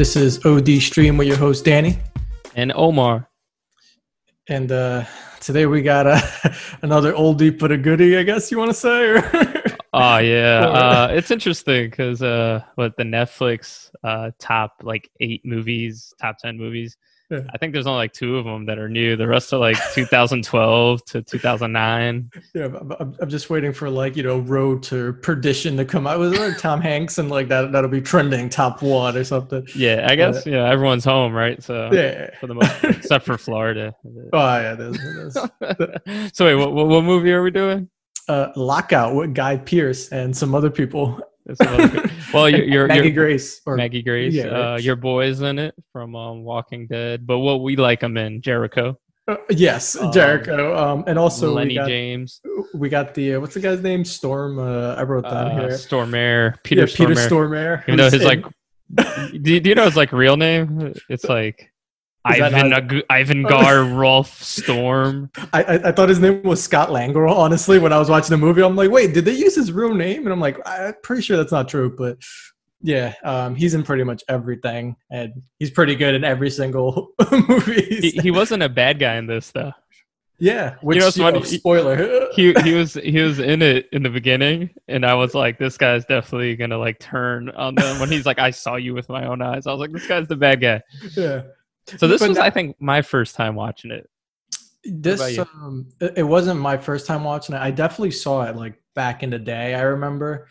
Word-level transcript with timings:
This 0.00 0.16
is 0.16 0.42
OD 0.46 0.80
Stream 0.80 1.18
with 1.18 1.28
your 1.28 1.36
host 1.36 1.66
Danny, 1.66 1.98
and 2.56 2.72
Omar. 2.74 3.28
And 4.48 4.72
uh, 4.72 5.04
today 5.40 5.66
we 5.66 5.82
got 5.82 6.06
uh, 6.06 6.22
another 6.82 7.12
oldie 7.12 7.58
but 7.58 7.70
a 7.70 7.76
goodie, 7.76 8.16
I 8.16 8.22
guess 8.22 8.50
you 8.50 8.56
want 8.56 8.70
to 8.70 8.74
say. 8.74 9.20
oh 9.92 10.16
yeah, 10.16 10.60
uh, 10.68 11.08
it's 11.10 11.30
interesting 11.30 11.90
because 11.90 12.22
uh, 12.22 12.62
what 12.76 12.96
the 12.96 13.02
Netflix 13.02 13.90
uh, 14.02 14.30
top 14.38 14.76
like 14.82 15.10
eight 15.20 15.44
movies, 15.44 16.14
top 16.18 16.38
ten 16.38 16.56
movies 16.56 16.96
yeah. 17.30 17.40
I 17.54 17.58
think 17.58 17.72
there's 17.72 17.86
only 17.86 17.98
like 17.98 18.12
two 18.12 18.36
of 18.36 18.44
them 18.44 18.66
that 18.66 18.78
are 18.78 18.88
new. 18.88 19.16
The 19.16 19.26
rest 19.26 19.52
are 19.52 19.58
like 19.58 19.76
2012 19.94 21.04
to 21.06 21.22
2009. 21.22 22.30
Yeah, 22.54 22.64
I'm, 22.64 23.16
I'm 23.20 23.28
just 23.28 23.50
waiting 23.50 23.72
for 23.72 23.88
like 23.88 24.16
you 24.16 24.22
know 24.22 24.38
Road 24.38 24.82
to 24.84 25.12
Perdition 25.14 25.76
to 25.76 25.84
come 25.84 26.06
out 26.06 26.18
with 26.18 26.36
like 26.36 26.58
Tom 26.58 26.80
Hanks 26.82 27.18
and 27.18 27.30
like 27.30 27.48
that 27.48 27.72
that'll 27.72 27.90
be 27.90 28.00
trending 28.00 28.48
top 28.48 28.82
one 28.82 29.16
or 29.16 29.24
something. 29.24 29.66
Yeah, 29.74 30.06
I 30.08 30.16
guess 30.16 30.46
yeah 30.46 30.68
everyone's 30.68 31.04
home 31.04 31.32
right. 31.32 31.62
So 31.62 31.90
yeah, 31.92 32.30
for 32.38 32.46
the 32.46 32.54
most 32.54 32.72
except 32.84 33.24
for 33.24 33.38
Florida. 33.38 33.94
Oh 34.32 34.38
yeah, 34.38 34.72
it 34.74 34.80
is, 34.80 35.04
it 35.60 35.90
is. 36.06 36.32
so 36.34 36.46
wait, 36.46 36.54
what, 36.54 36.72
what 36.72 37.04
movie 37.04 37.32
are 37.32 37.42
we 37.42 37.50
doing? 37.50 37.88
Uh, 38.28 38.52
Lockout 38.54 39.14
with 39.14 39.34
Guy 39.34 39.56
Pearce 39.56 40.08
and 40.10 40.36
some 40.36 40.54
other 40.54 40.70
people 40.70 41.20
well, 42.32 42.48
you're, 42.48 42.64
you're 42.64 42.86
Maggie 42.86 43.10
Grace 43.10 43.60
or 43.66 43.76
Maggie 43.76 44.02
Grace. 44.02 44.34
Yeah, 44.34 44.74
uh, 44.74 44.78
your 44.78 44.96
boy's 44.96 45.40
in 45.40 45.58
it 45.58 45.74
from 45.92 46.14
um, 46.14 46.44
Walking 46.44 46.86
Dead, 46.86 47.26
but 47.26 47.38
what 47.38 47.62
we 47.62 47.76
like 47.76 48.02
him 48.02 48.16
in 48.16 48.42
Jericho. 48.42 48.98
Uh, 49.28 49.36
yes, 49.50 49.96
um, 49.96 50.12
Jericho, 50.12 50.76
um, 50.76 51.04
and 51.06 51.18
also 51.18 51.52
Lenny 51.52 51.74
got, 51.74 51.88
James. 51.88 52.40
We 52.74 52.88
got 52.88 53.14
the 53.14 53.34
uh, 53.34 53.40
what's 53.40 53.54
the 53.54 53.60
guy's 53.60 53.80
name? 53.80 54.04
Storm. 54.04 54.58
Uh, 54.58 54.94
I 54.94 55.02
wrote 55.02 55.24
that 55.24 55.32
uh, 55.32 55.58
here. 55.58 55.68
Stormare. 55.70 56.56
Peter. 56.64 56.82
Yeah, 56.82 56.94
Peter 56.94 57.14
Stormare. 57.14 57.86
You 57.86 57.96
know 57.96 58.04
his 58.04 58.14
in, 58.14 58.22
like. 58.22 58.44
do, 59.42 59.60
do 59.60 59.68
you 59.68 59.74
know 59.74 59.84
his 59.84 59.96
like 59.96 60.12
real 60.12 60.36
name? 60.36 60.94
It's 61.08 61.24
like 61.24 61.70
Ivan 62.24 62.72
Ag- 62.72 63.04
Ivan 63.08 63.42
Gar 63.42 63.84
Rolf 63.84 64.42
Storm. 64.42 65.30
I, 65.52 65.62
I, 65.62 65.88
I 65.88 65.92
thought 65.92 66.08
his 66.08 66.20
name 66.20 66.42
was 66.42 66.62
Scott 66.62 66.90
Langral. 66.90 67.34
Honestly, 67.34 67.78
when 67.78 67.92
I 67.92 67.98
was 67.98 68.10
watching 68.10 68.30
the 68.30 68.36
movie, 68.36 68.62
I'm 68.62 68.76
like, 68.76 68.90
wait, 68.90 69.14
did 69.14 69.24
they 69.24 69.32
use 69.32 69.54
his 69.54 69.72
real 69.72 69.94
name? 69.94 70.24
And 70.24 70.32
I'm 70.32 70.40
like, 70.40 70.58
I'm 70.66 70.94
pretty 71.02 71.22
sure 71.22 71.36
that's 71.36 71.52
not 71.52 71.68
true. 71.68 71.94
But 71.96 72.18
yeah, 72.82 73.14
um, 73.24 73.54
he's 73.54 73.74
in 73.74 73.82
pretty 73.82 74.04
much 74.04 74.22
everything, 74.28 74.96
and 75.10 75.42
he's 75.58 75.70
pretty 75.70 75.94
good 75.94 76.14
in 76.14 76.24
every 76.24 76.50
single 76.50 77.12
movie. 77.48 78.00
He, 78.00 78.10
he, 78.10 78.30
wasn't 78.30 78.62
a 78.62 78.68
bad 78.68 78.98
guy 78.98 79.16
in 79.16 79.26
this 79.26 79.50
though. 79.50 79.72
Yeah, 80.38 80.76
which 80.80 80.96
you 80.96 81.02
know, 81.02 81.26
you 81.26 81.32
know, 81.32 81.42
spoiler. 81.42 82.28
he 82.32 82.54
he 82.64 82.72
was 82.72 82.94
he 82.94 83.20
was 83.20 83.38
in 83.38 83.60
it 83.60 83.88
in 83.92 84.02
the 84.02 84.08
beginning, 84.08 84.70
and 84.88 85.04
I 85.04 85.12
was 85.14 85.34
like, 85.34 85.58
this 85.58 85.76
guy's 85.76 86.06
definitely 86.06 86.56
gonna 86.56 86.78
like 86.78 86.98
turn 86.98 87.50
on 87.50 87.74
them 87.74 88.00
when 88.00 88.10
he's 88.10 88.24
like, 88.24 88.38
I 88.38 88.50
saw 88.50 88.76
you 88.76 88.94
with 88.94 89.10
my 89.10 89.26
own 89.26 89.42
eyes. 89.42 89.66
I 89.66 89.72
was 89.72 89.80
like, 89.80 89.92
this 89.92 90.06
guy's 90.06 90.28
the 90.28 90.36
bad 90.36 90.62
guy. 90.62 90.80
Yeah. 91.14 91.42
So 91.98 92.08
this 92.08 92.20
was, 92.20 92.38
I 92.38 92.50
think, 92.50 92.76
my 92.80 93.02
first 93.02 93.34
time 93.34 93.54
watching 93.54 93.90
it. 93.90 94.08
This 94.84 95.38
um, 95.38 95.88
it 96.00 96.22
wasn't 96.22 96.58
my 96.60 96.78
first 96.78 97.06
time 97.06 97.24
watching 97.24 97.54
it. 97.54 97.58
I 97.58 97.70
definitely 97.70 98.12
saw 98.12 98.42
it 98.44 98.56
like 98.56 98.80
back 98.94 99.22
in 99.22 99.30
the 99.30 99.38
day. 99.38 99.74
I 99.74 99.82
remember, 99.82 100.48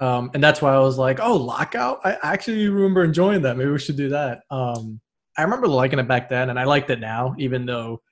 um, 0.00 0.30
and 0.34 0.42
that's 0.42 0.62
why 0.62 0.72
I 0.72 0.78
was 0.78 0.98
like, 0.98 1.18
"Oh, 1.20 1.36
Lockout!" 1.36 2.00
I 2.04 2.16
actually 2.22 2.68
remember 2.68 3.02
enjoying 3.02 3.42
that. 3.42 3.56
Maybe 3.56 3.70
we 3.70 3.78
should 3.80 3.96
do 3.96 4.08
that. 4.10 4.42
Um, 4.50 5.00
I 5.36 5.42
remember 5.42 5.66
liking 5.66 5.98
it 5.98 6.06
back 6.06 6.28
then, 6.28 6.50
and 6.50 6.60
I 6.60 6.64
liked 6.64 6.90
it 6.90 7.00
now, 7.00 7.34
even 7.38 7.66
though 7.66 8.02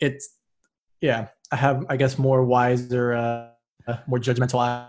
it's 0.00 0.38
yeah. 1.02 1.28
I 1.52 1.56
have, 1.56 1.84
I 1.88 1.96
guess, 1.96 2.18
more 2.18 2.44
wiser, 2.44 3.12
uh, 3.12 3.48
more 4.08 4.18
judgmental 4.18 4.88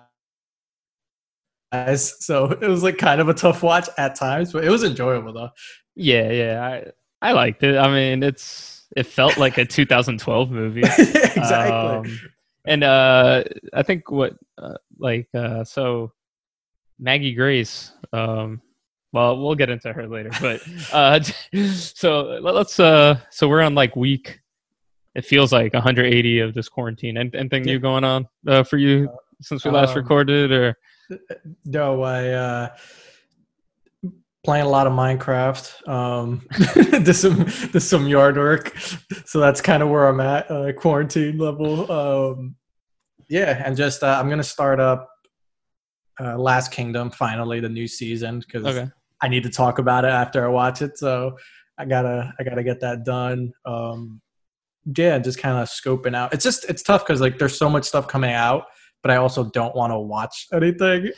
eyes. 1.71 2.15
So 2.25 2.45
it 2.45 2.67
was 2.67 2.81
like 2.81 2.97
kind 2.97 3.21
of 3.21 3.29
a 3.29 3.35
tough 3.35 3.61
watch 3.61 3.87
at 3.99 4.15
times, 4.15 4.51
but 4.51 4.63
it 4.63 4.69
was 4.69 4.83
enjoyable 4.83 5.31
though. 5.31 5.49
Yeah, 5.95 6.31
yeah. 6.31 6.63
I 6.63 6.91
I 7.21 7.31
liked 7.31 7.63
it. 7.63 7.77
I 7.77 7.91
mean, 7.91 8.23
it's 8.23 8.87
it 8.95 9.05
felt 9.05 9.37
like 9.37 9.57
a 9.57 9.65
2012 9.65 10.51
movie. 10.51 10.81
exactly. 10.83 12.11
Um, 12.11 12.19
and 12.65 12.83
uh, 12.83 13.43
I 13.73 13.83
think 13.83 14.09
what 14.09 14.33
uh, 14.57 14.75
like 14.97 15.27
uh, 15.33 15.63
so 15.63 16.11
Maggie 16.99 17.33
Grace. 17.33 17.91
Um, 18.13 18.61
well, 19.11 19.39
we'll 19.39 19.55
get 19.55 19.69
into 19.69 19.93
her 19.93 20.07
later, 20.07 20.31
but 20.41 20.61
uh, 20.93 21.21
so 21.63 22.39
let's 22.41 22.79
uh, 22.79 23.19
so 23.29 23.47
we're 23.47 23.61
on 23.61 23.75
like 23.75 23.95
week. 23.95 24.41
It 25.15 25.23
feels 25.23 25.53
like 25.53 25.73
180 25.73 26.39
of 26.39 26.53
this 26.53 26.67
quarantine. 26.67 27.15
And 27.17 27.33
anything 27.33 27.63
yeah. 27.63 27.73
new 27.73 27.79
going 27.79 28.03
on 28.03 28.27
uh, 28.47 28.63
for 28.63 28.75
you 28.75 29.09
since 29.41 29.63
we 29.63 29.71
last 29.71 29.91
um, 29.91 29.97
recorded, 29.97 30.51
or 30.51 30.77
no? 31.63 32.03
I 32.03 32.29
uh, 32.29 32.75
playing 34.45 34.65
a 34.65 34.69
lot 34.69 34.87
of 34.87 34.93
Minecraft. 34.93 35.87
Um, 35.89 36.47
did 37.03 37.13
some 37.15 37.43
did 37.43 37.81
some 37.81 38.07
yard 38.07 38.37
work, 38.37 38.77
so 39.25 39.39
that's 39.39 39.59
kind 39.59 39.83
of 39.83 39.89
where 39.89 40.07
I'm 40.07 40.19
at, 40.21 40.49
uh, 40.49 40.71
quarantine 40.73 41.37
level. 41.37 41.91
Um, 41.91 42.55
yeah, 43.27 43.61
and 43.65 43.75
just 43.75 44.03
uh, 44.03 44.17
I'm 44.19 44.29
gonna 44.29 44.43
start 44.43 44.79
up 44.79 45.09
uh, 46.21 46.37
Last 46.37 46.71
Kingdom 46.71 47.09
finally 47.09 47.59
the 47.59 47.69
new 47.69 47.87
season 47.87 48.39
because 48.39 48.65
okay. 48.65 48.89
I 49.21 49.27
need 49.27 49.43
to 49.43 49.49
talk 49.49 49.79
about 49.79 50.05
it 50.05 50.11
after 50.11 50.45
I 50.45 50.47
watch 50.47 50.81
it. 50.81 50.97
So 50.97 51.35
I 51.77 51.85
gotta 51.85 52.31
I 52.39 52.43
gotta 52.43 52.63
get 52.63 52.79
that 52.81 53.03
done. 53.03 53.51
Um, 53.65 54.21
yeah, 54.95 55.17
just 55.17 55.39
kind 55.39 55.57
of 55.57 55.67
scoping 55.67 56.15
out. 56.15 56.33
It's 56.33 56.43
just 56.43 56.65
it's 56.69 56.83
tough 56.83 57.05
because 57.05 57.19
like 57.19 57.39
there's 57.39 57.57
so 57.57 57.69
much 57.69 57.85
stuff 57.85 58.07
coming 58.07 58.31
out, 58.31 58.65
but 59.01 59.11
I 59.11 59.17
also 59.17 59.49
don't 59.49 59.75
want 59.75 59.91
to 59.91 59.99
watch 59.99 60.47
anything. 60.53 61.11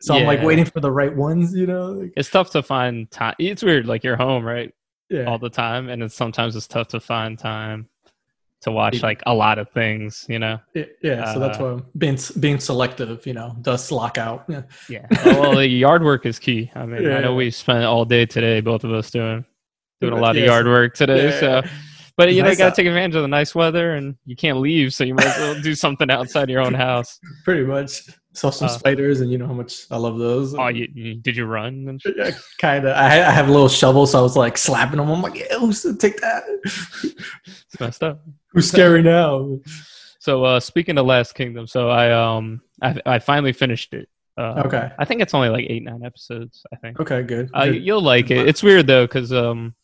So 0.00 0.14
yeah. 0.14 0.20
I'm 0.20 0.26
like 0.26 0.42
waiting 0.42 0.64
for 0.64 0.80
the 0.80 0.90
right 0.90 1.14
ones, 1.14 1.54
you 1.54 1.66
know. 1.66 1.92
Like, 1.92 2.12
it's 2.16 2.30
tough 2.30 2.50
to 2.50 2.62
find 2.62 3.10
time. 3.10 3.34
It's 3.38 3.62
weird, 3.62 3.86
like 3.86 4.04
you're 4.04 4.16
home, 4.16 4.44
right? 4.44 4.72
Yeah. 5.10 5.24
All 5.24 5.38
the 5.38 5.50
time, 5.50 5.88
and 5.88 6.02
it's 6.02 6.14
sometimes 6.14 6.56
it's 6.56 6.66
tough 6.66 6.88
to 6.88 7.00
find 7.00 7.38
time 7.38 7.88
to 8.64 8.72
watch 8.72 9.02
like 9.02 9.22
a 9.26 9.34
lot 9.34 9.58
of 9.58 9.70
things, 9.70 10.26
you 10.28 10.38
know. 10.38 10.58
Yeah, 10.74 10.84
yeah 11.02 11.32
so 11.32 11.38
that's 11.38 11.58
uh, 11.58 11.62
why 11.62 11.70
I'm 11.70 11.86
being 11.96 12.18
being 12.40 12.58
selective, 12.58 13.26
you 13.26 13.34
know, 13.34 13.56
does 13.62 13.92
lock 13.92 14.18
out. 14.18 14.44
Yeah. 14.48 14.62
Yeah. 14.88 15.06
well, 15.24 15.54
the 15.54 15.68
yard 15.68 16.02
work 16.02 16.26
is 16.26 16.38
key. 16.38 16.70
I 16.74 16.86
mean, 16.86 17.02
yeah. 17.02 17.18
I 17.18 17.20
know 17.20 17.34
we 17.34 17.50
spent 17.50 17.84
all 17.84 18.04
day 18.04 18.26
today, 18.26 18.60
both 18.60 18.82
of 18.82 18.92
us 18.92 19.10
doing 19.10 19.44
doing 20.00 20.14
a 20.14 20.20
lot 20.20 20.36
of 20.36 20.42
yard 20.42 20.66
work 20.66 20.94
today. 20.94 21.28
Yeah, 21.28 21.40
so, 21.40 21.68
but 22.16 22.32
you 22.32 22.42
know, 22.42 22.50
you 22.50 22.56
got 22.56 22.70
to 22.70 22.76
take 22.76 22.86
advantage 22.86 23.16
of 23.16 23.22
the 23.22 23.28
nice 23.28 23.54
weather, 23.54 23.94
and 23.94 24.16
you 24.24 24.34
can't 24.34 24.58
leave, 24.58 24.94
so 24.94 25.04
you 25.04 25.14
might 25.14 25.26
as 25.26 25.38
well 25.38 25.60
do 25.60 25.74
something 25.74 26.10
outside 26.10 26.48
your 26.48 26.62
own 26.62 26.74
house. 26.74 27.20
Pretty 27.44 27.64
much 27.64 28.08
saw 28.34 28.50
some 28.50 28.66
uh, 28.66 28.70
spiders, 28.70 29.20
and 29.20 29.30
you 29.30 29.38
know 29.38 29.46
how 29.46 29.54
much 29.54 29.86
I 29.90 29.96
love 29.96 30.18
those. 30.18 30.54
Oh, 30.54 30.68
you, 30.68 31.14
did 31.14 31.36
you 31.36 31.46
run? 31.46 31.86
And 31.88 32.02
yeah, 32.16 32.32
kind 32.60 32.84
of. 32.84 32.96
I, 32.96 33.22
I 33.22 33.30
have 33.30 33.48
a 33.48 33.52
little 33.52 33.68
shovel, 33.68 34.06
so 34.06 34.18
I 34.18 34.22
was 34.22 34.36
like 34.36 34.58
slapping 34.58 34.98
them. 34.98 35.10
I'm 35.10 35.22
like, 35.22 35.38
yeah, 35.38 35.58
who's 35.58 35.82
take 35.98 36.20
that? 36.20 36.42
it's 36.64 37.80
messed 37.80 38.02
up. 38.02 38.22
Who's 38.52 38.68
scary 38.68 39.02
now? 39.04 39.58
So 40.18 40.44
uh, 40.44 40.60
speaking 40.60 40.98
of 40.98 41.06
Last 41.06 41.34
Kingdom, 41.34 41.66
so 41.66 41.88
I 41.88 42.10
um 42.10 42.60
I, 42.82 43.00
I 43.06 43.18
finally 43.18 43.52
finished 43.52 43.94
it. 43.94 44.08
Uh, 44.36 44.62
okay. 44.66 44.90
I 44.98 45.04
think 45.04 45.20
it's 45.20 45.32
only 45.32 45.48
like 45.48 45.66
eight 45.68 45.84
nine 45.84 46.04
episodes. 46.04 46.64
I 46.72 46.76
think. 46.76 46.98
Okay, 47.00 47.22
good. 47.22 47.50
Uh, 47.54 47.66
good. 47.66 47.84
You'll 47.84 48.02
like 48.02 48.30
it. 48.30 48.48
It's 48.48 48.62
weird 48.62 48.86
though, 48.86 49.06
because 49.06 49.32
um, 49.32 49.74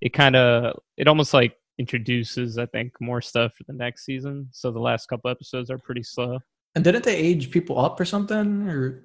it 0.00 0.10
kind 0.10 0.36
of 0.36 0.78
it 0.96 1.08
almost 1.08 1.34
like 1.34 1.56
introduces 1.78 2.58
I 2.58 2.66
think 2.66 2.92
more 3.00 3.20
stuff 3.20 3.54
for 3.56 3.64
the 3.64 3.72
next 3.72 4.04
season. 4.04 4.48
So 4.52 4.70
the 4.70 4.78
last 4.78 5.06
couple 5.06 5.30
episodes 5.30 5.70
are 5.70 5.78
pretty 5.78 6.02
slow. 6.02 6.38
And 6.78 6.84
didn't 6.84 7.02
they 7.02 7.16
age 7.16 7.50
people 7.50 7.76
up 7.80 7.98
or 7.98 8.04
something? 8.04 8.68
Or 8.68 9.02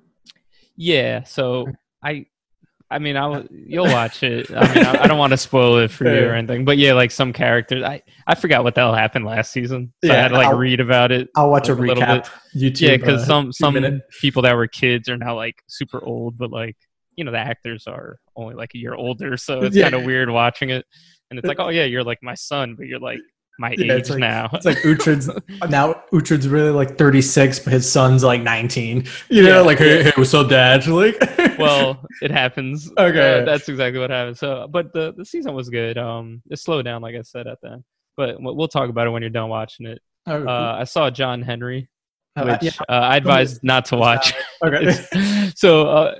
yeah, 0.75 1.23
so 1.23 1.71
I, 2.03 2.27
I 2.91 2.99
mean, 2.99 3.17
I 3.17 3.47
you'll 3.49 3.87
watch 3.87 4.21
it. 4.21 4.51
I 4.51 4.75
mean, 4.75 4.85
I, 4.85 5.01
I 5.01 5.07
don't 5.07 5.17
want 5.17 5.31
to 5.31 5.37
spoil 5.37 5.79
it 5.79 5.89
for 5.89 6.03
you 6.03 6.27
or 6.29 6.35
anything, 6.35 6.65
but 6.65 6.77
yeah, 6.77 6.93
like 6.93 7.09
some 7.09 7.33
characters, 7.33 7.81
I 7.83 8.03
I 8.27 8.35
forgot 8.35 8.63
what 8.63 8.75
the 8.75 8.81
hell 8.81 8.93
happened 8.93 9.25
last 9.25 9.51
season. 9.51 9.91
So 10.03 10.11
yeah, 10.11 10.19
I 10.19 10.21
had 10.21 10.27
to 10.27 10.33
like 10.35 10.49
I'll, 10.49 10.57
read 10.57 10.81
about 10.81 11.11
it. 11.11 11.29
I'll 11.35 11.49
watch 11.49 11.67
like, 11.67 11.79
a 11.79 11.81
recap. 11.81 12.27
A 12.27 12.55
YouTube. 12.55 12.81
Yeah, 12.81 12.97
because 12.97 13.23
uh, 13.23 13.25
some 13.25 13.51
some 13.51 13.73
minute. 13.73 14.03
people 14.21 14.43
that 14.43 14.55
were 14.55 14.67
kids 14.67 15.09
are 15.09 15.17
now 15.17 15.35
like 15.35 15.55
super 15.65 16.03
old, 16.03 16.37
but 16.37 16.51
like 16.51 16.77
you 17.15 17.23
know 17.23 17.31
the 17.31 17.39
actors 17.39 17.87
are 17.87 18.19
only 18.35 18.53
like 18.53 18.75
a 18.75 18.77
year 18.77 18.93
older, 18.93 19.35
so 19.35 19.63
it's 19.63 19.75
yeah. 19.75 19.85
kind 19.89 19.95
of 19.95 20.05
weird 20.05 20.29
watching 20.29 20.69
it. 20.69 20.85
And 21.31 21.39
it's 21.39 21.47
like, 21.47 21.57
oh 21.57 21.69
yeah, 21.69 21.85
you're 21.85 22.03
like 22.03 22.19
my 22.21 22.35
son, 22.35 22.75
but 22.75 22.85
you're 22.85 22.99
like 22.99 23.17
my 23.59 23.75
yeah, 23.77 23.93
age 23.93 24.01
it's 24.01 24.09
like, 24.09 24.19
now. 24.19 24.49
It's 24.53 24.65
like 24.65 24.77
Uhtred's 24.79 25.29
now 25.69 26.03
Uhtred's 26.11 26.47
really 26.47 26.71
like 26.71 26.97
36, 26.97 27.59
but 27.59 27.73
his 27.73 27.89
son's 27.89 28.23
like 28.23 28.41
19. 28.41 29.05
You 29.29 29.43
know, 29.43 29.49
yeah. 29.49 29.59
like 29.59 29.77
hey, 29.77 30.03
hey, 30.03 30.11
what's 30.15 30.33
up, 30.33 30.49
dad? 30.49 30.83
Like, 30.93 31.17
well, 31.57 32.05
it 32.21 32.31
happens. 32.31 32.91
Okay, 32.97 33.41
uh, 33.41 33.45
that's 33.45 33.67
exactly 33.67 33.99
what 33.99 34.09
happened. 34.09 34.37
So, 34.37 34.67
but 34.69 34.93
the 34.93 35.13
the 35.17 35.25
season 35.25 35.53
was 35.53 35.69
good. 35.69 35.97
Um, 35.97 36.41
it 36.49 36.59
slowed 36.59 36.85
down, 36.85 37.01
like 37.01 37.15
I 37.15 37.21
said 37.21 37.47
at 37.47 37.59
the 37.61 37.73
end. 37.73 37.83
But 38.15 38.37
we'll 38.39 38.67
talk 38.67 38.89
about 38.89 39.07
it 39.07 39.09
when 39.09 39.21
you're 39.21 39.29
done 39.29 39.49
watching 39.49 39.87
it. 39.87 40.01
Oh, 40.27 40.45
uh, 40.45 40.77
I 40.79 40.83
saw 40.83 41.09
John 41.09 41.41
Henry, 41.41 41.89
uh, 42.35 42.45
which 42.45 42.63
yeah. 42.75 42.83
uh, 42.87 42.93
I 42.93 43.17
advised 43.17 43.63
not 43.63 43.85
to 43.85 43.97
watch. 43.97 44.33
okay. 44.63 44.91
so 45.55 45.87
uh, 45.87 46.15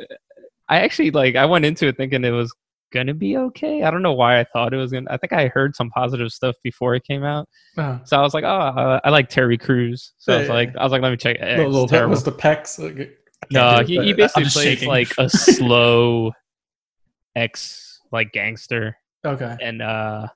I 0.67 0.79
actually 0.79 1.11
like 1.11 1.35
I 1.35 1.45
went 1.45 1.65
into 1.65 1.87
it 1.87 1.97
thinking 1.97 2.23
it 2.25 2.31
was 2.31 2.53
gonna 2.93 3.13
be 3.13 3.35
okay. 3.35 3.83
I 3.83 3.91
don't 3.91 4.01
know 4.03 4.13
why 4.13 4.39
I 4.39 4.45
thought 4.45 4.73
it 4.73 4.77
was 4.77 4.91
gonna. 4.91 5.07
I 5.09 5.17
think 5.17 5.33
I 5.33 5.47
heard 5.47 5.75
some 5.75 5.89
positive 5.89 6.31
stuff 6.31 6.55
before 6.63 6.95
it 6.95 7.03
came 7.03 7.23
out, 7.23 7.49
uh-huh. 7.77 7.99
so 8.05 8.17
I 8.17 8.21
was 8.21 8.33
like, 8.33 8.43
oh, 8.43 8.47
uh, 8.47 8.99
I 9.03 9.09
like 9.09 9.27
Terry 9.29 9.57
Crews. 9.57 10.13
So 10.19 10.31
yeah, 10.31 10.37
I 10.37 10.39
was 10.41 10.49
like, 10.49 10.75
I 10.77 10.83
was 10.83 10.91
like, 10.91 11.01
let 11.01 11.09
me 11.09 11.17
check. 11.17 11.37
It. 11.37 11.57
Little, 11.57 11.83
little 11.85 12.09
was 12.09 12.23
the 12.23 12.31
pecs. 12.31 12.79
Like, 12.79 13.17
no, 13.51 13.83
he, 13.83 14.01
he 14.01 14.13
basically 14.13 14.43
plays 14.43 14.53
shaking. 14.53 14.87
like 14.87 15.11
a 15.17 15.27
slow 15.29 16.31
ex 17.35 17.99
like 18.11 18.31
gangster, 18.31 18.95
Okay. 19.25 19.57
and 19.61 19.81
uh, 19.81 20.27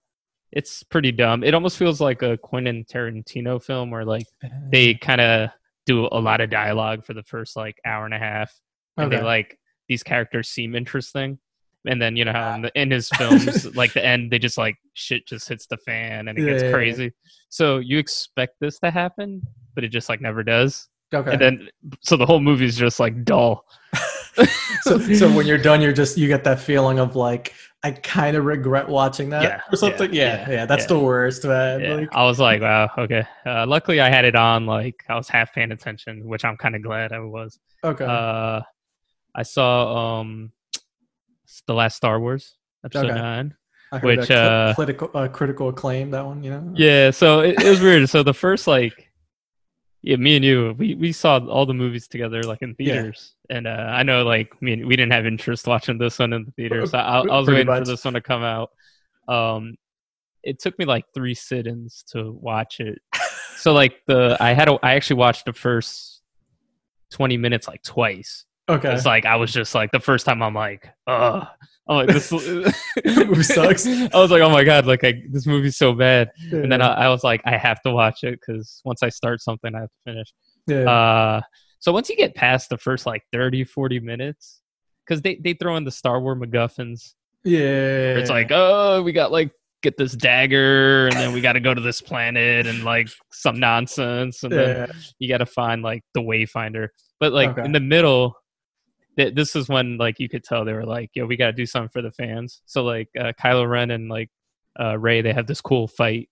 it's 0.51 0.83
pretty 0.83 1.12
dumb. 1.12 1.44
It 1.44 1.54
almost 1.54 1.77
feels 1.77 2.01
like 2.01 2.21
a 2.24 2.38
Quentin 2.38 2.83
Tarantino 2.92 3.63
film 3.63 3.92
where 3.92 4.04
like 4.06 4.25
they 4.71 4.95
kind 4.95 5.21
of 5.21 5.50
do 5.86 6.07
a 6.12 6.19
lot 6.19 6.42
of 6.42 6.50
dialogue 6.50 7.06
for 7.06 7.13
the 7.13 7.24
first 7.24 7.56
like 7.56 7.77
hour 7.86 8.06
and 8.06 8.13
a 8.13 8.19
half, 8.19 8.51
and 8.98 9.07
Okay. 9.07 9.18
they 9.18 9.24
like 9.24 9.57
these 9.88 10.04
characters 10.04 10.50
seem 10.50 10.75
interesting. 10.75 11.39
And 11.88 12.01
then 12.01 12.16
you 12.16 12.25
know 12.25 12.34
how 12.34 12.54
in, 12.56 12.62
the, 12.63 12.72
in 12.81 12.92
his 12.92 13.10
films, 13.10 13.66
like 13.75 13.94
the 13.94 14.06
end, 14.06 14.31
they 14.31 14.39
just 14.39 14.57
like 14.57 14.75
shit 14.94 15.28
just 15.28 15.48
hits 15.48 15.68
the 15.68 15.78
fan 15.78 16.28
and 16.28 16.38
it 16.38 16.42
Yeah, 16.42 16.48
gets 16.50 16.63
yeah, 16.63 16.68
yeah. 16.68 16.72
crazy. 16.74 17.13
So 17.50 17.78
you 17.78 17.98
expect 17.98 18.56
this 18.60 18.80
to 18.80 18.92
happen, 18.92 19.42
but 19.75 19.84
it 19.84 19.89
just 19.89 20.10
like 20.10 20.22
never 20.22 20.44
does. 20.44 20.88
okay. 21.13 21.31
And 21.31 21.42
then 21.42 21.69
so 22.01 22.18
the 22.18 22.25
whole 22.25 22.39
movie 22.39 22.66
is 22.66 22.78
just 22.78 23.00
like 23.00 23.24
dull. 23.24 23.66
so, 24.81 25.00
so 25.00 25.31
when 25.31 25.45
you're 25.48 25.57
done, 25.57 25.81
you're 25.81 25.94
just 25.94 26.18
you 26.18 26.28
get 26.28 26.44
that 26.44 26.60
feeling 26.60 27.00
of 27.00 27.16
like 27.16 27.54
I 27.84 27.92
kind 27.92 28.36
of 28.36 28.45
regret 28.45 28.88
watching 28.90 29.30
that 29.30 29.63
or 29.72 29.75
something. 29.78 30.13
yeah, 30.13 30.50
Yeah, 30.50 30.66
that's 30.66 30.86
the 30.86 31.00
worst, 31.00 31.45
man. 31.45 31.88
Like, 32.01 32.13
I 32.13 32.24
was 32.25 32.40
like, 32.40 32.62
wow, 32.62 32.90
okay. 32.98 33.24
Uh, 33.45 33.66
luckily, 33.68 34.01
I 34.01 34.10
had 34.10 34.25
it 34.25 34.36
on. 34.36 34.66
Like 34.66 35.04
I 35.10 35.16
was 35.16 35.30
half 35.30 35.54
paying 35.54 35.72
attention, 35.72 36.25
which 36.28 36.44
I'm 36.44 36.57
kind 36.57 36.75
of 36.75 36.81
glad 36.81 37.12
I 37.13 37.19
was. 37.19 37.60
okay, 37.83 38.06
Uh, 38.06 38.62
I 39.36 39.44
saw 39.44 40.19
um, 40.22 40.51
the 41.68 41.74
last 41.74 41.96
Star 41.98 42.20
Wars 42.20 42.56
episode 42.86 43.06
Okay. 43.12 43.16
nine. 43.20 43.56
Which, 44.02 44.30
uh, 44.32 44.74
critical 44.76 45.10
uh, 45.14 45.30
critical 45.30 45.70
acclaim. 45.70 46.12
That 46.12 46.26
one, 46.26 46.44
you 46.44 46.52
know. 46.52 46.74
Yeah, 46.76 47.10
so 47.12 47.40
it, 47.40 47.62
it 47.64 47.70
was 47.70 47.80
weird. 47.80 48.10
So 48.10 48.22
the 48.22 48.34
first 48.34 48.68
like, 48.68 49.12
yeah, 50.02 50.18
me 50.18 50.36
and 50.36 50.44
you, 50.44 50.76
we 50.78 50.94
we 50.96 51.14
saw 51.14 51.40
all 51.48 51.66
the 51.66 51.74
movies 51.74 52.08
together 52.10 52.44
like 52.44 52.62
in 52.62 52.76
Yeah. 52.80 52.96
theaters, 52.96 53.36
and 53.50 53.66
uh, 53.66 53.70
I 53.90 54.04
know 54.04 54.24
like 54.24 54.62
me, 54.62 54.74
and- 54.74 54.86
we 54.86 54.98
didn't 54.98 55.14
have 55.14 55.26
interest 55.26 55.68
watching 55.68 55.98
this 55.98 56.20
one 56.20 56.34
in 56.34 56.44
the 56.44 56.52
theaters. 56.52 56.92
So 56.92 56.98
I, 56.98 57.20
I 57.20 57.22
was 57.22 57.46
Pretty 57.46 57.60
waiting 57.60 57.68
much. 57.68 57.80
for 57.80 57.86
this 57.92 58.04
one 58.04 58.14
to 58.16 58.22
come 58.22 58.44
out. 58.44 58.72
Um, 59.30 59.76
it 60.44 60.60
took 60.60 60.78
me 60.78 60.84
like 60.86 61.06
three 61.14 61.34
sit-ins 61.34 62.04
to 62.12 62.32
watch 62.42 62.82
it. 62.82 63.00
so 63.56 63.72
like 63.72 64.02
the 64.06 64.36
I 64.42 64.52
had 64.52 64.68
a, 64.68 64.78
I 64.84 64.96
actually 64.96 65.18
watched 65.18 65.46
the 65.46 65.54
first 65.54 66.22
twenty 67.10 67.38
minutes 67.38 67.70
like 67.70 67.84
twice. 67.84 68.44
Okay. 68.69 68.94
It's 68.94 69.06
like 69.06 69.25
I 69.25 69.36
was 69.38 69.52
just 69.54 69.74
like 69.74 69.92
the 69.92 70.00
first 70.00 70.25
time 70.25 70.42
I'm 70.44 70.54
like, 70.54 70.90
ugh. 71.08 71.48
I'm 71.90 71.96
like 71.96 72.08
this 72.08 72.31
Movie 73.06 73.44
sucks. 73.44 73.88
I 73.88 74.10
was 74.14 74.30
like, 74.30 74.42
oh 74.42 74.50
my 74.50 74.64
god, 74.66 74.86
like 74.86 75.04
I, 75.06 75.22
this 75.31 75.46
movie's 75.48 75.78
so 75.78 75.94
bad. 75.94 76.30
And 76.52 76.69
then. 76.72 76.81
I, 76.81 77.06
I 77.06 77.08
was 77.10 77.24
like, 77.24 77.42
I 77.46 77.56
have 77.56 77.81
to 77.84 77.92
watch 77.92 78.24
it 78.24 78.40
because 78.42 78.81
once 78.84 79.04
I 79.04 79.10
start 79.10 79.42
something, 79.42 79.74
I 79.74 79.80
have 79.81 79.90
to 79.90 80.12
finish. 80.12 80.34
yeah. 80.68 80.90
Uh, 80.90 81.42
so 81.80 81.94
once 81.94 82.10
you 82.10 82.18
get 82.18 82.36
past 82.36 82.69
the 82.69 82.78
first 82.78 83.06
like 83.06 83.24
30, 83.31 83.64
40 83.64 84.00
minutes, 84.02 84.62
because 85.06 85.22
they, 85.22 85.36
they 85.36 85.54
throw 85.54 85.78
in 85.78 85.86
the 85.86 85.92
Star 85.92 86.19
Wars 86.19 86.38
MacGuffins. 86.38 87.14
yeah. 87.46 88.18
It's 88.18 88.30
like, 88.30 88.50
oh, 88.52 89.02
we 89.04 89.14
got 89.14 89.31
like 89.31 89.52
get 89.84 89.96
this 89.96 90.12
dagger, 90.14 91.06
and 91.08 91.16
then 91.16 91.31
we 91.31 91.40
got 91.40 91.54
to 91.54 91.60
go 91.62 91.74
to 91.74 91.80
this 91.80 92.02
planet 92.02 92.68
and 92.68 92.84
like 92.84 93.08
some 93.31 93.60
nonsense, 93.62 94.44
and 94.44 94.52
then 94.52 94.90
you 95.19 95.30
got 95.30 95.38
to 95.38 95.46
find 95.46 95.84
like 95.84 96.04
the 96.14 96.19
Wayfinder. 96.19 96.90
But 97.22 97.31
like 97.31 97.52
Okay. 97.52 97.64
in 97.64 97.72
the 97.72 97.80
middle, 97.80 98.36
th- 99.18 99.36
this 99.36 99.56
is 99.56 99.68
when 99.68 99.98
like 99.98 100.19
you 100.19 100.30
could 100.30 100.44
tell 100.44 100.64
they 100.64 100.74
were 100.74 100.86
like, 100.86 101.10
yo, 101.14 101.25
we 101.25 101.36
got 101.36 101.48
to 101.48 101.54
do 101.54 101.66
something 101.66 101.90
for 101.90 102.02
the 102.02 102.12
fans. 102.12 102.62
So 102.66 102.84
like 102.84 103.10
uh, 103.19 103.34
Kylo 103.42 103.69
Ren 103.69 103.92
and 103.92 104.08
like 104.10 104.30
uh, 104.80 104.98
Rey, 104.98 105.22
they 105.22 105.34
have 105.34 105.48
this 105.48 105.62
cool 105.62 105.88
fight. 105.88 106.30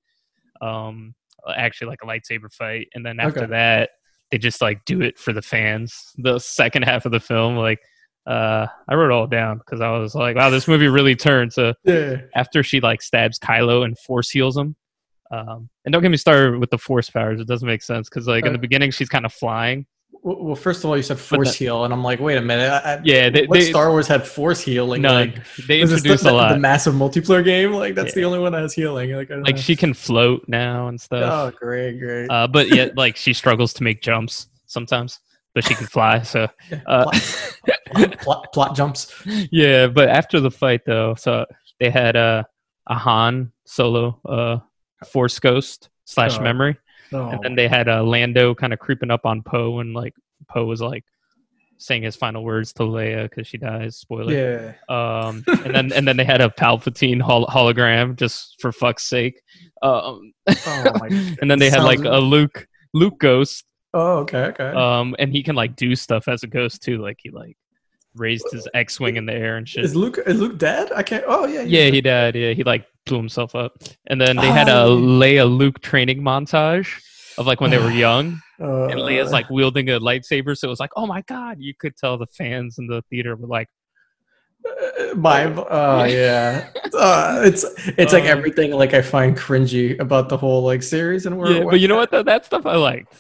Um, 0.62 1.14
actually 1.56 1.90
like 1.90 2.00
a 2.04 2.08
lightsaber 2.08 2.52
fight, 2.52 2.88
and 2.96 3.06
then 3.06 3.20
after 3.20 3.42
Okay. 3.42 3.52
that, 3.52 3.90
they 4.32 4.38
just 4.38 4.62
like 4.62 4.84
do 4.86 5.02
it 5.02 5.20
for 5.20 5.34
the 5.34 5.42
fans. 5.42 6.12
The 6.18 6.40
second 6.40 6.84
half 6.84 7.06
of 7.06 7.12
the 7.12 7.20
film, 7.20 7.58
like. 7.58 7.80
Uh, 8.28 8.66
I 8.90 8.96
wrote 8.96 9.12
it 9.12 9.14
all 9.14 9.28
down 9.28 9.60
because 9.60 9.82
I 9.82 9.92
was 10.00 10.16
like, 10.16 10.36
"Wow, 10.36 10.50
this 10.50 10.68
movie 10.68 10.88
really 10.88 11.16
turned." 11.16 11.54
So 11.54 11.76
yeah. 11.84 12.22
after 12.34 12.64
she 12.64 12.80
like 12.80 13.04
stabs 13.04 13.38
Kylo 13.38 13.86
and 13.86 13.96
force 14.00 14.32
heals 14.32 14.58
him. 14.58 14.76
Um, 15.30 15.70
and 15.86 15.94
don't 15.94 16.02
get 16.02 16.10
me 16.10 16.18
started 16.18 16.60
with 16.60 16.72
the 16.72 16.80
force 16.80 17.08
powers; 17.08 17.40
it 17.40 17.48
doesn't 17.48 17.68
make 17.68 17.84
sense 17.84 18.10
because 18.10 18.28
like 18.28 18.44
in 18.48 18.52
the 18.52 18.58
beginning 18.58 18.90
she's 18.90 19.10
kind 19.10 19.26
of 19.28 19.32
flying. 19.34 19.86
Well, 20.26 20.38
well, 20.44 20.56
first 20.56 20.84
of 20.84 20.90
all, 20.90 20.98
you 20.98 21.04
said 21.04 21.20
force 21.20 21.54
heal, 21.54 21.84
and 21.84 21.94
I'm 21.94 22.04
like, 22.04 22.20
wait 22.20 22.36
a 22.38 22.42
minute. 22.42 22.72
I, 22.72 23.00
Yeah, 23.04 23.30
they- 23.30 23.46
what 23.46 23.60
they- 23.60 23.70
Star 23.70 23.92
Wars 23.92 24.08
had 24.08 24.28
force 24.28 24.60
healing? 24.60 25.04
None. 25.04 25.14
Like, 25.36 25.46
they 25.68 25.82
introduced 25.82 26.24
the, 26.24 26.32
a 26.32 26.34
lot. 26.34 26.52
The 26.54 26.58
massive 26.60 26.96
multiplayer 26.96 27.44
game, 27.46 27.74
like 27.74 27.94
that's 27.94 28.16
the 28.16 28.24
only 28.26 28.40
one 28.40 28.52
that 28.54 28.64
has 28.64 28.74
healing. 28.74 29.12
Like, 29.12 29.30
I 29.30 29.36
don't 29.36 29.44
like 29.44 29.58
she 29.58 29.76
can 29.76 29.94
float 29.94 30.44
now 30.48 30.88
and 30.88 31.00
stuff. 31.00 31.54
Oh, 31.54 31.58
great, 31.60 32.00
great. 32.00 32.28
Uh, 32.28 32.48
but 32.48 32.70
yet 32.74 32.98
like 32.98 33.16
she 33.18 33.34
struggles 33.34 33.72
to 33.76 33.84
make 33.84 34.02
jumps 34.02 34.48
sometimes, 34.66 35.20
but 35.54 35.64
she 35.64 35.76
can 35.76 35.86
fly. 35.86 36.24
So 36.24 36.48
Yeah, 36.72 36.82
uh, 36.88 37.04
plot, 37.94 38.18
plot, 38.22 38.52
plot 38.54 38.76
jumps. 38.76 39.14
yeah, 39.52 39.86
but 39.86 40.10
after 40.10 40.40
the 40.40 40.50
fight 40.50 40.82
though, 40.88 41.14
so 41.14 41.46
they 41.80 41.92
had 41.92 42.16
uh, 42.16 42.42
a 42.88 42.96
Han 42.96 43.52
Solo 43.66 44.20
uh, 44.28 44.58
Force 45.06 45.38
Ghost 45.40 45.90
slash 46.06 46.40
Oh. 46.40 46.42
memory. 46.42 46.78
Oh, 47.14 47.30
and 47.30 47.40
then 47.44 47.56
they 47.56 47.68
had 47.68 47.88
uh, 47.88 48.04
Lando 48.04 48.54
kind 48.56 48.74
of 48.74 48.80
creeping 48.80 49.12
up 49.12 49.26
on 49.26 49.42
Poe, 49.44 49.80
and 49.80 49.94
like 49.94 50.14
Poe 50.50 50.66
was 50.66 50.82
like 50.82 51.04
saying 51.78 52.04
his 52.04 52.16
final 52.16 52.44
words 52.44 52.72
to 52.74 52.84
Leia 52.84 53.30
because 53.30 53.48
she 53.48 53.58
dies. 53.58 53.98
Spoiler. 53.98 54.34
yeah. 54.34 54.74
Um, 54.90 55.44
and 55.48 55.76
then 55.76 55.92
and 55.94 56.08
then 56.08 56.18
they 56.18 56.24
had 56.24 56.42
a 56.42 56.50
Palpatine 56.50 57.22
hol- 57.22 57.48
hologram 57.48 58.16
just 58.16 58.56
for 58.62 58.72
fuck's 58.72 59.04
sake. 59.04 59.42
Um, 59.82 60.34
Oh 60.48 60.84
my. 61.00 61.08
and 61.42 61.50
then 61.52 61.60
they 61.60 61.70
had 61.70 61.84
like 61.84 62.00
a 62.00 62.18
Luke 62.20 62.68
Luke 62.94 63.20
ghost. 63.20 63.66
Oh, 63.94 64.18
okay, 64.20 64.46
okay. 64.46 64.70
Um, 64.70 65.16
and 65.20 65.32
he 65.32 65.42
can 65.44 65.56
like 65.56 65.76
do 65.76 65.96
stuff 65.96 66.28
as 66.28 66.44
a 66.44 66.48
ghost 66.48 66.82
too. 66.84 66.98
Like 67.02 67.18
he 67.22 67.30
like 67.30 67.58
raised 68.16 68.46
his 68.52 68.68
X-wing 68.74 69.18
in 69.18 69.26
the 69.26 69.34
air 69.34 69.58
and 69.58 69.68
shit. 69.68 69.84
is 69.84 69.96
Luke 69.96 70.18
is 70.26 70.40
Luke 70.40 70.58
dead? 70.58 70.92
I 70.94 71.04
can't. 71.04 71.24
Oh 71.28 71.46
yeah. 71.46 71.62
Yeah, 71.62 71.90
he 71.90 72.02
died. 72.02 72.36
Yeah, 72.36 72.54
he 72.54 72.64
like 72.64 72.86
blew 73.06 73.18
himself 73.18 73.56
up. 73.56 73.74
And 74.08 74.20
then 74.20 74.36
they 74.36 74.48
had 74.48 74.68
a 74.70 74.84
Oh. 74.84 74.98
Leia 74.98 75.46
Luke 75.50 75.80
training 75.82 76.22
montage 76.22 76.90
of 77.38 77.46
like 77.48 77.62
when 77.62 77.72
they 77.72 77.78
were 77.78 77.92
young. 78.08 78.42
Uh, 78.60 78.86
and 78.88 79.00
Leia's 79.00 79.32
like 79.32 79.50
wielding 79.50 79.90
a 79.90 80.00
lightsaber, 80.00 80.58
so 80.58 80.68
it 80.68 80.70
was 80.70 80.80
like, 80.80 80.92
oh 80.96 81.06
my 81.06 81.22
god! 81.24 81.58
You 81.60 81.74
could 81.78 81.98
tell 81.98 82.18
the 82.18 82.28
fans 82.28 82.78
in 82.80 82.88
the 82.88 83.02
theater 83.10 83.36
were 83.36 83.48
like, 83.48 83.68
my. 85.16 85.46
Oh 85.46 86.04
yeah. 86.06 86.70
Uh, 86.94 87.42
it's 87.46 87.66
it's 87.98 88.14
like 88.14 88.24
Uh, 88.24 88.28
everything 88.38 88.72
like 88.72 88.94
I 88.94 89.02
find 89.02 89.36
cringy 89.38 90.00
about 90.00 90.30
the 90.30 90.38
whole 90.38 90.64
like 90.64 90.82
series 90.84 91.26
and 91.26 91.38
where. 91.38 91.52
yeah, 91.52 91.64
but 91.70 91.80
you 91.80 91.88
know 91.88 91.98
what? 91.98 92.12
Though? 92.12 92.24
That 92.24 92.46
stuff 92.46 92.66
I 92.66 92.76
liked 92.76 93.14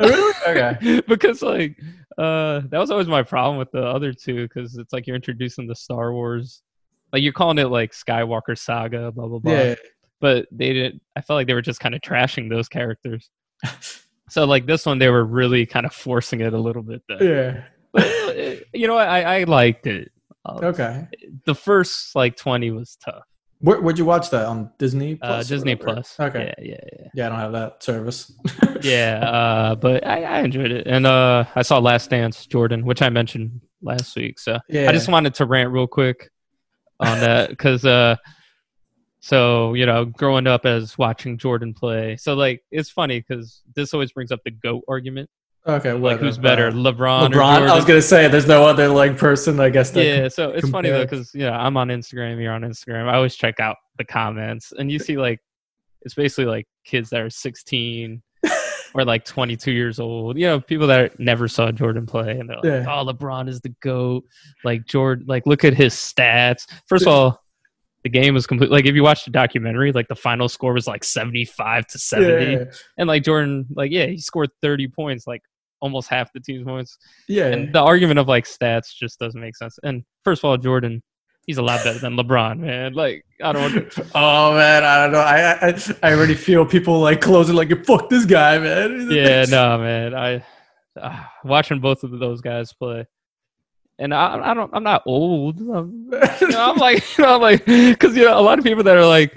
Oh, 0.00 0.08
really? 0.08 0.34
Okay. 0.58 1.02
because 1.08 1.42
like 1.42 1.76
uh, 2.16 2.62
that 2.70 2.78
was 2.78 2.90
always 2.90 3.06
my 3.08 3.22
problem 3.22 3.58
with 3.58 3.70
the 3.70 3.82
other 3.84 4.12
two 4.12 4.48
because 4.48 4.76
it's 4.76 4.92
like 4.92 5.06
you're 5.06 5.16
introducing 5.16 5.66
the 5.66 5.74
Star 5.76 6.12
Wars, 6.12 6.62
like 7.12 7.22
you're 7.22 7.32
calling 7.32 7.58
it 7.58 7.68
like 7.68 7.92
Skywalker 7.92 8.56
Saga, 8.58 9.12
blah 9.12 9.26
blah 9.28 9.38
blah. 9.38 9.52
Yeah. 9.52 9.74
But 10.20 10.46
they 10.50 10.72
didn't. 10.72 11.00
I 11.16 11.20
felt 11.20 11.36
like 11.36 11.46
they 11.46 11.54
were 11.54 11.62
just 11.62 11.80
kind 11.80 11.94
of 11.94 12.00
trashing 12.00 12.50
those 12.50 12.68
characters. 12.68 13.30
so 14.28 14.44
like 14.44 14.66
this 14.66 14.84
one, 14.86 14.98
they 14.98 15.08
were 15.10 15.24
really 15.24 15.64
kind 15.66 15.86
of 15.86 15.92
forcing 15.92 16.40
it 16.40 16.52
a 16.54 16.58
little 16.58 16.82
bit. 16.82 17.02
There. 17.08 17.22
Yeah. 17.22 17.64
But 17.92 18.04
uh, 18.04 18.54
you 18.74 18.86
know 18.86 18.94
what? 18.94 19.08
I, 19.08 19.40
I 19.40 19.44
liked 19.44 19.86
it. 19.86 20.10
Uh, 20.44 20.58
Okay. 20.62 21.06
the 21.46 21.54
first 21.54 22.14
like 22.16 22.36
20 22.36 22.70
was 22.70 22.96
tough 23.04 23.22
Where, 23.60 23.80
where'd 23.80 23.98
you 23.98 24.04
watch 24.06 24.30
that 24.30 24.46
on 24.46 24.70
Disney? 24.78 25.14
uh 25.20 25.26
Plus 25.26 25.46
or 25.46 25.54
disney 25.54 25.74
plus 25.76 26.16
Okay. 26.18 26.54
yeah 26.58 26.64
yeah 26.70 26.76
yeah 27.00 27.06
Yeah, 27.14 27.26
I 27.26 27.28
don't 27.28 27.38
have 27.38 27.52
that 27.52 27.82
service. 27.82 28.32
yeah 28.82 29.18
uh 29.18 29.74
but 29.74 30.06
I, 30.06 30.22
I 30.22 30.40
enjoyed 30.40 30.70
it 30.70 30.86
and 30.86 31.06
uh 31.06 31.44
i 31.54 31.62
saw 31.62 31.78
last 31.78 32.08
dance 32.10 32.46
jordan 32.46 32.86
which 32.86 33.02
i 33.02 33.08
mentioned 33.10 33.60
last 33.82 34.14
week 34.16 34.38
so 34.38 34.58
Yeah. 34.70 34.88
i 34.88 34.92
just 34.92 35.08
wanted 35.08 35.34
to 35.34 35.44
rant 35.44 35.70
real 35.70 35.88
quick 35.88 36.30
on 37.00 37.20
that 37.20 37.50
because 37.50 37.84
uh 37.84 38.16
so 39.20 39.74
you 39.74 39.84
know 39.86 40.04
growing 40.04 40.46
up 40.46 40.64
as 40.64 40.96
watching 40.98 41.36
jordan 41.38 41.74
play 41.74 42.16
so 42.16 42.34
like 42.34 42.62
it's 42.70 42.90
funny 42.90 43.20
because 43.20 43.62
this 43.74 43.92
always 43.94 44.12
brings 44.12 44.30
up 44.32 44.40
the 44.44 44.50
goat 44.50 44.82
argument 44.88 45.28
Okay. 45.66 45.92
like 45.92 46.00
what, 46.00 46.20
who's 46.20 46.38
uh, 46.38 46.42
better 46.42 46.70
lebron, 46.70 47.30
LeBron. 47.32 47.60
or 47.60 47.68
I 47.68 47.74
was 47.76 47.84
gonna 47.84 48.00
say 48.00 48.26
there's 48.28 48.46
no 48.46 48.64
other 48.64 48.88
like 48.88 49.18
person. 49.18 49.60
I 49.60 49.68
guess. 49.68 49.94
Yeah 49.94 50.28
so 50.28 50.50
it's 50.50 50.70
funny 50.70 50.88
though 50.88 51.02
because 51.04 51.34
you 51.34 51.42
know 51.42 51.52
i'm 51.52 51.76
on 51.76 51.88
instagram 51.88 52.40
you're 52.40 52.52
on 52.52 52.62
instagram 52.62 53.06
i 53.06 53.14
always 53.16 53.34
check 53.34 53.60
out 53.60 53.76
the 53.98 54.04
comments 54.04 54.72
and 54.78 54.90
you 54.90 54.98
see 54.98 55.18
like 55.18 55.40
it's 56.02 56.14
basically 56.14 56.46
like 56.46 56.66
kids 56.84 57.10
that 57.10 57.20
are 57.20 57.28
16 57.28 58.22
or 58.94 59.04
like 59.04 59.24
22 59.24 59.70
years 59.72 59.98
old 60.00 60.38
you 60.38 60.46
know 60.46 60.60
people 60.60 60.86
that 60.86 61.18
never 61.20 61.46
saw 61.48 61.70
jordan 61.70 62.06
play 62.06 62.38
and 62.38 62.48
they're 62.48 62.56
like 62.56 62.64
Yeah. 62.64 62.84
oh 62.88 63.04
lebron 63.04 63.48
is 63.48 63.60
the 63.60 63.74
goat 63.82 64.24
like 64.64 64.86
jordan 64.86 65.26
like 65.28 65.46
look 65.46 65.64
at 65.64 65.74
his 65.74 65.94
stats 65.94 66.66
first 66.86 67.02
of 67.06 67.08
all 67.12 67.42
the 68.04 68.08
game 68.08 68.34
was 68.34 68.46
complete 68.46 68.70
like 68.70 68.86
if 68.86 68.94
you 68.94 69.02
watch 69.02 69.24
the 69.24 69.30
documentary 69.30 69.92
like 69.92 70.08
the 70.08 70.14
final 70.16 70.48
score 70.48 70.72
was 70.72 70.86
like 70.86 71.04
75 71.04 71.86
to 71.88 71.98
70 71.98 72.52
Yeah. 72.52 72.64
and 72.96 73.08
like 73.08 73.24
jordan 73.24 73.66
like 73.74 73.90
yeah 73.90 74.06
he 74.06 74.18
scored 74.18 74.50
30 74.62 74.88
points 74.88 75.26
like 75.26 75.42
almost 75.80 76.08
half 76.08 76.32
the 76.32 76.40
team's 76.40 76.64
points 76.64 76.98
Yeah. 77.28 77.46
and 77.48 77.72
the 77.72 77.80
argument 77.82 78.18
of 78.18 78.26
like 78.28 78.44
stats 78.46 78.94
just 78.96 79.18
doesn't 79.20 79.40
make 79.40 79.54
sense. 79.56 79.78
And 79.84 80.02
first 80.24 80.40
of 80.40 80.46
all, 80.46 80.56
Jordan, 80.56 81.00
he's 81.48 81.58
a 81.58 81.62
lot 81.62 81.82
better 81.82 81.98
than 81.98 82.14
LeBron, 82.14 82.60
man. 82.60 82.92
Like 82.92 83.24
I 83.42 83.52
don't. 83.52 83.92
oh 84.14 84.54
man, 84.54 84.84
I 84.84 85.02
don't 85.02 85.12
know. 85.12 85.18
I, 85.18 85.68
I 85.68 85.82
I 86.04 86.14
already 86.14 86.34
feel 86.34 86.64
people 86.64 87.00
like 87.00 87.20
closing 87.20 87.56
like 87.56 87.70
you 87.70 87.82
fuck 87.82 88.08
this 88.08 88.24
guy, 88.24 88.58
man. 88.58 89.08
yeah, 89.10 89.44
no, 89.48 89.78
man. 89.78 90.14
I 90.14 90.44
uh, 91.00 91.24
watching 91.42 91.80
both 91.80 92.04
of 92.04 92.16
those 92.18 92.40
guys 92.40 92.72
play. 92.72 93.06
and 93.98 94.14
I, 94.14 94.50
I 94.50 94.54
don't, 94.54 94.70
I'm 94.72 94.82
not 94.82 95.02
old. 95.06 95.60
I'm, 95.60 96.10
you 96.40 96.48
know, 96.48 96.70
I'm 96.70 96.76
like, 96.76 97.16
you 97.16 97.24
know, 97.24 97.36
I'm 97.36 97.40
like, 97.40 97.64
because 97.64 98.16
you 98.16 98.24
know, 98.24 98.38
a 98.38 98.42
lot 98.42 98.58
of 98.58 98.64
people 98.64 98.84
that 98.84 98.96
are 98.96 99.06
like, 99.06 99.36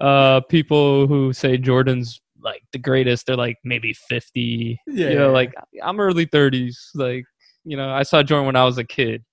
uh, 0.00 0.40
people 0.42 1.06
who 1.06 1.32
say 1.32 1.56
Jordan's 1.56 2.20
like 2.42 2.62
the 2.72 2.78
greatest, 2.78 3.26
they're 3.26 3.36
like 3.36 3.56
maybe 3.64 3.92
50. 3.92 4.78
Yeah. 4.86 5.10
You 5.10 5.18
know, 5.18 5.32
like 5.32 5.52
I'm 5.82 6.00
early 6.00 6.26
30s. 6.26 6.76
Like, 6.94 7.24
you 7.64 7.76
know, 7.76 7.90
I 7.90 8.02
saw 8.04 8.22
Jordan 8.22 8.46
when 8.46 8.56
I 8.56 8.64
was 8.64 8.78
a 8.78 8.84
kid, 8.84 9.24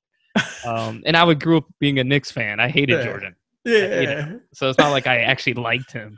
um, 0.66 1.04
and 1.06 1.16
I 1.16 1.24
would 1.24 1.42
grew 1.42 1.58
up 1.58 1.66
being 1.80 2.00
a 2.00 2.04
Knicks 2.04 2.32
fan. 2.32 2.60
I 2.60 2.70
hated 2.70 3.00
Yeah. 3.00 3.06
Jordan, 3.06 3.36
yeah. 3.66 4.00
you 4.00 4.08
know, 4.08 4.40
so 4.54 4.70
it's 4.70 4.78
not 4.78 4.92
like 4.92 5.08
I 5.08 5.20
actually 5.20 5.56
liked 5.56 5.92
him. 5.92 6.18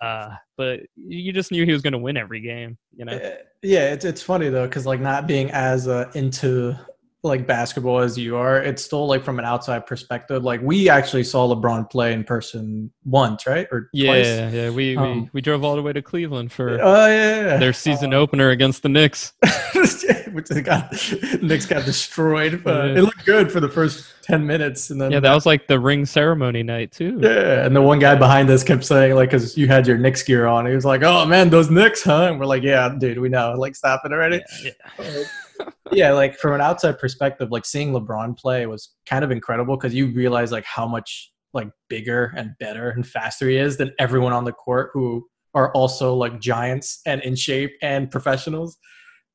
Uh, 0.00 0.30
but 0.56 0.80
you 0.96 1.32
just 1.32 1.52
knew 1.52 1.64
he 1.64 1.72
was 1.72 1.80
going 1.80 1.92
to 1.92 1.98
win 1.98 2.16
every 2.16 2.40
game. 2.40 2.76
You 2.96 3.04
know. 3.04 3.12
Yeah 3.12 3.36
it's, 3.62 4.04
it's 4.04 4.22
funny 4.22 4.48
though 4.48 4.66
because 4.66 4.86
like 4.86 5.00
not 5.00 5.26
being 5.26 5.50
as 5.50 5.88
uh, 5.88 6.10
into 6.14 6.76
like 7.24 7.46
basketball 7.46 8.00
as 8.00 8.18
you 8.18 8.36
are 8.36 8.60
it's 8.60 8.82
still 8.84 9.06
like 9.06 9.22
from 9.22 9.38
an 9.38 9.44
outside 9.44 9.86
perspective 9.86 10.42
like 10.42 10.60
we 10.60 10.88
actually 10.88 11.22
saw 11.22 11.46
lebron 11.46 11.88
play 11.88 12.12
in 12.12 12.24
person 12.24 12.90
once 13.04 13.46
right 13.46 13.68
or 13.70 13.88
Yeah, 13.92 14.06
twice 14.06 14.54
yeah. 14.54 14.70
We, 14.70 14.96
Um, 14.96 15.22
we 15.22 15.30
we 15.34 15.40
drove 15.40 15.62
all 15.62 15.76
the 15.76 15.82
way 15.82 15.92
to 15.92 16.02
Cleveland 16.02 16.50
for 16.50 16.80
oh 16.82 17.06
yeah, 17.06 17.58
their 17.58 17.72
season 17.72 18.12
opener 18.12 18.50
against 18.50 18.82
the 18.82 18.88
Knicks. 18.88 19.34
which 20.32 20.48
got 20.64 20.90
Knicks 21.42 21.66
got 21.66 21.84
destroyed 21.84 22.62
but 22.64 22.86
Yeah. 22.86 22.98
it 22.98 23.02
looked 23.02 23.24
good 23.24 23.52
for 23.52 23.60
the 23.60 23.68
first 23.68 24.21
10 24.22 24.46
minutes 24.46 24.90
and 24.90 25.00
then 25.00 25.10
Yeah, 25.10 25.20
that 25.20 25.34
was 25.34 25.46
like 25.46 25.66
the 25.66 25.78
ring 25.78 26.06
ceremony 26.06 26.62
night 26.62 26.92
too. 26.92 27.18
yeah, 27.22 27.64
and 27.66 27.74
the 27.74 27.82
one 27.82 27.98
guy 27.98 28.14
behind 28.14 28.48
us 28.50 28.62
kept 28.64 28.84
saying, 28.84 29.14
like, 29.14 29.30
because 29.30 29.56
you 29.56 29.66
had 29.66 29.86
your 29.86 29.98
Knicks 29.98 30.22
gear 30.22 30.46
on, 30.46 30.66
he 30.66 30.74
was 30.74 30.84
like, 30.84 31.02
"Oh 31.02 31.26
man, 31.26 31.50
those 31.50 31.70
Knicks, 31.70 32.02
huh?" 32.02 32.28
And 32.30 32.38
we're 32.40 32.46
like, 32.46 32.62
"Yeah, 32.62 32.94
dude, 32.98 33.18
we 33.18 33.28
know. 33.28 33.54
Like, 33.56 33.74
stop 33.76 34.02
it 34.04 34.12
already." 34.12 34.40
Yeah, 34.64 34.70
Uh, 34.98 35.70
yeah, 35.92 36.12
like 36.12 36.36
from 36.36 36.54
an 36.54 36.60
outside 36.60 36.98
perspective, 36.98 37.50
like 37.50 37.64
seeing 37.64 37.92
LeBron 37.92 38.38
play 38.38 38.66
was 38.66 38.90
kind 39.06 39.24
of 39.24 39.30
incredible 39.30 39.76
because 39.76 39.94
you 39.94 40.06
realize 40.12 40.50
like 40.52 40.64
how 40.64 40.86
much 40.86 41.30
like 41.54 41.68
bigger 41.88 42.32
and 42.36 42.52
better 42.58 42.90
and 42.90 43.06
faster 43.06 43.48
he 43.48 43.56
is 43.58 43.76
than 43.76 43.92
everyone 43.98 44.32
on 44.32 44.44
the 44.44 44.52
court 44.52 44.90
who 44.94 45.26
are 45.54 45.70
also 45.72 46.14
like 46.14 46.40
giants 46.40 47.00
and 47.04 47.20
in 47.22 47.36
shape 47.36 47.72
and 47.82 48.10
professionals. 48.10 48.78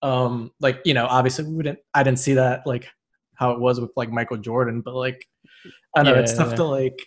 Um, 0.01 0.51
like 0.59 0.79
you 0.85 0.93
know, 0.93 1.05
obviously 1.07 1.45
we 1.45 1.63
didn't. 1.63 1.79
I 1.93 2.03
didn't 2.03 2.19
see 2.19 2.33
that 2.33 2.61
like 2.65 2.87
how 3.37 3.51
it 3.51 3.59
was 3.59 3.79
with 3.79 3.91
like 3.95 4.11
Michael 4.11 4.37
Jordan, 4.37 4.81
but 4.81 4.93
like 4.95 5.27
I 5.95 6.03
don't 6.03 6.13
know 6.15 6.19
it's 6.21 6.33
Yeah, 6.33 6.37
tough 6.39 6.49
yeah. 6.51 6.55
to 6.57 6.63
like. 6.65 6.99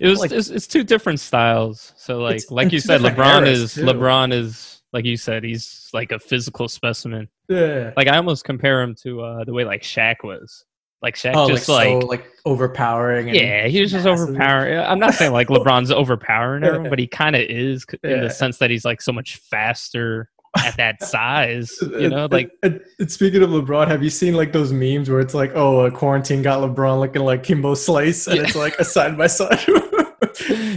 It 0.00 0.06
was 0.08 0.20
Like- 0.20 0.30
it's, 0.32 0.48
it's 0.48 0.66
two 0.68 0.84
different 0.84 1.18
styles. 1.20 1.92
So 1.96 2.18
like 2.18 2.36
It's- 2.36 2.50
like 2.50 2.64
and 2.64 2.72
you 2.72 2.80
said, 2.80 3.00
LeBron 3.00 3.46
is 3.46 3.74
too. 3.74 3.82
LeBron 3.84 4.32
is 4.32 4.82
like 4.92 5.04
you 5.04 5.16
said, 5.16 5.44
he's 5.44 5.90
like 5.92 6.12
a 6.12 6.18
physical 6.18 6.68
specimen. 6.68 7.28
Yeah. 7.48 7.92
Like 7.96 8.08
I 8.08 8.16
almost 8.16 8.44
compare 8.44 8.80
him 8.80 8.94
to 9.02 9.20
uh, 9.22 9.44
the 9.44 9.52
way 9.52 9.64
like 9.64 9.82
Shaq 9.82 10.16
was. 10.24 10.64
Like 11.02 11.14
Shaq 11.14 11.32
oh, 11.36 11.48
just 11.48 11.68
like, 11.68 11.88
like, 11.94 12.02
so 12.02 12.06
like 12.08 12.26
overpowering. 12.44 13.28
And, 13.28 13.36
yeah, 13.36 13.66
he 13.68 13.80
was 13.80 13.90
just 13.92 14.04
massive. 14.04 14.30
overpowering. 14.30 14.78
I'm 14.78 14.98
not 14.98 15.14
saying 15.14 15.32
like 15.32 15.48
LeBron's 15.56 15.90
overpowering 15.90 16.64
everyone, 16.64 16.90
but 16.90 16.98
he 16.98 17.06
kind 17.06 17.36
of 17.36 17.42
is 17.42 17.84
in 18.02 18.10
Yeah. 18.10 18.20
the 18.22 18.30
sense 18.30 18.58
that 18.58 18.70
he's 18.70 18.84
like 18.84 19.00
so 19.02 19.12
much 19.12 19.36
faster 19.36 20.30
at 20.56 20.76
that 20.76 21.02
size. 21.02 21.76
You 21.82 22.08
know, 22.08 22.28
like 22.30 22.50
and, 22.62 22.80
and 22.98 23.10
speaking 23.10 23.42
of 23.42 23.50
LeBron, 23.50 23.88
have 23.88 24.02
you 24.02 24.10
seen 24.10 24.34
like 24.34 24.52
those 24.52 24.72
memes 24.72 25.08
where 25.10 25.20
it's 25.20 25.34
like, 25.34 25.52
oh, 25.54 25.80
a 25.86 25.90
quarantine 25.90 26.42
got 26.42 26.60
LeBron 26.60 27.00
looking 27.00 27.22
like 27.22 27.42
Kimbo 27.42 27.74
Slice, 27.74 28.26
and 28.26 28.36
Yeah. 28.36 28.42
it's 28.44 28.56
like 28.56 28.78
a 28.78 28.84
side 28.84 29.16
by 29.18 29.26
side. 29.26 29.58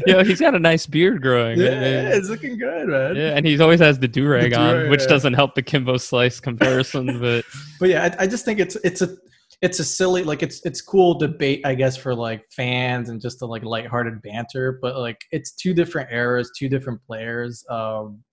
yeah, 0.07 0.23
he's 0.23 0.39
got 0.39 0.55
a 0.55 0.59
nice 0.59 0.85
beard 0.85 1.21
growing. 1.21 1.59
yeah, 1.59 1.69
and- 1.71 2.13
it's 2.13 2.29
looking 2.29 2.57
good, 2.57 2.87
man. 2.87 3.15
Yeah, 3.15 3.35
and 3.35 3.45
he's 3.45 3.61
always 3.61 3.79
has 3.79 3.99
the 3.99 4.07
do 4.07 4.27
rag 4.27 4.53
on, 4.53 4.89
which 4.89 5.07
doesn't 5.07 5.33
help 5.33 5.55
the 5.55 5.61
Kimbo 5.61 5.97
Slice 5.97 6.39
comparison. 6.39 7.07
But 7.21 7.45
But 7.79 7.89
yeah, 7.89 8.15
I, 8.19 8.23
I 8.23 8.27
just 8.27 8.45
think 8.45 8.59
it's 8.59 8.75
it's 8.77 9.01
a 9.01 9.15
it's 9.61 9.79
a 9.79 9.83
silly 9.83 10.23
like 10.23 10.41
it's 10.41 10.59
it's 10.65 10.81
cool 10.81 11.13
debate, 11.15 11.61
I 11.65 11.75
guess, 11.75 11.95
for 11.95 12.15
like 12.15 12.43
fans 12.51 13.09
and 13.09 13.21
just 13.21 13.41
a 13.41 13.45
like 13.45 13.63
lighthearted 13.63 14.21
banter. 14.23 14.79
But 14.81 14.97
like 14.97 15.19
it's 15.31 15.51
two 15.51 15.73
different 15.73 16.11
eras, 16.11 16.51
two 16.57 16.67
different 16.69 16.99
players. 17.05 17.63
Um, 17.69 18.23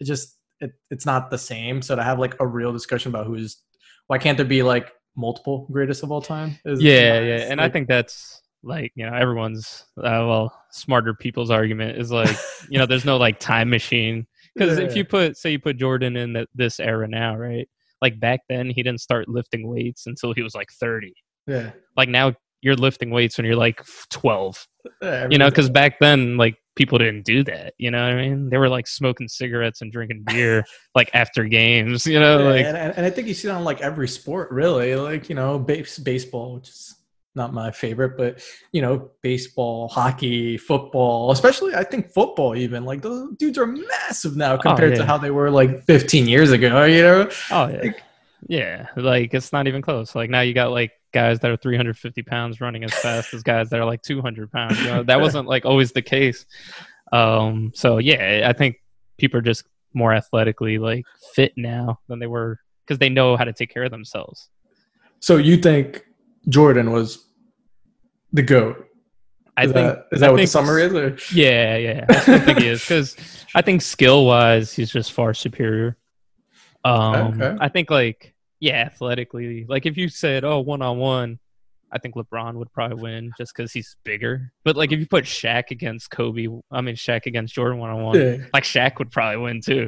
it 0.00 0.04
just 0.04 0.38
it, 0.60 0.72
it's 0.90 1.06
not 1.06 1.30
the 1.30 1.38
same. 1.38 1.82
So 1.82 1.96
to 1.96 2.02
have 2.02 2.18
like 2.18 2.36
a 2.40 2.46
real 2.46 2.72
discussion 2.72 3.10
about 3.10 3.26
who's 3.26 3.62
why 4.06 4.18
can't 4.18 4.36
there 4.36 4.46
be 4.46 4.62
like 4.62 4.92
multiple 5.16 5.66
greatest 5.70 6.02
of 6.02 6.10
all 6.12 6.22
time? 6.22 6.58
Is 6.64 6.80
yeah, 6.80 7.20
yeah, 7.20 7.46
and 7.50 7.60
I 7.60 7.68
think 7.68 7.88
that's 7.88 8.42
like 8.62 8.92
you 8.94 9.06
know 9.08 9.14
everyone's 9.16 9.84
uh, 9.98 10.02
well 10.26 10.64
smarter 10.70 11.14
people's 11.14 11.50
argument 11.50 11.96
is 11.98 12.10
like 12.12 12.36
you 12.68 12.78
know 12.78 12.86
there's 12.86 13.04
no 13.06 13.16
like 13.16 13.38
time 13.38 13.70
machine 13.70 14.26
because 14.54 14.78
if 14.78 14.90
Yeah. 14.90 14.98
you 14.98 15.04
put 15.04 15.36
say 15.36 15.52
you 15.52 15.58
put 15.58 15.78
Jordan 15.78 16.16
in 16.16 16.32
the, 16.34 16.46
this 16.54 16.78
era 16.80 17.08
now, 17.08 17.36
right? 17.36 17.68
Like 18.02 18.18
back 18.20 18.40
then 18.48 18.70
he 18.70 18.82
didn't 18.82 19.00
start 19.00 19.28
lifting 19.28 19.68
weights 19.68 20.06
until 20.06 20.32
he 20.32 20.42
was 20.42 20.54
like 20.54 20.68
30. 20.80 21.12
yeah, 21.46 21.70
Like 21.96 22.08
now 22.08 22.34
you're 22.62 22.76
lifting 22.76 23.10
weights 23.10 23.36
when 23.38 23.46
you're 23.46 23.56
like 23.56 23.82
12. 24.10 24.66
yeah 25.02 25.28
you 25.30 25.38
know 25.38 25.48
because 25.48 25.68
back 25.70 25.98
then 26.00 26.36
like 26.36 26.56
people 26.76 26.98
didn't 26.98 27.24
do 27.24 27.42
that 27.42 27.74
you 27.78 27.90
know 27.90 28.02
what 28.02 28.12
i 28.12 28.16
mean 28.16 28.48
they 28.48 28.56
were 28.56 28.68
like 28.68 28.86
smoking 28.86 29.26
cigarettes 29.26 29.82
and 29.82 29.92
drinking 29.92 30.22
beer 30.24 30.64
like 30.94 31.10
after 31.14 31.44
games 31.44 32.06
you 32.06 32.18
know 32.18 32.38
like 32.44 32.64
and, 32.64 32.76
and 32.76 33.00
and 33.00 33.06
I 33.06 33.10
think 33.10 33.28
you 33.28 33.34
see 33.34 33.48
it 33.48 33.50
on 33.50 33.64
like 33.64 33.80
every 33.80 34.06
sport, 34.06 34.50
really. 34.50 34.94
Like 34.94 35.30
you 35.30 35.34
know, 35.34 35.58
base, 35.58 35.98
baseball, 35.98 36.54
which 36.54 36.68
is 36.68 36.96
not 37.34 37.54
my 37.54 37.70
favorite, 37.70 38.16
but 38.18 38.42
you 38.72 38.82
know, 38.82 39.10
baseball, 39.22 39.88
hockey, 39.88 40.58
football, 40.58 41.30
especially 41.30 41.74
I 41.74 41.82
think 41.82 42.12
football. 42.12 42.54
Even 42.54 42.84
like 42.84 43.00
those 43.00 43.34
dudes 43.36 43.56
are 43.56 43.66
massive 43.66 44.36
now 44.36 44.54
oh, 44.54 44.58
compared 44.58 44.94
to 44.96 45.00
Oh, 45.00 45.02
yeah. 45.02 45.06
how 45.06 45.18
they 45.18 45.30
were 45.30 45.50
like 45.50 45.82
15 45.84 46.28
years 46.28 46.50
ago. 46.52 46.84
You 46.90 47.02
know, 47.02 47.30
oh 47.50 47.68
yeah 47.68 47.92
yeah 48.48 48.86
like 48.96 49.34
it's 49.34 49.52
not 49.52 49.66
even 49.68 49.82
close 49.82 50.14
like 50.14 50.30
now 50.30 50.40
you 50.40 50.54
got 50.54 50.70
like 50.70 50.92
guys 51.12 51.40
that 51.40 51.50
are 51.50 51.56
350 51.56 52.22
pounds 52.22 52.60
running 52.60 52.84
as 52.84 52.92
fast 52.94 53.34
as 53.34 53.42
guys 53.42 53.68
that 53.70 53.80
are 53.80 53.84
like 53.84 54.02
200 54.02 54.50
pounds 54.52 54.78
you 54.80 54.86
know 54.86 55.02
that 55.02 55.20
wasn't 55.20 55.46
like 55.46 55.64
always 55.64 55.92
the 55.92 56.02
case 56.02 56.46
um 57.12 57.72
so 57.74 57.98
yeah 57.98 58.44
i 58.48 58.52
think 58.52 58.76
people 59.18 59.38
are 59.38 59.42
just 59.42 59.64
more 59.94 60.14
athletically 60.14 60.78
like 60.78 61.04
fit 61.34 61.52
now 61.56 61.98
than 62.08 62.18
they 62.20 62.26
were 62.28 62.58
because 62.86 62.98
they 62.98 63.08
know 63.08 63.36
how 63.36 63.44
to 63.44 63.52
take 63.52 63.70
care 63.72 63.82
of 63.84 63.90
themselves 63.90 64.48
so 65.18 65.36
you 65.36 65.56
think 65.56 66.04
Jordan 66.48 66.92
was 66.92 67.26
the 68.32 68.42
goat? 68.42 68.86
i 69.56 69.64
Is 69.64 69.72
think 69.72 69.88
that, 69.88 70.06
is 70.12 70.22
I 70.22 70.26
that 70.26 70.32
what 70.32 70.38
the 70.38 70.46
summary 70.46 70.84
is? 70.84 70.94
Or? 70.94 71.16
Yeah, 71.34 71.76
yeah. 71.76 72.06
I 72.08 72.38
think 72.38 72.60
he 72.60 72.68
is 72.68 72.80
because 72.80 73.16
I 73.54 73.60
think 73.60 73.82
skill 73.82 74.24
wise, 74.24 74.72
he's 74.72 74.90
just 74.90 75.12
far 75.12 75.34
superior. 75.34 75.98
Um, 76.84 77.34
Okay. 77.34 77.56
I 77.60 77.68
think 77.68 77.90
like 77.90 78.32
yeah, 78.60 78.82
athletically, 78.82 79.66
like 79.68 79.86
if 79.86 79.96
you 79.96 80.08
said 80.08 80.44
oh 80.44 80.60
one 80.60 80.82
on 80.82 80.98
one, 80.98 81.38
I 81.92 81.98
think 81.98 82.14
LeBron 82.14 82.54
would 82.54 82.72
probably 82.72 83.02
win 83.02 83.32
just 83.36 83.52
because 83.54 83.72
he's 83.72 83.96
bigger. 84.04 84.52
But 84.64 84.76
like 84.76 84.92
if 84.92 85.00
you 85.00 85.06
put 85.06 85.24
Shaq 85.24 85.70
against 85.70 86.10
Kobe, 86.10 86.46
I 86.70 86.80
mean 86.80 86.94
Shaq 86.94 87.26
against 87.26 87.54
Jordan 87.54 87.78
one 87.78 87.90
on 87.90 88.02
one, 88.02 88.16
like 88.52 88.64
Shaq 88.64 88.98
would 88.98 89.10
probably 89.10 89.38
win 89.38 89.60
too. 89.60 89.86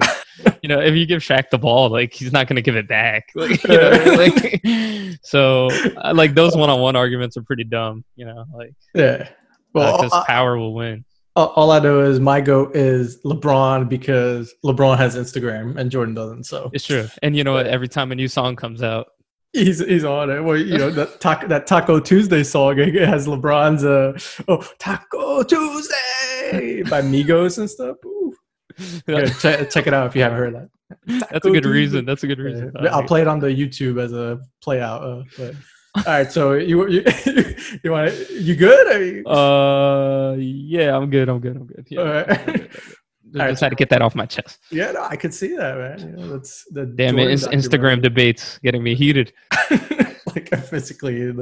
you 0.62 0.68
know, 0.68 0.80
if 0.80 0.94
you 0.94 1.06
give 1.06 1.20
Shaq 1.22 1.50
the 1.50 1.58
ball, 1.58 1.90
like 1.90 2.12
he's 2.12 2.32
not 2.32 2.48
going 2.48 2.56
to 2.56 2.62
give 2.62 2.76
it 2.76 2.88
back. 2.88 3.30
Like, 3.42 3.62
you 3.64 3.76
know, 3.76 3.90
like 4.16 5.18
so, 5.22 5.68
uh, 5.96 6.12
like 6.14 6.34
those 6.34 6.56
one 6.56 6.70
on 6.70 6.80
one 6.80 6.96
arguments 6.96 7.36
are 7.36 7.42
pretty 7.42 7.64
dumb. 7.64 8.04
You 8.16 8.26
know, 8.26 8.44
like 8.54 8.74
Yeah. 8.94 9.28
Well, 9.74 10.02
because 10.02 10.24
power 10.26 10.58
will 10.58 10.74
win. 10.74 11.04
All, 11.34 11.70
I 11.70 11.78
know 11.78 12.00
is 12.00 12.20
my 12.20 12.40
goat 12.40 12.76
is 12.76 13.20
LeBron 13.22 13.88
because 13.88 14.54
LeBron 14.64 14.98
has 14.98 15.16
Instagram 15.16 15.76
and 15.76 15.90
Jordan 15.90 16.14
doesn't. 16.14 16.44
So 16.44 16.70
It's 16.72 16.84
true. 16.86 17.06
And 17.22 17.36
you 17.36 17.44
know 17.44 17.54
what? 17.54 17.66
Every 17.66 17.88
time 17.88 18.12
a 18.12 18.14
new 18.14 18.28
song 18.28 18.56
comes 18.56 18.82
out, 18.82 19.08
He's 19.54 19.80
he's 19.80 20.04
on 20.04 20.30
it. 20.30 20.40
Well, 20.40 20.56
you 20.56 20.78
know 20.78 20.90
that 20.90 21.20
taco, 21.20 21.46
that 21.48 21.66
Taco 21.66 22.00
Tuesday 22.00 22.42
song 22.42 22.78
it 22.78 22.94
has 22.94 23.26
LeBron's 23.26 23.84
uh 23.84 24.18
oh 24.48 24.66
Taco 24.78 25.42
Tuesday 25.42 26.82
by 26.84 27.02
Migos 27.02 27.58
and 27.58 27.68
stuff. 27.68 27.96
Ooh. 28.04 28.34
Yeah, 29.06 29.26
check, 29.26 29.68
check 29.68 29.86
it 29.86 29.92
out 29.92 30.06
if 30.06 30.16
you 30.16 30.22
haven't 30.22 30.38
heard 30.38 30.54
that. 30.54 30.68
that's 31.30 31.44
a 31.46 31.50
good 31.50 31.62
Tuesday. 31.62 31.68
reason. 31.68 32.04
That's 32.06 32.24
a 32.24 32.26
good 32.26 32.38
reason. 32.38 32.72
Yeah, 32.82 32.96
I'll 32.96 33.02
play 33.02 33.20
it 33.20 33.28
on 33.28 33.38
the 33.38 33.48
YouTube 33.48 34.02
as 34.02 34.14
a 34.14 34.40
play 34.62 34.80
out. 34.80 35.02
Uh, 35.02 35.22
but. 35.36 35.54
All 35.94 36.02
right, 36.06 36.32
so 36.32 36.54
you 36.54 36.88
you 36.88 37.04
you 37.84 37.90
want 37.90 38.12
you 38.30 38.56
good? 38.56 38.86
You, 39.16 39.26
Uh, 39.26 40.34
yeah, 40.38 40.96
I'm 40.96 41.10
good. 41.10 41.28
I'm 41.28 41.38
good. 41.38 41.56
I'm 41.56 41.66
good. 41.66 41.86
Yeah, 41.90 42.00
All 42.00 42.06
right. 42.06 42.28
I'm 42.30 42.36
good, 42.36 42.48
I'm 42.48 42.56
good. 42.56 42.70
All 43.34 43.40
right, 43.40 43.50
Just 43.50 43.62
had 43.62 43.68
to 43.70 43.76
get 43.76 43.90
that 43.90 44.02
off 44.02 44.14
my 44.14 44.26
chest. 44.26 44.58
yeah, 44.70 44.92
no, 44.92 45.02
I 45.02 45.16
could 45.16 45.32
see 45.34 45.54
that, 45.56 45.76
man. 45.76 45.98
You 46.00 46.16
know, 46.16 46.32
that's 46.32 46.64
the 46.70 46.86
Damn 46.86 47.18
it! 47.18 47.28
Instagram 47.40 48.02
debates 48.02 48.58
getting 48.62 48.82
me 48.82 48.94
heated. 48.94 49.32
like 50.34 50.48
physically, 50.64 51.32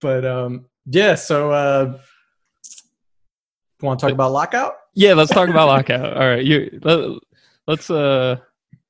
but 0.00 0.24
um, 0.24 0.66
yeah. 0.86 1.14
So, 1.14 1.50
uh, 1.52 1.98
want 3.80 4.00
to 4.00 4.06
talk 4.06 4.12
about 4.12 4.32
lockout? 4.32 4.74
Yeah, 4.94 5.14
let's 5.14 5.30
talk 5.30 5.48
about 5.48 5.68
lockout. 5.68 6.16
All 6.16 6.28
right, 6.28 6.44
you 6.44 6.80
let, 6.82 7.18
let's 7.66 7.90
uh. 7.90 8.36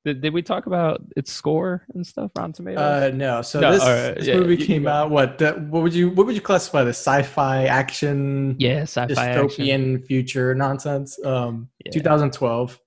Did, 0.05 0.19
did 0.21 0.33
we 0.33 0.41
talk 0.41 0.65
about 0.65 1.01
its 1.15 1.31
score 1.31 1.83
and 1.93 2.05
stuff? 2.05 2.31
Rotten 2.35 2.51
Tomatoes. 2.53 2.79
Uh, 2.81 3.11
no. 3.15 3.41
So 3.41 3.61
No, 3.61 3.71
this, 3.71 3.81
right, 3.83 4.15
this 4.17 4.27
yeah, 4.27 4.35
movie 4.35 4.57
came 4.57 4.83
go. 4.83 4.89
out. 4.89 5.11
What? 5.11 5.37
The, 5.37 5.53
what 5.53 5.81
would 5.83 5.93
you 5.93 6.09
what 6.09 6.25
would 6.25 6.35
you 6.35 6.41
classify 6.41 6.83
this? 6.83 6.97
Sci-fi 6.97 7.65
action, 7.65 8.55
yeah, 8.59 8.81
sci-fi 8.81 9.27
action. 9.29 9.47
dystopian 9.65 10.05
future 10.05 10.53
nonsense. 10.55 11.17
Um, 11.25 11.69
Yeah. 11.85 11.91
2012. 11.93 12.79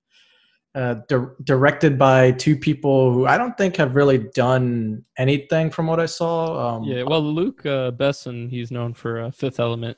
uh, 0.74 0.96
di- 1.08 1.32
directed 1.44 1.98
by 1.98 2.32
two 2.32 2.54
people 2.54 3.10
who 3.10 3.26
I 3.26 3.38
don't 3.38 3.56
think 3.56 3.76
have 3.76 3.94
really 3.96 4.18
done 4.34 5.02
anything 5.16 5.70
from 5.70 5.86
what 5.86 5.98
I 6.00 6.04
saw. 6.04 6.76
Um, 6.76 6.84
Yeah, 6.84 7.02
well, 7.04 7.22
Luc 7.22 7.64
uh, 7.64 7.92
Besson, 7.92 8.50
he's 8.50 8.70
known 8.70 8.92
for 8.92 9.20
uh, 9.22 9.30
Fifth 9.30 9.58
Element. 9.58 9.96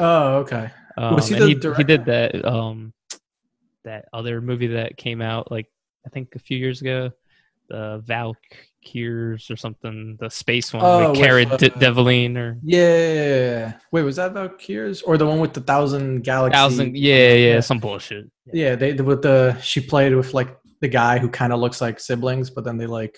Oh, 0.00 0.38
okay. 0.38 0.68
Um, 0.96 1.14
Was 1.14 1.28
he 1.28 1.36
the 1.36 1.46
he, 1.46 1.76
he 1.76 1.84
did 1.84 2.04
that 2.06 2.44
um 2.44 2.92
that 3.84 4.06
other 4.12 4.40
movie 4.40 4.66
that 4.68 4.96
came 4.96 5.22
out 5.22 5.52
like 5.52 5.66
I 6.06 6.08
think 6.08 6.34
a 6.34 6.38
few 6.38 6.56
years 6.56 6.80
ago, 6.80 7.10
the 7.68 8.00
Valkyries 8.06 9.50
or 9.50 9.56
something, 9.56 10.16
the 10.20 10.30
space 10.30 10.72
one 10.72 10.84
Oh, 10.84 11.10
with 11.10 11.18
Cara 11.18 11.44
uh, 11.46 11.56
De- 11.56 11.70
Delevingne 11.70 12.36
or 12.36 12.58
Yeah. 12.62 13.72
Wait, 13.90 14.02
was 14.02 14.16
that 14.16 14.32
Valkyries 14.32 15.02
or 15.02 15.18
the 15.18 15.26
one 15.26 15.40
with 15.40 15.52
the 15.52 15.60
thousand 15.60 16.22
galaxies? 16.22 16.56
thousand. 16.60 16.96
Yeah, 16.96 17.32
yeah, 17.32 17.60
some 17.60 17.78
bullshit. 17.80 18.30
Yeah, 18.52 18.76
they 18.76 18.92
with 18.92 19.22
the 19.22 19.58
she 19.60 19.80
played 19.80 20.14
with 20.14 20.32
like 20.32 20.56
the 20.80 20.88
guy 20.88 21.18
who 21.18 21.28
kind 21.28 21.52
of 21.52 21.58
looks 21.58 21.80
like 21.80 21.98
siblings, 21.98 22.50
but 22.50 22.62
then 22.64 22.76
they 22.76 22.86
like 22.86 23.16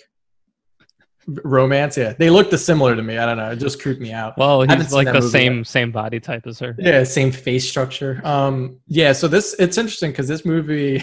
romance. 1.45 1.99
Yeah, 1.99 2.15
they 2.19 2.31
looked 2.31 2.59
similar 2.59 2.97
to 2.97 3.03
me. 3.03 3.19
I 3.19 3.27
don't 3.27 3.37
know. 3.37 3.51
It 3.51 3.57
just 3.57 3.83
creeped 3.83 4.01
me 4.01 4.13
out. 4.13 4.39
Well, 4.39 4.63
he's 4.63 4.93
like 4.95 5.13
the 5.13 5.21
same 5.21 5.65
same 5.65 5.93
body 5.93 6.21
type 6.21 6.47
as 6.47 6.59
her. 6.61 6.75
Yeah, 6.79 7.05
same 7.05 7.31
face 7.33 7.69
structure. 7.69 8.21
Um, 8.25 8.79
yeah, 8.87 9.13
so 9.13 9.29
this 9.29 9.55
it's 9.59 9.77
interesting 9.77 10.11
because 10.13 10.29
this 10.29 10.47
movie, 10.47 11.03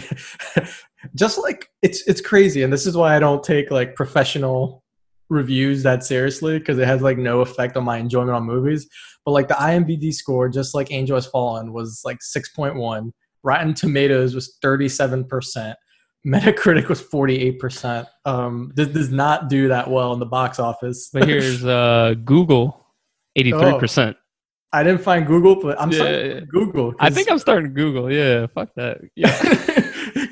just 1.14 1.38
like 1.38 1.68
it's 1.82 2.06
it's 2.08 2.20
crazy, 2.20 2.62
and 2.62 2.72
this 2.72 2.86
is 2.86 2.96
why 2.96 3.16
I 3.16 3.18
don't 3.18 3.42
take 3.42 3.70
like 3.70 3.94
professional 3.94 4.82
reviews 5.28 5.82
that 5.82 6.04
seriously 6.04 6.58
because 6.58 6.78
it 6.78 6.86
has 6.86 7.02
like 7.02 7.18
no 7.18 7.40
effect 7.40 7.76
on 7.76 7.84
my 7.84 7.98
enjoyment 7.98 8.36
on 8.36 8.44
movies. 8.44 8.88
But 9.24 9.32
like 9.32 9.48
the 9.48 9.54
IMDb 9.54 10.12
score, 10.12 10.48
just 10.48 10.74
like 10.74 10.92
Angel 10.92 11.16
Has 11.16 11.26
Fallen, 11.26 11.72
was 11.72 12.02
like 12.04 12.22
six 12.22 12.50
point 12.50 12.76
one. 12.76 13.12
Rotten 13.42 13.74
Tomatoes 13.74 14.34
was 14.34 14.58
thirty 14.62 14.88
seven 14.88 15.24
percent. 15.24 15.76
Metacritic 16.26 16.88
was 16.88 17.00
forty 17.00 17.38
eight 17.38 17.58
percent. 17.58 18.08
Um, 18.24 18.72
this 18.74 18.88
does 18.88 19.10
not 19.10 19.48
do 19.48 19.68
that 19.68 19.88
well 19.90 20.12
in 20.12 20.18
the 20.18 20.26
box 20.26 20.58
office. 20.58 21.10
But 21.12 21.28
here's 21.28 21.64
uh 21.64 22.14
Google, 22.24 22.86
eighty 23.36 23.52
three 23.52 23.78
percent. 23.78 24.16
I 24.72 24.82
didn't 24.82 25.00
find 25.02 25.26
Google, 25.26 25.60
but 25.62 25.80
I'm 25.80 25.90
Yeah, 25.90 25.96
starting 25.96 26.30
yeah. 26.30 26.40
Google. 26.48 26.94
I 26.98 27.08
think 27.10 27.30
I'm 27.30 27.38
starting 27.38 27.72
Google. 27.72 28.12
Yeah, 28.12 28.46
fuck 28.48 28.70
that. 28.76 28.98
Yeah, 29.14 29.30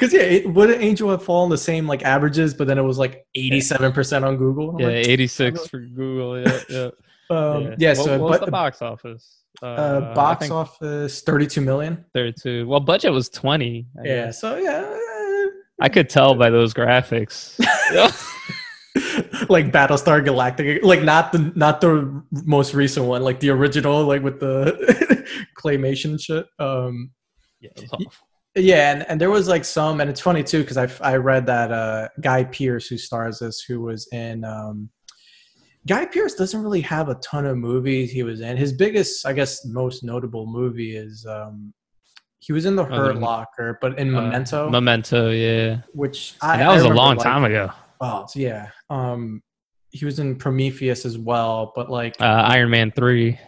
Because 0.04 0.12
yeah, 0.12 0.20
it, 0.28 0.52
wouldn't 0.52 0.82
Angel 0.82 1.10
have 1.10 1.22
fallen 1.22 1.48
the 1.48 1.56
same 1.56 1.86
like 1.86 2.02
averages, 2.02 2.52
but 2.52 2.66
then 2.66 2.76
it 2.76 2.82
was 2.82 2.98
like 2.98 3.26
eighty-seven 3.34 3.92
percent 3.92 4.24
on 4.24 4.36
Google. 4.36 4.76
Yeah, 4.78 4.88
like, 4.88 5.08
eighty 5.08 5.26
six 5.26 5.66
for 5.66 5.80
Google. 5.80 6.40
Yeah, 6.44 6.60
yeah. 6.68 6.90
um, 7.30 7.74
yeah. 7.78 7.88
What- 7.90 7.96
so, 7.96 8.18
what 8.18 8.30
was 8.30 8.38
but 8.40 8.44
the 8.44 8.50
box 8.50 8.82
office? 8.82 9.40
Uh, 9.62 9.66
uh, 9.66 10.14
box 10.14 10.50
office 10.50 11.22
thirty-two 11.22 11.62
million. 11.62 12.04
thirty-two. 12.12 12.66
Well, 12.68 12.80
budget 12.80 13.12
was 13.12 13.30
twenty. 13.30 13.86
I 13.98 14.06
Yeah. 14.06 14.24
guess. 14.26 14.40
So 14.42 14.56
yeah, 14.58 15.48
I 15.80 15.88
could 15.88 16.10
tell 16.10 16.34
by 16.34 16.50
those 16.50 16.74
graphics. 16.74 17.58
Like 19.48 19.72
Battlestar 19.72 20.24
Galactica, 20.24 20.82
like 20.82 21.02
not 21.02 21.32
the 21.32 21.52
not 21.56 21.80
the 21.80 22.22
most 22.44 22.74
recent 22.74 23.06
one, 23.06 23.22
like 23.22 23.40
the 23.40 23.50
original, 23.50 24.04
like 24.04 24.22
with 24.22 24.38
the 24.40 25.26
claymation 25.58 26.20
shit. 26.20 26.46
Um, 26.58 27.10
Yeah, 27.60 27.70
it 27.76 27.82
was 27.82 27.92
awful. 27.92 28.12
Yeah, 28.56 28.92
and, 28.92 29.04
and 29.08 29.20
there 29.20 29.30
was 29.30 29.48
like 29.48 29.64
some, 29.64 30.00
and 30.00 30.08
it's 30.08 30.20
funny 30.20 30.44
too 30.44 30.60
because 30.60 30.76
I 30.76 30.88
I 31.00 31.16
read 31.16 31.46
that 31.46 31.72
uh, 31.72 32.08
Guy 32.20 32.44
Pearce 32.44 32.86
who 32.86 32.96
stars 32.98 33.40
this, 33.40 33.60
who 33.66 33.80
was 33.80 34.06
in. 34.12 34.44
Um, 34.44 34.90
Guy 35.86 36.06
Pearce 36.06 36.34
doesn't 36.34 36.62
really 36.62 36.80
have 36.80 37.08
a 37.08 37.16
ton 37.16 37.44
of 37.46 37.56
movies 37.58 38.10
he 38.10 38.22
was 38.22 38.40
in. 38.40 38.56
His 38.56 38.72
biggest, 38.72 39.26
I 39.26 39.32
guess, 39.34 39.66
most 39.66 40.02
notable 40.04 40.46
movie 40.46 40.96
is 40.96 41.26
um, 41.28 41.74
he 42.38 42.52
was 42.54 42.64
in 42.64 42.74
The 42.76 42.84
Hurt 42.84 43.16
Locker, 43.18 43.78
but 43.82 43.98
in 43.98 44.14
Uh, 44.14 44.22
Memento, 44.22 44.70
Memento, 44.70 45.30
yeah. 45.30 45.78
which 45.92 46.36
I, 46.40 46.56
that 46.58 46.72
was 46.72 46.84
a 46.84 46.88
long 46.88 47.16
liking. 47.16 47.22
time 47.24 47.44
ago. 47.44 47.70
Oh 48.00 48.24
so 48.28 48.38
yeah, 48.38 48.68
um, 48.88 49.42
he 49.90 50.04
was 50.04 50.18
in 50.20 50.36
Prometheus 50.36 51.04
as 51.04 51.18
well, 51.18 51.72
but 51.74 51.90
like, 51.90 52.14
Uh, 52.20 52.24
Iron 52.48 52.70
Man 52.70 52.90
three 52.92 53.38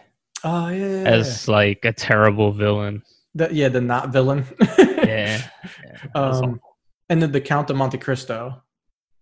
oh 0.43 0.67
yeah, 0.69 0.75
yeah, 0.77 1.01
yeah. 1.03 1.09
as 1.09 1.47
like 1.47 1.85
a 1.85 1.93
terrible 1.93 2.51
villain. 2.51 3.01
the, 3.35 3.49
yeah, 3.51 3.69
the 3.69 3.81
not 3.81 4.09
villain. 4.09 4.45
Yeah. 5.17 5.41
yeah 5.85 6.07
um, 6.15 6.59
and 7.09 7.21
then 7.21 7.31
the 7.31 7.41
Count 7.41 7.69
of 7.69 7.75
Monte 7.75 7.97
Cristo. 7.97 8.61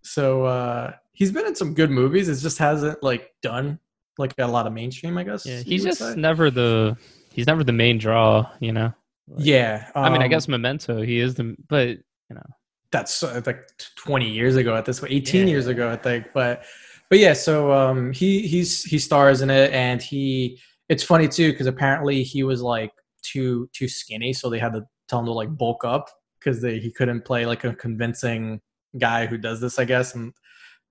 So 0.03 0.45
uh, 0.45 0.93
he's 1.13 1.31
been 1.31 1.45
in 1.45 1.55
some 1.55 1.73
good 1.73 1.89
movies. 1.89 2.29
It 2.29 2.37
just 2.37 2.57
hasn't 2.57 3.01
like 3.01 3.33
done 3.41 3.79
like 4.17 4.33
a 4.37 4.47
lot 4.47 4.67
of 4.67 4.73
mainstream, 4.73 5.17
I 5.17 5.23
guess. 5.23 5.45
Yeah, 5.45 5.59
he's 5.59 5.83
just 5.83 5.99
say. 5.99 6.15
never 6.15 6.51
the 6.51 6.97
he's 7.31 7.47
never 7.47 7.63
the 7.63 7.73
main 7.73 7.97
draw, 7.97 8.49
you 8.59 8.71
know. 8.71 8.93
Like, 9.27 9.45
yeah. 9.45 9.89
I 9.95 10.09
mean, 10.09 10.21
I 10.21 10.25
um, 10.25 10.29
guess 10.29 10.47
Memento, 10.47 11.01
he 11.01 11.19
is 11.19 11.35
the, 11.35 11.55
but 11.67 11.89
you 11.89 12.35
know, 12.35 12.45
that's 12.91 13.23
uh, 13.23 13.41
like 13.45 13.67
20 13.97 14.29
years 14.29 14.55
ago 14.55 14.75
at 14.75 14.85
this 14.85 14.99
point, 14.99 15.11
18 15.11 15.41
Yeah. 15.41 15.51
years 15.51 15.67
ago, 15.67 15.91
I 15.91 15.95
think. 15.95 16.27
But 16.33 16.63
but 17.09 17.19
yeah, 17.19 17.33
so 17.33 17.71
um, 17.71 18.11
he 18.13 18.47
he's 18.47 18.83
he 18.83 18.99
stars 18.99 19.41
in 19.41 19.49
it, 19.49 19.71
and 19.73 20.01
he 20.01 20.59
it's 20.89 21.03
funny 21.03 21.27
too 21.27 21.51
because 21.51 21.67
apparently 21.67 22.23
he 22.23 22.43
was 22.43 22.61
like 22.61 22.91
too 23.21 23.69
too 23.73 23.87
skinny, 23.87 24.33
so 24.33 24.49
they 24.49 24.59
had 24.59 24.73
to 24.73 24.85
tell 25.07 25.19
him 25.19 25.25
to 25.25 25.31
like 25.31 25.55
bulk 25.57 25.83
up 25.83 26.09
because 26.39 26.61
he 26.61 26.91
couldn't 26.91 27.25
play 27.25 27.45
like 27.45 27.63
a 27.63 27.73
convincing 27.75 28.61
guy 28.97 29.25
who 29.25 29.37
does 29.37 29.59
this, 29.61 29.79
I 29.79 29.85
guess, 29.85 30.15
and 30.15 30.33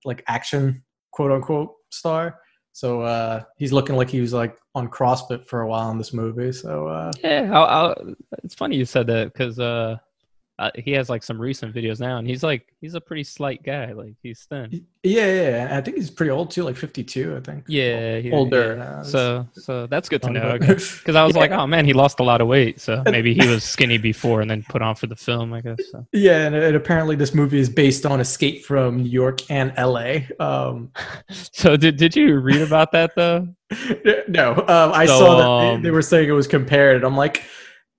like 0.03 0.23
action 0.27 0.83
quote 1.11 1.31
unquote 1.31 1.73
star. 1.89 2.39
So 2.73 3.01
uh, 3.01 3.43
he's 3.57 3.71
looking 3.71 3.95
like 3.95 4.09
he 4.09 4.19
was 4.19 4.33
like 4.33 4.57
on 4.75 4.89
CrossFit 4.89 5.47
for 5.47 5.61
a 5.61 5.67
while 5.67 5.89
in 5.91 5.97
this 5.97 6.13
movie. 6.13 6.51
So 6.51 6.87
uh, 6.87 7.11
yeah. 7.23 7.49
I'll, 7.53 7.65
I'll, 7.65 8.15
it's 8.43 8.55
funny 8.55 8.75
you 8.75 8.83
said 8.83 9.07
that 9.07 9.31
because 9.31 9.59
uh, 9.59 9.95
uh, 10.57 10.71
he 10.75 10.91
has 10.93 11.09
like 11.09 11.21
some 11.21 11.39
recent 11.39 11.75
videos 11.75 11.99
now, 11.99 12.17
and 12.17 12.25
he's 12.27 12.41
like 12.43 12.73
he's 12.79 12.93
a 12.95 13.01
pretty 13.01 13.23
slight 13.25 13.61
guy, 13.63 13.91
like 13.91 14.13
he's 14.23 14.43
thin. 14.49 14.69
yeah, 15.03 15.25
yeah, 15.25 15.49
yeah. 15.67 15.77
I 15.77 15.81
think 15.81 15.97
he's 15.97 16.09
pretty 16.09 16.29
old 16.31 16.49
too, 16.49 16.63
like 16.63 16.77
52, 16.77 17.35
I 17.35 17.39
think. 17.41 17.65
Yeah, 17.67 18.19
he- 18.19 18.31
older 18.31 18.77
yeah. 18.77 19.01
So 19.03 19.45
so 19.51 19.85
that's 19.87 20.07
good 20.07 20.21
to 20.21 20.29
know. 20.29 20.57
Because 21.05 21.15
I 21.15 21.25
was 21.25 21.35
Yeah. 21.35 21.41
like, 21.41 21.51
oh 21.51 21.67
man, 21.67 21.83
he 21.85 21.91
lost 21.91 22.21
a 22.21 22.23
lot 22.23 22.39
of 22.39 22.47
weight, 22.47 22.79
so 22.79 23.03
maybe 23.11 23.33
he 23.33 23.45
was 23.47 23.65
skinny 23.65 23.97
before 23.97 24.39
and 24.41 24.49
then 24.49 24.63
put 24.69 24.81
on 24.81 24.95
for 24.95 25.07
the 25.07 25.15
film, 25.17 25.51
I 25.53 25.59
guess. 25.59 25.79
So. 25.91 26.07
Yeah, 26.13 26.45
and, 26.45 26.55
and 26.55 26.75
apparently 26.75 27.15
this 27.17 27.33
movie 27.33 27.59
is 27.59 27.69
based 27.69 28.05
on 28.05 28.21
Escape 28.21 28.63
from 28.63 29.03
New 29.03 29.09
York 29.09 29.49
and 29.51 29.73
L.A. 29.75 30.29
Um, 30.39 30.91
So 31.31 31.75
did 31.75 31.97
did 31.97 32.15
you 32.15 32.39
read 32.39 32.61
about 32.61 32.93
that 32.93 33.11
though? 33.15 33.47
no, 34.29 34.53
um, 34.53 34.91
I 34.93 35.05
So, 35.05 35.19
saw 35.19 35.37
that 35.37 35.47
um, 35.75 35.81
they, 35.81 35.89
they 35.89 35.91
were 35.91 36.01
saying 36.01 36.29
it 36.29 36.33
was 36.33 36.47
compared, 36.47 36.95
and 36.97 37.03
I'm 37.05 37.17
like, 37.17 37.43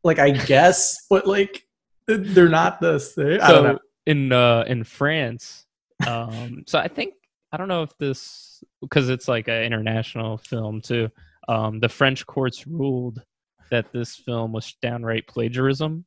like 0.04 0.18
I 0.18 0.30
guess, 0.30 1.04
but 1.10 1.26
like 1.26 1.65
they're 2.34 2.48
not 2.48 2.80
the 2.80 2.98
same. 2.98 3.40
I 3.42 3.52
don't 3.52 3.64
know. 3.64 3.74
So 3.74 3.80
in 4.06 4.32
uh 4.32 4.64
in 4.66 4.84
France, 4.84 5.66
um, 6.06 6.64
so 6.66 6.78
I 6.78 6.88
think 6.88 7.14
I 7.52 7.56
don't 7.56 7.68
know 7.68 7.82
if 7.82 7.96
this 7.98 8.62
because 8.80 9.08
it's 9.08 9.28
like 9.28 9.48
an 9.48 9.62
international 9.64 10.38
film 10.38 10.80
too. 10.80 11.08
Um, 11.48 11.80
the 11.80 11.88
French 11.88 12.26
courts 12.26 12.66
ruled 12.66 13.22
that 13.70 13.92
this 13.92 14.16
film 14.16 14.52
was 14.52 14.74
downright 14.82 15.26
plagiarism. 15.26 16.04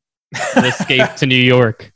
Escape 0.56 1.14
to 1.16 1.26
New 1.26 1.34
York. 1.34 1.92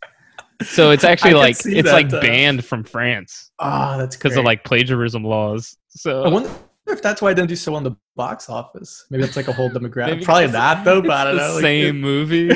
So 0.63 0.91
it's 0.93 1.05
actually 1.05 1.35
like 1.35 1.57
it's 1.65 1.93
like 1.93 2.13
uh, 2.13 2.21
banned 2.21 2.65
from 2.65 2.83
France 2.85 3.51
Ah, 3.61 3.97
that's 3.97 4.17
because 4.17 4.37
of 4.37 4.45
like 4.45 4.65
plagiarism 4.65 5.25
laws. 5.25 5.77
So 5.89 6.25
I 6.25 6.29
wonder 6.29 6.51
if 6.89 7.01
that's 7.01 7.23
why 7.23 7.31
I 7.31 7.35
didn't 7.35 7.49
do 7.49 7.57
so 7.57 7.75
on 7.75 7.85
the 7.85 7.97
box 8.17 8.49
office. 8.51 9.07
Maybe 9.11 9.23
that's 9.23 9.37
like 9.37 9.49
a 9.49 9.53
whole 9.53 9.71
demographic. 9.71 10.25
Probably 10.25 10.49
not 10.49 10.85
though, 10.85 11.01
but 11.01 11.11
I 11.13 11.25
don't 11.25 11.37
the 11.37 11.43
know. 11.49 11.55
like, 11.55 11.63
same 11.63 11.97
it- 11.97 12.01
movie. 12.01 12.49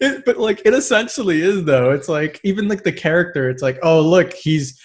It, 0.00 0.24
but 0.24 0.36
like 0.38 0.62
it 0.64 0.74
essentially 0.74 1.40
is 1.40 1.64
though. 1.64 1.90
It's 1.92 2.08
like 2.08 2.40
even 2.44 2.68
like 2.68 2.82
the 2.84 2.92
character. 2.92 3.48
It's 3.50 3.62
like 3.62 3.78
oh 3.82 4.00
look, 4.00 4.32
he's 4.32 4.80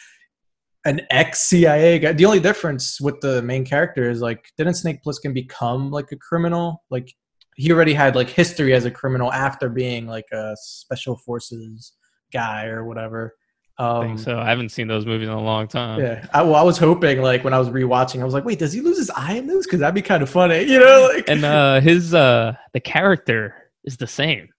an 0.85 1.01
ex 1.11 1.41
CIA 1.41 1.99
guy. 1.99 2.13
The 2.13 2.25
only 2.25 2.39
difference 2.39 2.99
with 2.99 3.19
the 3.21 3.41
main 3.41 3.65
character 3.65 4.09
is 4.09 4.21
like 4.21 4.45
didn't 4.57 4.75
Snake 4.75 5.03
Plissken 5.05 5.33
become 5.33 5.91
like 5.91 6.11
a 6.11 6.17
criminal? 6.17 6.83
Like 6.89 7.13
he 7.55 7.71
already 7.71 7.93
had 7.93 8.15
like 8.15 8.29
history 8.29 8.73
as 8.73 8.85
a 8.85 8.91
criminal 8.91 9.31
after 9.31 9.69
being 9.69 10.07
like 10.07 10.25
a 10.31 10.55
special 10.59 11.17
forces 11.17 11.93
guy 12.33 12.65
or 12.65 12.85
whatever. 12.85 13.35
I 13.77 13.87
Um, 13.99 14.07
think 14.07 14.19
so. 14.19 14.39
I 14.39 14.49
haven't 14.49 14.69
seen 14.69 14.87
those 14.87 15.05
movies 15.05 15.27
in 15.27 15.33
a 15.33 15.41
long 15.41 15.67
time. 15.67 15.99
Yeah, 15.99 16.25
I, 16.33 16.41
well, 16.43 16.55
I 16.55 16.61
was 16.63 16.77
hoping 16.77 17.21
like 17.21 17.43
when 17.43 17.53
I 17.53 17.59
was 17.59 17.69
rewatching, 17.69 18.21
I 18.21 18.25
was 18.25 18.33
like, 18.33 18.45
wait, 18.45 18.59
does 18.59 18.73
he 18.73 18.81
lose 18.81 18.97
his 18.97 19.09
eye 19.11 19.33
in 19.33 19.47
this? 19.47 19.65
Because 19.65 19.79
that'd 19.79 19.95
be 19.95 20.01
kind 20.01 20.21
of 20.23 20.29
funny, 20.29 20.63
you 20.63 20.79
know? 20.79 21.09
Like, 21.13 21.27
and 21.29 21.43
uh 21.43 21.79
his 21.81 22.13
uh 22.13 22.53
the 22.73 22.79
character 22.79 23.55
is 23.83 23.97
the 23.97 24.07
same 24.07 24.49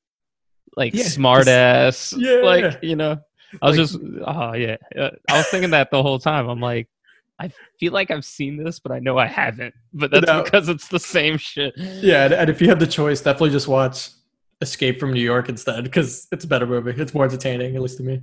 like 0.77 0.95
Yeah, 0.95 1.05
smart 1.05 1.49
ass 1.49 2.15
yeah. 2.17 2.41
like 2.43 2.79
you 2.83 2.97
know 2.97 3.19
i 3.61 3.69
was 3.69 3.77
Like- 3.79 3.87
just 3.87 3.99
oh 4.27 4.53
yeah 4.55 4.77
Uh, 4.99 5.11
i 5.31 5.37
was 5.37 5.47
thinking 5.49 5.71
that 5.71 5.91
the 5.91 6.03
whole 6.03 6.19
time 6.19 6.49
i'm 6.49 6.61
like 6.61 6.89
i 7.39 7.51
feel 7.79 7.93
like 7.93 8.11
i've 8.11 8.25
seen 8.25 8.57
this 8.63 8.79
but 8.79 8.93
i 8.93 8.99
know 8.99 9.19
i 9.19 9.27
haven't 9.27 9.75
but 9.93 10.11
that's 10.11 10.27
No. 10.27 10.43
because 10.43 10.69
it's 10.69 10.89
the 10.89 10.99
same 10.99 11.37
shit 11.37 11.75
yeah, 11.77 12.33
and, 12.33 12.49
if 12.51 12.61
you 12.63 12.69
have 12.69 12.79
the 12.79 12.87
choice, 12.87 13.21
definitely 13.21 13.51
just 13.51 13.69
watch 13.69 14.09
Escape 14.61 15.01
from 15.01 15.13
New 15.13 15.21
York 15.23 15.49
instead 15.49 15.83
because 15.83 16.29
it's 16.31 16.45
a 16.45 16.47
better 16.47 16.67
movie. 16.67 16.93
It's 16.97 17.13
more 17.15 17.25
entertaining, 17.25 17.75
at 17.75 17.83
least 17.83 17.97
to 17.97 18.05
me. 18.05 18.21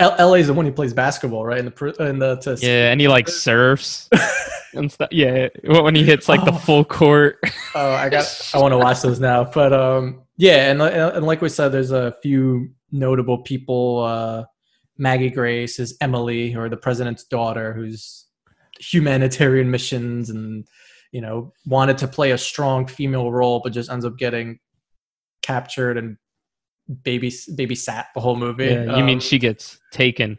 L- 0.00 0.14
LA 0.18 0.34
is 0.34 0.48
the 0.48 0.52
one 0.52 0.66
who 0.66 0.72
plays 0.72 0.92
basketball, 0.92 1.46
right? 1.46 1.58
In 1.60 1.64
the 1.74 2.06
in 2.10 2.18
the 2.18 2.36
to, 2.36 2.58
yeah 2.60 2.90
and 2.92 3.00
he 3.00 3.08
like 3.08 3.26
surfs 3.26 4.06
and 4.74 4.92
stuff 4.92 5.08
yeah 5.10 5.48
when 5.64 5.94
he 5.94 6.04
hits 6.04 6.28
like 6.28 6.44
the 6.44 6.52
Oh. 6.52 6.58
full 6.58 6.84
court 6.84 7.38
Oh, 7.74 7.90
I 7.92 8.10
got. 8.10 8.50
I 8.52 8.58
want 8.62 8.72
to 8.72 8.78
watch 8.78 9.00
those 9.00 9.18
now. 9.18 9.44
But 9.44 9.72
um, 9.72 10.20
yeah, 10.38 10.70
and, 10.70 10.80
and 10.80 11.26
like 11.26 11.42
we 11.42 11.48
said, 11.48 11.70
there's 11.70 11.90
a 11.90 12.14
few 12.22 12.70
notable 12.92 13.38
people. 13.38 14.04
Uh, 14.04 14.44
Maggie 14.96 15.30
Grace 15.30 15.80
is 15.80 15.96
Emily, 16.00 16.54
or 16.54 16.68
the 16.68 16.76
president's 16.76 17.24
daughter, 17.24 17.72
who's 17.72 18.26
humanitarian 18.78 19.68
missions 19.68 20.30
and 20.30 20.64
you 21.10 21.20
know 21.20 21.52
wanted 21.66 21.98
to 21.98 22.06
play 22.06 22.30
a 22.30 22.38
strong 22.38 22.86
female 22.86 23.32
role, 23.32 23.60
but 23.62 23.72
just 23.72 23.90
ends 23.90 24.04
up 24.04 24.16
getting 24.16 24.60
captured 25.42 25.98
and 25.98 26.16
baby 27.02 27.30
babysat 27.30 28.06
the 28.14 28.20
whole 28.20 28.36
movie. 28.36 28.66
Yeah, 28.66 28.84
you 28.84 28.90
um, 28.90 29.06
mean 29.06 29.20
she 29.20 29.40
gets 29.40 29.78
taken? 29.90 30.38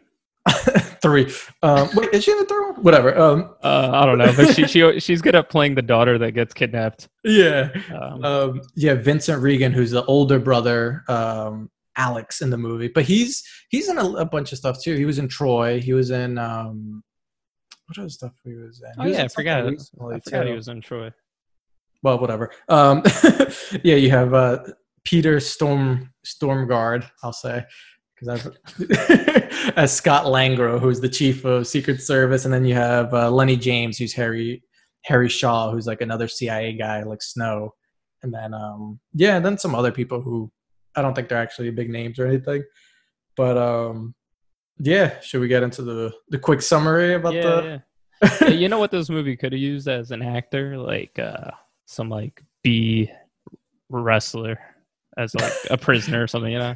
three. 1.01 1.31
Um, 1.61 1.89
wait, 1.95 2.13
is 2.13 2.23
she 2.23 2.31
in 2.31 2.39
the 2.39 2.45
third 2.45 2.73
one? 2.73 2.83
Whatever. 2.83 3.17
Um, 3.17 3.55
uh, 3.63 3.91
I 3.93 4.05
don't 4.05 4.17
know, 4.17 4.33
but 4.35 4.55
she 4.55 4.67
she 4.67 4.99
she's 4.99 5.21
good 5.21 5.35
at 5.35 5.49
playing 5.49 5.75
the 5.75 5.81
daughter 5.81 6.17
that 6.17 6.31
gets 6.31 6.53
kidnapped. 6.53 7.07
Yeah. 7.23 7.69
Um, 7.93 8.23
um, 8.23 8.61
yeah, 8.75 8.95
Vincent 8.95 9.41
Regan, 9.41 9.71
who's 9.71 9.91
the 9.91 10.05
older 10.05 10.39
brother, 10.39 11.03
um, 11.07 11.69
Alex 11.97 12.41
in 12.41 12.49
the 12.49 12.57
movie, 12.57 12.87
but 12.87 13.03
he's 13.03 13.43
he's 13.69 13.89
in 13.89 13.97
a, 13.97 14.05
a, 14.05 14.25
bunch 14.25 14.51
of 14.51 14.57
stuff 14.57 14.81
too. 14.81 14.95
He 14.95 15.05
was 15.05 15.19
in 15.19 15.27
Troy. 15.27 15.81
He 15.81 15.93
was 15.93 16.11
in 16.11 16.37
um, 16.37 17.03
what 17.87 17.97
other 17.97 18.09
stuff 18.09 18.33
he 18.43 18.53
was 18.53 18.81
in? 18.81 18.89
He 18.89 18.95
oh 18.99 19.09
was 19.09 19.17
yeah, 19.17 19.23
I 19.23 19.27
forgot. 19.27 19.65
I 19.65 20.19
forgot 20.19 20.47
he 20.47 20.53
was 20.53 20.67
in 20.67 20.81
Troy. 20.81 21.11
Well, 22.01 22.19
whatever. 22.19 22.51
Um, 22.69 23.03
yeah, 23.83 23.95
you 23.95 24.09
have 24.11 24.33
uh, 24.33 24.59
Peter 25.03 25.39
Storm 25.39 26.13
Stormguard. 26.25 27.09
I'll 27.23 27.33
say 27.33 27.65
because 28.19 28.45
I've 28.45 29.73
as 29.77 29.95
Scott 29.95 30.25
Langral, 30.25 30.79
who's 30.79 30.99
the 30.99 31.09
chief 31.09 31.45
of 31.45 31.67
Secret 31.67 32.01
Service, 32.01 32.45
and 32.45 32.53
then 32.53 32.65
you 32.65 32.75
have 32.75 33.13
uh, 33.13 33.29
Lennie 33.31 33.57
James, 33.57 33.97
who's 33.97 34.13
Harry 34.13 34.63
Harry 35.05 35.29
Shaw, 35.29 35.71
who's 35.71 35.87
like 35.87 36.01
another 36.01 36.27
CIA 36.27 36.73
guy, 36.73 37.03
like 37.03 37.21
Snow, 37.21 37.73
and 38.23 38.33
then 38.33 38.53
um, 38.53 38.99
yeah, 39.13 39.37
and 39.37 39.45
then 39.45 39.57
some 39.57 39.75
other 39.75 39.91
people 39.91 40.21
who 40.21 40.51
I 40.95 41.01
don't 41.01 41.13
think 41.13 41.29
they're 41.29 41.37
actually 41.37 41.71
big 41.71 41.89
names 41.89 42.19
or 42.19 42.27
anything, 42.27 42.63
but 43.35 43.57
um, 43.57 44.15
yeah, 44.79 45.19
should 45.21 45.41
we 45.41 45.47
get 45.47 45.63
into 45.63 45.83
the 45.83 46.13
the 46.29 46.39
quick 46.39 46.61
summary 46.61 47.13
about 47.13 47.33
yeah, 47.33 47.41
the? 47.41 47.83
Yeah. 48.21 48.37
yeah, 48.41 48.47
you 48.49 48.67
know 48.67 48.79
what 48.79 48.91
this 48.91 49.09
movie 49.09 49.37
could 49.37 49.53
have 49.53 49.61
used 49.61 49.87
as 49.87 50.11
an 50.11 50.21
actor, 50.21 50.77
like 50.77 51.17
uh, 51.19 51.51
some 51.85 52.09
like 52.09 52.43
B 52.63 53.09
wrestler 53.89 54.59
as 55.17 55.33
like 55.35 55.53
a 55.69 55.77
prisoner 55.77 56.23
or 56.23 56.27
something, 56.27 56.51
you 56.51 56.59
know 56.59 56.75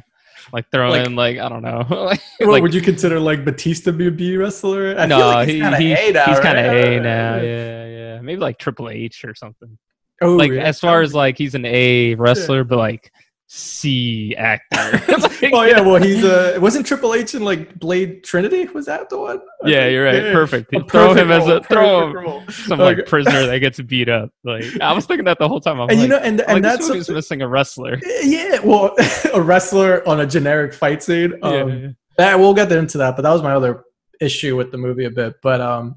like 0.52 0.70
throw 0.70 0.90
like, 0.90 1.06
in 1.06 1.16
like 1.16 1.38
I 1.38 1.48
don't 1.48 1.62
know. 1.62 1.86
like, 2.40 2.62
would 2.62 2.74
you 2.74 2.80
consider 2.80 3.20
like 3.20 3.44
Batista 3.44 3.92
be 3.92 4.08
a 4.08 4.10
B 4.10 4.36
wrestler? 4.36 4.98
I 4.98 5.06
no, 5.06 5.18
like 5.18 5.48
he's 5.48 5.62
kind 5.62 5.74
of 5.74 5.80
he, 5.80 5.92
A 5.92 6.12
now. 6.12 6.24
He's 6.26 6.40
kind 6.40 6.58
of 6.58 6.66
A 6.66 7.00
now. 7.00 7.36
Yeah, 7.36 7.86
yeah. 7.86 8.20
Maybe 8.20 8.40
like 8.40 8.58
Triple 8.58 8.90
H 8.90 9.24
or 9.24 9.34
something. 9.34 9.78
Oh, 10.22 10.36
like 10.36 10.52
yeah. 10.52 10.62
as 10.62 10.78
far 10.78 11.02
as 11.02 11.14
like 11.14 11.36
he's 11.36 11.54
an 11.54 11.64
A 11.64 12.14
wrestler, 12.14 12.58
yeah. 12.58 12.62
but 12.64 12.78
like 12.78 13.12
C 13.46 14.34
actor. 14.36 15.02
like, 15.18 15.52
oh 15.52 15.62
yeah, 15.62 15.80
well 15.80 16.02
he's 16.02 16.24
uh 16.24 16.58
wasn't 16.60 16.86
Triple 16.86 17.14
H 17.14 17.34
in 17.34 17.44
like 17.44 17.78
Blade 17.78 18.24
Trinity? 18.24 18.64
Was 18.66 18.86
that 18.86 19.10
the 19.10 19.18
one? 19.18 19.40
I 19.62 19.68
yeah, 19.68 19.86
you're 19.86 20.04
right. 20.04 20.24
Yeah. 20.24 20.32
Perfect. 20.32 20.70
throw 20.70 20.84
perfect 20.84 21.20
him 21.20 21.30
as 21.30 21.46
a 21.46 21.62
throw 21.62 22.38
him 22.38 22.50
some 22.50 22.78
like 22.78 23.06
prisoner 23.06 23.46
that 23.46 23.58
gets 23.60 23.80
beat 23.80 24.08
up. 24.08 24.30
Like 24.44 24.64
I 24.80 24.92
was 24.92 25.06
thinking 25.06 25.26
that 25.26 25.38
the 25.38 25.48
whole 25.48 25.60
time. 25.60 25.80
I'm 25.80 25.88
and 25.90 25.98
like, 25.98 26.02
you 26.02 26.08
know, 26.08 26.18
and, 26.18 26.40
and 26.40 26.54
like, 26.54 26.62
that's 26.62 26.88
who's 26.88 27.08
missing 27.08 27.42
a 27.42 27.48
wrestler. 27.48 28.00
Yeah, 28.24 28.58
well, 28.60 28.94
a 29.34 29.40
wrestler 29.40 30.06
on 30.08 30.20
a 30.20 30.26
generic 30.26 30.72
fight 30.72 31.02
scene. 31.02 31.34
Um, 31.42 31.68
yeah. 31.68 31.88
That 32.16 32.38
we'll 32.38 32.54
get 32.54 32.72
into 32.72 32.96
that, 32.98 33.16
but 33.16 33.22
that 33.22 33.30
was 33.30 33.42
my 33.42 33.52
other 33.52 33.84
issue 34.20 34.56
with 34.56 34.72
the 34.72 34.78
movie 34.78 35.04
a 35.04 35.10
bit. 35.10 35.34
But 35.42 35.60
um, 35.60 35.96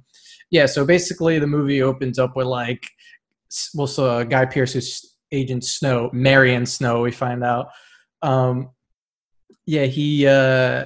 yeah, 0.51 0.65
so 0.65 0.85
basically 0.85 1.39
the 1.39 1.47
movie 1.47 1.81
opens 1.81 2.19
up 2.19 2.35
with 2.35 2.47
like, 2.47 2.85
well, 3.73 3.87
so 3.87 4.09
uh, 4.09 4.23
Guy 4.23 4.45
Pearce 4.45 4.73
who's 4.73 5.16
Agent 5.31 5.63
Snow, 5.63 6.09
Marion 6.13 6.65
Snow, 6.65 7.01
we 7.01 7.11
find 7.11 7.43
out. 7.43 7.69
Um, 8.21 8.71
yeah, 9.65 9.85
he 9.85 10.25
uh, 10.27 10.85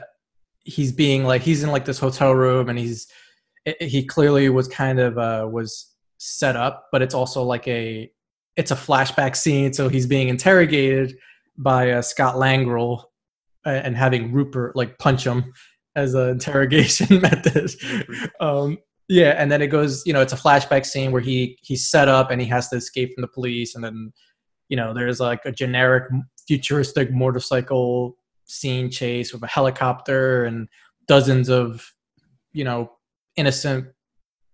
he's 0.63 0.91
being 0.91 1.23
like 1.23 1.41
he's 1.41 1.63
in 1.63 1.69
like 1.69 1.85
this 1.85 1.99
hotel 1.99 2.33
room, 2.33 2.69
and 2.69 2.77
he's 2.77 3.07
he 3.79 4.03
clearly 4.05 4.49
was 4.49 4.67
kind 4.67 4.99
of 4.99 5.17
uh, 5.17 5.47
was 5.49 5.91
set 6.17 6.55
up, 6.55 6.87
but 6.91 7.01
it's 7.01 7.13
also 7.13 7.43
like 7.43 7.67
a 7.67 8.11
it's 8.57 8.71
a 8.71 8.75
flashback 8.75 9.35
scene, 9.35 9.73
so 9.73 9.89
he's 9.89 10.05
being 10.05 10.29
interrogated 10.29 11.15
by 11.57 11.91
uh, 11.91 12.01
Scott 12.01 12.35
Langral 12.35 13.03
uh, 13.65 13.69
and 13.69 13.95
having 13.95 14.31
Rupert 14.31 14.75
like 14.75 14.97
punch 14.97 15.25
him 15.25 15.53
as 15.95 16.13
an 16.13 16.29
interrogation 16.31 17.21
method. 17.21 17.71
Um, 18.39 18.77
yeah, 19.07 19.35
and 19.37 19.51
then 19.51 19.61
it 19.61 19.67
goes, 19.67 20.03
you 20.05 20.13
know, 20.13 20.21
it's 20.21 20.33
a 20.33 20.37
flashback 20.37 20.85
scene 20.85 21.11
where 21.11 21.21
he 21.21 21.57
he's 21.61 21.89
set 21.89 22.07
up 22.07 22.31
and 22.31 22.41
he 22.41 22.47
has 22.47 22.69
to 22.69 22.77
escape 22.77 23.13
from 23.13 23.21
the 23.21 23.27
police, 23.27 23.75
and 23.75 23.83
then 23.83 24.11
you 24.71 24.77
know, 24.77 24.93
there's 24.93 25.19
like 25.19 25.41
a 25.43 25.51
generic 25.51 26.05
futuristic 26.47 27.11
motorcycle 27.11 28.15
scene 28.45 28.89
chase 28.89 29.33
with 29.33 29.43
a 29.43 29.47
helicopter 29.47 30.45
and 30.45 30.69
dozens 31.07 31.49
of, 31.49 31.93
you 32.53 32.63
know, 32.63 32.89
innocent 33.35 33.85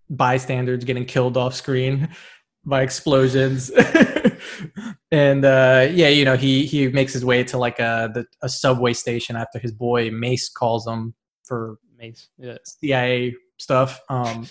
bystanders 0.10 0.84
getting 0.84 1.06
killed 1.06 1.38
off 1.38 1.54
screen 1.54 2.10
by 2.66 2.82
explosions. 2.82 3.70
and 5.12 5.46
uh, 5.46 5.88
yeah, 5.92 6.10
you 6.10 6.26
know, 6.26 6.36
he 6.36 6.66
he 6.66 6.88
makes 6.88 7.14
his 7.14 7.24
way 7.24 7.44
to 7.44 7.60
like 7.60 7.78
a 7.80 8.10
the, 8.12 8.26
a 8.42 8.50
subway 8.50 8.94
station 8.94 9.36
after 9.36 9.60
his 9.60 9.72
boy 9.72 10.10
Mace 10.10 10.50
calls 10.50 10.88
him 10.88 11.14
for 11.44 11.78
Mace, 11.96 12.28
yeah. 12.40 12.58
CIA 12.66 13.36
stuff. 13.60 14.02
Um, 14.10 14.48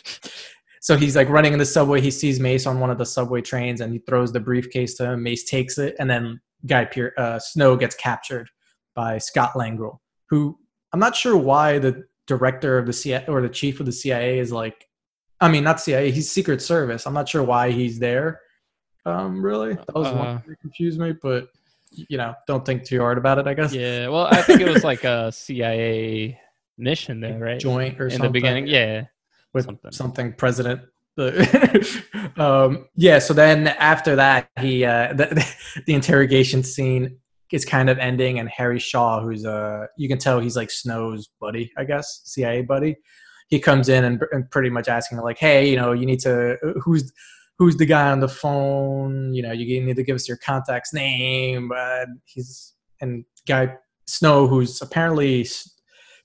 so 0.87 0.97
he's 0.97 1.17
like 1.17 1.29
running 1.29 1.53
in 1.53 1.59
the 1.59 1.67
subway. 1.67 2.01
He 2.01 2.13
sees 2.13 2.39
Mace 2.39 2.65
on 2.65 2.79
one 2.79 2.91
of 2.91 2.99
the 2.99 3.05
subway 3.05 3.41
trains, 3.41 3.81
and 3.81 3.93
he 3.93 3.99
throws 3.99 4.31
the 4.31 4.39
briefcase 4.39 4.95
to 4.95 5.05
him. 5.05 5.21
Mace 5.25 5.43
takes 5.43 5.79
it, 5.79 5.97
and 5.99 6.09
then 6.09 6.41
Guy 6.65 6.85
Pier- 6.85 7.13
uh, 7.19 7.41
Snow 7.41 7.75
gets 7.75 7.97
captured 7.97 8.49
by 8.95 9.19
Scott 9.19 9.55
Langral, 9.55 9.99
who 10.31 10.57
I'm 10.93 11.01
not 11.01 11.17
sure 11.17 11.37
why 11.37 11.81
the 11.81 12.05
director 12.29 12.79
of 12.79 12.87
the 12.87 12.93
CIA 12.93 13.25
or 13.27 13.43
the 13.43 13.49
chief 13.49 13.81
of 13.81 13.87
the 13.87 13.91
CIA 13.91 14.39
is 14.39 14.53
like, 14.53 14.87
I 15.41 15.49
mean, 15.49 15.65
not 15.65 15.81
CIA, 15.81 16.13
he's 16.13 16.31
Secret 16.31 16.63
Service. 16.63 17.05
I'm 17.05 17.15
not 17.15 17.29
sure 17.29 17.43
why 17.43 17.73
he's 17.73 17.99
there. 17.99 18.41
Um, 19.05 19.43
really, 19.45 19.75
that 19.75 19.93
was 19.93 20.07
uh, 20.07 20.15
one 20.15 20.43
that 20.47 20.61
confused 20.61 21.01
me, 21.01 21.15
but 21.21 21.49
you 21.91 22.17
know, 22.17 22.33
don't 22.47 22.65
think 22.65 22.85
too 22.85 23.01
hard 23.01 23.19
about 23.19 23.41
it. 23.41 23.49
I 23.49 23.55
guess. 23.55 23.75
Yeah, 23.75 24.07
well, 24.07 24.29
I 24.29 24.41
think 24.41 24.61
it 24.61 24.69
was 24.69 24.85
like 24.85 25.03
a 25.03 25.33
CIA 25.33 26.39
mission 26.79 27.19
there, 27.19 27.39
right? 27.41 27.59
Joint 27.59 28.01
or 28.01 28.03
something. 28.03 28.05
in 28.05 28.11
something. 28.11 28.29
the 28.29 28.33
beginning. 28.33 28.67
Yeah 28.69 29.07
with 29.57 29.65
something, 29.65 29.91
something 29.91 30.33
president. 30.35 30.83
um, 32.37 32.87
yeah. 32.95 33.19
So 33.19 33.33
then 33.33 33.69
after 33.69 34.15
that, 34.17 34.51
he 34.61 34.85
uh, 34.85 35.15
the, 35.15 35.55
the 35.87 35.95
interrogation 35.95 36.63
scene 36.63 37.19
is 37.53 37.65
kind 37.65 37.89
of 37.89 37.99
ending, 37.99 38.39
and 38.39 38.49
Harry 38.51 38.79
Shaw, 38.79 39.23
who's 39.23 39.45
uh, 39.45 39.87
you 39.97 40.09
can 40.09 40.19
tell 40.19 40.39
he's 40.39 40.57
like 40.57 40.71
Snow's 40.71 41.29
buddy, 41.41 41.73
I 41.77 41.85
guess, 41.85 42.21
CIA 42.25 42.63
buddy. 42.63 42.97
He 43.49 43.59
comes 43.59 43.89
in 43.89 44.05
and, 44.05 44.23
and 44.33 44.51
pretty 44.51 44.69
much 44.69 44.89
asking 44.89 45.19
like, 45.19 45.39
"Hey, 45.39 45.71
you 45.71 45.77
know, 45.77 45.93
you 45.93 46.05
need 46.05 46.21
to 46.21 46.57
who's 46.83 47.11
who's 47.59 47.77
the 47.77 47.87
guy 47.87 48.11
on 48.11 48.21
the 48.21 48.29
phone? 48.29 49.33
You 49.33 49.43
know, 49.43 49.53
you 49.53 49.83
need 49.83 49.97
to 49.97 50.05
give 50.05 50.17
us 50.17 50.29
your 50.29 50.37
contact's 50.37 50.93
name." 50.93 51.73
Uh, 51.75 52.05
he's 52.27 52.75
and 53.01 53.25
guy 53.49 53.75
Snow, 54.07 54.47
who's 54.47 54.83
apparently 54.83 55.47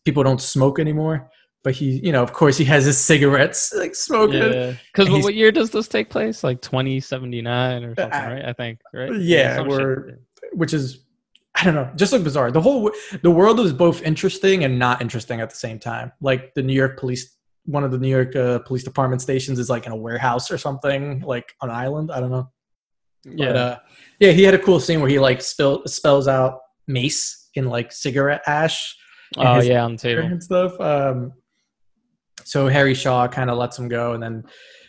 people 0.03 0.21
don't 0.23 0.41
smoke 0.41 0.79
anymore 0.79 1.29
but 1.63 1.75
he, 1.75 1.99
you 1.99 2.11
know, 2.11 2.23
of 2.23 2.33
course, 2.33 2.57
he 2.57 2.65
has 2.65 2.85
his 2.85 2.97
cigarettes 2.97 3.73
like 3.77 3.95
smoking. 3.95 4.41
Yeah, 4.41 4.73
because 4.93 5.09
what 5.23 5.35
year 5.35 5.51
does 5.51 5.69
this 5.69 5.87
take 5.87 6.09
place? 6.09 6.43
Like 6.43 6.61
twenty 6.61 6.99
seventy 6.99 7.41
nine 7.41 7.83
or 7.83 7.95
something, 7.95 8.19
right? 8.19 8.45
I 8.45 8.53
think, 8.53 8.79
right? 8.93 9.13
Yeah, 9.15 9.61
we're, 9.61 10.19
which 10.53 10.73
is, 10.73 10.99
I 11.55 11.63
don't 11.63 11.75
know, 11.75 11.89
just 11.95 12.13
look 12.13 12.23
bizarre. 12.23 12.51
The 12.51 12.61
whole 12.61 12.91
the 13.21 13.31
world 13.31 13.59
is 13.59 13.73
both 13.73 14.01
interesting 14.01 14.63
and 14.63 14.79
not 14.79 15.01
interesting 15.01 15.39
at 15.39 15.49
the 15.49 15.55
same 15.55 15.77
time. 15.77 16.11
Like 16.19 16.53
the 16.55 16.63
New 16.63 16.73
York 16.73 16.99
police, 16.99 17.37
one 17.65 17.83
of 17.83 17.91
the 17.91 17.99
New 17.99 18.09
York 18.09 18.35
uh, 18.35 18.59
police 18.59 18.83
department 18.83 19.21
stations 19.21 19.59
is 19.59 19.69
like 19.69 19.85
in 19.85 19.91
a 19.91 19.97
warehouse 19.97 20.49
or 20.49 20.57
something, 20.57 21.19
like 21.21 21.53
on 21.61 21.69
an 21.69 21.75
island. 21.75 22.11
I 22.11 22.19
don't 22.19 22.31
know. 22.31 22.49
Yeah, 23.23 23.45
but, 23.45 23.55
uh, 23.55 23.79
yeah. 24.19 24.31
He 24.31 24.41
had 24.41 24.55
a 24.55 24.59
cool 24.59 24.79
scene 24.79 24.99
where 24.99 25.09
he 25.09 25.19
like 25.19 25.43
spill 25.43 25.83
spells 25.85 26.27
out 26.27 26.59
mace 26.87 27.49
in 27.53 27.67
like 27.67 27.91
cigarette 27.91 28.41
ash. 28.47 28.97
Oh 29.37 29.61
yeah, 29.61 29.85
on 29.85 29.91
the 29.91 29.97
table 29.97 30.23
and 30.23 30.43
stuff. 30.43 30.79
Um, 30.81 31.31
so 32.45 32.67
Harry 32.67 32.93
Shaw 32.93 33.27
kind 33.27 33.49
of 33.49 33.57
lets 33.57 33.77
him 33.77 33.87
go, 33.87 34.13
and 34.13 34.21
then 34.21 34.43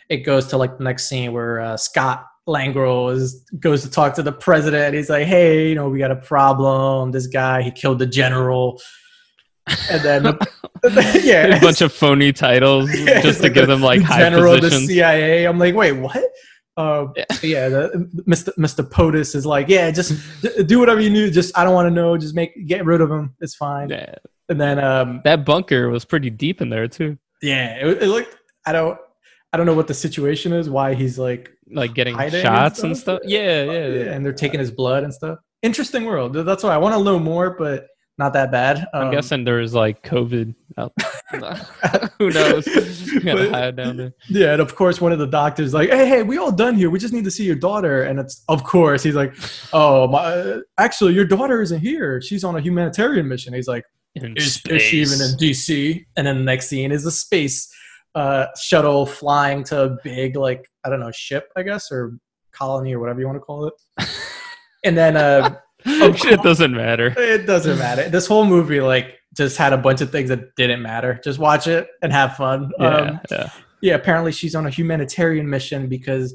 it 0.09 0.19
goes 0.19 0.47
to 0.49 0.57
like 0.57 0.79
the 0.79 0.85
next 0.85 1.09
scene 1.09 1.33
where 1.33 1.61
uh, 1.61 1.77
Scott 1.77 2.27
Langral 2.49 3.12
is 3.12 3.45
goes 3.61 3.83
to 3.83 3.91
talk 3.91 4.15
to 4.15 4.23
the 4.23 4.33
president. 4.33 4.95
He's 4.95 5.11
like, 5.11 5.27
"Hey, 5.27 5.69
you 5.69 5.75
know, 5.75 5.88
we 5.88 5.99
got 5.99 6.11
a 6.11 6.17
problem. 6.17 7.12
This 7.12 7.27
guy, 7.27 7.62
he 7.62 7.71
killed 7.71 7.99
the 7.99 8.07
general." 8.07 8.81
And 9.91 10.03
then, 10.03 10.25
yeah, 11.23 11.57
a 11.57 11.61
bunch 11.61 11.81
of 11.81 11.93
phony 11.93 12.33
titles 12.33 12.91
yeah, 12.99 13.21
just 13.21 13.38
to 13.38 13.45
like 13.45 13.55
give 13.55 13.67
the, 13.67 13.75
them 13.75 13.83
like 13.83 14.03
high 14.03 14.19
general 14.19 14.57
positions. 14.57 14.88
the 14.88 14.95
CIA. 14.95 15.45
I'm 15.45 15.59
like, 15.59 15.75
wait, 15.75 15.93
what? 15.93 16.25
Uh, 16.77 17.07
yeah, 17.17 17.25
yeah 17.43 17.69
the, 17.69 18.25
Mr. 18.29 18.49
Mr. 18.59 18.88
POTUS 18.88 19.35
is 19.35 19.47
like, 19.47 19.69
yeah, 19.69 19.91
just 19.91 20.21
do 20.67 20.81
whatever 20.81 21.01
you 21.01 21.11
need. 21.11 21.33
Just 21.33 21.57
I 21.57 21.65
don't 21.65 21.75
want 21.75 21.87
to 21.87 21.91
know. 21.91 22.17
Just 22.17 22.35
make 22.35 22.67
get 22.67 22.85
rid 22.85 23.01
of 23.01 23.11
him. 23.11 23.35
It's 23.41 23.55
fine. 23.55 23.91
Yeah. 23.91 24.15
And 24.49 24.61
then 24.61 24.83
um, 24.83 25.21
that 25.25 25.45
bunker 25.45 25.88
was 25.88 26.05
pretty 26.05 26.31
deep 26.31 26.61
in 26.61 26.69
there 26.69 26.88
too. 26.88 27.17
Yeah, 27.43 27.75
it, 27.87 28.03
it 28.03 28.09
looked. 28.09 28.37
I 28.67 28.73
don't. 28.73 28.99
I 29.53 29.59
don't 29.59 29.67
know 29.67 29.75
what 29.75 29.87
the 29.89 29.95
situation 29.95 30.53
is. 30.55 30.71
Why 30.71 30.95
he's 30.95 31.19
like 31.19 31.51
like 31.71 31.93
getting 31.95 32.17
shots 32.17 32.35
and 32.35 32.41
stuff. 32.41 32.85
And 32.85 32.97
stuff. 32.97 33.21
Yeah, 33.25 33.65
yeah, 33.65 33.87
yeah, 33.89 34.13
And 34.13 34.25
they're 34.25 34.33
taking 34.33 34.61
his 34.61 34.71
blood 34.71 35.05
and 35.05 35.13
stuff. 35.13 35.39
Interesting 35.63 36.05
world. 36.07 36.33
That's 36.35 36.63
why 36.63 36.75
I 36.75 36.79
want 36.79 36.95
to 36.95 37.03
know 37.05 37.19
more. 37.19 37.51
But 37.51 37.89
not 38.19 38.33
that 38.35 38.51
bad. 38.53 38.87
I'm 38.95 39.07
Um, 39.07 39.11
guessing 39.13 39.45
there's 39.45 39.75
like 39.75 40.03
COVID. 40.03 40.55
Out 40.79 40.93
Who 42.19 42.31
knows? 42.31 42.65
But- 43.25 43.51
hide 43.51 43.77
down 43.77 43.97
there. 43.97 44.13
Yeah, 44.29 44.53
and 44.53 44.63
of 44.63 44.75
course, 44.75 45.01
one 45.01 45.13
of 45.13 45.19
the 45.19 45.27
doctors 45.27 45.75
like, 45.75 45.91
"Hey, 45.91 46.07
hey, 46.07 46.23
we 46.23 46.39
all 46.39 46.53
done 46.53 46.75
here. 46.75 46.89
We 46.91 46.99
just 46.99 47.13
need 47.13 47.25
to 47.25 47.31
see 47.31 47.45
your 47.45 47.57
daughter." 47.57 48.03
And 48.05 48.19
it's 48.21 48.43
of 48.49 48.65
course 48.65 49.03
he's 49.03 49.15
like, 49.15 49.35
"Oh, 49.73 50.07
my, 50.09 50.61
actually, 50.79 51.15
your 51.15 51.25
daughter 51.27 51.61
isn't 51.63 51.81
here. 51.81 52.21
She's 52.23 52.45
on 52.45 52.57
a 52.57 52.61
humanitarian 52.61 53.29
mission." 53.29 53.53
He's 53.55 53.69
like, 53.69 53.85
In 54.14 54.37
"Is, 54.37 54.61
is 54.68 54.83
she 54.83 54.98
even 55.01 55.20
in 55.20 55.37
DC?" 55.38 56.05
And 56.16 56.27
then 56.27 56.38
the 56.38 56.44
next 56.44 56.68
scene 56.68 56.92
is 56.92 57.07
a 57.07 57.11
space 57.11 57.72
uh, 58.14 58.46
shuttle 58.61 59.07
flying 59.07 59.64
to 59.64 59.83
a 59.85 59.96
big, 60.05 60.37
like, 60.37 60.68
I 60.85 60.90
don't 60.90 61.01
know, 61.01 61.11
ship, 61.12 61.48
I 61.57 61.62
guess, 61.62 61.90
or 61.90 62.18
colony 62.53 62.94
or 62.94 63.01
whatever 63.01 63.20
you 63.20 63.27
want 63.27 63.37
to 63.37 63.40
call 63.40 63.66
it. 63.68 63.75
And 64.85 64.98
then 64.98 65.16
uh, 65.16 65.55
of 66.03 66.18
Shit 66.18 66.42
doesn't 66.42 66.72
matter. 66.75 67.14
it 67.16 67.46
doesn't 67.46 67.79
matter. 67.79 68.09
This 68.09 68.27
whole 68.27 68.44
movie, 68.44 68.81
like, 68.81 69.16
just 69.37 69.57
had 69.57 69.72
a 69.72 69.79
bunch 69.79 70.01
of 70.01 70.11
things 70.11 70.29
that 70.29 70.55
didn't 70.57 70.83
matter. 70.83 71.20
Just 71.22 71.38
watch 71.38 71.68
it 71.68 71.87
and 72.03 72.12
have 72.12 72.35
fun. 72.37 72.68
Yeah, 72.81 72.87
Um, 72.88 73.20
yeah. 73.31 73.51
yeah, 73.81 73.94
apparently 73.94 74.33
she's 74.33 74.57
on 74.57 74.66
a 74.66 74.70
humanitarian 74.70 75.48
mission 75.48 75.88
because 75.88 76.35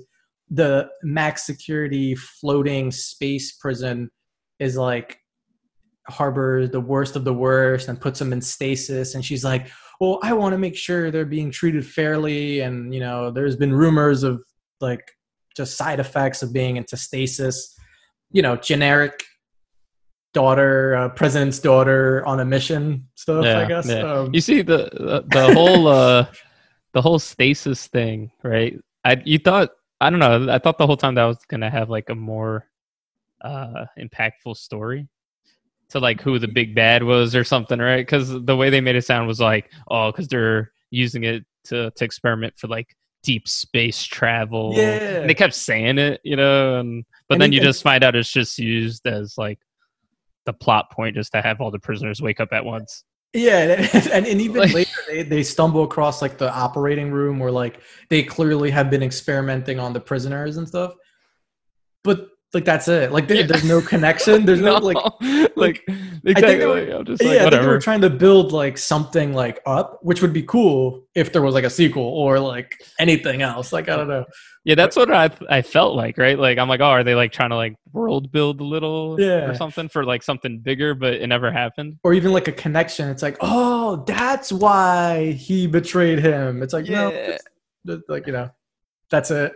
the 0.50 0.88
max 1.04 1.46
security 1.46 2.16
floating 2.16 2.90
space 2.90 3.52
prison 3.58 4.10
is 4.60 4.78
like 4.78 5.20
harbors 6.10 6.70
the 6.70 6.80
worst 6.80 7.16
of 7.16 7.24
the 7.24 7.34
worst 7.34 7.88
and 7.88 8.00
puts 8.00 8.20
them 8.20 8.34
in 8.34 8.42
stasis 8.42 9.16
and 9.16 9.24
she's 9.26 9.44
like 9.44 9.68
well 10.00 10.20
i 10.24 10.34
want 10.34 10.54
to 10.54 10.58
make 10.58 10.76
sure 10.76 11.12
they're 11.12 11.26
being 11.26 11.52
treated 11.52 11.86
fairly 11.86 12.62
and 12.62 12.94
you 12.94 13.00
know 13.00 13.32
there's 13.32 13.56
been 13.56 13.74
rumors 13.74 14.24
of 14.24 14.42
like 14.80 15.12
just 15.56 15.76
side 15.76 16.00
effects 16.00 16.42
of 16.42 16.54
being 16.54 16.78
into 16.78 16.96
stasis 16.96 17.76
you 18.32 18.42
know 18.42 18.56
generic 18.56 19.24
daughter 20.34 20.96
uh, 20.96 21.10
president's 21.10 21.60
daughter 21.60 22.26
on 22.26 22.40
a 22.40 22.46
mission 22.46 23.08
stuff 23.16 23.44
i 23.44 23.66
guess 23.66 23.88
yeah. 23.88 24.02
um, 24.02 24.34
You 24.34 24.42
see 24.42 24.62
the 24.62 24.90
the, 24.94 25.24
the 25.28 25.54
whole 25.54 25.88
uh 25.88 26.28
the 26.98 27.02
whole 27.04 27.20
stasis 27.20 27.86
thing, 27.86 28.32
right? 28.44 28.76
I 29.06 29.22
you 29.24 29.38
thought 29.38 29.70
I 30.02 30.10
don't 30.10 30.18
know. 30.18 30.52
I 30.52 30.58
thought 30.58 30.80
the 30.80 30.88
whole 30.88 30.98
time 30.98 31.14
that 31.14 31.26
was 31.26 31.38
gonna 31.48 31.70
have 31.70 31.92
like 31.92 32.10
a 32.10 32.16
more 32.16 32.66
uh 33.42 33.86
impactful 34.00 34.58
story 34.58 35.08
to 35.90 36.00
like 36.00 36.22
who 36.22 36.38
the 36.40 36.48
big 36.48 36.76
bad 36.76 37.04
was 37.04 37.36
or 37.36 37.44
something, 37.44 37.80
right? 37.80 38.06
Because 38.06 38.30
the 38.44 38.56
way 38.56 38.70
they 38.70 38.82
made 38.82 38.96
it 38.96 39.06
sound 39.06 39.28
was 39.28 39.40
like, 39.40 39.72
oh, 39.90 40.12
because 40.12 40.28
they're 40.28 40.72
using 40.92 41.24
it 41.24 41.46
to 41.66 41.92
to 41.92 42.06
experiment 42.06 42.54
for 42.58 42.68
like 42.68 42.96
deep 43.24 43.48
space 43.48 44.04
travel. 44.04 44.74
Yeah. 44.76 45.20
and 45.20 45.30
they 45.30 45.34
kept 45.34 45.54
saying 45.54 45.98
it, 45.98 46.22
you 46.24 46.36
know, 46.36 46.80
and 46.80 47.06
but 47.28 47.36
And 47.36 47.42
then 47.42 47.52
you 47.52 47.62
just 47.62 47.84
find 47.84 48.04
out 48.04 48.16
it's 48.16 48.32
just 48.32 48.58
used 48.58 49.06
as 49.06 49.38
like 49.38 49.60
the 50.46 50.54
plot 50.54 50.92
point 50.92 51.16
just 51.16 51.34
to 51.34 51.42
have 51.42 51.60
all 51.60 51.72
the 51.72 51.80
prisoners 51.80 52.22
wake 52.22 52.40
up 52.40 52.50
at 52.54 52.64
once. 52.64 53.04
Yeah, 53.34 53.60
and, 53.94 54.06
and, 54.14 54.28
and 54.28 54.42
even 54.42 54.62
Like- 54.62 54.74
later 54.74 54.92
they, 55.08 55.24
they 55.24 55.44
stumble 55.44 55.84
across 55.84 56.22
like 56.22 56.38
the 56.38 56.52
operating 56.54 57.12
room 57.12 57.40
where 57.40 57.52
like 57.52 57.82
they 58.10 58.24
clearly 58.24 58.70
have 58.72 58.90
been 58.90 59.04
experimenting 59.04 59.80
on 59.80 59.94
the 59.94 60.00
prisoners 60.00 60.58
and 60.58 60.68
stuff. 60.68 60.94
But 62.04 62.30
like 62.54 62.66
that's 62.66 62.88
it. 62.88 63.12
Like 63.12 63.28
there, 63.28 63.38
Yeah. 63.38 63.46
there's 63.46 63.66
no 63.66 63.82
connection. 63.82 64.46
There's 64.48 64.62
no, 64.62 64.76
like 64.78 64.98
like 65.58 65.84
they 66.24 66.32
exactly. 66.32 66.66
were- 66.66 66.92
I'm 66.98 67.06
just 67.06 67.22
yeah, 67.22 67.30
like 67.30 67.38
I 67.40 67.50
think 67.50 67.62
they 67.62 67.68
were 67.68 67.80
trying 67.80 68.02
to 68.02 68.10
build 68.10 68.52
like 68.54 68.78
something 68.78 69.34
like 69.34 69.60
up, 69.66 70.00
which 70.02 70.22
would 70.22 70.34
be 70.34 70.44
cool 70.44 71.04
if 71.14 71.34
there 71.34 71.42
was 71.42 71.54
like 71.54 71.66
a 71.66 71.70
sequel 71.70 72.04
or 72.04 72.40
like 72.40 72.74
anything 73.00 73.42
else. 73.42 73.74
Like 73.74 73.90
I 73.90 73.98
don't 73.98 74.08
know. 74.08 74.26
Yeah, 74.64 74.76
that's 74.76 74.96
what 74.96 75.12
I 75.14 75.30
I 75.50 75.62
felt 75.62 75.96
like, 75.96 76.18
right? 76.18 76.40
Like 76.40 76.58
I'm 76.58 76.70
like, 76.70 76.80
oh, 76.80 76.86
are 76.86 77.04
they 77.04 77.16
like 77.16 77.32
trying 77.32 77.50
to 77.52 77.56
like 77.58 77.76
world 77.92 78.32
build 78.32 78.62
a 78.62 78.64
little 78.66 79.20
Yeah. 79.20 79.50
or 79.50 79.56
something 79.56 79.90
for 79.90 80.04
like 80.06 80.24
something 80.24 80.60
bigger, 80.60 80.94
but 80.96 81.16
it 81.16 81.28
never 81.28 81.52
happened. 81.52 81.98
Or 82.04 82.14
even 82.14 82.32
like 82.32 82.48
a 82.48 82.52
connection. 82.54 83.10
It's 83.10 83.22
like, 83.24 83.38
oh, 83.42 84.04
that's 84.08 84.52
why 84.54 85.32
he 85.34 85.68
betrayed 85.68 86.20
him. 86.20 86.64
It's 86.64 86.74
like, 86.74 86.86
no, 86.86 87.10
Yeah. 87.12 87.18
it's- 87.18 87.42
it's 87.90 88.10
like 88.10 88.26
you 88.28 88.34
know, 88.34 88.50
that's 89.10 89.32
it. 89.32 89.54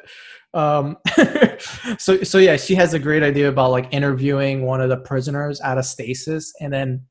Um, 0.54 0.98
so 1.98 2.24
so 2.24 2.38
yeah, 2.38 2.58
she 2.58 2.76
has 2.76 2.94
a 2.94 3.00
great 3.00 3.24
idea 3.24 3.50
about 3.50 3.72
like 3.72 3.88
interviewing 3.92 4.66
one 4.66 4.82
of 4.82 4.90
the 4.90 4.98
prisoners 4.98 5.62
out 5.62 5.78
of 5.78 5.86
stasis, 5.86 6.54
and 6.60 6.74
then 6.74 7.06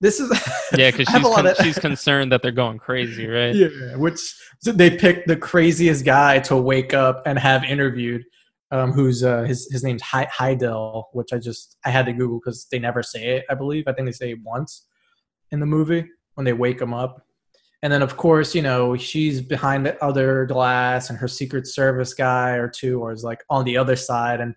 this 0.00 0.20
is 0.20 0.30
Yeah, 0.76 0.90
because 0.90 1.08
she's 1.08 1.22
con- 1.22 1.46
of- 1.46 1.56
she's 1.58 1.78
concerned 1.78 2.32
that 2.32 2.42
they're 2.42 2.52
going 2.52 2.78
crazy, 2.78 3.26
right? 3.28 3.54
yeah, 3.54 3.96
which 3.96 4.20
so 4.60 4.72
they 4.72 4.90
picked 4.90 5.26
the 5.28 5.36
craziest 5.36 6.04
guy 6.04 6.38
to 6.40 6.56
wake 6.56 6.92
up 6.94 7.22
and 7.26 7.38
have 7.38 7.64
interviewed. 7.64 8.22
Um, 8.72 8.90
who's 8.90 9.22
uh, 9.22 9.42
his 9.44 9.68
his 9.70 9.84
name's 9.84 10.02
Hy- 10.02 10.26
Hydell, 10.36 11.04
which 11.12 11.32
I 11.32 11.38
just 11.38 11.76
I 11.84 11.90
had 11.90 12.04
to 12.06 12.12
Google 12.12 12.40
because 12.40 12.66
they 12.72 12.80
never 12.80 13.00
say 13.00 13.36
it. 13.36 13.44
I 13.48 13.54
believe 13.54 13.84
I 13.86 13.92
think 13.92 14.08
they 14.08 14.12
say 14.12 14.32
it 14.32 14.38
once 14.44 14.86
in 15.52 15.60
the 15.60 15.66
movie 15.66 16.04
when 16.34 16.44
they 16.44 16.52
wake 16.52 16.80
him 16.80 16.92
up, 16.92 17.24
and 17.86 17.92
then 17.92 18.02
of 18.02 18.16
course 18.16 18.52
you 18.52 18.62
know 18.62 18.96
she's 18.96 19.40
behind 19.40 19.86
the 19.86 20.04
other 20.04 20.44
glass, 20.44 21.08
and 21.08 21.16
her 21.16 21.28
Secret 21.28 21.68
Service 21.68 22.14
guy 22.14 22.50
or 22.54 22.68
two 22.68 23.00
or 23.00 23.12
is 23.12 23.22
like 23.22 23.44
on 23.48 23.64
the 23.64 23.76
other 23.76 23.94
side, 23.94 24.40
and 24.40 24.56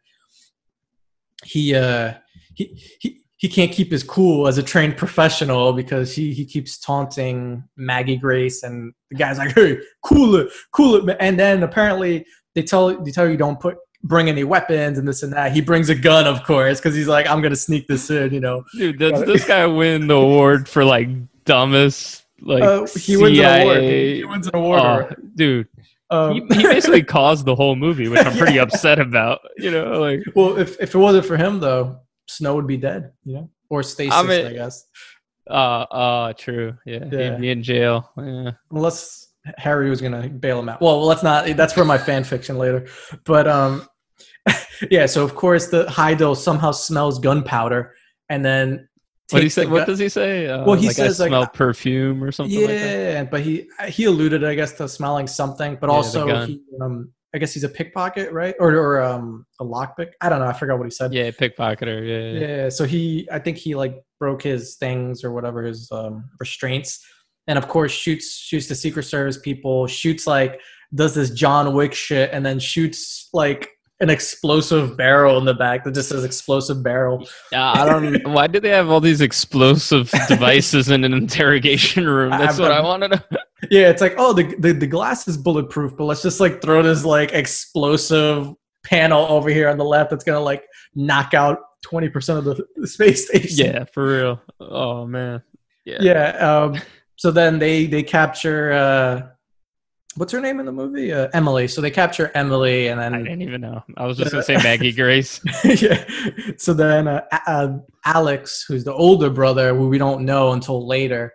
he 1.43 1.75
uh 1.75 2.15
he 2.55 2.83
he 2.99 3.21
he 3.37 3.47
can't 3.47 3.71
keep 3.71 3.91
his 3.91 4.01
cool 4.01 4.47
as 4.47 4.57
a 4.57 4.63
trained 4.63 4.97
professional 4.97 5.73
because 5.73 6.15
he 6.15 6.33
he 6.33 6.43
keeps 6.43 6.79
taunting 6.79 7.63
Maggie 7.77 8.17
Grace 8.17 8.63
and 8.63 8.93
the 9.11 9.17
guy's 9.17 9.37
like, 9.37 9.53
"Hey, 9.53 9.77
cool 10.03 10.35
it, 10.35 10.49
cool 10.71 11.07
it," 11.07 11.17
and 11.19 11.39
then 11.39 11.61
apparently 11.61 12.25
they 12.55 12.63
tell 12.63 12.99
they 13.03 13.11
tell 13.11 13.29
you 13.29 13.37
don't 13.37 13.59
put 13.59 13.77
bring 14.01 14.27
any 14.27 14.43
weapons 14.43 14.97
and 14.97 15.07
this 15.07 15.21
and 15.21 15.33
that. 15.33 15.51
He 15.51 15.61
brings 15.61 15.89
a 15.89 15.95
gun, 15.95 16.25
of 16.25 16.43
course, 16.45 16.79
because 16.79 16.95
he's 16.95 17.07
like, 17.07 17.27
"I'm 17.27 17.43
gonna 17.43 17.55
sneak 17.55 17.85
this 17.85 18.09
in," 18.09 18.33
you 18.33 18.39
know. 18.39 18.63
Dude, 18.75 18.97
does 18.97 19.23
this 19.23 19.45
guy 19.45 19.67
win 19.67 20.07
the 20.07 20.15
award 20.15 20.67
for 20.67 20.83
like 20.83 21.09
dumbest 21.45 22.23
like 22.41 22.63
Uh, 22.63 22.85
he 22.97 23.17
wins 23.17 23.39
an 23.39 23.45
award. 23.61 23.77
CIA 23.77 24.15
He 24.15 24.23
wins 24.25 24.47
an 24.47 24.55
award. 24.55 24.81
Oh, 24.81 25.15
dude, 25.35 25.67
Um, 26.09 26.33
he, 26.33 26.39
he 26.57 26.63
basically 26.63 27.03
caused 27.17 27.45
the 27.45 27.55
whole 27.55 27.75
movie, 27.75 28.07
which 28.07 28.25
I'm 28.25 28.37
pretty 28.37 28.59
upset 28.59 28.99
about. 28.99 29.39
You 29.57 29.71
know, 29.71 29.99
like 29.99 30.21
well, 30.35 30.57
if 30.57 30.79
if 30.81 30.95
it 30.95 30.97
wasn't 30.97 31.25
for 31.25 31.37
him 31.37 31.59
though, 31.59 31.99
Snow 32.27 32.55
would 32.55 32.67
be 32.67 32.77
dead, 32.77 33.11
you 33.25 33.33
know, 33.35 33.49
or 33.69 33.83
stasis, 33.83 34.13
I, 34.15 34.23
mean- 34.23 34.53
guess. 34.53 34.85
uh 35.49 35.53
uh 35.53 36.33
true. 36.33 36.75
Yeah. 36.85 37.05
Yeah. 37.11 37.31
He'd 37.31 37.41
be 37.41 37.49
in 37.51 37.63
jail. 37.63 38.11
Yeah. 38.17 38.51
unless 38.71 39.27
Harry 39.57 39.89
was 39.89 40.01
gonna 40.01 40.27
bail 40.29 40.59
him 40.59 40.69
out. 40.69 40.81
Well, 40.81 41.05
let's 41.05 41.23
not. 41.23 41.45
That's 41.55 41.73
for 41.73 41.85
my 41.85 41.97
fan 41.97 42.23
fiction 42.23 42.57
later. 42.57 42.87
But 43.25 43.47
um, 43.47 43.87
yeah. 44.91 45.05
So 45.05 45.23
of 45.23 45.33
course 45.35 45.67
the 45.67 45.85
Hydell 45.85 46.35
somehow 46.35 46.71
smells 46.71 47.19
gunpowder, 47.19 47.95
and 48.29 48.43
then 48.43 48.88
What, 49.31 49.43
he 49.43 49.49
say, 49.49 49.65
what 49.65 49.85
does 49.85 49.99
he 49.99 50.09
say? 50.09 50.47
Uh, 50.47 50.65
Well, 50.65 50.75
he 50.75 50.87
like, 50.87 50.95
says, 50.95 51.19
I 51.21 51.25
like, 51.25 51.29
smell 51.29 51.47
perfume 51.47 52.23
or 52.23 52.31
something 52.31 52.59
yeah, 52.59 52.67
like 52.67 52.79
that. 52.79 53.31
but 53.31 53.41
he 53.41 53.69
he 53.87 54.05
alluded, 54.05 54.43
I 54.43 54.55
guess, 54.55 54.73
to 54.73 54.87
smelling 54.87 55.27
something. 55.27 55.77
But 55.79 55.89
Yeah, 55.89 55.95
also, 55.95 56.45
he, 56.45 56.61
um, 56.81 57.11
I 57.33 57.37
guess 57.37 57.53
he's 57.53 57.63
a 57.63 57.69
pickpocket, 57.69 58.31
right? 58.31 58.55
Or 58.59 58.75
or 58.75 59.01
um, 59.01 59.45
a 59.59 59.65
lockpick. 59.65 60.11
I 60.21 60.29
don't 60.29 60.39
know. 60.39 60.47
I 60.47 60.53
forgot 60.53 60.79
what 60.79 60.85
he 60.85 60.91
said. 60.91 61.13
Yeah, 61.13 61.29
pickpocketer. 61.29 62.07
Yeah, 62.07 62.39
yeah. 62.39 62.47
Yeah, 62.63 62.69
so 62.69 62.85
he, 62.85 63.27
I 63.31 63.39
think 63.39 63.57
he 63.57 63.75
like 63.75 64.01
broke 64.19 64.41
his 64.41 64.75
things 64.77 65.23
or 65.23 65.31
whatever 65.31 65.63
his 65.63 65.89
um, 65.91 66.29
restraints, 66.39 67.05
and 67.47 67.57
of 67.57 67.67
course 67.67 67.91
shoots 67.91 68.35
shoots 68.35 68.67
the 68.67 68.75
Secret 68.75 69.03
Service 69.03 69.37
people, 69.39 69.85
shoots 69.85 70.25
like 70.25 70.59
does 70.95 71.13
this 71.13 71.29
John 71.29 71.75
Wick 71.75 71.93
shit, 71.93 72.31
and 72.33 72.43
then 72.43 72.57
shoots 72.57 73.29
like 73.31 73.69
an 74.01 74.09
explosive 74.09 74.95
barrel 74.95 75.37
in 75.37 75.45
the 75.45 75.53
back 75.53 75.83
that 75.83 75.93
just 75.93 76.09
says 76.09 76.23
explosive 76.23 76.81
barrel. 76.81 77.27
Yeah, 77.51 77.71
I 77.73 77.85
don't. 77.85 78.23
Why 78.31 78.47
did 78.47 78.63
they 78.63 78.69
have 78.69 78.89
all 78.89 79.01
these 79.01 79.21
explosive 79.21 80.09
devices 80.27 80.89
in 80.89 81.03
an 81.03 81.13
interrogation 81.13 82.07
room? 82.07 82.31
That's 82.31 82.53
I've- 82.53 82.61
what 82.63 82.71
I 82.71 82.81
want 82.81 83.03
to 83.03 83.09
know. 83.09 83.39
Yeah, 83.69 83.89
it's 83.89 84.01
like 84.01 84.15
oh 84.17 84.31
the, 84.31 84.55
the 84.59 84.71
the 84.71 84.87
glass 84.87 85.27
is 85.27 85.37
bulletproof, 85.37 85.97
but 85.97 86.05
let's 86.05 86.21
just 86.21 86.39
like 86.39 86.61
throw 86.61 86.81
this 86.81 87.03
like 87.03 87.33
explosive 87.33 88.53
panel 88.85 89.25
over 89.25 89.49
here 89.49 89.67
on 89.67 89.77
the 89.77 89.83
left 89.83 90.09
that's 90.11 90.23
gonna 90.23 90.39
like 90.39 90.63
knock 90.95 91.33
out 91.33 91.59
twenty 91.83 92.07
percent 92.07 92.39
of 92.39 92.45
the, 92.45 92.65
the 92.77 92.87
space 92.87 93.27
station. 93.27 93.65
Yeah, 93.65 93.83
for 93.83 94.07
real. 94.17 94.41
Oh 94.61 95.05
man. 95.05 95.43
Yeah. 95.85 95.97
yeah 96.01 96.29
um 96.37 96.79
so 97.17 97.31
then 97.31 97.59
they 97.59 97.85
they 97.85 98.03
capture 98.03 98.71
uh 98.71 99.27
what's 100.19 100.33
her 100.33 100.41
name 100.41 100.59
in 100.59 100.65
the 100.65 100.71
movie 100.71 101.13
uh, 101.13 101.29
emily 101.33 101.67
so 101.67 101.79
they 101.81 101.89
capture 101.89 102.29
emily 102.35 102.87
and 102.87 102.99
then 102.99 103.15
I 103.15 103.17
didn't 103.19 103.41
even 103.41 103.61
know. 103.61 103.83
I 103.97 104.05
was 104.05 104.17
just 104.17 104.31
gonna 104.31 104.43
say 104.43 104.57
Maggie 104.57 104.91
Grace. 104.91 105.39
yeah 105.63 106.03
so 106.57 106.73
then 106.73 107.07
uh, 107.07 107.21
uh, 107.47 107.77
alex 108.05 108.65
who's 108.67 108.83
the 108.83 108.93
older 108.93 109.29
brother 109.29 109.73
who 109.73 109.87
we 109.87 109.97
don't 109.97 110.25
know 110.25 110.51
until 110.51 110.85
later 110.85 111.33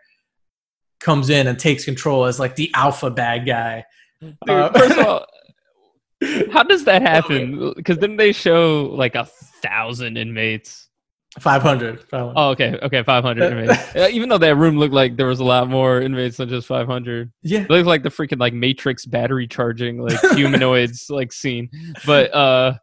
comes 1.00 1.30
in 1.30 1.46
and 1.46 1.58
takes 1.58 1.84
control 1.84 2.26
as 2.26 2.38
like 2.38 2.56
the 2.56 2.70
alpha 2.74 3.10
bad 3.10 3.46
guy 3.46 3.84
Dude, 4.20 4.36
Uh, 4.48 4.72
first 4.72 4.98
of 4.98 5.06
all, 5.06 5.26
how 6.52 6.62
does 6.62 6.84
that 6.84 7.02
happen? 7.02 7.72
Because 7.76 7.98
didn't 7.98 8.16
they 8.16 8.32
show 8.32 8.90
like 8.94 9.14
a 9.14 9.24
thousand 9.62 10.16
inmates? 10.16 10.83
500, 11.40 12.00
500. 12.08 12.32
Oh, 12.36 12.50
okay, 12.50 12.78
okay, 12.82 13.02
five 13.02 13.24
hundred 13.24 13.52
inmates. 13.52 13.82
Uh, 13.96 14.08
even 14.10 14.28
though 14.28 14.38
that 14.38 14.56
room 14.56 14.78
looked 14.78 14.94
like 14.94 15.16
there 15.16 15.26
was 15.26 15.40
a 15.40 15.44
lot 15.44 15.68
more 15.68 16.00
inmates 16.00 16.36
than 16.36 16.48
just 16.48 16.66
five 16.66 16.86
hundred. 16.86 17.32
yeah 17.42 17.60
It 17.60 17.70
looked 17.70 17.86
like 17.86 18.02
the 18.02 18.08
freaking 18.08 18.38
like 18.38 18.54
Matrix 18.54 19.04
battery 19.06 19.46
charging 19.48 19.98
like 19.98 20.20
humanoids 20.36 21.06
like 21.10 21.32
scene. 21.32 21.68
But 22.06 22.32
uh 22.34 22.74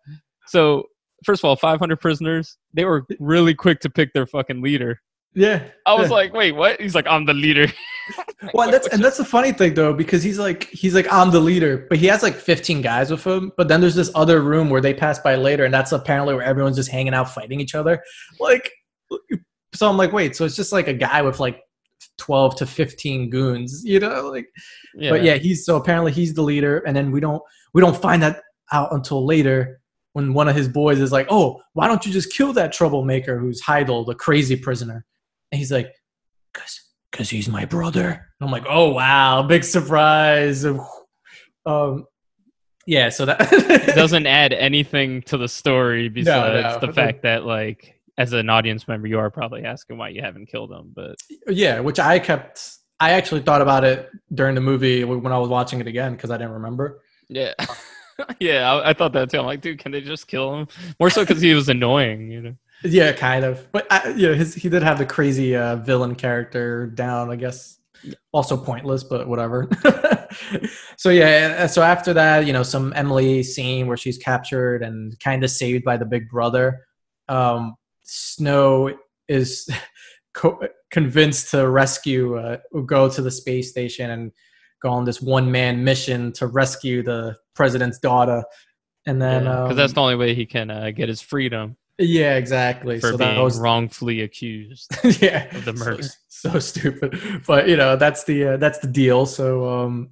so 0.48 0.86
first 1.24 1.42
of 1.44 1.48
all, 1.48 1.56
five 1.56 1.80
hundred 1.80 2.02
prisoners, 2.02 2.58
they 2.74 2.84
were 2.86 3.06
really 3.20 3.54
quick 3.54 3.80
to 3.82 3.90
pick 3.90 4.14
their 4.14 4.26
fucking 4.26 4.62
leader. 4.62 5.02
Yeah. 5.34 5.64
I 5.86 5.94
was 5.94 6.10
yeah. 6.10 6.16
like, 6.16 6.34
wait, 6.34 6.54
what? 6.54 6.80
He's 6.82 6.96
like, 6.96 7.08
I'm 7.08 7.26
the 7.26 7.34
leader. 7.34 7.68
well, 8.54 8.70
that's 8.70 8.88
and 8.88 9.04
that's 9.04 9.18
the 9.18 9.26
funny 9.26 9.52
thing 9.52 9.74
though, 9.74 9.94
because 9.94 10.24
he's 10.24 10.38
like 10.40 10.70
he's 10.70 10.94
like 10.94 11.08
I'm 11.12 11.32
the 11.32 11.40
leader, 11.40 11.86
but 11.90 11.98
he 11.98 12.08
has 12.08 12.24
like 12.24 12.36
15 12.36 12.82
guys 12.82 13.12
with 13.12 13.26
him. 13.26 13.52
But 13.56 13.68
then 13.68 13.82
there's 13.82 13.96
this 13.96 14.12
other 14.16 14.42
room 14.42 14.70
where 14.70 14.82
they 14.82 14.94
pass 14.94 15.20
by 15.20 15.36
later, 15.36 15.64
and 15.66 15.74
that's 15.74 15.92
apparently 15.92 16.34
where 16.34 16.44
everyone's 16.44 16.76
just 16.76 16.92
hanging 16.92 17.14
out 17.14 17.30
fighting 17.30 17.62
each 17.62 17.76
other. 17.76 18.02
Like, 18.40 18.72
so 19.74 19.90
I'm 19.90 19.98
like, 19.98 20.12
wait, 20.12 20.36
so 20.36 20.46
it's 20.46 20.56
just 20.56 20.74
like 20.74 20.88
a 20.88 20.94
guy 20.94 21.22
with 21.22 21.40
like 21.40 21.62
12 22.18 22.56
to 22.58 22.66
15 22.66 23.30
goons, 23.30 23.84
you 23.86 24.00
know? 24.00 24.30
Like, 24.30 24.48
Yeah. 24.96 25.12
but 25.12 25.24
yeah, 25.24 25.36
he's 25.36 25.66
so 25.66 25.78
apparently 25.78 26.12
he's 26.12 26.34
the 26.34 26.44
leader, 26.44 26.80
and 26.80 26.96
then 26.96 27.12
we 27.12 27.20
don't 27.20 27.42
we 27.74 27.82
don't 27.82 27.96
find 27.96 28.22
that 28.24 28.42
out 28.72 28.94
until 28.94 29.26
later 29.26 29.80
when 30.14 30.34
one 30.34 30.50
of 30.50 30.56
his 30.56 30.68
boys 30.68 31.00
is 31.00 31.12
like, 31.12 31.28
"Oh, 31.30 31.62
why 31.74 31.88
don't 31.88 32.06
you 32.06 32.12
just 32.12 32.34
kill 32.34 32.52
that 32.54 32.74
troublemaker 32.74 33.38
who's 33.40 33.62
Hydell, 33.62 34.06
the 34.06 34.16
crazy 34.16 34.58
prisoner?" 34.58 35.06
And 35.52 35.60
he's 35.60 35.72
like, 35.72 35.94
"Cause, 36.54 36.80
cause 37.12 37.30
he's 37.30 37.50
my 37.50 37.66
brother." 37.66 38.10
And 38.10 38.48
I'm 38.48 38.52
like, 38.52 38.66
"Oh 38.70 38.90
wow, 38.90 39.44
big 39.44 39.64
surprise!" 39.64 40.66
Um, 41.66 42.06
yeah, 42.86 43.10
so 43.10 43.26
that 43.26 43.38
it 43.52 43.96
doesn't 43.96 44.26
add 44.26 44.54
anything 44.54 45.22
to 45.24 45.38
the 45.38 45.48
story 45.48 46.10
besides 46.10 46.82
no. 46.82 46.88
the 46.88 46.94
fact 46.94 47.24
that 47.24 47.46
like 47.46 48.00
as 48.18 48.34
an 48.34 48.50
audience 48.50 48.88
member 48.88 49.08
you 49.08 49.18
are 49.18 49.32
probably 49.32 49.64
asking 49.64 49.98
why 49.98 50.10
you 50.10 50.22
haven't 50.22 50.48
killed 50.48 50.72
him 50.72 50.92
but 50.96 51.16
yeah, 51.48 51.80
which 51.80 52.00
I 52.00 52.20
kept. 52.20 52.78
I 53.00 53.12
actually 53.12 53.42
thought 53.42 53.64
about 53.64 53.84
it 53.84 54.12
during 54.32 54.54
the 54.54 54.62
movie 54.62 55.04
when 55.04 55.34
I 55.34 55.38
was 55.40 55.50
watching 55.50 55.80
it 55.82 55.88
again 55.88 56.14
because 56.14 56.30
I 56.30 56.38
didn't 56.38 56.54
remember. 56.54 57.02
yeah 57.30 57.54
yeah 58.40 58.72
I, 58.72 58.90
I 58.90 58.94
thought 58.94 59.14
that 59.14 59.32
too 59.32 59.40
i'm 59.40 59.46
like 59.46 59.62
dude 59.62 59.80
can 59.80 59.92
they 59.92 60.02
just 60.02 60.28
kill 60.28 60.54
him 60.54 60.68
more 61.00 61.10
so 61.10 61.24
because 61.24 61.42
he 61.42 61.56
was 61.56 61.70
annoying 61.70 62.30
you 62.30 62.42
know 62.42 62.56
Yeah, 62.84 63.12
kind 63.12 63.46
of. 63.46 63.72
But 63.72 63.88
I, 63.92 64.10
you 64.10 64.30
know, 64.30 64.34
his 64.34 64.56
he 64.56 64.70
did 64.70 64.84
have 64.84 64.98
the 64.98 65.06
crazy 65.06 65.56
uh, 65.56 65.78
villain 65.78 66.16
character 66.16 66.88
down. 66.88 67.30
I 67.30 67.36
guess 67.36 67.80
also 68.32 68.58
pointless, 68.58 69.04
but 69.04 69.28
whatever. 69.28 69.70
so 70.98 71.10
yeah, 71.10 71.68
so 71.68 71.82
after 71.82 72.14
that, 72.14 72.46
you 72.46 72.54
know, 72.54 72.64
some 72.64 72.94
Emily 72.96 73.44
scene 73.44 73.88
where 73.88 73.98
she's 73.98 74.18
captured 74.18 74.84
and 74.84 75.20
kind 75.20 75.44
of 75.44 75.52
saved 75.52 75.84
by 75.84 75.98
the 75.98 76.06
big 76.06 76.30
brother. 76.30 76.86
Um, 77.28 77.76
Snow 78.04 78.98
is 79.28 79.70
co- 80.34 80.60
convinced 80.90 81.52
to 81.52 81.70
rescue, 81.70 82.38
uh, 82.38 82.58
go 82.86 83.10
to 83.10 83.22
the 83.22 83.32
space 83.32 83.70
station 83.70 84.10
and 84.10 84.32
go 84.82 84.90
on 84.90 85.06
this 85.06 85.22
one 85.22 85.52
man 85.52 85.84
mission 85.84 86.32
to 86.34 86.48
rescue 86.48 87.04
the 87.04 87.38
president's 87.56 88.00
daughter. 88.00 88.44
And 89.06 89.22
then, 89.22 89.44
because 89.44 89.72
um, 89.72 89.76
that's 89.76 89.94
the 89.94 90.02
only 90.02 90.16
way 90.16 90.36
he 90.36 90.46
can 90.46 90.70
uh, 90.70 90.92
get 90.92 91.10
his 91.10 91.22
freedom 91.22 91.76
yeah, 91.98 92.36
exactly. 92.36 93.00
for 93.00 93.12
so 93.12 93.18
being 93.18 93.36
that 93.36 93.42
was 93.42 93.60
wrongfully 93.60 94.22
accused 94.22 94.90
yeah 95.22 95.56
of 95.56 95.66
the 95.66 95.76
so- 95.76 95.86
murder. 95.86 96.08
So, 96.42 96.58
stupid, 96.58 97.44
but 97.46 97.68
you 97.70 97.78
know 97.78 97.96
that's 97.96 98.24
the 98.24 98.48
uh, 98.48 98.58
that's 98.58 98.80
the 98.80 98.88
deal. 98.88 99.28
So 99.28 99.70
um, 99.70 100.10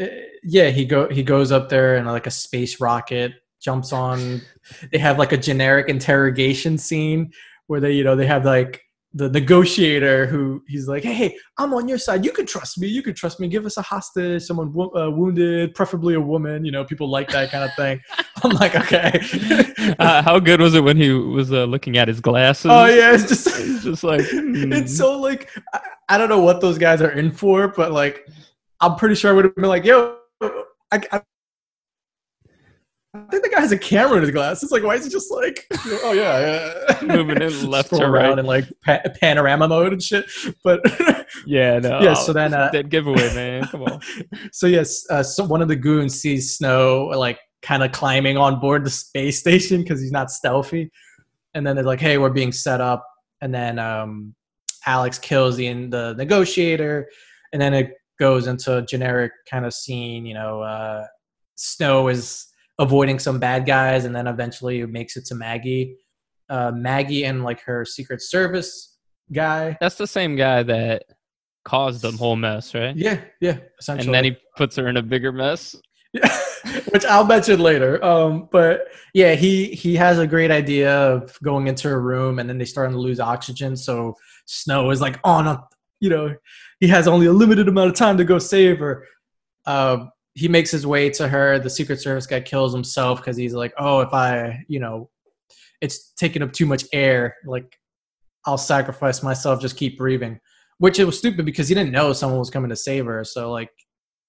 eh, 0.00 0.08
yeah, 0.42 0.70
he 0.70 0.84
go 0.84 1.08
he 1.08 1.22
goes 1.22 1.52
up 1.52 1.68
there 1.68 1.94
and 1.94 2.08
like 2.08 2.26
a 2.26 2.30
space 2.32 2.80
rocket, 2.80 3.34
jumps 3.60 3.92
on. 3.92 4.42
They 4.90 4.98
have 4.98 5.16
like 5.16 5.30
a 5.30 5.36
generic 5.36 5.88
interrogation 5.88 6.76
scene 6.76 7.30
where 7.68 7.78
they 7.78 7.92
you 7.92 8.02
know 8.02 8.16
they 8.16 8.26
have 8.26 8.44
like 8.44 8.82
the 9.16 9.30
negotiator 9.30 10.26
who 10.26 10.62
he's 10.68 10.86
like, 10.86 11.02
hey, 11.02 11.14
hey, 11.14 11.38
I'm 11.56 11.72
on 11.72 11.88
your 11.88 11.96
side. 11.96 12.22
You 12.22 12.32
can 12.32 12.44
trust 12.44 12.78
me. 12.78 12.86
You 12.86 13.02
can 13.02 13.14
trust 13.14 13.40
me. 13.40 13.48
Give 13.48 13.64
us 13.64 13.78
a 13.78 13.82
hostage, 13.82 14.42
someone 14.42 14.74
wo- 14.74 14.92
uh, 14.94 15.10
wounded, 15.10 15.74
preferably 15.74 16.14
a 16.14 16.20
woman. 16.20 16.66
You 16.66 16.70
know, 16.70 16.84
people 16.84 17.08
like 17.08 17.28
that 17.30 17.50
kind 17.50 17.64
of 17.64 17.74
thing. 17.76 17.98
I'm 18.44 18.50
like, 18.50 18.76
okay. 18.76 19.18
uh, 19.98 20.22
how 20.22 20.38
good 20.38 20.60
was 20.60 20.74
it 20.74 20.84
when 20.84 20.98
he 20.98 21.10
was 21.12 21.50
uh, 21.50 21.64
looking 21.64 21.96
at 21.96 22.08
his 22.08 22.20
glasses 22.20 22.70
oh 22.70 22.84
yeah, 22.84 23.14
it's 23.14 23.26
just 23.26 23.56
He's 23.56 23.84
just 23.84 24.04
like 24.04 24.26
hmm. 24.28 24.72
it's 24.72 24.94
so 24.94 25.18
like 25.18 25.50
I, 25.72 25.80
I 26.10 26.18
don't 26.18 26.28
know 26.28 26.40
what 26.40 26.60
those 26.60 26.76
guys 26.76 27.00
are 27.00 27.12
in 27.12 27.32
for, 27.32 27.68
but 27.68 27.92
like 27.92 28.28
I'm 28.80 28.96
pretty 28.96 29.14
sure 29.14 29.30
I 29.30 29.34
would 29.34 29.46
have 29.46 29.54
been 29.54 29.64
like, 29.64 29.84
yo, 29.84 30.18
I, 30.42 31.00
I, 31.10 31.22
I 33.16 33.30
think 33.30 33.42
the 33.44 33.50
guy 33.50 33.60
has 33.60 33.72
a 33.72 33.78
camera 33.78 34.16
in 34.16 34.22
his 34.22 34.30
glass. 34.30 34.62
It's 34.62 34.72
like, 34.72 34.82
why 34.82 34.94
is 34.94 35.04
he 35.04 35.10
just 35.10 35.30
like, 35.30 35.66
oh 36.02 36.12
yeah, 36.12 36.96
yeah. 37.00 37.02
Moving 37.02 37.40
in 37.40 37.70
left 37.70 37.90
to 37.90 38.02
around 38.02 38.30
right. 38.30 38.38
in 38.38 38.46
like 38.46 38.64
pa- 38.84 39.02
panorama 39.20 39.68
mode 39.68 39.92
and 39.92 40.02
shit. 40.02 40.26
But 40.62 40.80
yeah 41.46 41.78
no 41.78 42.00
Yeah, 42.00 42.14
so 42.14 42.32
then, 42.32 42.54
uh, 42.54 42.70
dead 42.70 42.90
giveaway 42.90 43.34
man 43.34 43.64
come 43.64 43.82
on 43.82 44.00
so 44.52 44.66
yes, 44.66 45.04
uh, 45.10 45.22
so 45.22 45.44
one 45.44 45.62
of 45.62 45.68
the 45.68 45.76
goons 45.76 46.20
sees 46.20 46.56
Snow 46.56 47.06
like 47.06 47.38
kind 47.62 47.82
of 47.82 47.92
climbing 47.92 48.36
on 48.36 48.60
board 48.60 48.84
the 48.84 48.90
space 48.90 49.40
station 49.40 49.82
because 49.82 50.00
he's 50.00 50.12
not 50.12 50.30
stealthy, 50.30 50.90
and 51.54 51.66
then 51.66 51.74
they're 51.74 51.84
like, 51.84 52.00
"Hey, 52.00 52.18
we're 52.18 52.30
being 52.30 52.52
set 52.52 52.80
up," 52.80 53.06
and 53.40 53.52
then 53.52 53.78
um, 53.78 54.34
Alex 54.86 55.18
kills 55.18 55.56
the 55.56 55.68
the 55.88 56.14
negotiator, 56.16 57.08
and 57.52 57.60
then 57.60 57.74
it 57.74 57.94
goes 58.18 58.46
into 58.46 58.78
a 58.78 58.82
generic 58.82 59.32
kind 59.50 59.66
of 59.66 59.74
scene. 59.74 60.24
You 60.24 60.34
know, 60.34 60.62
uh, 60.62 61.06
Snow 61.56 62.08
is 62.08 62.46
avoiding 62.78 63.18
some 63.18 63.38
bad 63.38 63.66
guys, 63.66 64.04
and 64.04 64.14
then 64.14 64.26
eventually 64.26 64.84
makes 64.86 65.16
it 65.16 65.24
to 65.26 65.34
Maggie. 65.34 65.96
Uh, 66.48 66.70
Maggie 66.70 67.24
and 67.24 67.42
like 67.42 67.60
her 67.62 67.84
Secret 67.84 68.22
Service 68.22 68.96
guy. 69.32 69.76
That's 69.80 69.96
the 69.96 70.06
same 70.06 70.36
guy 70.36 70.62
that 70.62 71.04
caused 71.64 72.02
the 72.02 72.12
whole 72.12 72.36
mess, 72.36 72.74
right? 72.74 72.96
Yeah, 72.96 73.20
yeah. 73.40 73.58
And 73.88 74.14
then 74.14 74.24
he 74.24 74.36
puts 74.56 74.76
her 74.76 74.88
in 74.88 74.96
a 74.96 75.02
bigger 75.02 75.32
mess. 75.32 75.74
Which 76.92 77.04
I'll 77.04 77.26
mention 77.26 77.60
later. 77.60 78.02
Um, 78.02 78.48
but 78.50 78.86
yeah, 79.12 79.34
he 79.34 79.66
he 79.66 79.96
has 79.96 80.18
a 80.18 80.26
great 80.26 80.50
idea 80.50 80.96
of 80.96 81.36
going 81.42 81.66
into 81.66 81.90
a 81.90 81.98
room, 81.98 82.38
and 82.38 82.48
then 82.48 82.58
they 82.58 82.64
start 82.64 82.90
to 82.90 82.98
lose 82.98 83.20
oxygen. 83.20 83.76
So 83.76 84.14
Snow 84.46 84.90
is 84.90 85.00
like, 85.00 85.18
"Oh 85.24 85.42
no, 85.42 85.64
you 86.00 86.08
know, 86.08 86.34
he 86.80 86.88
has 86.88 87.06
only 87.06 87.26
a 87.26 87.32
limited 87.32 87.68
amount 87.68 87.90
of 87.90 87.96
time 87.96 88.16
to 88.16 88.24
go 88.24 88.38
save 88.38 88.78
her." 88.78 89.04
Um, 89.66 90.10
he 90.36 90.48
makes 90.48 90.70
his 90.70 90.86
way 90.86 91.08
to 91.08 91.26
her. 91.26 91.58
The 91.58 91.70
Secret 91.70 91.98
Service 91.98 92.26
guy 92.26 92.40
kills 92.40 92.72
himself 92.72 93.20
because 93.20 93.38
he's 93.38 93.54
like, 93.54 93.72
"Oh, 93.78 94.00
if 94.00 94.12
I, 94.12 94.64
you 94.68 94.78
know, 94.78 95.08
it's 95.80 96.12
taking 96.12 96.42
up 96.42 96.52
too 96.52 96.66
much 96.66 96.84
air. 96.92 97.34
Like, 97.46 97.78
I'll 98.44 98.58
sacrifice 98.58 99.22
myself. 99.22 99.60
Just 99.60 99.76
keep 99.76 99.96
breathing." 99.96 100.38
Which 100.78 100.98
it 100.98 101.04
was 101.04 101.16
stupid 101.18 101.46
because 101.46 101.68
he 101.68 101.74
didn't 101.74 101.90
know 101.90 102.12
someone 102.12 102.38
was 102.38 102.50
coming 102.50 102.68
to 102.68 102.76
save 102.76 103.06
her. 103.06 103.24
So 103.24 103.50
like, 103.50 103.70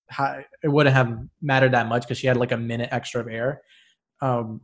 how, 0.10 0.40
it 0.64 0.70
wouldn't 0.70 0.96
have 0.96 1.20
mattered 1.42 1.74
that 1.74 1.90
much 1.90 2.04
because 2.04 2.18
she 2.18 2.28
had 2.28 2.38
like 2.38 2.54
a 2.54 2.58
minute 2.58 2.88
extra 2.94 3.20
of 3.20 3.28
air. 3.28 3.62
Um, 4.22 4.62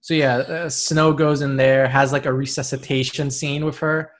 so 0.00 0.14
yeah, 0.14 0.36
uh, 0.36 0.68
Snow 0.68 1.12
goes 1.12 1.40
in 1.40 1.56
there, 1.56 1.88
has 1.88 2.12
like 2.12 2.26
a 2.26 2.32
resuscitation 2.32 3.32
scene 3.32 3.64
with 3.64 3.78
her, 3.78 4.12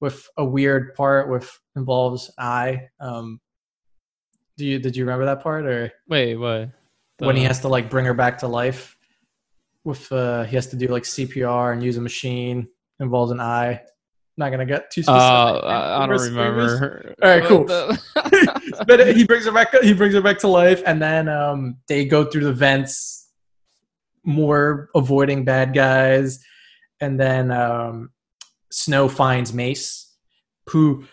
with 0.00 0.28
a 0.36 0.44
weird 0.44 0.94
part 0.94 1.28
with 1.28 1.50
involves 1.74 2.30
I. 2.38 2.82
Um, 3.00 3.40
do 4.60 4.66
you 4.66 4.78
did 4.78 4.94
you 4.94 5.04
remember 5.04 5.24
that 5.24 5.42
part 5.42 5.64
or 5.66 5.90
Wait, 6.06 6.36
what? 6.36 6.68
when 7.18 7.34
he 7.34 7.42
has 7.44 7.60
to 7.60 7.68
like 7.68 7.88
bring 7.90 8.04
her 8.04 8.14
back 8.14 8.38
to 8.38 8.46
life? 8.46 8.96
With 9.84 10.12
uh, 10.12 10.44
he 10.44 10.54
has 10.56 10.66
to 10.68 10.76
do 10.76 10.88
like 10.88 11.04
CPR 11.04 11.72
and 11.72 11.82
use 11.82 11.96
a 11.96 12.00
machine 12.02 12.68
involves 13.00 13.32
an 13.32 13.40
eye. 13.40 13.80
Not 14.36 14.50
gonna 14.50 14.66
get 14.66 14.90
too 14.90 15.00
Oh, 15.08 15.16
specific. 15.16 15.64
I, 15.64 16.04
I 16.04 16.06
don't 16.06 16.20
remember. 16.20 17.14
All 17.22 17.30
right, 17.30 17.44
cool. 17.44 17.66
But 18.86 19.16
he 19.16 19.24
brings 19.24 19.46
her 19.46 19.52
back. 19.52 19.72
He 19.82 19.94
brings 19.94 20.14
her 20.14 20.20
back 20.20 20.38
to 20.40 20.48
life, 20.48 20.82
and 20.86 21.00
then 21.00 21.28
um, 21.28 21.78
they 21.88 22.04
go 22.04 22.24
through 22.24 22.44
the 22.44 22.52
vents, 22.52 23.30
more 24.24 24.90
avoiding 24.94 25.44
bad 25.44 25.74
guys, 25.74 26.38
and 27.00 27.18
then 27.18 27.50
um, 27.50 28.10
Snow 28.70 29.08
finds 29.08 29.52
Mace, 29.52 30.14
who 30.68 31.04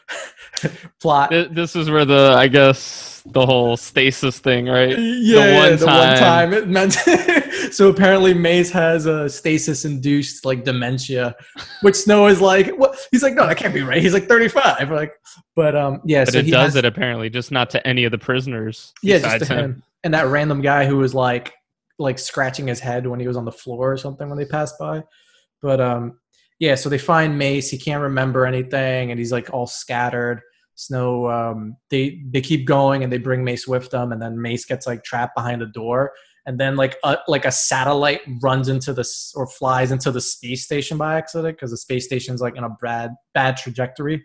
plot. 1.02 1.32
Th- 1.32 1.50
this 1.50 1.76
is 1.76 1.90
where 1.90 2.06
the 2.06 2.36
I 2.38 2.48
guess 2.48 3.22
the 3.26 3.46
whole 3.46 3.78
stasis 3.78 4.40
thing, 4.40 4.68
right? 4.68 4.98
Yeah, 4.98 5.60
one 5.60 5.70
yeah, 5.72 5.76
the 5.76 5.86
one 5.86 6.18
time. 6.18 6.18
time 6.18 6.54
it 6.54 6.68
meant. 6.68 6.94
so 7.74 7.90
apparently, 7.90 8.34
Mace 8.34 8.72
has 8.72 9.06
a 9.06 9.30
stasis-induced 9.30 10.46
like 10.46 10.64
dementia, 10.64 11.36
which 11.82 11.96
Snow 11.96 12.28
is 12.28 12.42
like. 12.42 12.70
What? 12.78 12.98
He's 13.12 13.24
like, 13.24 13.34
no, 13.34 13.46
that 13.48 13.58
can't 13.58 13.74
be 13.74 13.82
right. 13.82 14.02
He's 14.02 14.14
like 14.14 14.28
thirty-five. 14.28 14.90
Like, 14.92 15.14
but 15.56 15.76
um, 15.76 16.02
yeah. 16.06 16.26
But 16.26 16.34
so 16.34 16.40
it 16.40 16.46
he 16.46 16.52
does 16.52 16.74
has- 16.74 16.76
it 16.78 16.86
apparently, 16.86 17.30
just 17.30 17.52
not 17.52 17.70
to 17.72 17.88
any 17.88 18.04
of 18.06 18.12
the 18.12 18.18
prisoners. 18.18 18.94
Yeah, 19.02 19.20
just 19.20 19.46
to 19.46 19.56
him. 19.56 19.84
And 20.04 20.14
that 20.14 20.28
random 20.28 20.62
guy 20.62 20.86
who 20.86 20.98
was 20.98 21.14
like 21.14 21.54
like 22.00 22.20
scratching 22.20 22.68
his 22.68 22.80
head 22.80 23.08
when 23.08 23.20
he 23.20 23.28
was 23.28 23.38
on 23.38 23.46
the 23.46 23.52
floor 23.52 23.92
or 23.92 23.98
something 23.98 24.30
when 24.30 24.38
they 24.38 24.46
passed 24.46 24.78
by. 24.80 25.04
But 25.62 25.82
um 25.82 26.20
yeah, 26.60 26.76
so 26.76 26.90
they 26.90 26.98
find 26.98 27.38
Mace, 27.38 27.70
he 27.70 27.78
can't 27.78 28.02
remember 28.02 28.46
anything 28.46 29.12
and 29.12 29.20
he's 29.20 29.32
like 29.32 29.54
all 29.54 29.68
scattered. 29.68 30.42
Snow 30.78 31.28
um 31.28 31.76
they 31.90 32.22
they 32.30 32.40
keep 32.40 32.68
going 32.68 33.04
and 33.04 33.12
they 33.12 33.18
bring 33.18 33.44
Mace 33.44 33.68
with 33.68 33.90
them 33.90 34.12
and 34.12 34.22
then 34.22 34.40
Mace 34.40 34.64
gets 34.64 34.86
like 34.86 35.04
trapped 35.04 35.36
behind 35.36 35.62
the 35.62 35.66
door 35.66 36.14
and 36.46 36.60
then 36.60 36.76
like 36.76 36.96
a 37.04 37.18
like 37.28 37.46
a 37.46 37.52
satellite 37.52 38.22
runs 38.42 38.70
into 38.70 38.94
this 38.94 39.34
or 39.36 39.48
flies 39.48 39.92
into 39.92 40.12
the 40.12 40.22
space 40.22 40.64
station 40.64 40.98
by 40.98 41.18
accident 41.18 41.58
because 41.58 41.72
the 41.72 41.78
space 41.78 42.06
station's 42.06 42.42
like 42.42 42.56
in 42.56 42.64
a 42.64 42.70
bad 42.80 43.16
bad 43.34 43.58
trajectory 43.58 44.24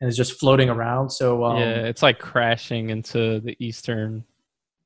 and 0.00 0.10
is 0.10 0.16
just 0.16 0.40
floating 0.40 0.68
around. 0.68 1.10
So 1.10 1.44
um 1.44 1.58
yeah, 1.58 1.86
it's 1.86 2.02
like 2.02 2.18
crashing 2.18 2.90
into 2.90 3.38
the 3.38 3.56
eastern. 3.58 4.24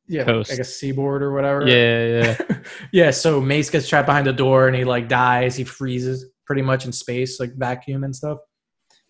yeah, 0.07 0.25
coast. 0.25 0.51
like 0.51 0.61
a 0.61 0.65
seaboard 0.65 1.23
or 1.23 1.33
whatever. 1.33 1.67
Yeah, 1.67 2.05
yeah. 2.07 2.59
yeah, 2.93 3.11
so 3.11 3.41
Mace 3.41 3.71
gets 3.71 3.89
trapped 3.89 4.07
behind 4.07 4.27
the 4.27 4.35
door 4.35 4.69
and 4.69 4.77
he 4.77 4.85
like 4.85 5.09
dies. 5.09 5.57
He 5.57 5.65
freezes 5.65 6.27
pretty 6.45 6.63
much 6.63 6.85
in 6.85 6.93
space, 6.93 7.41
like 7.41 7.55
vacuum 7.55 8.05
and 8.05 8.15
stuff. 8.15 8.39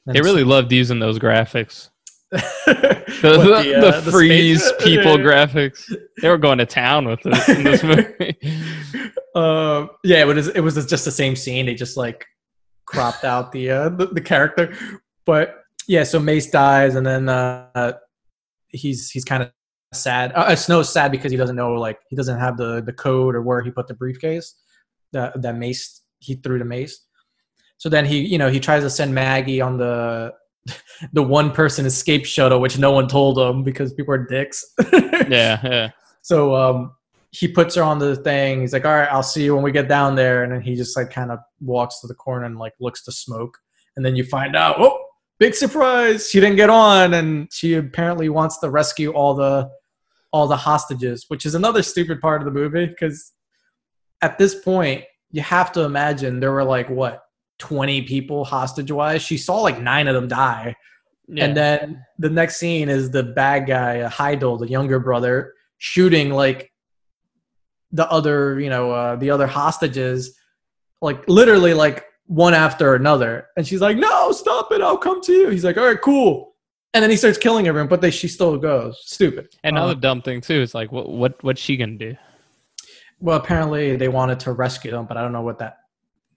They 0.06 0.20
really 0.20 0.44
loved 0.44 0.72
using 0.72 1.00
those 1.00 1.18
graphics. 1.18 1.90
The, 2.30 2.38
what, 3.22 3.62
the, 3.62 3.80
the, 3.80 3.88
uh, 3.88 4.00
the, 4.00 4.10
freeze 4.10 4.72
people 4.80 5.16
graphics. 5.16 5.92
They 6.20 6.28
were 6.28 6.38
going 6.38 6.58
to 6.58 6.66
town 6.66 7.06
with 7.06 7.22
this 7.22 7.48
in 7.48 7.64
this 7.64 7.82
movie. 7.84 8.36
Uh, 9.34 9.86
yeah, 10.02 10.22
it 10.22 10.26
was 10.26 10.48
it 10.48 10.60
was 10.60 10.74
just 10.86 11.04
the 11.04 11.10
same 11.10 11.36
scene. 11.36 11.66
They 11.66 11.74
just 11.74 11.96
like 11.96 12.24
cropped 12.86 13.24
out 13.24 13.52
the 13.52 13.70
uh, 13.70 13.88
the, 13.90 14.06
the 14.06 14.20
character, 14.20 14.74
but 15.24 15.62
yeah. 15.86 16.02
So 16.02 16.18
Mace 16.18 16.50
dies, 16.50 16.96
and 16.96 17.06
then 17.06 17.28
uh, 17.28 17.92
he's 18.68 19.10
he's 19.10 19.24
kind 19.24 19.42
of 19.42 19.52
sad. 19.94 20.32
Uh, 20.34 20.56
Snow's 20.56 20.92
sad 20.92 21.12
because 21.12 21.30
he 21.30 21.36
doesn't 21.38 21.56
know 21.56 21.74
like 21.74 21.98
he 22.08 22.16
doesn't 22.16 22.40
have 22.40 22.56
the 22.56 22.82
the 22.82 22.92
code 22.92 23.36
or 23.36 23.42
where 23.42 23.62
he 23.62 23.70
put 23.70 23.86
the 23.86 23.94
briefcase 23.94 24.54
that 25.12 25.40
that 25.42 25.56
Mace 25.56 26.02
he 26.18 26.34
threw 26.34 26.58
to 26.58 26.64
Mace. 26.64 27.06
So 27.78 27.88
then 27.88 28.04
he 28.04 28.20
you 28.20 28.38
know 28.38 28.50
he 28.50 28.58
tries 28.58 28.82
to 28.82 28.90
send 28.90 29.14
Maggie 29.14 29.60
on 29.60 29.76
the 29.78 30.32
the 31.12 31.22
one 31.22 31.52
person 31.52 31.86
escape 31.86 32.26
shuttle, 32.26 32.60
which 32.60 32.78
no 32.78 32.90
one 32.90 33.08
told 33.08 33.38
him 33.38 33.62
because 33.62 33.92
people 33.92 34.14
are 34.14 34.24
dicks. 34.26 34.64
yeah, 34.92 35.60
yeah. 35.62 35.90
So 36.22 36.54
um, 36.54 36.94
he 37.30 37.48
puts 37.48 37.74
her 37.74 37.82
on 37.82 37.98
the 37.98 38.16
thing. 38.16 38.60
He's 38.60 38.72
like, 38.72 38.84
"All 38.84 38.94
right, 38.94 39.08
I'll 39.10 39.22
see 39.22 39.44
you 39.44 39.54
when 39.54 39.62
we 39.62 39.72
get 39.72 39.88
down 39.88 40.14
there." 40.14 40.42
And 40.42 40.52
then 40.52 40.60
he 40.60 40.74
just 40.74 40.96
like 40.96 41.10
kind 41.10 41.30
of 41.30 41.38
walks 41.60 42.00
to 42.00 42.06
the 42.06 42.14
corner 42.14 42.46
and 42.46 42.58
like 42.58 42.72
looks 42.80 43.04
to 43.04 43.12
smoke. 43.12 43.56
And 43.96 44.04
then 44.04 44.14
you 44.14 44.24
find 44.24 44.54
out, 44.56 44.76
oh, 44.78 45.02
big 45.38 45.54
surprise! 45.54 46.28
She 46.28 46.40
didn't 46.40 46.56
get 46.56 46.70
on, 46.70 47.14
and 47.14 47.48
she 47.52 47.74
apparently 47.74 48.28
wants 48.28 48.58
to 48.58 48.70
rescue 48.70 49.12
all 49.12 49.34
the 49.34 49.68
all 50.32 50.46
the 50.46 50.56
hostages, 50.56 51.24
which 51.28 51.46
is 51.46 51.54
another 51.54 51.82
stupid 51.82 52.20
part 52.20 52.40
of 52.40 52.44
the 52.44 52.50
movie 52.50 52.86
because 52.86 53.32
at 54.22 54.38
this 54.38 54.54
point 54.54 55.04
you 55.30 55.42
have 55.42 55.72
to 55.72 55.82
imagine 55.82 56.40
there 56.40 56.52
were 56.52 56.64
like 56.64 56.88
what 56.88 57.22
20 57.58 58.02
people 58.02 58.44
hostage 58.44 58.90
wise. 58.90 59.22
She 59.22 59.38
saw 59.38 59.60
like 59.60 59.80
nine 59.80 60.08
of 60.08 60.14
them 60.14 60.28
die. 60.28 60.74
Yeah. 61.28 61.44
And 61.44 61.56
then 61.56 62.04
the 62.18 62.30
next 62.30 62.56
scene 62.56 62.88
is 62.88 63.10
the 63.10 63.22
bad 63.22 63.66
guy, 63.66 64.00
uh, 64.00 64.10
Hydell, 64.10 64.58
the 64.58 64.68
younger 64.68 65.00
brother, 65.00 65.54
shooting 65.78 66.30
like 66.30 66.72
the 67.90 68.08
other, 68.10 68.60
you 68.60 68.70
know, 68.70 68.92
uh, 68.92 69.16
the 69.16 69.30
other 69.30 69.46
hostages, 69.46 70.36
like 71.02 71.26
literally 71.28 71.74
like 71.74 72.04
one 72.26 72.54
after 72.54 72.94
another. 72.94 73.48
And 73.56 73.66
she's 73.66 73.80
like, 73.80 73.96
"No, 73.96 74.30
stop 74.32 74.70
it! 74.70 74.80
I'll 74.80 74.98
come 74.98 75.20
to 75.22 75.32
you." 75.32 75.48
He's 75.48 75.64
like, 75.64 75.76
"All 75.76 75.86
right, 75.86 76.00
cool." 76.00 76.54
And 76.94 77.02
then 77.02 77.10
he 77.10 77.16
starts 77.16 77.38
killing 77.38 77.66
everyone, 77.66 77.88
but 77.88 78.00
they, 78.00 78.10
she 78.10 78.28
still 78.28 78.56
goes. 78.56 79.02
Stupid. 79.04 79.48
Another 79.64 79.92
um, 79.92 80.00
dumb 80.00 80.22
thing 80.22 80.40
too 80.40 80.62
is 80.62 80.74
like, 80.74 80.92
what 80.92 81.08
what 81.10 81.42
what's 81.42 81.60
she 81.60 81.76
gonna 81.76 81.96
do? 81.96 82.16
Well, 83.18 83.36
apparently 83.36 83.96
they 83.96 84.08
wanted 84.08 84.40
to 84.40 84.52
rescue 84.52 84.92
them, 84.92 85.06
but 85.06 85.16
I 85.16 85.22
don't 85.22 85.32
know 85.32 85.42
what 85.42 85.58
that 85.58 85.78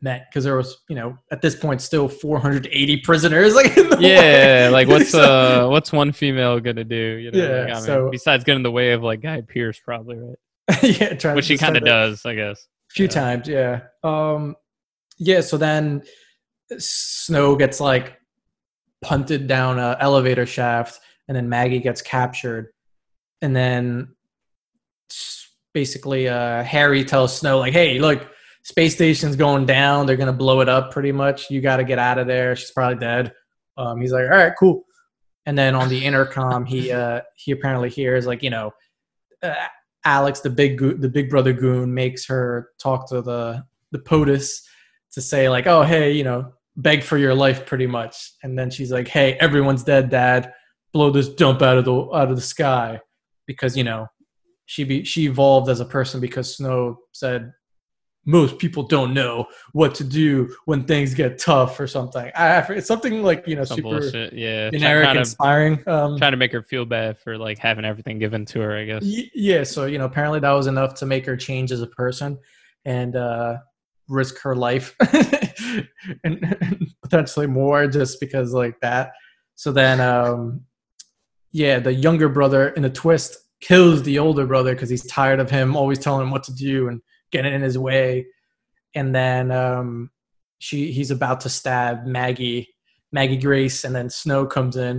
meant 0.01 0.23
because 0.29 0.43
there 0.43 0.55
was, 0.55 0.81
you 0.89 0.95
know, 0.95 1.17
at 1.31 1.41
this 1.41 1.55
point 1.55 1.81
still 1.81 2.07
480 2.07 2.97
prisoners. 2.97 3.53
Like, 3.55 3.75
yeah, 3.75 4.67
way. 4.67 4.69
like 4.69 4.87
what's 4.87 5.13
uh, 5.13 5.67
what's 5.67 5.91
one 5.91 6.11
female 6.11 6.59
gonna 6.59 6.83
do? 6.83 6.95
You 6.95 7.31
know, 7.31 7.39
yeah. 7.39 7.61
Like, 7.61 7.71
I 7.71 7.73
mean, 7.75 7.83
so 7.83 8.09
besides 8.09 8.43
getting 8.43 8.59
in 8.59 8.63
the 8.63 8.71
way 8.71 8.91
of 8.91 9.03
like 9.03 9.21
Guy 9.21 9.41
Pearce 9.41 9.79
probably 9.83 10.17
right. 10.17 10.37
yeah, 10.83 11.33
which 11.33 11.45
she 11.45 11.57
kind 11.57 11.75
of 11.75 11.83
does, 11.83 12.25
I 12.25 12.35
guess. 12.35 12.67
A 12.91 12.93
few 12.93 13.05
yeah. 13.05 13.11
times, 13.11 13.47
yeah. 13.47 13.81
Um, 14.03 14.55
yeah. 15.17 15.41
So 15.41 15.57
then 15.57 16.03
Snow 16.77 17.55
gets 17.55 17.79
like 17.79 18.17
punted 19.01 19.47
down 19.47 19.79
a 19.79 19.97
elevator 19.99 20.45
shaft, 20.45 20.99
and 21.27 21.35
then 21.35 21.49
Maggie 21.49 21.79
gets 21.79 22.01
captured, 22.01 22.71
and 23.41 23.55
then 23.55 24.15
basically 25.73 26.27
uh, 26.27 26.63
Harry 26.63 27.03
tells 27.03 27.35
Snow 27.35 27.59
like, 27.59 27.73
"Hey, 27.73 27.99
look, 27.99 28.27
space 28.63 28.95
station's 28.95 29.35
going 29.35 29.65
down. 29.65 30.05
They're 30.05 30.17
gonna 30.17 30.33
blow 30.33 30.61
it 30.61 30.69
up 30.69 30.91
pretty 30.91 31.11
much. 31.11 31.49
You 31.49 31.61
got 31.61 31.77
to 31.77 31.83
get 31.83 31.99
out 31.99 32.17
of 32.17 32.27
there. 32.27 32.55
She's 32.55 32.71
probably 32.71 32.99
dead." 32.99 33.33
Um, 33.77 34.01
he's 34.01 34.11
like, 34.11 34.23
"All 34.23 34.37
right, 34.37 34.53
cool." 34.59 34.85
And 35.45 35.57
then 35.57 35.75
on 35.75 35.89
the 35.89 36.03
intercom, 36.03 36.65
he 36.65 36.91
uh, 36.91 37.21
he 37.35 37.51
apparently 37.51 37.89
hears 37.89 38.25
like 38.25 38.43
you 38.43 38.49
know. 38.49 38.71
Uh, 39.41 39.53
Alex, 40.05 40.39
the 40.39 40.49
big 40.49 40.77
go- 40.77 40.93
the 40.93 41.09
big 41.09 41.29
brother 41.29 41.53
goon, 41.53 41.93
makes 41.93 42.25
her 42.25 42.69
talk 42.81 43.09
to 43.09 43.21
the 43.21 43.63
the 43.91 43.99
POTUS 43.99 44.61
to 45.13 45.21
say 45.21 45.49
like, 45.49 45.67
"Oh, 45.67 45.83
hey, 45.83 46.11
you 46.11 46.23
know, 46.23 46.53
beg 46.79 47.03
for 47.03 47.17
your 47.17 47.35
life 47.35 47.65
pretty 47.65 47.85
much 47.85 48.33
and 48.41 48.57
then 48.57 48.69
she's 48.69 48.91
like 48.91 49.07
hey 49.07 49.33
everyone's 49.41 49.83
dead 49.83 50.09
dad 50.09 50.53
blow 50.93 51.11
this 51.11 51.27
dump 51.27 51.61
out 51.61 51.77
of 51.77 51.83
the 51.83 51.93
out 51.93 52.29
of 52.29 52.37
the 52.37 52.41
sky 52.41 52.99
because 53.47 53.75
you 53.75 53.83
know 53.83 54.07
she 54.65 54.85
be 54.85 55.03
she 55.03 55.25
evolved 55.25 55.69
as 55.69 55.81
a 55.81 55.85
person 55.85 56.21
because 56.21 56.55
snow 56.55 56.97
said 57.11 57.51
most 58.25 58.59
people 58.59 58.83
don't 58.83 59.13
know 59.13 59.47
what 59.71 59.95
to 59.95 60.03
do 60.03 60.53
when 60.65 60.83
things 60.83 61.13
get 61.13 61.39
tough 61.39 61.79
or 61.79 61.87
something. 61.87 62.29
I, 62.35 62.59
it's 62.73 62.87
something 62.87 63.23
like 63.23 63.47
you 63.47 63.55
know 63.55 63.63
Some 63.63 63.77
super 63.77 63.99
bullshit. 64.01 64.33
yeah 64.33 64.69
generic, 64.69 65.09
of, 65.09 65.17
inspiring. 65.17 65.81
Um, 65.87 66.17
trying 66.17 66.31
to 66.31 66.37
make 66.37 66.51
her 66.51 66.61
feel 66.61 66.85
bad 66.85 67.17
for 67.17 67.37
like 67.37 67.57
having 67.57 67.85
everything 67.85 68.19
given 68.19 68.45
to 68.45 68.59
her. 68.59 68.77
I 68.77 68.85
guess. 68.85 69.03
Y- 69.03 69.31
yeah, 69.33 69.63
so 69.63 69.85
you 69.85 69.97
know 69.97 70.05
apparently 70.05 70.39
that 70.39 70.51
was 70.51 70.67
enough 70.67 70.93
to 70.95 71.05
make 71.05 71.25
her 71.25 71.37
change 71.37 71.71
as 71.71 71.81
a 71.81 71.87
person, 71.87 72.37
and 72.85 73.15
uh, 73.15 73.57
risk 74.09 74.39
her 74.41 74.55
life 74.55 74.95
and, 76.23 76.57
and, 76.61 76.87
potentially 77.01 77.47
more 77.47 77.87
just 77.87 78.19
because 78.19 78.53
like 78.53 78.79
that. 78.81 79.13
So 79.55 79.71
then, 79.71 79.99
um, 80.01 80.61
yeah, 81.51 81.79
the 81.79 81.93
younger 81.93 82.29
brother 82.29 82.69
in 82.69 82.85
a 82.85 82.89
twist 82.89 83.37
kills 83.61 84.03
the 84.03 84.19
older 84.19 84.45
brother 84.45 84.73
because 84.73 84.89
he's 84.89 85.05
tired 85.05 85.39
of 85.39 85.49
him 85.49 85.75
always 85.75 85.99
telling 85.99 86.23
him 86.23 86.31
what 86.31 86.43
to 86.43 86.53
do 86.53 86.87
and 86.87 87.01
getting 87.31 87.53
in 87.53 87.61
his 87.61 87.77
way. 87.77 88.27
And 88.95 89.13
then 89.13 89.51
um, 89.51 90.09
she 90.57 90.91
he's 90.91 91.11
about 91.11 91.41
to 91.41 91.49
stab 91.49 92.05
Maggie, 92.05 92.69
Maggie 93.11 93.37
Grace, 93.37 93.83
and 93.83 93.95
then 93.95 94.09
Snow 94.09 94.45
comes 94.45 94.75
in 94.75 94.97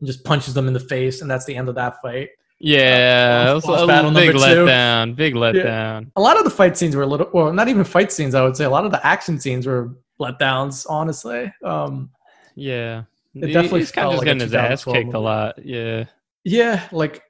and 0.00 0.06
just 0.06 0.24
punches 0.24 0.54
them 0.54 0.68
in 0.68 0.74
the 0.74 0.80
face, 0.80 1.22
and 1.22 1.30
that's 1.30 1.44
the 1.44 1.56
end 1.56 1.68
of 1.68 1.74
that 1.76 2.00
fight. 2.02 2.30
Yeah, 2.64 3.46
uh, 3.48 3.50
it 3.50 3.66
was 3.66 3.82
a 3.82 3.86
big 4.12 4.36
letdown. 4.36 5.16
Big 5.16 5.34
letdown. 5.34 5.54
Yeah. 5.64 6.00
A 6.14 6.20
lot 6.20 6.38
of 6.38 6.44
the 6.44 6.50
fight 6.50 6.76
scenes 6.76 6.94
were 6.94 7.02
a 7.02 7.06
little, 7.06 7.28
well, 7.32 7.52
not 7.52 7.66
even 7.66 7.82
fight 7.82 8.12
scenes. 8.12 8.36
I 8.36 8.44
would 8.44 8.56
say 8.56 8.64
a 8.64 8.70
lot 8.70 8.84
of 8.84 8.92
the 8.92 9.04
action 9.04 9.40
scenes 9.40 9.66
were 9.66 9.96
letdowns. 10.20 10.86
Honestly, 10.88 11.52
um, 11.64 12.10
yeah, 12.54 13.02
it 13.34 13.48
definitely 13.48 13.80
he's 13.80 13.90
kind 13.90 14.08
of 14.08 14.14
like 14.14 14.26
getting 14.26 14.40
his 14.40 14.54
ass 14.54 14.84
kicked 14.84 15.06
movie. 15.06 15.16
a 15.16 15.20
lot. 15.20 15.64
Yeah, 15.64 16.04
yeah, 16.44 16.88
like 16.92 17.24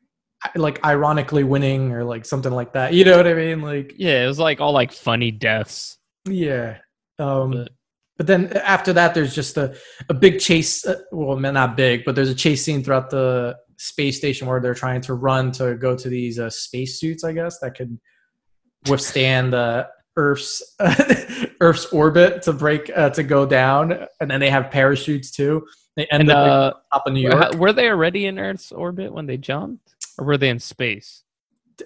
like 0.57 0.85
ironically 0.85 1.45
winning 1.45 1.93
or 1.93 2.05
like 2.05 2.25
something 2.25 2.53
like 2.53 2.73
that. 2.73 2.93
You 2.93 3.05
know 3.05 3.17
what 3.17 3.27
I 3.27 3.35
mean? 3.35 3.63
Like 3.63 3.95
yeah, 3.97 4.25
it 4.25 4.27
was 4.27 4.39
like 4.39 4.61
all 4.61 4.73
like 4.73 4.93
funny 4.93 5.31
deaths. 5.31 5.99
Yeah. 6.27 6.79
Um, 7.19 7.53
but, 7.53 7.71
but 8.19 8.27
then 8.27 8.53
after 8.59 8.93
that, 8.93 9.15
there's 9.15 9.35
just 9.35 9.57
a, 9.57 9.77
a 10.09 10.15
big 10.15 10.39
chase. 10.39 10.87
Uh, 10.87 11.01
well, 11.11 11.39
not 11.39 11.77
big, 11.77 12.05
but 12.05 12.15
there's 12.15 12.31
a 12.31 12.35
chase 12.35 12.65
scene 12.65 12.83
throughout 12.85 13.11
the 13.11 13.57
space 13.79 14.17
station 14.17 14.47
where 14.47 14.61
they're 14.61 14.75
trying 14.75 15.01
to 15.03 15.15
run 15.15 15.51
to 15.53 15.75
go 15.75 15.97
to 15.97 16.09
these 16.09 16.39
uh, 16.39 16.49
space 16.51 17.01
suits, 17.01 17.25
I 17.25 17.33
guess, 17.33 17.59
that 17.61 17.77
could 17.77 17.99
withstand 18.89 19.53
the 19.53 19.89
Earth's 20.17 20.63
Earth's 21.61 21.87
orbit 21.87 22.43
to 22.43 22.53
break 22.53 22.91
uh, 22.95 23.11
to 23.11 23.23
go 23.23 23.47
down, 23.47 24.07
and 24.21 24.31
then 24.31 24.41
they 24.41 24.51
have 24.51 24.71
parachutes 24.71 25.31
too. 25.31 25.67
They 25.97 26.07
end 26.07 26.23
and, 26.23 26.31
up 26.31 26.75
uh, 26.93 26.97
up 26.97 27.03
in 27.07 27.15
New 27.15 27.29
York. 27.29 27.55
Were 27.55 27.73
they 27.73 27.89
already 27.89 28.27
in 28.27 28.39
Earth's 28.39 28.73
orbit 28.73 29.13
when 29.13 29.27
they 29.27 29.37
jumped, 29.37 29.95
or 30.19 30.27
were 30.27 30.39
they 30.39 30.49
in 30.49 30.59
space? 30.59 31.23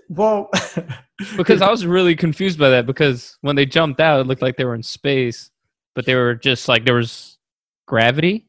Well, 0.09 0.51
because 1.37 1.63
I 1.63 1.71
was 1.71 1.87
really 1.87 2.17
confused 2.17 2.59
by 2.59 2.71
that 2.71 2.87
because 2.87 3.37
when 3.41 3.57
they 3.57 3.67
jumped 3.67 4.01
out, 4.01 4.21
it 4.21 4.27
looked 4.27 4.43
like 4.43 4.57
they 4.57 4.65
were 4.65 4.75
in 4.75 4.83
space, 4.83 5.51
but 5.95 6.05
they 6.07 6.15
were 6.15 6.35
just 6.35 6.69
like 6.69 6.85
there 6.85 6.95
was 6.95 7.39
gravity 7.87 8.47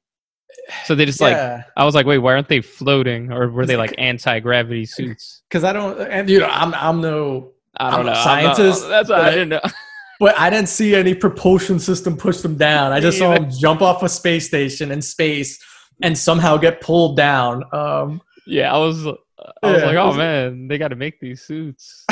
so 0.86 0.96
they 0.96 1.06
just 1.06 1.20
yeah. 1.22 1.56
like 1.56 1.66
I 1.76 1.86
was 1.86 1.96
like, 1.96 2.06
wait, 2.06 2.20
why 2.20 2.34
aren't 2.34 2.50
they 2.50 2.62
floating, 2.62 3.32
or 3.32 3.50
were 3.50 3.66
they 3.66 3.78
like 3.78 3.94
anti 3.98 4.40
gravity 4.40 4.86
suits? 4.86 5.44
Because 5.50 5.64
I 5.64 5.74
don't, 5.74 6.00
and 6.00 6.30
you 6.30 6.40
know, 6.40 6.48
I'm 6.48 6.74
I'm 6.74 7.02
no 7.02 7.52
I 7.78 7.92
don't 7.92 8.02
I'm 8.02 8.06
know 8.08 8.14
scientist. 8.14 8.84
Not, 8.84 8.90
that's 8.90 9.10
what 9.10 9.22
I 9.22 9.32
didn't 9.32 9.50
know. 9.50 9.62
But 10.20 10.36
I 10.40 10.50
didn't 10.50 10.70
see 10.70 10.96
any 10.96 11.14
propulsion 11.14 11.78
system 11.78 12.18
push 12.18 12.38
them 12.38 12.58
down. 12.58 12.92
I 12.92 13.00
just 13.00 13.20
saw 13.20 13.36
them 13.36 13.52
jump 13.52 13.84
off 13.84 14.02
a 14.02 14.10
space 14.10 14.48
station 14.48 14.90
in 14.92 15.00
space 15.00 15.64
and 16.02 16.18
somehow 16.18 16.58
get 16.58 16.82
pulled 16.82 17.16
down. 17.16 17.64
Um, 17.72 18.20
yeah, 18.48 18.74
I 18.74 18.80
was 18.80 19.06
I 19.64 19.72
was 19.72 19.82
yeah, 19.82 19.88
like, 19.88 19.96
oh 19.98 20.08
was, 20.08 20.18
man, 20.18 20.68
they 20.68 20.78
got 20.78 20.90
to 20.90 20.96
make 20.96 21.20
these 21.20 21.42
suits. 21.42 22.06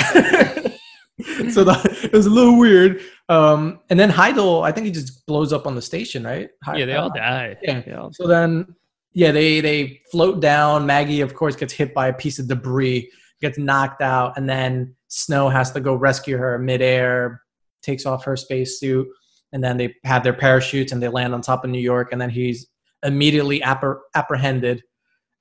so 1.52 1.64
the, 1.64 2.00
it 2.04 2.14
was 2.14 2.26
a 2.26 2.30
little 2.30 2.58
weird. 2.58 3.02
Um, 3.30 3.80
and 3.90 4.00
then 4.00 4.10
Hydell, 4.10 4.64
I 4.64 4.72
think 4.72 4.86
he 4.86 4.92
just 4.92 5.26
blows 5.26 5.54
up 5.54 5.68
on 5.68 5.76
the 5.76 5.82
station, 5.82 6.24
right? 6.24 6.50
yeah, 6.76 6.86
they 6.86 6.96
all 6.96 7.10
die. 7.10 7.58
Yeah. 7.62 7.84
All 7.98 8.12
so 8.12 8.28
then, 8.28 8.76
yeah, 9.14 9.32
they 9.32 9.62
they 9.62 10.02
float 10.12 10.42
down. 10.42 10.86
Maggie, 10.86 11.22
of 11.22 11.34
course, 11.34 11.56
gets 11.56 11.74
hit 11.74 11.94
by 11.94 12.08
a 12.08 12.14
piece 12.14 12.40
of 12.40 12.48
debris, 12.48 13.10
gets 13.42 13.58
knocked 13.58 14.02
out, 14.02 14.38
and 14.38 14.48
then 14.50 14.96
Snow 15.08 15.50
has 15.50 15.72
to 15.72 15.80
go 15.80 15.96
rescue 15.96 16.38
her 16.38 16.58
midair, 16.58 17.42
takes 17.82 18.06
off 18.06 18.26
her 18.26 18.36
spacesuit, 18.36 19.08
and 19.54 19.64
then 19.64 19.78
they 19.78 19.96
have 20.04 20.24
their 20.24 20.34
parachutes 20.34 20.92
and 20.92 21.02
they 21.02 21.08
land 21.08 21.34
on 21.34 21.42
top 21.42 21.64
of 21.64 21.70
New 21.70 21.80
York, 21.80 22.10
and 22.12 22.20
then 22.20 22.30
he's 22.30 22.68
immediately 23.04 23.64
apprehended 23.64 24.84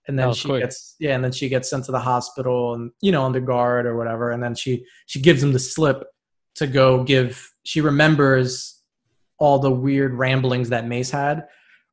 and 0.09 0.19
then 0.19 0.33
she 0.33 0.49
quick. 0.49 0.63
gets 0.63 0.97
yeah 1.01 1.15
and 1.15 1.25
then 1.25 1.33
she 1.33 1.49
gets 1.49 1.71
sent 1.71 1.85
to 1.85 1.93
the 1.93 1.99
hospital 1.99 2.75
and 2.75 2.91
you 3.01 3.11
know 3.13 3.25
under 3.25 3.41
guard 3.41 3.87
or 3.87 3.97
whatever 3.97 4.31
and 4.31 4.43
then 4.43 4.55
she 4.55 4.85
she 5.07 5.21
gives 5.21 5.43
him 5.43 5.53
the 5.53 5.59
slip 5.59 6.05
to 6.55 6.67
go 6.67 7.03
give 7.05 7.51
she 7.65 7.81
remembers 7.81 8.83
all 9.39 9.59
the 9.59 9.71
weird 9.71 10.15
ramblings 10.15 10.69
that 10.69 10.87
mace 10.87 11.11
had 11.11 11.45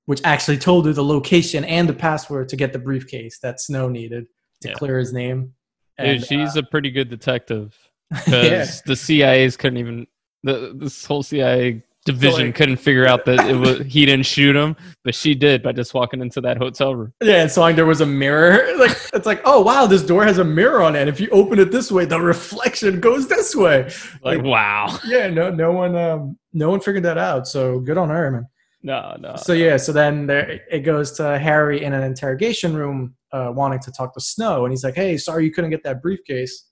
which 0.05 0.21
actually 0.23 0.57
told 0.57 0.85
her 0.85 0.93
the 0.93 1.03
location 1.03 1.63
and 1.63 1.87
the 1.87 1.93
password 1.93 2.49
to 2.49 2.55
get 2.55 2.73
the 2.73 2.79
briefcase 2.79 3.39
that 3.39 3.59
Snow 3.61 3.87
needed 3.87 4.25
to 4.61 4.69
Yeah. 4.69 4.73
clear 4.73 4.97
his 4.97 5.13
name. 5.13 5.53
Dude, 5.99 6.25
she's 6.25 6.57
uh, 6.57 6.61
a 6.61 6.63
pretty 6.63 6.89
good 6.89 7.09
detective 7.09 7.77
because 8.09 8.33
yeah. 8.51 8.65
the 8.85 8.95
CIA's 8.95 9.55
couldn't 9.55 9.77
even 9.77 10.07
the 10.43 10.73
this 10.75 11.05
whole 11.05 11.23
CIA 11.23 11.83
division 12.05 12.47
like- 12.47 12.55
couldn't 12.55 12.77
figure 12.77 13.05
out 13.07 13.25
that 13.25 13.47
it 13.47 13.55
was 13.55 13.79
he 13.85 14.05
didn't 14.05 14.25
shoot 14.25 14.55
him, 14.55 14.75
but 15.03 15.13
she 15.13 15.35
did 15.35 15.61
by 15.63 15.71
just 15.71 15.93
walking 15.93 16.21
into 16.21 16.41
that 16.41 16.57
hotel 16.57 16.95
room. 16.95 17.13
Yeah, 17.21 17.41
and 17.41 17.51
so 17.51 17.61
like, 17.61 17.75
there 17.75 17.85
was 17.85 18.01
a 18.01 18.05
mirror. 18.05 18.67
Like 18.77 18.97
it's 19.13 19.25
like, 19.27 19.41
oh 19.45 19.61
wow, 19.61 19.85
this 19.85 20.01
door 20.03 20.23
has 20.23 20.39
a 20.39 20.43
mirror 20.43 20.81
on 20.81 20.95
it. 20.95 21.07
If 21.07 21.19
you 21.19 21.29
open 21.31 21.59
it 21.59 21.71
this 21.71 21.91
way, 21.91 22.05
the 22.05 22.19
reflection 22.19 22.99
goes 22.99 23.27
this 23.27 23.55
way. 23.55 23.83
Like, 24.23 24.37
Like- 24.39 24.43
wow, 24.43 24.97
Yeah, 25.05 25.29
no, 25.29 25.51
no 25.51 25.71
one, 25.71 25.95
um, 25.95 26.37
no 26.53 26.69
one 26.71 26.79
figured 26.79 27.03
that 27.03 27.17
out. 27.19 27.47
So 27.47 27.79
good 27.79 27.97
on 27.97 28.09
her, 28.09 28.31
man. 28.31 28.47
no, 28.81 29.15
no. 29.19 29.35
So 29.35 29.53
yeah, 29.53 29.77
so 29.77 29.91
then 29.91 30.25
there 30.25 30.59
it 30.71 30.79
goes 30.79 31.11
to 31.13 31.37
Harry 31.37 31.83
in 31.83 31.93
an 31.93 32.01
interrogation 32.03 32.73
room, 32.75 33.15
uh, 33.31 33.51
wanting 33.53 33.79
to 33.81 33.91
talk 33.91 34.13
to 34.15 34.19
Snow, 34.21 34.65
and 34.65 34.71
he's 34.73 34.83
like, 34.83 34.95
"Hey, 34.95 35.17
sorry 35.17 35.45
you 35.45 35.51
couldn't 35.51 35.69
get 35.69 35.83
that 35.83 36.01
briefcase." 36.01 36.65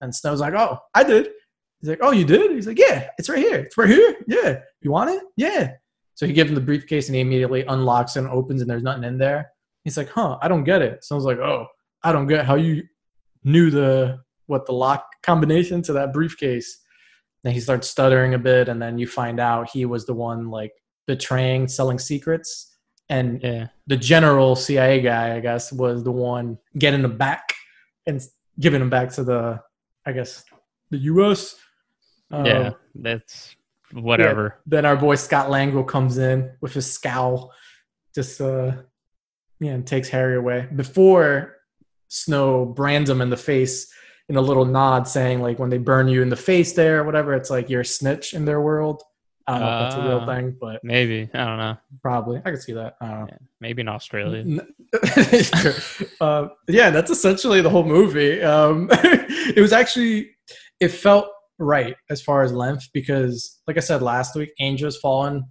And 0.00 0.12
Snow's 0.12 0.40
like, 0.40 0.54
"Oh, 0.54 0.78
I 0.94 1.04
did." 1.04 1.28
He's 1.82 1.88
like, 1.90 1.98
"Oh, 2.00 2.12
you 2.12 2.24
did?" 2.24 2.52
He's 2.52 2.68
like, 2.68 2.78
"Yeah, 2.78 3.08
it's 3.18 3.28
right 3.28 3.40
here. 3.40 3.58
It's 3.58 3.76
right 3.76 3.88
here. 3.88 4.16
Yeah, 4.28 4.60
you 4.80 4.92
want 4.92 5.10
it? 5.10 5.22
Yeah." 5.36 5.72
So 6.14 6.26
he 6.26 6.32
gives 6.32 6.48
him 6.48 6.54
the 6.54 6.60
briefcase, 6.60 7.08
and 7.08 7.16
he 7.16 7.20
immediately 7.20 7.64
unlocks 7.66 8.14
and 8.14 8.28
opens, 8.28 8.60
and 8.60 8.70
there's 8.70 8.84
nothing 8.84 9.02
in 9.02 9.18
there. 9.18 9.50
He's 9.82 9.96
like, 9.96 10.08
"Huh, 10.08 10.38
I 10.40 10.46
don't 10.46 10.62
get 10.62 10.80
it." 10.80 11.04
Snow's 11.04 11.24
like, 11.24 11.38
"Oh, 11.38 11.66
I 12.04 12.12
don't 12.12 12.28
get 12.28 12.46
how 12.46 12.54
you 12.54 12.84
knew 13.42 13.70
the 13.70 14.20
what 14.46 14.64
the 14.66 14.72
lock 14.72 15.04
combination 15.24 15.82
to 15.82 15.92
that 15.94 16.12
briefcase." 16.12 16.78
Then 17.42 17.52
he 17.52 17.58
starts 17.58 17.88
stuttering 17.88 18.34
a 18.34 18.38
bit, 18.38 18.68
and 18.68 18.80
then 18.80 18.96
you 18.98 19.08
find 19.08 19.40
out 19.40 19.70
he 19.70 19.84
was 19.84 20.06
the 20.06 20.14
one 20.14 20.50
like 20.50 20.72
betraying, 21.08 21.66
selling 21.66 21.98
secrets, 21.98 22.76
and 23.08 23.42
yeah, 23.42 23.66
the 23.88 23.96
general 23.96 24.54
CIA 24.54 25.00
guy, 25.00 25.34
I 25.34 25.40
guess, 25.40 25.72
was 25.72 26.04
the 26.04 26.12
one 26.12 26.58
getting 26.78 27.02
them 27.02 27.18
back 27.18 27.54
and 28.06 28.20
giving 28.60 28.80
them 28.80 28.90
back 28.90 29.10
to 29.14 29.24
the, 29.24 29.60
I 30.06 30.12
guess, 30.12 30.44
the 30.90 30.98
U.S. 30.98 31.56
Um, 32.32 32.46
yeah, 32.46 32.70
that's 32.94 33.54
whatever. 33.92 34.58
Then 34.66 34.84
our 34.86 34.96
boy 34.96 35.16
Scott 35.16 35.48
Langral 35.50 35.86
comes 35.86 36.18
in 36.18 36.50
with 36.60 36.72
his 36.72 36.90
scowl, 36.90 37.52
just 38.14 38.40
uh, 38.40 38.72
yeah, 39.60 39.72
and 39.72 39.86
takes 39.86 40.08
Harry 40.08 40.36
away 40.36 40.66
before 40.74 41.56
Snow 42.08 42.64
brands 42.66 43.08
him 43.08 43.20
in 43.20 43.30
the 43.30 43.36
face 43.36 43.92
in 44.28 44.36
a 44.36 44.40
little 44.40 44.64
nod, 44.64 45.06
saying 45.08 45.40
like 45.40 45.58
when 45.58 45.70
they 45.70 45.78
burn 45.78 46.08
you 46.08 46.22
in 46.22 46.28
the 46.28 46.36
face 46.36 46.72
there, 46.72 47.00
or 47.00 47.04
whatever, 47.04 47.34
it's 47.34 47.50
like 47.50 47.68
you're 47.70 47.80
a 47.82 47.84
snitch 47.84 48.34
in 48.34 48.44
their 48.44 48.60
world. 48.60 49.02
I 49.46 49.52
don't 49.58 49.60
know 49.62 49.74
if 49.76 49.82
that's 49.82 49.94
a 49.96 50.08
real 50.08 50.18
Ah. 50.20 50.26
thing, 50.26 50.56
but 50.60 50.84
Maybe 50.84 51.28
I 51.34 51.44
don't 51.44 51.58
know. 51.58 51.76
probably 52.00 52.40
I 52.44 52.50
could 52.52 52.62
see 52.62 52.74
that. 52.74 52.96
I 53.00 53.08
don't 53.08 53.20
know. 53.20 53.26
Yeah, 53.30 53.38
maybe 53.60 53.80
in 53.82 53.88
Australia. 53.88 54.44
Uh, 56.20 56.48
yeah, 56.68 56.90
that's 56.90 57.10
essentially 57.10 57.60
the 57.60 57.70
whole 57.70 57.84
movie. 57.84 58.40
Um, 58.42 58.88
it 58.92 59.60
was 59.60 59.72
actually, 59.72 60.30
it 60.80 60.88
felt 60.88 61.26
right 61.62 61.96
as 62.10 62.20
far 62.22 62.42
as 62.42 62.52
length 62.52 62.88
because, 62.92 63.60
like 63.66 63.76
I 63.76 63.80
said 63.80 64.02
last 64.02 64.34
week, 64.36 64.50
Angels 64.60 64.98
Fallen 64.98 65.44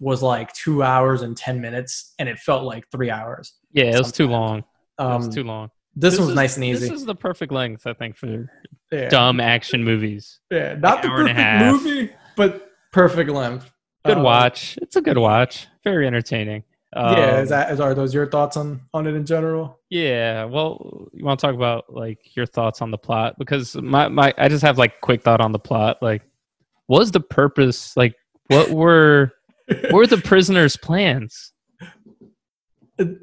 was 0.00 0.22
like 0.22 0.52
two 0.54 0.82
hours 0.82 1.22
and 1.22 1.36
10 1.36 1.60
minutes, 1.60 2.14
and 2.18 2.28
it 2.28 2.38
felt 2.38 2.64
like 2.64 2.84
three 2.90 3.10
hours. 3.10 3.54
Yeah, 3.72 3.84
it 3.94 3.98
was 3.98 4.10
too 4.12 4.26
long. 4.26 4.58
It 4.58 4.64
Um, 4.98 5.16
was 5.26 5.28
too 5.34 5.44
long. 5.44 5.70
this, 5.94 6.14
one 6.18 6.22
was 6.26 6.30
is- 6.30 6.36
nice 6.36 6.56
and 6.56 6.64
easy. 6.64 6.88
This 6.88 7.00
is 7.00 7.04
the 7.06 7.14
perfect 7.14 7.52
length, 7.52 7.86
I 7.86 7.92
think, 7.92 8.16
for 8.16 8.48
yeah. 8.90 9.08
dumb 9.08 9.38
action 9.40 9.84
movies. 9.84 10.40
yeah, 10.50 10.74
not 10.74 10.94
like 10.96 11.02
the 11.02 11.08
hour 11.08 11.20
and 11.20 11.30
a 11.30 11.34
perfect 11.34 11.84
movie, 11.84 12.10
but 12.36 12.68
perfect 12.92 13.30
length. 13.30 13.70
Good 14.04 14.16
Um, 14.18 14.24
watch. 14.24 14.76
It's 14.82 14.96
a 14.96 15.00
good 15.00 15.18
watch. 15.18 15.68
Very 15.84 16.06
entertaining. 16.08 16.64
Yeah, 16.94 17.36
Um, 17.36 17.42
is 17.42 17.48
that 17.48 17.72
is 17.72 17.80
are 17.80 17.94
those 17.94 18.12
your 18.12 18.26
thoughts 18.26 18.56
on 18.56 18.80
on 18.92 19.06
it 19.06 19.14
in 19.14 19.24
general? 19.24 19.78
Yeah, 19.90 20.44
well, 20.44 21.08
you 21.12 21.24
want 21.24 21.40
to 21.40 21.46
talk 21.46 21.54
about 21.54 21.92
like 21.92 22.36
your 22.36 22.46
thoughts 22.46 22.82
on 22.82 22.90
the 22.90 22.98
plot 22.98 23.36
because 23.38 23.74
my 23.76 24.08
my 24.08 24.34
I 24.36 24.48
just 24.48 24.62
have 24.62 24.78
like 24.78 25.00
quick 25.00 25.22
thought 25.22 25.40
on 25.40 25.52
the 25.52 25.58
plot. 25.58 25.98
Like, 26.02 26.22
what 26.86 26.98
was 26.98 27.10
the 27.10 27.20
purpose? 27.20 27.96
Like, 27.96 28.14
what 28.48 28.70
were 28.70 29.32
what 29.68 29.92
were 29.92 30.06
the 30.06 30.18
prisoners' 30.24 30.76
plans? 30.76 31.52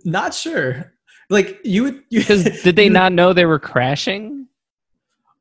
Not 0.03 0.33
sure. 0.33 0.93
Like 1.29 1.59
you 1.63 1.83
would, 1.83 2.03
you, 2.09 2.21
Because 2.21 2.43
did 2.63 2.75
they 2.75 2.89
not 2.89 3.13
know 3.13 3.33
they 3.33 3.45
were 3.45 3.59
crashing? 3.59 4.47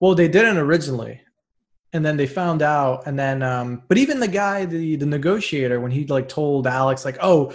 Well, 0.01 0.15
they 0.15 0.29
didn't 0.29 0.59
originally, 0.59 1.21
and 1.93 2.05
then 2.05 2.17
they 2.17 2.27
found 2.27 2.63
out, 2.63 3.07
and 3.07 3.19
then, 3.19 3.43
um, 3.43 3.83
but 3.89 3.99
even 3.99 4.21
the 4.21 4.29
guy, 4.29 4.65
the 4.65 4.97
the 4.97 5.07
negotiator, 5.07 5.81
when 5.81 5.91
he 5.91 6.07
like 6.07 6.29
told 6.29 6.67
Alex, 6.67 7.05
like, 7.05 7.17
"Oh, 7.21 7.53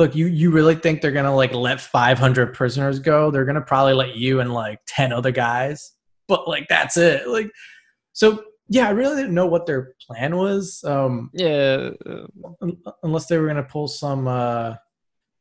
look, 0.00 0.14
you 0.16 0.26
you 0.26 0.50
really 0.50 0.74
think 0.74 1.00
they're 1.00 1.12
gonna 1.12 1.34
like 1.34 1.54
let 1.54 1.80
500 1.80 2.54
prisoners 2.54 2.98
go? 2.98 3.30
They're 3.30 3.44
gonna 3.44 3.60
probably 3.60 3.92
let 3.94 4.16
you 4.16 4.40
and 4.40 4.52
like 4.52 4.80
10 4.88 5.12
other 5.12 5.30
guys, 5.30 5.92
but 6.26 6.48
like 6.48 6.66
that's 6.68 6.96
it." 6.96 7.28
Like, 7.28 7.50
so 8.12 8.42
yeah, 8.68 8.86
I 8.88 8.90
really 8.90 9.16
didn't 9.16 9.34
know 9.34 9.46
what 9.46 9.66
their 9.66 9.94
plan 10.06 10.36
was, 10.36 10.82
um, 10.84 11.30
Yeah, 11.34 11.90
uh, 12.06 12.26
unless 13.02 13.26
they 13.26 13.36
were 13.38 13.46
gonna 13.46 13.62
pull 13.62 13.86
some. 13.88 14.26
uh 14.26 14.74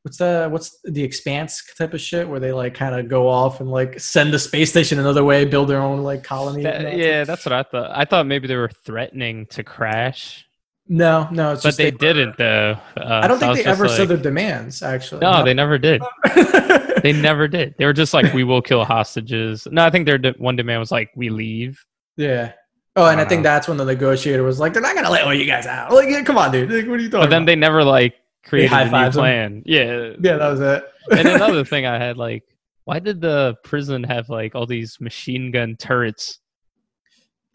What's 0.04 0.18
the 0.18 0.48
what's 0.50 0.80
the 0.86 1.04
expanse 1.04 1.62
type 1.78 1.94
of 1.94 2.00
shit 2.00 2.28
where 2.28 2.40
they 2.40 2.54
like 2.54 2.74
kind 2.74 2.96
of 2.96 3.10
go 3.10 3.28
off 3.28 3.60
and 3.60 3.70
like 3.70 4.00
send 4.00 4.34
the 4.34 4.40
space 4.40 4.70
station 4.70 4.98
another 4.98 5.26
way, 5.26 5.44
build 5.44 5.68
their 5.68 5.82
own 5.82 6.04
like 6.04 6.24
colony? 6.24 6.64
that- 6.64 6.82
that 6.84 6.98
yeah, 6.98 7.26
that's 7.26 7.46
what 7.46 7.52
I 7.52 7.64
thought. 7.64 7.92
I 7.94 8.06
thought 8.06 8.26
maybe 8.26 8.48
they 8.48 8.56
were 8.56 8.72
threatening 8.86 9.46
to 9.48 9.62
crash, 9.64 10.46
No, 10.92 11.30
no, 11.32 11.52
it's 11.54 11.62
but 11.64 11.78
they 11.78 11.92
were- 11.92 11.98
didn't 12.00 12.36
though. 12.38 12.76
Uh, 12.98 13.20
I 13.24 13.28
don't 13.28 13.38
think 13.40 13.56
they 13.56 13.64
ever 13.66 13.88
like, 13.88 13.96
said 13.96 14.08
their 14.08 14.18
demands. 14.18 14.82
Actually, 14.82 15.22
No, 15.22 15.44
they 15.46 15.54
never 15.54 15.78
did. 15.78 16.02
they. 16.36 16.80
They 17.04 17.14
never 17.14 17.48
did. 17.48 17.76
They 17.78 17.86
were 17.86 17.94
just 17.94 18.14
like, 18.14 18.34
"We 18.34 18.44
will 18.44 18.62
kill 18.62 18.84
hostages." 18.84 19.66
No, 19.72 19.86
I 19.86 19.90
think 19.90 20.06
their 20.06 20.18
de- 20.18 20.34
one 20.38 20.58
demand 20.58 20.82
was 20.82 20.92
like, 20.92 21.12
"We 21.16 21.30
leave." 21.30 21.82
yeah. 22.18 22.52
Oh, 22.98 23.06
and 23.06 23.22
I 23.22 23.24
think 23.26 23.40
Wow. 23.40 23.44
that's 23.54 23.68
when 23.70 23.78
the 23.78 23.86
negotiator 23.86 24.44
was 24.44 24.60
like, 24.60 24.74
"They're 24.74 24.82
not 24.82 24.96
gonna 24.96 25.10
let 25.10 25.24
all 25.24 25.34
you 25.34 25.46
guys 25.46 25.66
out." 25.66 25.94
Like, 25.94 26.10
yeah, 26.10 26.24
come 26.24 26.38
on, 26.38 26.52
dude. 26.52 26.70
Like, 26.70 26.88
what 26.88 27.00
are 27.00 27.04
you 27.04 27.10
talking 27.10 27.20
about? 27.20 27.26
But 27.26 27.30
then 27.30 27.44
about? 27.44 27.46
they 27.46 27.56
never 27.56 27.84
like 27.86 28.16
created 28.44 28.74
a 28.74 28.86
new 29.06 29.12
plan. 29.12 29.64
Yeah. 29.66 30.10
yeah, 30.20 30.36
that 30.38 30.50
was 30.50 30.60
it. 30.60 30.84
and 31.12 31.26
another 31.28 31.64
thing 31.72 31.86
I 31.86 31.98
had 31.98 32.18
like, 32.18 32.44
why 32.84 33.00
did 33.00 33.22
the 33.22 33.56
prison 33.64 34.04
have 34.04 34.28
like 34.28 34.56
all 34.56 34.66
these 34.66 34.98
machine 35.00 35.52
gun 35.52 35.78
turrets 35.78 36.40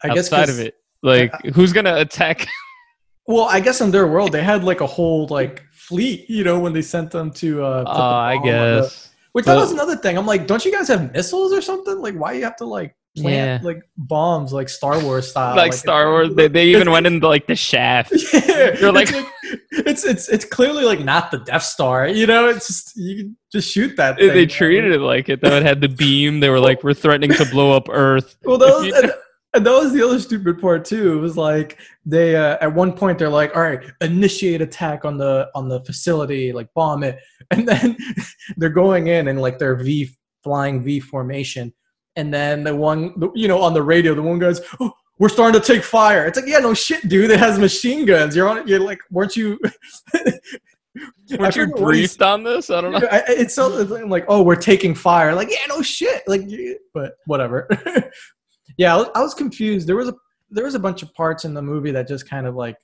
I 0.03 0.07
guess 0.07 0.25
outside 0.33 0.47
'cause- 0.47 0.57
of 0.59 0.65
it? 0.65 0.73
Like, 1.03 1.31
who's 1.53 1.71
gonna 1.73 1.97
attack? 1.97 2.47
Well, 3.27 3.45
I 3.45 3.59
guess 3.59 3.81
in 3.81 3.91
their 3.91 4.07
world 4.07 4.31
they 4.31 4.43
had 4.43 4.63
like 4.63 4.81
a 4.81 4.87
whole 4.87 5.27
like 5.27 5.63
fleet. 5.71 6.29
You 6.29 6.43
know, 6.43 6.59
when 6.59 6.73
they 6.73 6.81
sent 6.81 7.11
them 7.11 7.31
to. 7.33 7.63
uh 7.63 7.83
Oh, 7.87 7.91
put 7.91 7.93
the 7.93 7.99
I 8.03 8.35
bomb 8.35 8.43
on 8.43 8.45
the- 8.45 8.81
guess. 8.81 9.11
Which 9.33 9.45
that 9.45 9.55
was 9.55 9.71
another 9.73 9.97
thing. 9.97 10.17
I'm 10.17 10.25
like, 10.25 10.47
don't 10.47 10.63
you 10.63 10.71
guys 10.71 10.87
have 10.87 11.11
missiles 11.11 11.51
or 11.51 11.61
something? 11.61 11.99
Like, 11.99 12.15
why 12.15 12.31
you 12.33 12.43
have 12.45 12.55
to 12.57 12.65
like 12.65 12.95
plant 13.17 13.61
Yeah. 13.63 13.67
like 13.67 13.81
bombs 13.97 14.53
like 14.53 14.69
Star 14.69 14.97
Wars 15.03 15.27
style? 15.29 15.57
like 15.57 15.73
Star 15.73 16.09
Wars, 16.09 16.33
they, 16.35 16.47
they 16.47 16.67
even 16.67 16.83
it's- 16.83 16.93
went 16.93 17.05
into 17.05 17.27
like 17.27 17.45
the 17.47 17.55
shaft. 17.55 18.13
Yeah, 18.33 18.77
You're 18.79 18.93
like- 18.93 19.09
it's, 19.11 19.25
it's 19.71 20.05
it's 20.05 20.29
it's 20.29 20.45
clearly 20.45 20.85
like 20.85 21.01
not 21.01 21.31
the 21.31 21.39
Death 21.39 21.63
Star. 21.63 22.07
You 22.07 22.25
know, 22.27 22.47
it's 22.47 22.67
just 22.67 22.95
you 22.95 23.15
can 23.17 23.37
just 23.51 23.69
shoot 23.73 23.97
that. 23.97 24.15
They, 24.17 24.27
Thing, 24.27 24.35
they 24.37 24.45
treated 24.45 24.93
it 24.93 24.99
like 25.01 25.27
it 25.27 25.41
though. 25.41 25.57
It 25.57 25.63
had 25.63 25.81
the 25.81 25.89
beam. 25.89 26.39
They 26.39 26.49
were 26.49 26.59
like, 26.61 26.81
"We're 26.83 26.93
threatening 26.93 27.31
to 27.33 27.45
blow 27.51 27.73
up 27.75 27.89
Earth." 27.89 28.37
Well, 28.45 28.57
that 28.57 28.67
was, 28.73 28.85
If 28.87 29.03
you- 29.03 29.13
and, 29.55 29.65
that 29.65 29.71
was 29.71 29.93
the 29.93 30.03
other 30.05 30.19
stupid 30.19 30.59
part 30.59 30.85
too. 30.85 31.17
It 31.17 31.21
was 31.21 31.37
like 31.37 31.79
they 32.05 32.35
uh, 32.35 32.57
at 32.61 32.73
one 32.73 32.93
point 32.93 33.17
they're 33.19 33.29
like, 33.29 33.55
"All 33.55 33.61
right, 33.61 33.83
initiate 34.01 34.61
attack 34.61 35.05
on 35.05 35.17
the 35.17 35.49
on 35.55 35.69
the 35.69 35.83
facility, 35.85 36.51
like 36.51 36.73
bomb 36.73 37.03
it," 37.03 37.19
and 37.51 37.67
then 37.67 37.97
they're 38.57 38.69
going 38.69 39.07
in 39.07 39.27
and 39.27 39.41
like 39.41 39.59
their 39.59 39.75
V 39.75 40.09
flying 40.43 40.83
V 40.83 40.99
formation, 40.99 41.73
and 42.15 42.33
then 42.33 42.63
the 42.63 42.75
one 42.75 43.13
you 43.35 43.47
know 43.47 43.61
on 43.61 43.73
the 43.73 43.83
radio, 43.83 44.13
the 44.13 44.21
one 44.21 44.39
goes. 44.39 44.61
Oh, 44.79 44.91
we're 45.17 45.29
starting 45.29 45.59
to 45.59 45.65
take 45.65 45.81
fire. 45.81 46.25
It's 46.25 46.37
like, 46.37 46.45
yeah, 46.45 46.59
no 46.59 46.73
shit, 46.73 47.07
dude. 47.07 47.31
It 47.31 47.39
has 47.39 47.57
machine 47.57 48.05
guns. 48.05 48.35
You're 48.35 48.49
on 48.49 48.57
it. 48.57 48.67
You're 48.67 48.81
like, 48.81 48.99
weren't 49.09 49.37
you? 49.37 49.57
Weren't 51.37 51.55
you 51.55 51.65
forget 51.65 51.79
what 51.79 51.95
he 51.95 51.99
briefed 52.01 52.21
on 52.21 52.43
this? 52.43 52.69
I 52.69 52.79
don't 52.79 52.91
know. 52.93 53.07
I- 53.11 53.23
it's 53.27 53.55
so 53.55 53.77
it's 53.77 53.91
like, 53.91 54.25
oh, 54.27 54.43
we're 54.43 54.55
taking 54.55 54.95
fire. 54.95 55.33
Like, 55.33 55.49
yeah, 55.51 55.65
no 55.67 55.81
shit. 55.81 56.23
Like, 56.27 56.41
but 56.93 57.13
whatever. 57.25 57.67
Yeah, 58.77 58.95
I 59.15 59.21
was, 59.21 59.33
confused. 59.33 59.87
There 59.87 59.95
was 59.95 60.09
a 60.09 60.13
there 60.49 60.65
was 60.65 60.75
a 60.75 60.79
bunch 60.79 61.01
of 61.01 61.13
parts 61.13 61.45
in 61.45 61.53
the 61.53 61.61
movie 61.61 61.91
that 61.91 62.07
just 62.07 62.29
kind 62.29 62.45
of 62.45 62.55
like, 62.55 62.77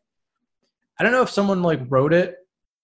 I 1.00 1.04
don't 1.04 1.12
know 1.12 1.22
if 1.22 1.30
someone 1.30 1.62
like 1.62 1.80
wrote 1.90 2.14
it 2.14 2.36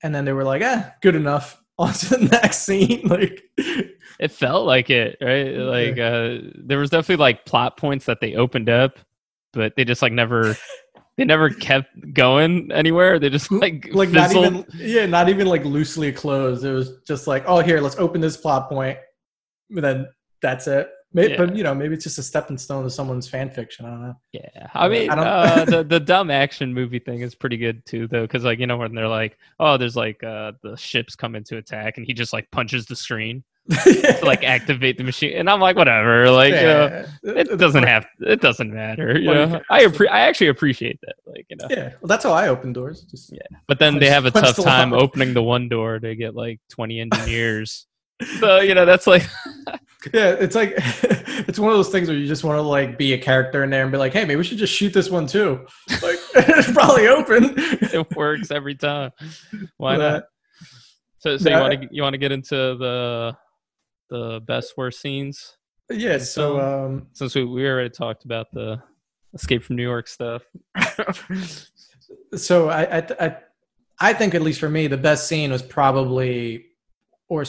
and 0.03 0.13
then 0.13 0.25
they 0.25 0.33
were 0.33 0.43
like, 0.43 0.61
eh, 0.61 0.89
good 1.01 1.15
enough. 1.15 1.61
On 1.79 1.93
to 1.93 2.17
the 2.17 2.25
next 2.31 2.63
scene. 2.63 3.07
Like, 3.07 3.43
It 4.19 4.31
felt 4.31 4.65
like 4.65 4.89
it, 4.89 5.17
right? 5.21 5.55
Like 5.55 5.99
uh, 5.99 6.49
there 6.55 6.79
was 6.79 6.89
definitely 6.89 7.17
like 7.17 7.45
plot 7.45 7.77
points 7.77 8.05
that 8.05 8.19
they 8.19 8.33
opened 8.33 8.67
up, 8.67 8.97
but 9.53 9.75
they 9.75 9.85
just 9.85 10.01
like 10.01 10.11
never, 10.11 10.57
they 11.17 11.25
never 11.25 11.51
kept 11.51 11.89
going 12.15 12.71
anywhere. 12.71 13.19
They 13.19 13.29
just 13.29 13.51
like 13.51 13.89
like 13.91 14.09
not 14.09 14.35
even 14.35 14.65
yeah, 14.73 15.05
not 15.05 15.29
even 15.29 15.45
like 15.45 15.65
loosely 15.65 16.11
closed. 16.11 16.65
It 16.65 16.73
was 16.73 16.97
just 17.07 17.27
like, 17.27 17.43
oh, 17.45 17.59
here, 17.59 17.79
let's 17.79 17.97
open 17.97 18.21
this 18.21 18.37
plot 18.37 18.69
point. 18.69 18.97
And 19.69 19.83
then 19.83 20.07
that's 20.41 20.65
it. 20.65 20.89
Maybe, 21.13 21.31
Yeah. 21.33 21.37
but 21.37 21.55
you 21.55 21.63
know, 21.63 21.73
maybe 21.73 21.93
it's 21.95 22.03
just 22.03 22.17
a 22.17 22.23
stepping 22.23 22.57
stone 22.57 22.83
to 22.83 22.89
someone's 22.89 23.27
fan 23.29 23.49
fiction. 23.49 23.85
I 23.85 23.89
don't 23.89 24.01
know. 24.01 24.15
Yeah, 24.33 24.67
I 24.73 24.87
mean, 24.87 25.09
I 25.09 25.15
uh, 25.15 25.65
the 25.73 25.83
the 25.83 25.99
dumb 25.99 26.29
action 26.31 26.73
movie 26.73 26.99
thing 26.99 27.21
is 27.21 27.35
pretty 27.35 27.57
good 27.57 27.85
too, 27.85 28.07
though, 28.07 28.21
because 28.23 28.43
like 28.43 28.59
you 28.59 28.67
know 28.67 28.77
when 28.77 28.93
they're 28.93 29.07
like, 29.07 29.37
oh, 29.59 29.77
there's 29.77 29.95
like 29.95 30.23
uh 30.23 30.53
the 30.63 30.75
ships 30.75 31.15
coming 31.15 31.43
to 31.45 31.57
attack, 31.57 31.97
and 31.97 32.05
he 32.05 32.13
just 32.13 32.33
like 32.33 32.49
punches 32.51 32.85
the 32.85 32.95
screen 32.95 33.43
to 33.83 34.19
like 34.23 34.43
activate 34.45 34.97
the 34.97 35.03
machine, 35.03 35.35
and 35.37 35.49
I'm 35.49 35.59
like, 35.59 35.75
whatever, 35.75 36.29
like 36.31 36.53
you 36.53 36.61
know, 36.61 37.05
it 37.23 37.57
doesn't 37.57 37.83
have, 37.83 38.05
it 38.21 38.39
doesn't 38.39 38.73
matter, 38.73 39.19
you 39.19 39.27
What 39.27 39.33
do 39.33 39.39
you 39.41 39.45
know. 39.47 39.61
I 39.69 39.83
appre- 39.85 40.09
I 40.09 40.21
actually 40.21 40.47
appreciate 40.47 40.99
that, 41.01 41.15
like 41.25 41.45
you 41.49 41.57
know. 41.57 41.67
Yeah, 41.69 41.89
well, 42.01 42.07
that's 42.07 42.23
how 42.23 42.31
I 42.31 42.47
open 42.47 42.71
doors. 42.71 43.01
Just 43.01 43.33
Yeah. 43.33 43.41
But 43.67 43.79
then 43.79 43.99
they 43.99 44.09
have 44.09 44.25
a 44.25 44.31
tough 44.31 44.55
time 44.55 44.93
opening 44.93 45.33
the 45.33 45.43
one 45.43 45.67
door 45.67 45.99
to 45.99 46.15
get 46.15 46.33
like 46.35 46.61
20 46.69 46.99
engineers. 47.01 47.87
So 48.39 48.59
you 48.59 48.73
know 48.73 48.85
that's 48.85 49.07
like 49.07 49.23
yeah, 50.13 50.31
it's 50.31 50.55
like 50.55 50.73
it's 50.77 51.59
one 51.59 51.71
of 51.71 51.77
those 51.77 51.89
things 51.89 52.07
where 52.07 52.17
you 52.17 52.27
just 52.27 52.43
want 52.43 52.57
to 52.57 52.61
like 52.61 52.97
be 52.97 53.13
a 53.13 53.17
character 53.17 53.63
in 53.63 53.69
there 53.69 53.83
and 53.83 53.91
be 53.91 53.97
like, 53.97 54.13
hey, 54.13 54.21
maybe 54.21 54.35
we 54.35 54.43
should 54.43 54.57
just 54.57 54.73
shoot 54.73 54.93
this 54.93 55.09
one 55.09 55.27
too. 55.27 55.65
Like 56.01 56.19
it's 56.35 56.71
probably 56.71 57.07
open. 57.07 57.53
it 57.57 58.15
works 58.15 58.51
every 58.51 58.75
time. 58.75 59.11
Why 59.77 59.97
But, 59.97 60.11
not? 60.11 60.23
So, 61.19 61.37
so 61.37 61.49
you 61.49 61.55
want 61.55 61.81
to 61.81 61.87
you 61.91 62.01
want 62.03 62.13
to 62.13 62.19
get 62.19 62.31
into 62.31 62.55
the 62.55 63.35
the 64.09 64.41
best 64.45 64.73
worst 64.77 65.01
scenes 65.01 65.57
Yeah, 65.89 66.17
so 66.19 66.59
um, 66.59 67.07
since 67.13 67.35
we, 67.35 67.43
we 67.43 67.67
already 67.67 67.89
talked 67.89 68.23
about 68.23 68.47
the 68.53 68.81
escape 69.33 69.63
from 69.63 69.75
New 69.75 69.83
York 69.83 70.07
stuff. 70.07 70.43
so 72.35 72.69
I, 72.69 72.99
I 72.99 73.07
I 73.19 73.37
I 73.99 74.13
think 74.13 74.35
at 74.35 74.41
least 74.41 74.59
for 74.59 74.69
me 74.69 74.87
the 74.87 74.97
best 74.97 75.27
scene 75.27 75.51
was 75.51 75.61
probably 75.61 76.65
or 77.29 77.43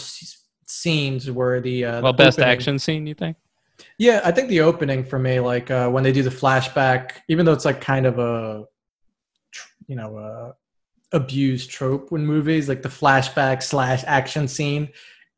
scenes 0.69 1.31
were 1.31 1.61
the 1.61 1.85
uh, 1.85 2.03
well, 2.03 2.12
the 2.12 2.25
best 2.25 2.39
opening. 2.39 2.55
action 2.55 2.79
scene, 2.79 3.07
you 3.07 3.14
think? 3.14 3.37
Yeah, 3.99 4.21
I 4.25 4.33
think 4.33 4.49
the 4.49 4.61
opening 4.61 5.05
for 5.05 5.19
me, 5.19 5.41
like 5.41 5.71
uh, 5.71 5.89
when 5.89 6.05
they 6.05 6.12
do 6.12 6.23
the 6.23 6.31
flashback, 6.31 7.12
even 7.29 7.47
though 7.47 7.53
it's 7.53 7.64
like 7.64 7.81
kind 7.81 8.07
of 8.07 8.19
a, 8.19 8.64
you 9.87 9.97
know, 9.97 10.16
uh, 10.16 10.53
abused 11.12 11.71
trope 11.71 12.12
in 12.12 12.27
movies, 12.27 12.69
like 12.69 12.83
the 12.83 12.89
flashback 12.89 13.62
slash 13.62 14.05
action 14.07 14.47
scene 14.47 14.89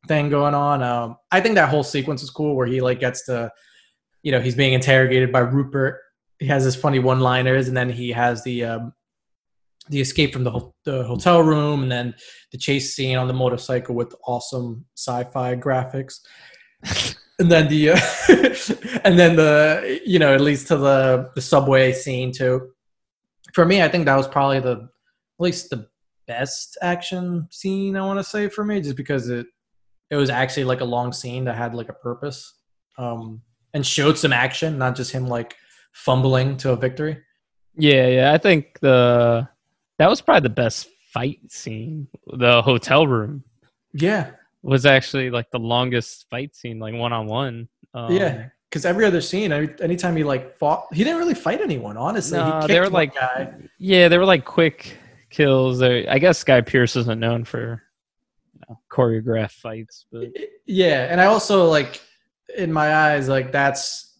thing 0.07 0.29
going 0.29 0.53
on. 0.53 0.83
Um, 0.83 1.17
I 1.31 1.39
think 1.41 1.55
that 1.55 1.69
whole 1.69 1.83
sequence 1.83 2.23
is 2.23 2.29
cool 2.29 2.55
where 2.55 2.67
he 2.67 2.81
like 2.81 2.99
gets 2.99 3.25
to, 3.25 3.51
you 4.23 4.31
know, 4.31 4.39
he's 4.39 4.55
being 4.55 4.73
interrogated 4.73 5.31
by 5.31 5.39
Rupert. 5.39 5.99
He 6.39 6.47
has 6.47 6.63
his 6.63 6.75
funny 6.75 6.97
one-liners, 6.97 7.67
and 7.67 7.77
then 7.77 7.89
he 7.89 8.11
has 8.11 8.43
the 8.43 8.65
um, 8.65 8.93
the 9.91 10.01
escape 10.01 10.33
from 10.33 10.43
the 10.43 10.51
ho- 10.51 10.73
the 10.85 11.03
hotel 11.03 11.43
room, 11.43 11.83
and 11.83 11.91
then 11.91 12.15
the 12.51 12.57
chase 12.57 12.95
scene 12.95 13.17
on 13.17 13.27
the 13.27 13.33
motorcycle 13.33 13.95
with 13.95 14.15
awesome 14.25 14.85
sci-fi 14.95 15.55
graphics 15.55 16.19
and 17.39 17.51
then 17.51 17.67
the 17.67 17.89
uh, 17.91 19.01
and 19.03 19.17
then 19.17 19.35
the 19.35 20.01
you 20.05 20.19
know 20.19 20.33
it 20.33 20.41
leads 20.41 20.63
to 20.63 20.77
the 20.77 21.29
the 21.35 21.41
subway 21.41 21.91
scene 21.91 22.31
too 22.31 22.71
for 23.53 23.65
me 23.65 23.81
i 23.81 23.87
think 23.87 24.05
that 24.05 24.15
was 24.15 24.27
probably 24.27 24.59
the 24.59 24.73
at 24.73 25.39
least 25.39 25.69
the 25.69 25.87
best 26.27 26.77
action 26.81 27.47
scene 27.51 27.95
i 27.95 28.05
want 28.05 28.19
to 28.19 28.23
say 28.23 28.47
for 28.47 28.63
me 28.63 28.79
just 28.81 28.97
because 28.97 29.29
it 29.29 29.45
it 30.09 30.15
was 30.15 30.29
actually 30.29 30.63
like 30.63 30.81
a 30.81 30.85
long 30.85 31.11
scene 31.11 31.45
that 31.45 31.55
had 31.55 31.73
like 31.73 31.89
a 31.89 31.93
purpose 31.93 32.59
um 32.97 33.41
and 33.73 33.85
showed 33.85 34.17
some 34.17 34.33
action 34.33 34.77
not 34.77 34.95
just 34.95 35.11
him 35.11 35.27
like 35.27 35.55
fumbling 35.93 36.57
to 36.57 36.71
a 36.71 36.75
victory 36.75 37.17
Yeah, 37.77 38.07
yeah. 38.07 38.33
I 38.33 38.37
think 38.37 38.79
the 38.81 39.47
that 40.01 40.09
was 40.09 40.19
probably 40.19 40.41
the 40.41 40.49
best 40.55 40.87
fight 41.13 41.39
scene. 41.51 42.07
The 42.33 42.61
hotel 42.63 43.05
room 43.05 43.43
yeah 43.93 44.31
was 44.63 44.85
actually 44.85 45.29
like 45.29 45.49
the 45.51 45.59
longest 45.59 46.25
fight 46.29 46.55
scene, 46.55 46.79
like 46.79 46.93
one 46.95 47.13
on 47.13 47.27
one. 47.27 47.67
yeah 48.09 48.47
because 48.69 48.85
every 48.85 49.05
other 49.05 49.19
scene 49.21 49.51
anytime 49.51 50.15
he 50.15 50.23
like 50.23 50.57
fought 50.57 50.87
he 50.93 51.03
didn't 51.03 51.19
really 51.19 51.33
fight 51.33 51.59
anyone 51.61 51.97
honestly 51.97 52.37
No, 52.39 52.61
he 52.61 52.67
they 52.67 52.79
were 52.79 52.89
like- 52.89 53.13
guy 53.13 53.53
Yeah, 53.77 54.07
they 54.07 54.17
were 54.17 54.25
like 54.25 54.43
quick 54.45 54.97
kills. 55.29 55.81
I 55.81 56.17
guess 56.19 56.43
Guy 56.43 56.61
Pearce 56.61 56.95
isn't 56.95 57.19
known 57.19 57.43
for 57.45 57.83
you 58.53 58.61
know, 58.69 58.79
choreographed 58.89 59.51
fights, 59.51 60.05
but 60.11 60.29
yeah 60.65 61.07
and 61.11 61.19
i 61.21 61.25
also 61.25 61.65
like 61.65 62.01
in 62.57 62.71
my 62.71 62.95
eyes 62.95 63.27
like 63.29 63.51
that's 63.51 64.10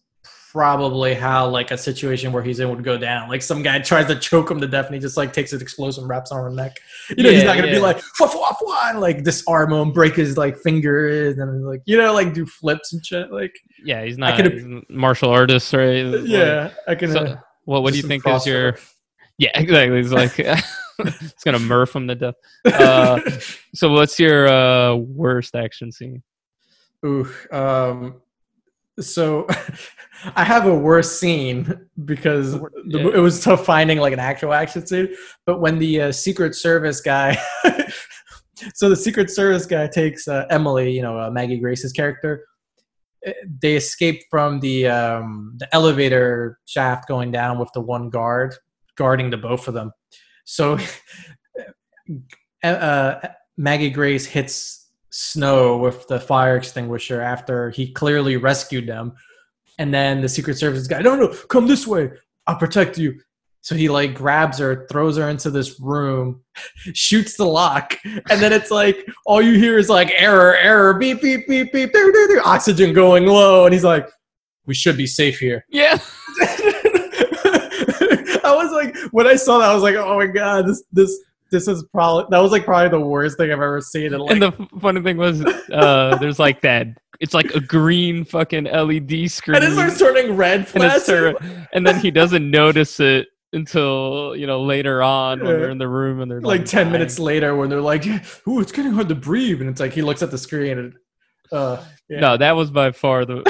probably 0.52 1.14
how 1.14 1.48
like 1.48 1.72
a 1.72 1.78
situation 1.78 2.32
where 2.32 2.44
he's 2.44 2.60
in 2.60 2.70
would 2.70 2.84
go 2.84 2.98
down 2.98 3.30
like 3.30 3.42
some 3.42 3.64
guy 3.64 3.80
tries 3.80 4.06
to 4.06 4.16
choke 4.16 4.52
him 4.52 4.60
to 4.60 4.68
death 4.68 4.88
and 4.88 4.96
he 4.96 5.00
just 5.00 5.16
like 5.16 5.32
takes 5.32 5.54
an 5.54 5.62
explosive 5.62 6.04
wraps 6.04 6.32
on 6.32 6.44
her 6.44 6.50
neck 6.50 6.78
you 7.16 7.24
know 7.24 7.32
he's 7.32 7.44
not 7.46 7.56
gonna 7.56 7.72
be 7.72 7.80
like 7.80 7.98
fwa, 8.20 8.28
fwa, 8.28 8.56
fwa, 8.58 8.90
and 8.90 9.00
like 9.00 9.24
disarm 9.24 9.72
him 9.72 9.92
break 9.94 10.16
his 10.16 10.38
like 10.38 10.58
fingers 10.58 11.38
and 11.38 11.66
like 11.66 11.82
you 11.86 11.98
know 11.98 12.14
like 12.14 12.34
do 12.34 12.46
flips 12.46 12.92
and 12.92 13.06
shit 13.06 13.32
like 13.32 13.58
yeah, 13.84 14.04
he's 14.04 14.18
not 14.18 14.36
could've- 14.36 14.54
he's 14.54 14.64
a 14.64 14.82
martial 14.90 15.30
artist, 15.30 15.74
right? 15.74 16.04
Like, 16.04 16.22
yeah 16.26 16.70
i 16.88 16.94
can 16.94 17.12
so, 17.12 17.20
uh, 17.20 17.38
what 17.66 17.84
what 17.84 17.94
do 17.94 17.98
you 17.98 18.04
think 18.04 18.28
is 18.28 18.46
your? 18.46 18.76
Yeah, 19.38 19.52
exactly. 19.56 19.98
He's 19.98 20.12
like 20.12 20.34
it's 21.00 21.44
gonna 21.44 21.60
murph 21.60 21.96
him 21.96 22.08
to 22.08 22.16
death. 22.16 22.36
Uh, 22.66 23.20
so, 23.74 23.92
what's 23.92 24.20
your 24.20 24.48
uh, 24.48 24.96
worst 24.96 25.56
action 25.56 25.92
scene? 25.92 26.22
Ooh, 27.06 27.28
um, 27.52 28.22
so 29.02 29.48
I 30.36 30.44
have 30.44 30.68
a 30.68 30.76
worse 30.76 31.20
scene 31.20 31.88
because 32.06 32.54
the, 32.54 33.00
Yeah. 33.00 33.08
it 33.16 33.20
was 33.20 33.44
tough 33.44 33.66
finding 33.66 33.98
like 34.00 34.14
an 34.14 34.20
actual 34.20 34.54
action 34.54 34.86
scene. 34.86 35.10
But 35.46 35.60
when 35.62 35.80
the 35.80 36.02
uh, 36.02 36.12
Secret 36.12 36.54
Service 36.56 37.02
guy, 37.02 37.38
so 38.76 38.88
the 38.90 38.96
Secret 38.96 39.30
Service 39.32 39.66
guy 39.66 39.88
takes 39.88 40.28
uh, 40.28 40.46
Emily, 40.50 40.92
you 40.92 41.02
know 41.02 41.20
uh, 41.20 41.30
Maggie 41.32 41.58
Grace's 41.60 41.92
character. 41.92 42.46
eh, 43.26 43.34
They 43.62 43.76
escape 43.76 44.22
from 44.30 44.60
the 44.60 44.88
um, 44.88 45.56
the 45.58 45.68
elevator 45.74 46.60
shaft 46.66 47.08
going 47.08 47.32
down 47.32 47.58
with 47.60 47.70
the 47.74 47.82
one 47.82 48.10
guard 48.10 48.54
guarding 48.98 49.30
the 49.32 49.38
both 49.38 49.68
of 49.68 49.74
them. 49.74 49.92
So 50.46 50.78
uh, 52.64 53.16
Maggie 53.58 53.90
Grace 53.90 54.26
hits 54.26 54.81
Snow 55.12 55.78
with 55.78 56.08
the 56.08 56.20
fire 56.20 56.58
extinguisher 56.58 57.22
after 57.22 57.70
he 57.70 57.92
clearly 57.92 58.38
rescued 58.38 58.88
them. 58.88 59.14
And 59.78 59.94
then 59.94 60.22
the 60.22 60.30
Secret 60.30 60.58
Service 60.58 60.88
guy, 60.88 61.02
no, 61.02 61.16
no, 61.16 61.28
come 61.50 61.68
this 61.68 61.86
way. 61.86 62.12
I'll 62.48 62.58
protect 62.58 62.98
you. 62.98 63.20
So 63.64 63.76
he 63.76 63.90
like 63.90 64.16
grabs 64.16 64.58
her, 64.58 64.88
throws 64.88 65.18
her 65.18 65.30
into 65.30 65.52
this 65.52 65.80
room, 65.80 66.42
shoots 66.94 67.38
the 67.38 67.46
lock, 67.46 67.96
and 68.04 68.42
then 68.42 68.52
it's 68.52 68.72
like 68.72 69.08
all 69.26 69.42
you 69.42 69.54
hear 69.54 69.78
is 69.78 69.88
like 69.88 70.12
error, 70.16 70.58
error, 70.58 70.96
beep, 70.96 71.22
beep, 71.22 71.48
beep, 71.48 71.72
beep, 71.72 71.94
doo, 71.94 72.12
doo, 72.12 72.28
doo, 72.28 72.42
oxygen 72.44 72.92
going 72.92 73.28
low, 73.28 73.66
and 73.66 73.74
he's 73.74 73.84
like, 73.84 74.10
"We 74.66 74.74
should 74.74 74.98
be 74.98 75.06
safe 75.06 75.38
here." 75.38 75.64
Yeah, 75.70 76.00
I 78.44 78.54
was 78.56 78.72
like, 78.72 78.98
when 79.12 79.28
I 79.28 79.36
saw 79.36 79.60
that, 79.60 79.70
I 79.70 79.76
was 79.76 79.84
like, 79.84 79.96
"Oh 79.96 80.18
my 80.18 80.26
god, 80.26 80.66
this 80.66 80.84
this 80.92 81.16
this 81.52 81.68
is 81.68 81.84
probably 81.94 82.26
that 82.30 82.40
was 82.40 82.52
like 82.52 82.66
probably 82.66 82.90
the 82.90 83.00
worst 83.06 83.38
thing 83.38 83.48
I've 83.52 83.62
ever 83.62 83.82
seen." 83.82 84.14
And 84.14 84.24
like, 84.24 84.32
and 84.32 84.42
the 84.42 84.68
funny 84.80 85.02
thing 85.02 85.18
was, 85.18 85.44
uh, 85.72 86.18
there's 86.22 86.40
like 86.40 86.62
that. 86.62 86.88
It's 87.20 87.34
like 87.34 87.52
a 87.54 87.60
green 87.60 88.26
fucking 88.26 88.64
LED 88.66 89.30
screen, 89.30 89.56
and 89.58 89.66
it 89.66 89.74
starts 89.74 90.00
turning 90.00 90.36
red. 90.36 90.68
and, 90.74 90.84
it's 90.84 91.06
flashing. 91.06 91.06
tur- 91.06 91.68
and 91.74 91.86
then 91.86 92.00
he 92.00 92.10
doesn't 92.10 92.50
notice 92.50 93.00
it 93.00 93.28
until 93.54 94.34
you 94.36 94.48
know 94.48 94.62
later 94.64 95.04
on 95.04 95.40
when 95.40 95.60
they're 95.60 95.70
in 95.70 95.78
the 95.78 95.88
room 95.88 96.22
and 96.22 96.32
they're 96.32 96.40
like 96.40 96.64
10 96.64 96.84
dying. 96.84 96.92
minutes 96.94 97.20
later 97.20 97.54
when 97.54 97.70
they're 97.70 97.82
like 97.82 98.06
ooh 98.48 98.62
it's 98.62 98.72
getting 98.72 98.94
hard 98.94 99.10
to 99.10 99.14
breathe 99.16 99.60
and 99.60 99.70
it's 99.70 99.82
like 99.82 99.92
he 99.92 100.02
looks 100.02 100.24
at 100.24 100.32
the 100.32 100.38
screen 100.38 100.80
and 100.80 100.94
uh 101.52 101.84
yeah. 102.08 102.20
No, 102.20 102.38
that 102.38 102.56
was 102.58 102.72
by 102.72 102.92
far 102.92 103.24
the. 103.26 103.42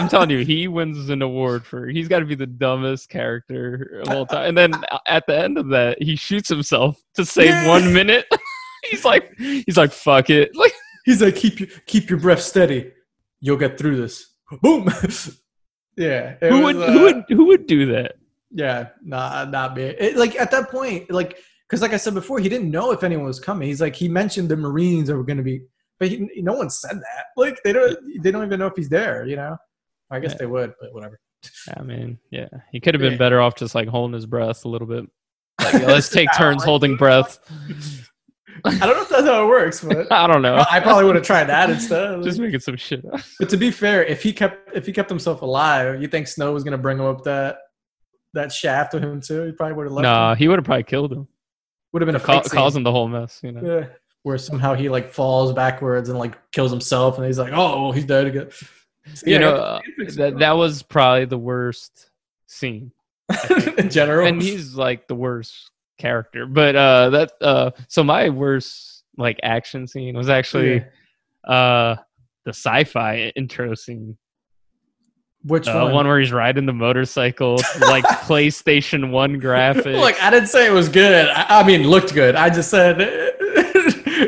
I'm 0.00 0.08
telling 0.08 0.30
you, 0.30 0.38
he 0.44 0.68
wins 0.68 1.08
an 1.10 1.22
award 1.22 1.64
for. 1.64 1.88
He's 1.88 2.08
got 2.08 2.20
to 2.20 2.24
be 2.24 2.34
the 2.34 2.46
dumbest 2.46 3.08
character 3.08 4.02
of 4.04 4.14
all 4.14 4.26
time. 4.26 4.48
And 4.48 4.58
then 4.58 4.82
at 5.06 5.26
the 5.26 5.38
end 5.38 5.58
of 5.58 5.68
that, 5.68 6.02
he 6.02 6.16
shoots 6.16 6.48
himself 6.48 7.00
to 7.14 7.24
save 7.24 7.48
Yeah. 7.48 7.68
one 7.68 7.92
minute. 7.92 8.26
he's 8.90 9.04
like, 9.04 9.32
he's 9.38 9.76
like, 9.76 9.92
fuck 9.92 10.30
it. 10.30 10.54
Like, 10.56 10.72
he's 11.04 11.22
like 11.22 11.36
keep 11.36 11.60
your 11.60 11.68
keep 11.86 12.10
your 12.10 12.18
breath 12.18 12.40
steady 12.40 12.92
you'll 13.40 13.56
get 13.56 13.78
through 13.78 13.96
this 13.96 14.34
boom 14.62 14.88
yeah 15.96 16.34
who 16.40 16.60
was, 16.60 16.76
would, 16.76 16.88
uh, 16.88 16.92
who 16.92 17.02
would, 17.02 17.24
who 17.28 17.44
would 17.46 17.66
do 17.66 17.86
that? 17.86 18.16
yeah 18.52 18.88
nah 19.02 19.44
not 19.44 19.76
me 19.76 19.84
it, 19.84 20.16
like 20.16 20.38
at 20.38 20.50
that 20.50 20.70
point 20.70 21.10
like 21.10 21.38
because 21.68 21.82
like 21.82 21.92
i 21.92 21.96
said 21.96 22.14
before 22.14 22.38
he 22.38 22.48
didn't 22.48 22.70
know 22.70 22.90
if 22.90 23.02
anyone 23.04 23.26
was 23.26 23.40
coming 23.40 23.68
he's 23.68 23.80
like 23.80 23.94
he 23.94 24.08
mentioned 24.08 24.48
the 24.48 24.56
marines 24.56 25.08
are 25.08 25.22
going 25.22 25.36
to 25.36 25.42
be 25.42 25.62
but 25.98 26.08
he, 26.08 26.28
no 26.42 26.54
one 26.54 26.68
said 26.70 26.96
that 26.96 27.26
like 27.36 27.58
they 27.64 27.72
don't 27.72 27.96
they 28.22 28.30
don't 28.30 28.44
even 28.44 28.58
know 28.58 28.66
if 28.66 28.74
he's 28.76 28.88
there 28.88 29.26
you 29.26 29.36
know 29.36 29.56
i 30.10 30.18
guess 30.20 30.32
Yeah. 30.32 30.38
they 30.40 30.46
would 30.46 30.74
but 30.80 30.92
whatever 30.94 31.18
I 31.74 31.82
mean, 31.82 32.18
yeah, 32.30 32.48
he 32.70 32.80
could 32.80 32.92
have 32.92 33.00
been 33.00 33.12
Yeah. 33.12 33.18
better 33.18 33.40
off 33.40 33.54
just 33.56 33.74
like 33.74 33.88
holding 33.88 34.12
his 34.12 34.26
breath 34.26 34.66
a 34.66 34.68
little 34.68 34.86
bit. 34.86 35.06
Like, 35.58 35.72
yeah, 35.72 35.86
let's 35.86 36.10
take 36.10 36.28
turns 36.36 36.62
holding 36.62 36.96
breath. 36.96 37.38
i 38.66 38.70
don't 38.78 38.94
know 38.94 39.00
if 39.02 39.08
that's 39.08 39.24
how 39.24 39.44
it 39.44 39.48
works 39.48 39.82
but 39.82 40.10
I 40.12 40.26
don't 40.26 40.42
know. 40.42 40.62
i 40.70 40.80
probably 40.80 41.04
would 41.04 41.14
have 41.16 41.24
tried 41.24 41.44
that 41.44 41.70
instead 41.70 42.22
Just 42.22 42.38
making 42.38 42.60
some 42.60 42.76
shit 42.76 43.02
up. 43.06 43.20
But 43.38 43.48
to 43.48 43.56
be 43.56 43.70
fair, 43.70 44.04
if 44.04 44.22
he 44.22 44.34
kept 44.34 44.76
if 44.76 44.84
he 44.84 44.92
kept 44.92 45.08
himself 45.08 45.40
alive, 45.40 46.02
you 46.02 46.08
think 46.08 46.28
Snow 46.28 46.52
was 46.52 46.62
gonna 46.62 46.76
bring 46.76 46.98
him 46.98 47.06
up 47.06 47.24
that 47.24 47.56
that 48.34 48.52
shaft 48.52 48.92
with 48.92 49.02
him 49.02 49.20
too? 49.22 49.44
He 49.44 49.52
probably 49.52 49.76
would 49.76 49.84
have 49.86 49.92
left. 49.92 50.02
Nah, 50.02 50.32
him. 50.32 50.38
he 50.38 50.48
would 50.48 50.58
have 50.58 50.64
probably 50.66 50.82
killed 50.84 51.10
him. 51.12 51.26
Would 51.94 52.02
have 52.02 52.06
been 52.06 52.16
a 52.16 52.20
Ca- 52.20 52.42
causing 52.42 52.82
the 52.82 52.92
whole 52.92 53.08
mess, 53.08 53.40
you 53.42 53.52
know. 53.52 53.62
Yeah. 53.80 53.86
Where 54.24 54.36
somehow 54.38 54.74
he 54.74 54.88
like 54.90 55.10
falls 55.10 55.52
backwards 55.54 56.10
and 56.10 56.18
like 56.18 56.36
kills 56.52 56.70
himself, 56.70 57.16
and 57.16 57.26
he's 57.26 57.38
like, 57.38 57.52
"Oh, 57.54 57.82
well, 57.84 57.92
he's 57.92 58.04
dead 58.04 58.26
again." 58.26 58.50
So, 59.14 59.26
you 59.26 59.32
yeah, 59.34 59.38
know 59.38 59.56
uh, 59.56 59.80
that 60.16 60.38
that 60.38 60.52
was 60.52 60.82
probably 60.82 61.24
the 61.24 61.38
worst 61.38 62.10
scene, 62.46 62.92
in 63.78 63.90
general. 63.90 64.26
and 64.26 64.40
he's 64.40 64.74
like 64.74 65.08
the 65.08 65.14
worst 65.14 65.70
character. 65.98 66.46
But 66.46 66.76
uh, 66.76 67.10
that 67.10 67.32
uh, 67.40 67.70
so 67.88 68.04
my 68.04 68.28
worst 68.28 69.04
like 69.16 69.40
action 69.42 69.86
scene 69.86 70.16
was 70.16 70.28
actually 70.28 70.84
uh 71.44 71.96
the 72.44 72.50
sci-fi 72.50 73.32
intro 73.34 73.74
scene 73.74 74.16
which 75.42 75.66
uh, 75.66 75.80
one? 75.84 75.92
one 75.92 76.06
where 76.06 76.20
he's 76.20 76.32
riding 76.32 76.66
the 76.66 76.72
motorcycle 76.72 77.56
like 77.80 78.04
playstation 78.26 79.10
1 79.10 79.40
graphics 79.40 79.98
Look, 79.98 80.22
I 80.22 80.30
didn't 80.30 80.48
say 80.48 80.66
it 80.66 80.72
was 80.72 80.88
good. 80.90 81.28
I, 81.28 81.60
I 81.60 81.62
mean, 81.66 81.84
looked 81.88 82.12
good. 82.12 82.34
I 82.34 82.50
just 82.50 82.70
said. 82.70 83.00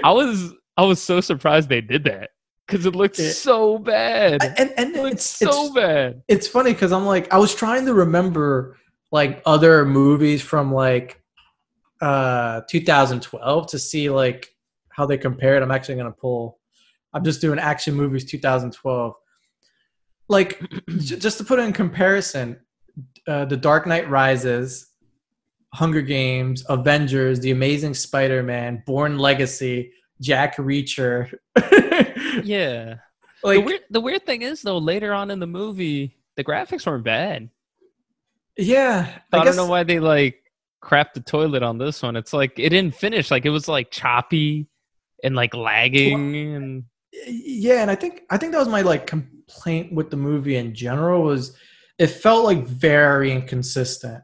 i 0.04 0.10
was 0.10 0.52
i 0.76 0.82
was 0.82 1.02
so 1.02 1.20
surprised 1.20 1.68
they 1.68 1.82
did 1.82 2.04
that 2.04 2.30
because 2.66 2.86
it 2.86 2.94
looks 2.94 3.18
Yeah. 3.18 3.30
so 3.30 3.78
bad 3.78 4.42
and 4.58 4.72
and 4.76 4.96
it 4.96 5.12
it's 5.12 5.24
so 5.24 5.66
it's, 5.66 5.74
bad 5.74 6.22
it's 6.28 6.46
funny 6.48 6.72
because 6.72 6.92
I'm 6.92 7.04
like 7.06 7.32
I 7.32 7.38
was 7.38 7.54
trying 7.54 7.86
to 7.86 7.94
remember 7.94 8.78
like 9.10 9.42
other 9.46 9.84
movies 9.84 10.40
from 10.42 10.72
like 10.72 11.22
uh 12.00 12.62
2012 12.68 13.66
to 13.68 13.78
see 13.78 14.10
like 14.10 14.48
how 14.90 15.06
they 15.06 15.16
compared. 15.16 15.62
I'm 15.62 15.70
actually 15.70 15.94
gonna 15.96 16.12
pull. 16.12 16.58
I'm 17.14 17.24
just 17.24 17.40
doing 17.40 17.58
action 17.58 17.94
movies 17.94 18.24
2012. 18.24 19.14
Like 20.28 20.60
just 20.98 21.38
to 21.38 21.44
put 21.44 21.58
it 21.58 21.62
in 21.62 21.72
comparison, 21.72 22.58
uh, 23.26 23.44
The 23.46 23.56
Dark 23.56 23.86
Knight 23.86 24.08
Rises, 24.10 24.88
Hunger 25.74 26.02
Games, 26.02 26.64
Avengers, 26.68 27.40
The 27.40 27.50
Amazing 27.52 27.94
Spider-Man, 27.94 28.82
Bourne 28.86 29.18
Legacy, 29.18 29.92
Jack 30.22 30.56
Reacher. 30.56 31.34
yeah. 32.44 32.96
Like 33.44 33.58
the, 33.58 33.64
weird, 33.64 33.80
the 33.90 34.00
weird 34.00 34.24
thing 34.24 34.42
is 34.42 34.62
though 34.62 34.78
later 34.78 35.12
on 35.12 35.30
in 35.30 35.40
the 35.40 35.46
movie 35.46 36.16
the 36.36 36.44
graphics 36.44 36.86
weren't 36.86 37.04
bad. 37.04 37.50
Yeah, 38.56 39.18
i, 39.32 39.38
I, 39.38 39.44
don't 39.44 39.56
know 39.56 39.66
why 39.66 39.82
they 39.82 39.98
like 39.98 40.36
crapped 40.82 41.14
the 41.14 41.20
toilet 41.20 41.62
on 41.62 41.78
this 41.78 42.02
one. 42.02 42.16
It's 42.16 42.32
like 42.32 42.58
it 42.58 42.70
didn't 42.70 42.94
finish. 42.94 43.30
Like 43.30 43.44
it 43.44 43.50
was 43.50 43.66
like 43.68 43.90
choppy 43.90 44.68
and 45.22 45.34
like 45.34 45.54
lagging 45.54 46.36
and 46.36 46.84
yeah 47.26 47.82
and 47.82 47.90
i 47.90 47.94
think 47.94 48.22
i 48.30 48.36
think 48.36 48.52
that 48.52 48.58
was 48.58 48.68
my 48.68 48.82
like 48.82 49.06
complaint 49.06 49.92
with 49.92 50.10
the 50.10 50.16
movie 50.16 50.56
in 50.56 50.74
general 50.74 51.22
was 51.22 51.56
it 51.98 52.08
felt 52.08 52.44
like 52.44 52.64
very 52.64 53.30
inconsistent 53.32 54.22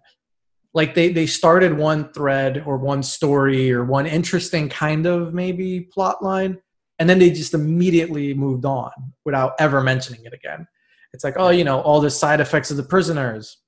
like 0.78 0.94
they 0.94 1.12
they 1.12 1.26
started 1.26 1.76
one 1.76 2.10
thread 2.12 2.62
or 2.64 2.78
one 2.78 3.02
story 3.02 3.72
or 3.72 3.84
one 3.84 4.06
interesting 4.06 4.68
kind 4.68 5.06
of 5.06 5.34
maybe 5.34 5.80
plot 5.92 6.22
line 6.22 6.56
and 7.00 7.10
then 7.10 7.18
they 7.18 7.30
just 7.30 7.52
immediately 7.52 8.32
moved 8.32 8.64
on 8.64 8.92
without 9.24 9.54
ever 9.58 9.82
mentioning 9.82 10.24
it 10.24 10.32
again 10.32 10.66
it's 11.12 11.24
like 11.24 11.34
oh 11.36 11.50
you 11.50 11.64
know 11.64 11.80
all 11.80 12.00
the 12.00 12.08
side 12.08 12.40
effects 12.40 12.70
of 12.70 12.76
the 12.76 12.82
prisoners 12.94 13.58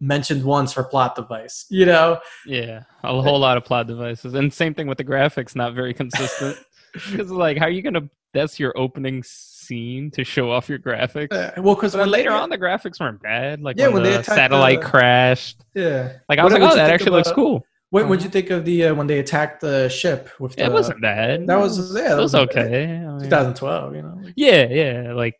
mentioned 0.00 0.42
once 0.42 0.72
for 0.72 0.82
plot 0.82 1.14
device 1.14 1.66
you 1.68 1.84
know 1.84 2.18
Yeah, 2.46 2.84
a 3.04 3.20
whole 3.20 3.38
lot 3.38 3.58
of 3.58 3.64
plot 3.64 3.86
devices, 3.86 4.32
and 4.32 4.52
same 4.52 4.72
thing 4.72 4.86
with 4.86 4.96
the 4.98 5.04
graphics, 5.04 5.54
not 5.54 5.74
very 5.74 5.94
consistent. 5.94 6.56
Because 6.92 7.30
like, 7.30 7.56
how 7.56 7.66
are 7.66 7.70
you 7.70 7.82
gonna? 7.82 8.08
That's 8.34 8.58
your 8.58 8.76
opening 8.76 9.22
scene 9.70 10.10
to 10.10 10.24
show 10.24 10.50
off 10.50 10.68
your 10.68 10.78
graphics. 10.80 11.32
Uh, 11.32 11.62
well 11.62 11.74
because 11.76 11.94
later 11.94 12.32
on, 12.32 12.50
the 12.50 12.58
graphics 12.58 12.98
weren't 13.00 13.22
bad. 13.22 13.60
Like 13.62 13.78
Yeah, 13.78 13.86
when, 13.88 14.02
when 14.02 14.12
the 14.12 14.22
satellite 14.24 14.80
the- 14.80 14.86
crashed. 14.92 15.58
yeah 15.74 16.12
Like 16.28 16.38
I 16.40 16.44
was 16.44 16.52
like, 16.52 16.62
what'd 16.62 16.78
oh, 16.78 16.82
that 16.82 16.90
actually 16.92 17.12
looks 17.18 17.30
cool. 17.32 17.64
what 17.90 18.08
would 18.08 18.22
you 18.24 18.30
think 18.36 18.50
of 18.50 18.64
the 18.64 18.76
uh, 18.86 18.94
when 18.98 19.06
they 19.06 19.18
attacked 19.20 19.60
the 19.60 19.88
ship 19.88 20.28
with 20.40 20.56
the 20.56 20.64
it 20.64 20.72
wasn't 20.72 21.00
bad. 21.00 21.46
that 21.46 21.56
was- 21.64 21.94
yeah, 21.94 22.02
that 22.08 22.18
it 22.18 22.22
was 22.22 22.32
was 22.34 22.42
okay. 22.46 22.84
I 22.96 23.10
mean, 23.18 23.20
2012 23.30 23.94
you 23.96 24.02
know 24.02 24.16
yeah, 24.36 24.66
yeah. 24.80 25.12
Like 25.14 25.38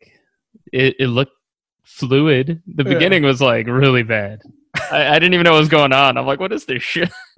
it, 0.71 0.95
it 1.03 1.07
looked 1.07 1.33
fluid. 1.83 2.61
The 2.67 2.83
Yeah. 2.83 2.93
beginning 2.93 3.23
was 3.23 3.41
like 3.41 3.67
really 3.67 4.03
bad. 4.03 4.41
I, 4.91 5.15
I 5.15 5.19
didn't 5.19 5.33
even 5.33 5.45
know 5.45 5.53
what 5.53 5.59
was 5.59 5.69
going 5.69 5.93
on. 5.93 6.17
I'm 6.17 6.25
like, 6.25 6.39
what 6.39 6.51
is 6.51 6.65
this 6.65 6.83
shit? 6.83 7.11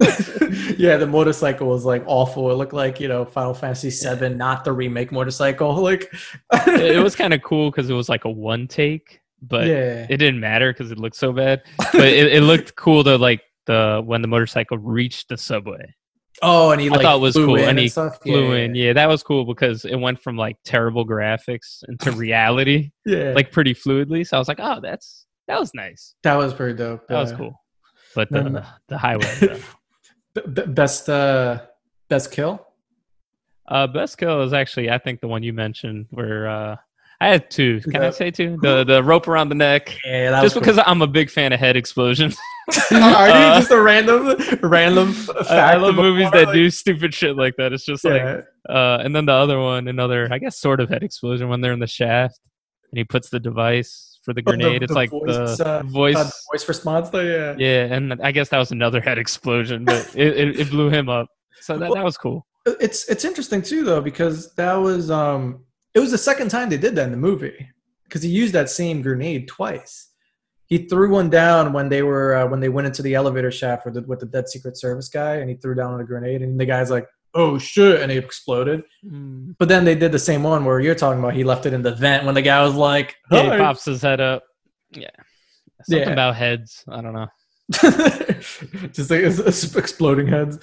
yeah, 0.78 0.96
the 0.96 1.06
motorcycle 1.08 1.68
was 1.68 1.84
like 1.84 2.02
awful. 2.06 2.50
It 2.50 2.54
looked 2.54 2.72
like 2.72 3.00
you 3.00 3.08
know 3.08 3.24
Final 3.24 3.54
Fantasy 3.54 3.90
VII, 3.90 4.30
not 4.30 4.64
the 4.64 4.72
remake 4.72 5.12
motorcycle. 5.12 5.74
Like, 5.84 6.10
it, 6.66 7.02
was 7.02 7.14
kind 7.22 7.34
of 7.34 7.42
cool 7.42 7.70
because 7.70 7.90
it 7.90 7.94
was 7.94 8.08
like 8.08 8.24
a 8.24 8.30
one 8.30 8.66
take, 8.66 9.20
but 9.42 9.66
yeah, 9.66 10.06
it 10.08 10.16
didn't 10.16 10.40
matter 10.40 10.72
because 10.72 10.90
it 10.90 10.98
looked 10.98 11.16
so 11.16 11.30
bad. 11.30 11.62
But 11.76 12.06
it, 12.06 12.32
it 12.32 12.42
looked 12.42 12.74
cool 12.74 13.04
to 13.04 13.18
like 13.18 13.42
the 13.66 14.02
when 14.04 14.22
the 14.22 14.28
motorcycle 14.28 14.78
reached 14.78 15.28
the 15.28 15.36
subway. 15.36 15.94
oh, 16.40 16.70
and 16.70 16.80
he 16.80 16.88
I 16.90 17.02
thought 17.02 17.16
it 17.16 17.20
was 17.20 17.34
cool, 17.34 17.56
in 17.56 17.68
and 17.68 17.78
he 17.78 17.88
stuff. 17.88 18.22
Flew 18.22 18.52
in, 18.52 18.74
yeah, 18.74 18.94
that 18.94 19.08
was 19.08 19.22
cool 19.22 19.44
because 19.44 19.84
it 19.84 19.96
went 19.96 20.22
from 20.22 20.38
like 20.38 20.56
terrible 20.64 21.06
graphics 21.06 21.84
into 21.86 22.12
reality, 22.12 22.90
yeah, 23.04 23.32
like 23.34 23.52
pretty 23.52 23.74
fluidly. 23.74 24.26
So 24.26 24.36
I 24.36 24.40
was 24.40 24.48
like, 24.48 24.60
oh, 24.60 24.80
that's 24.80 25.23
that 25.48 25.58
was 25.60 25.72
nice. 25.74 26.14
that 26.22 26.34
was 26.36 26.54
pretty 26.54 26.74
dope. 26.76 27.06
That 27.08 27.18
was 27.20 27.32
cool. 27.32 27.60
But 28.14 28.30
the 28.30 28.64
the 28.88 28.98
highway, 28.98 29.32
though. 29.40 29.58
B- 30.34 30.50
b- 30.52 30.66
best 30.66 31.08
uh 31.08 31.60
best 32.08 32.30
kill. 32.32 32.64
uh, 33.68 33.86
best 33.86 34.18
kill 34.18 34.42
is 34.42 34.52
actually 34.52 34.90
I 34.90 34.98
think 34.98 35.20
the 35.20 35.28
one 35.28 35.42
you 35.42 35.52
mentioned 35.52 36.06
where 36.10 36.48
uh, 36.48 36.76
I 37.20 37.28
had 37.28 37.50
two. 37.50 37.80
Can 37.80 38.02
I 38.02 38.10
say 38.10 38.30
two? 38.30 38.58
The 38.62 38.84
the 38.84 39.02
rope 39.02 39.28
around 39.28 39.48
the 39.48 39.54
neck. 39.54 39.96
Yeah, 40.04 40.42
Just 40.42 40.54
because 40.54 40.78
I'm 40.84 41.02
a 41.02 41.06
big 41.06 41.30
fan 41.30 41.52
of 41.52 41.60
head 41.60 41.76
explosions. 41.76 42.36
are 42.92 43.28
you 43.28 43.34
Uh, 43.34 43.58
just 43.60 43.70
a 43.70 43.80
random 43.80 44.36
random? 44.62 45.14
I, 45.50 45.76
love 45.76 45.94
movies 45.96 46.30
that 46.32 46.46
like- 46.46 46.54
do 46.54 46.70
stupid 46.70 47.12
shit 47.14 47.36
like 47.36 47.54
that. 47.58 47.72
It's 47.72 47.84
just 47.84 48.04
like, 48.04 48.22
uh, 48.68 48.98
and 49.04 49.14
then 49.14 49.26
the 49.26 49.32
other 49.32 49.58
one, 49.60 49.86
another, 49.88 50.28
I 50.32 50.38
guess, 50.38 50.58
sort 50.58 50.80
of 50.80 50.88
head 50.88 51.02
explosion 51.02 51.48
when 51.48 51.60
they're 51.60 51.72
in 51.72 51.78
the 51.80 51.86
shaft, 51.86 52.40
and 52.90 52.98
he 52.98 53.04
puts 53.04 53.28
the 53.30 53.38
device 53.40 54.13
for 54.24 54.32
the 54.34 54.42
Oh, 54.46 54.50
the- 54.52 54.56
grenade. 54.56 54.82
it's 54.82 54.90
the 54.90 54.94
like 54.94 55.10
voice, 55.10 55.56
the 55.58 55.66
uh, 55.66 55.82
voice. 55.84 56.16
Uh, 56.16 56.30
voice 56.52 56.68
response 56.68 57.10
though, 57.10 57.20
yeah. 57.20 57.54
yeah, 57.58 57.94
and 57.94 58.20
I 58.22 58.32
guess 58.32 58.48
that 58.50 58.58
was 58.58 58.70
another 58.72 59.00
head 59.00 59.18
explosion, 59.18 59.84
but 59.84 60.10
it, 60.16 60.36
it, 60.36 60.60
it 60.60 60.70
blew 60.70 60.88
him 60.90 61.08
up. 61.08 61.28
So 61.60 61.78
that, 61.78 61.92
that 61.94 62.04
was 62.04 62.16
cool. 62.16 62.46
It's 62.66 63.08
it's 63.08 63.24
interesting 63.24 63.60
too 63.62 63.84
though 63.84 64.00
because 64.00 64.54
that 64.54 64.74
was 64.74 65.10
um 65.10 65.64
it 65.94 66.00
was 66.00 66.10
the 66.10 66.18
second 66.18 66.48
time 66.50 66.70
they 66.70 66.78
did 66.78 66.94
that 66.96 67.04
in 67.04 67.10
the 67.10 67.16
movie 67.16 67.68
because 68.04 68.22
he 68.22 68.30
used 68.30 68.54
that 68.54 68.70
same 68.70 69.02
grenade 69.02 69.48
twice. 69.48 70.08
He 70.66 70.78
threw 70.88 71.10
one 71.10 71.28
down 71.28 71.72
when 71.74 71.90
they 71.90 72.02
were 72.02 72.34
uh, 72.36 72.46
when 72.46 72.60
they 72.60 72.70
went 72.70 72.86
into 72.86 73.02
the 73.02 73.14
elevator 73.14 73.50
shaft 73.50 73.84
with 73.84 73.94
the, 73.94 74.02
with 74.02 74.20
the 74.20 74.26
dead 74.26 74.48
Secret 74.48 74.78
Service 74.78 75.08
guy, 75.08 75.36
and 75.36 75.50
he 75.50 75.56
threw 75.56 75.74
down 75.74 76.00
a 76.00 76.04
grenade, 76.04 76.40
and 76.40 76.58
the 76.58 76.64
guy's 76.64 76.90
like, 76.90 77.06
"Oh 77.34 77.58
shit!" 77.58 78.00
and 78.00 78.10
it 78.12 78.22
exploded. 78.24 78.82
But 79.58 79.68
then 79.68 79.84
they 79.84 79.94
did 79.94 80.12
the 80.12 80.18
same 80.18 80.42
one 80.42 80.64
where 80.64 80.80
you're 80.80 80.94
talking 80.94 81.18
about. 81.20 81.34
He 81.34 81.44
left 81.44 81.66
it 81.66 81.72
in 81.72 81.82
the 81.82 81.94
vent 81.94 82.24
when 82.24 82.34
the 82.34 82.42
guy 82.42 82.62
was 82.64 82.74
like, 82.74 83.16
Yeah, 83.30 83.52
he 83.52 83.58
pops 83.58 83.84
his 83.84 84.02
head 84.02 84.20
up. 84.20 84.44
Yeah. 84.90 85.08
Something 85.84 86.06
Yeah. 86.08 86.12
about 86.12 86.36
heads. 86.36 86.84
I 86.88 87.00
don't 87.02 87.12
know. 87.12 87.26
just 87.72 89.10
like 89.10 89.20
it's, 89.20 89.38
it's 89.38 89.74
exploding 89.76 90.26
heads. 90.28 90.58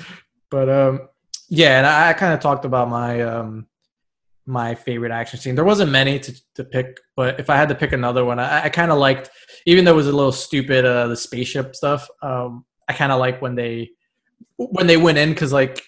But 0.49 0.69
um, 0.69 1.07
yeah, 1.49 1.78
and 1.78 1.88
I, 1.88 2.09
I 2.09 2.13
kind 2.13 2.34
of 2.34 2.39
talked 2.39 2.65
about 2.65 2.89
my 2.89 3.22
um 3.22 3.67
my 4.47 4.74
favorite 4.76 5.11
action 5.11 5.39
scene. 5.39 5.55
There 5.55 5.63
wasn't 5.63 5.91
many 5.91 6.19
to, 6.19 6.41
to 6.55 6.63
pick, 6.63 6.97
but 7.15 7.39
if 7.39 7.49
I 7.49 7.55
had 7.55 7.69
to 7.69 7.76
pick 7.76 7.91
another 7.93 8.26
one, 8.26 8.39
I, 8.39 8.63
I 8.65 8.69
kind 8.69 8.91
of 8.91 8.97
liked, 8.97 9.30
even 9.67 9.86
though 9.86 9.91
it 9.93 9.95
was 9.95 10.07
a 10.07 10.11
little 10.11 10.32
stupid, 10.32 10.84
uh, 10.84 11.07
the 11.07 11.15
spaceship 11.15 11.76
stuff. 11.76 12.07
Um, 12.24 12.65
I 12.88 12.93
kind 12.93 13.11
of 13.11 13.19
like 13.19 13.41
when 13.41 13.55
they 13.55 13.91
when 14.57 14.88
they 14.88 14.97
went 14.97 15.17
in 15.19 15.30
because 15.30 15.53
like 15.53 15.82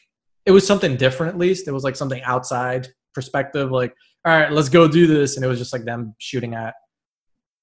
it 0.46 0.52
was 0.52 0.66
something 0.66 0.98
different. 0.98 1.34
At 1.34 1.40
least 1.40 1.68
it 1.68 1.72
was 1.72 1.84
like 1.84 1.96
something 1.96 2.22
outside 2.24 2.88
perspective. 3.14 3.72
Like, 3.72 3.96
all 4.26 4.38
right, 4.38 4.52
let's 4.52 4.70
go 4.70 4.88
do 4.88 5.08
this, 5.08 5.36
and 5.36 5.46
it 5.46 5.48
was 5.48 5.60
just 5.60 5.74
like 5.74 5.86
them 5.86 6.16
shooting 6.18 6.54
at 6.54 6.74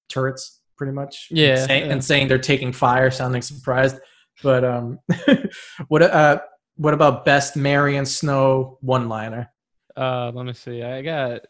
turrets, 0.08 0.60
pretty 0.76 0.92
much. 0.92 1.28
Yeah, 1.30 1.58
and 1.58 1.66
saying, 1.66 1.86
yeah. 1.86 1.92
and 1.92 2.04
saying 2.04 2.28
they're 2.28 2.38
taking 2.38 2.72
fire, 2.72 3.10
sounding 3.10 3.42
surprised. 3.42 3.96
But 4.42 4.64
um, 4.64 4.98
what 5.88 6.02
uh, 6.02 6.40
what 6.76 6.94
about 6.94 7.24
best 7.24 7.56
Marion 7.56 8.06
Snow 8.06 8.78
one 8.80 9.08
liner? 9.08 9.50
Uh, 9.96 10.32
let 10.34 10.46
me 10.46 10.52
see. 10.52 10.82
I 10.82 11.02
got. 11.02 11.42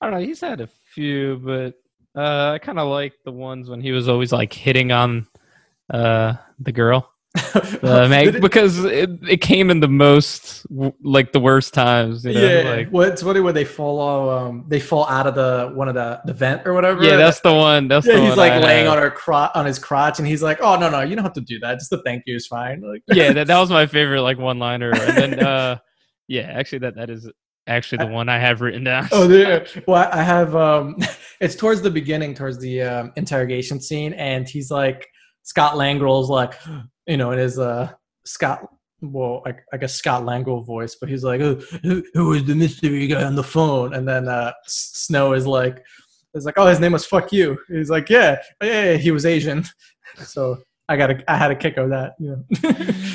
I 0.00 0.10
don't 0.10 0.20
know. 0.20 0.26
He's 0.26 0.40
had 0.40 0.60
a 0.60 0.66
few, 0.66 1.40
but 1.44 1.74
uh, 2.20 2.52
I 2.52 2.58
kind 2.58 2.80
of 2.80 2.88
like 2.88 3.12
the 3.24 3.30
ones 3.30 3.70
when 3.70 3.80
he 3.80 3.92
was 3.92 4.08
always 4.08 4.32
like 4.32 4.52
hitting 4.52 4.90
on 4.90 5.26
uh 5.92 6.34
the 6.58 6.72
girl. 6.72 7.11
Uh, 7.82 8.06
Meg, 8.08 8.40
because 8.40 8.84
it, 8.84 9.10
it 9.28 9.38
came 9.40 9.70
in 9.70 9.80
the 9.80 9.88
most 9.88 10.66
like 11.02 11.32
the 11.32 11.40
worst 11.40 11.74
times. 11.74 12.24
You 12.24 12.34
know? 12.34 12.40
yeah, 12.40 12.70
Like, 12.70 12.88
well, 12.92 13.10
it's 13.10 13.22
funny 13.22 13.40
when 13.40 13.54
they 13.54 13.64
fall 13.64 13.98
off, 13.98 14.42
um, 14.48 14.64
they 14.68 14.78
fall 14.80 15.06
out 15.08 15.26
of 15.26 15.34
the 15.34 15.70
one 15.74 15.88
of 15.88 15.94
the 15.94 16.20
the 16.26 16.32
vent 16.32 16.66
or 16.66 16.74
whatever. 16.74 17.02
yeah, 17.02 17.16
that's 17.16 17.40
the 17.40 17.52
one. 17.52 17.88
That's 17.88 18.06
yeah. 18.06 18.14
the 18.14 18.20
He's 18.20 18.28
one 18.30 18.38
like 18.38 18.52
I 18.52 18.58
laying 18.60 18.86
had. 18.86 18.96
on 18.96 19.02
her 19.02 19.10
cro- 19.10 19.48
on 19.54 19.66
his 19.66 19.78
crotch, 19.78 20.18
and 20.18 20.28
he's 20.28 20.42
like, 20.42 20.58
"Oh 20.60 20.76
no, 20.78 20.88
no, 20.90 21.00
you 21.00 21.16
don't 21.16 21.24
have 21.24 21.32
to 21.34 21.40
do 21.40 21.58
that. 21.60 21.78
Just 21.78 21.90
the 21.90 22.02
thank 22.02 22.22
you 22.26 22.36
is 22.36 22.46
fine." 22.46 22.80
Like, 22.82 23.02
yeah, 23.08 23.32
that, 23.32 23.46
that 23.46 23.58
was 23.60 23.70
my 23.70 23.86
favorite 23.86 24.22
like 24.22 24.38
one 24.38 24.58
liner. 24.58 24.90
And 24.94 25.16
then 25.16 25.40
uh 25.46 25.78
yeah, 26.28 26.42
actually 26.42 26.80
that 26.80 26.96
that 26.96 27.10
is 27.10 27.30
actually 27.66 27.98
the 28.04 28.10
one 28.12 28.28
I 28.28 28.38
have 28.38 28.60
written 28.60 28.84
down. 28.84 29.08
Oh, 29.12 29.28
yeah. 29.28 29.64
Well, 29.86 30.08
I 30.12 30.22
have. 30.22 30.54
Um, 30.56 30.96
it's 31.40 31.54
towards 31.56 31.80
the 31.82 31.90
beginning, 31.90 32.34
towards 32.34 32.58
the 32.58 32.82
um, 32.82 33.12
interrogation 33.16 33.80
scene, 33.80 34.12
and 34.14 34.48
he's 34.48 34.70
like, 34.70 35.06
Scott 35.42 35.74
Langral's 35.74 36.28
like, 36.28 36.54
you 37.06 37.16
know, 37.16 37.32
in 37.32 37.38
his 37.38 37.58
uh, 37.58 37.90
Scott. 38.24 38.66
Well, 39.00 39.42
I, 39.44 39.54
I 39.72 39.78
guess 39.78 39.94
Scott 39.94 40.22
Langral 40.22 40.64
voice, 40.64 40.94
but 40.94 41.08
he's 41.08 41.24
like, 41.24 41.40
who, 41.40 41.56
who, 41.82 42.04
who 42.14 42.34
is 42.34 42.44
the 42.44 42.54
mystery 42.54 43.08
guy 43.08 43.24
on 43.24 43.34
the 43.34 43.42
phone? 43.42 43.94
And 43.94 44.06
then 44.06 44.28
uh, 44.28 44.52
Snow 44.66 45.32
is 45.32 45.44
like, 45.44 45.84
It's 46.34 46.44
like, 46.44 46.56
oh, 46.56 46.68
his 46.68 46.78
name 46.78 46.92
was 46.92 47.04
fuck 47.04 47.32
you. 47.32 47.58
He's 47.66 47.90
like, 47.90 48.08
yeah, 48.08 48.40
yeah, 48.62 48.94
he 48.94 49.10
was 49.10 49.26
Asian. 49.26 49.64
So 50.26 50.58
I 50.90 50.96
got 50.98 51.10
a, 51.10 51.24
I 51.26 51.38
had 51.38 51.50
a 51.50 51.56
kick 51.56 51.78
of 51.78 51.88
that. 51.88 52.16
Yeah. 52.18 52.34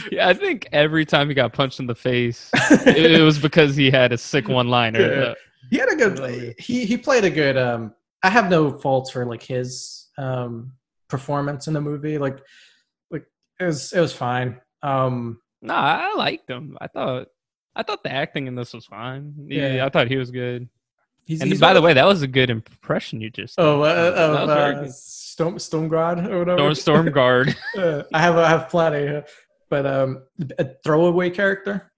yeah, 0.11 0.27
I 0.27 0.33
think 0.33 0.67
every 0.71 1.05
time 1.05 1.27
he 1.27 1.35
got 1.35 1.53
punched 1.53 1.79
in 1.79 1.85
the 1.85 1.93
face, 1.93 2.49
it, 2.55 3.11
it 3.11 3.21
was 3.21 3.37
because 3.37 3.75
he 3.75 3.91
had 3.91 4.11
a 4.11 4.17
sick 4.17 4.47
one 4.47 4.67
liner. 4.67 4.99
Yeah. 4.99 5.33
He 5.69 5.77
had 5.77 5.91
a 5.91 5.95
good. 5.95 6.55
He 6.57 6.85
he 6.85 6.97
played 6.97 7.23
a 7.23 7.29
good. 7.29 7.55
Um, 7.55 7.93
I 8.23 8.31
have 8.31 8.49
no 8.49 8.79
faults 8.79 9.11
for 9.11 9.25
like 9.25 9.43
his 9.43 10.07
um 10.17 10.71
performance 11.07 11.67
in 11.67 11.73
the 11.73 11.81
movie. 11.81 12.17
Like, 12.17 12.33
like 12.33 12.43
it 13.59 13.65
was 13.65 13.93
it 13.93 13.99
was 13.99 14.13
fine. 14.13 14.61
Um, 14.81 15.41
no, 15.61 15.73
I 15.73 16.13
liked 16.15 16.49
him. 16.49 16.77
I 16.79 16.87
thought 16.87 17.27
I 17.75 17.83
thought 17.83 18.03
the 18.03 18.11
acting 18.11 18.47
in 18.47 18.55
this 18.55 18.73
was 18.73 18.85
fine. 18.85 19.33
Yeah, 19.47 19.75
yeah 19.75 19.85
I 19.85 19.89
thought 19.89 20.07
he 20.07 20.17
was 20.17 20.31
good. 20.31 20.67
He's, 21.25 21.41
and 21.41 21.49
he's 21.49 21.59
by 21.59 21.73
the 21.73 21.81
way, 21.81 21.93
that 21.93 22.05
was 22.05 22.21
a 22.21 22.27
good 22.27 22.49
impression 22.49 23.19
you 23.19 23.29
just. 23.29 23.55
Oh, 23.57 23.81
uh, 23.81 23.85
uh, 23.85 24.51
uh, 24.51 24.87
Storm 24.89 25.57
Stormguard 25.57 26.25
or 26.29 26.39
whatever. 26.39 26.73
Storm 26.73 27.07
Stormguard. 27.07 27.55
uh, 27.77 28.03
I 28.13 28.21
have 28.21 28.37
I 28.37 28.47
have 28.47 28.69
plenty, 28.69 29.21
but 29.69 29.85
um, 29.85 30.23
a 30.57 30.69
throwaway 30.83 31.29
character. 31.29 31.91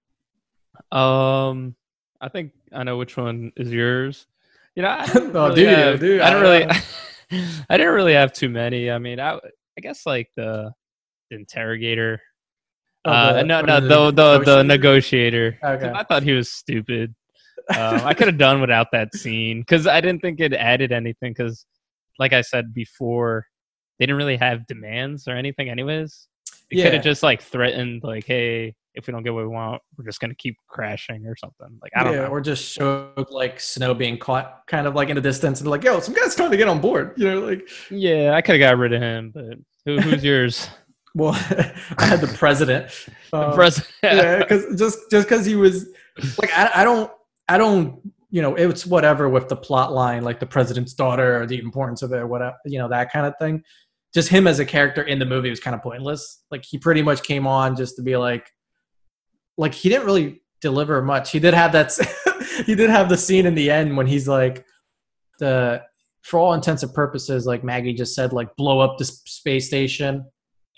Um, 0.90 1.76
I 2.20 2.28
think 2.28 2.52
I 2.72 2.82
know 2.82 2.98
which 2.98 3.16
one 3.16 3.52
is 3.56 3.70
yours. 3.70 4.26
You 4.74 4.82
know, 4.82 4.88
I 4.88 5.08
oh, 5.14 5.48
really 5.48 5.54
dude, 5.54 5.68
have, 5.68 6.00
dude, 6.00 6.20
I 6.20 6.30
don't 6.30 6.42
really. 6.42 6.64
I 7.70 7.76
didn't 7.76 7.94
really 7.94 8.14
have 8.14 8.32
too 8.32 8.48
many. 8.48 8.90
I 8.90 8.98
mean, 8.98 9.20
I 9.20 9.34
I 9.36 9.80
guess 9.80 10.06
like 10.06 10.30
the 10.36 10.72
interrogator. 11.30 12.20
Oh, 13.04 13.10
uh, 13.10 13.42
no, 13.46 13.62
no, 13.62 13.80
the 13.80 14.10
the, 14.10 14.10
the, 14.10 14.44
the 14.44 14.62
negotiator. 14.64 15.58
Okay. 15.62 15.90
I 15.90 16.04
thought 16.04 16.22
he 16.22 16.32
was 16.32 16.52
stupid. 16.52 17.14
um, 17.70 18.00
I 18.04 18.14
could 18.14 18.26
have 18.26 18.38
done 18.38 18.60
without 18.60 18.88
that 18.92 19.14
scene 19.14 19.60
because 19.60 19.86
I 19.86 20.00
didn't 20.00 20.22
think 20.22 20.40
it 20.40 20.52
added 20.52 20.92
anything. 20.92 21.32
Because, 21.32 21.64
like 22.18 22.32
I 22.32 22.42
said 22.42 22.74
before, 22.74 23.46
they 23.98 24.06
didn't 24.06 24.18
really 24.18 24.36
have 24.36 24.66
demands 24.66 25.28
or 25.28 25.32
anything, 25.32 25.68
anyways. 25.68 26.26
They 26.70 26.78
yeah. 26.78 26.84
could 26.84 26.94
have 26.94 27.04
just 27.04 27.22
like 27.22 27.42
threatened, 27.42 28.02
like, 28.02 28.26
"Hey, 28.26 28.74
if 28.94 29.06
we 29.06 29.12
don't 29.12 29.22
get 29.22 29.32
what 29.32 29.44
we 29.44 29.48
want, 29.48 29.80
we're 29.96 30.04
just 30.04 30.20
gonna 30.20 30.34
keep 30.34 30.56
crashing 30.68 31.26
or 31.26 31.36
something. 31.36 31.78
Like 31.82 31.92
I 31.94 32.04
don't 32.04 32.14
yeah, 32.14 32.22
know. 32.22 32.28
Or 32.28 32.40
just 32.40 32.64
show 32.64 33.12
like 33.30 33.60
snow 33.60 33.94
being 33.94 34.18
caught 34.18 34.66
kind 34.66 34.86
of 34.86 34.94
like 34.94 35.08
in 35.08 35.16
the 35.16 35.20
distance 35.22 35.60
and 35.60 35.70
like, 35.70 35.84
yo, 35.84 36.00
some 36.00 36.14
guy's 36.14 36.34
trying 36.34 36.50
to 36.50 36.56
get 36.56 36.68
on 36.68 36.80
board. 36.80 37.14
You 37.16 37.30
know, 37.30 37.40
like 37.40 37.68
Yeah, 37.90 38.32
I 38.34 38.42
could 38.42 38.60
have 38.60 38.68
got 38.68 38.78
rid 38.78 38.92
of 38.92 39.00
him, 39.00 39.30
but 39.34 39.58
who, 39.84 40.00
who's 40.00 40.24
yours? 40.24 40.68
Well, 41.14 41.32
I 41.98 42.04
had 42.04 42.20
the 42.20 42.34
president. 42.38 42.92
Um, 43.32 43.50
the 43.50 43.56
president. 43.56 43.94
yeah, 44.02 44.38
because 44.38 44.78
just 44.78 44.98
just 45.10 45.28
because 45.28 45.44
he 45.44 45.56
was 45.56 45.88
like, 46.38 46.50
I, 46.52 46.70
I 46.76 46.84
don't, 46.84 47.10
I 47.48 47.58
don't, 47.58 48.00
you 48.30 48.42
know, 48.42 48.54
it's 48.54 48.86
whatever 48.86 49.28
with 49.28 49.48
the 49.48 49.56
plot 49.56 49.92
line, 49.92 50.22
like 50.22 50.40
the 50.40 50.46
president's 50.46 50.94
daughter 50.94 51.40
or 51.40 51.46
the 51.46 51.58
importance 51.58 52.02
of 52.02 52.12
it, 52.12 52.16
or 52.16 52.26
whatever, 52.26 52.56
you 52.64 52.78
know, 52.78 52.88
that 52.88 53.12
kind 53.12 53.26
of 53.26 53.34
thing. 53.38 53.62
Just 54.12 54.28
him 54.28 54.46
as 54.46 54.58
a 54.58 54.64
character 54.64 55.02
in 55.02 55.18
the 55.18 55.24
movie 55.24 55.50
was 55.50 55.60
kind 55.60 55.74
of 55.74 55.82
pointless. 55.82 56.42
Like 56.50 56.64
he 56.64 56.78
pretty 56.78 57.02
much 57.02 57.22
came 57.22 57.46
on 57.46 57.76
just 57.76 57.96
to 57.96 58.02
be 58.02 58.16
like, 58.16 58.50
like 59.56 59.74
he 59.74 59.88
didn't 59.88 60.06
really 60.06 60.42
deliver 60.60 61.00
much. 61.02 61.30
He 61.30 61.38
did 61.38 61.54
have 61.54 61.72
that. 61.72 61.96
he 62.66 62.74
did 62.74 62.90
have 62.90 63.08
the 63.08 63.16
scene 63.16 63.46
in 63.46 63.54
the 63.54 63.70
end 63.70 63.96
when 63.96 64.06
he's 64.06 64.26
like, 64.26 64.64
the 65.38 65.82
for 66.22 66.38
all 66.38 66.54
intents 66.54 66.82
and 66.82 66.92
purposes, 66.92 67.46
like 67.46 67.64
Maggie 67.64 67.94
just 67.94 68.14
said, 68.14 68.32
like 68.32 68.54
blow 68.56 68.80
up 68.80 68.98
the 68.98 69.04
space 69.04 69.66
station, 69.66 70.24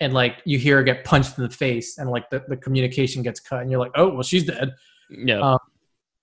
and 0.00 0.12
like 0.12 0.42
you 0.44 0.58
hear 0.58 0.76
her 0.76 0.82
get 0.82 1.04
punched 1.04 1.38
in 1.38 1.44
the 1.44 1.50
face, 1.50 1.98
and 1.98 2.10
like 2.10 2.28
the, 2.30 2.44
the 2.48 2.56
communication 2.56 3.22
gets 3.22 3.40
cut, 3.40 3.62
and 3.62 3.70
you're 3.70 3.80
like, 3.80 3.92
oh 3.94 4.08
well, 4.14 4.22
she's 4.22 4.44
dead. 4.44 4.74
Yeah. 5.10 5.40
Um, 5.40 5.58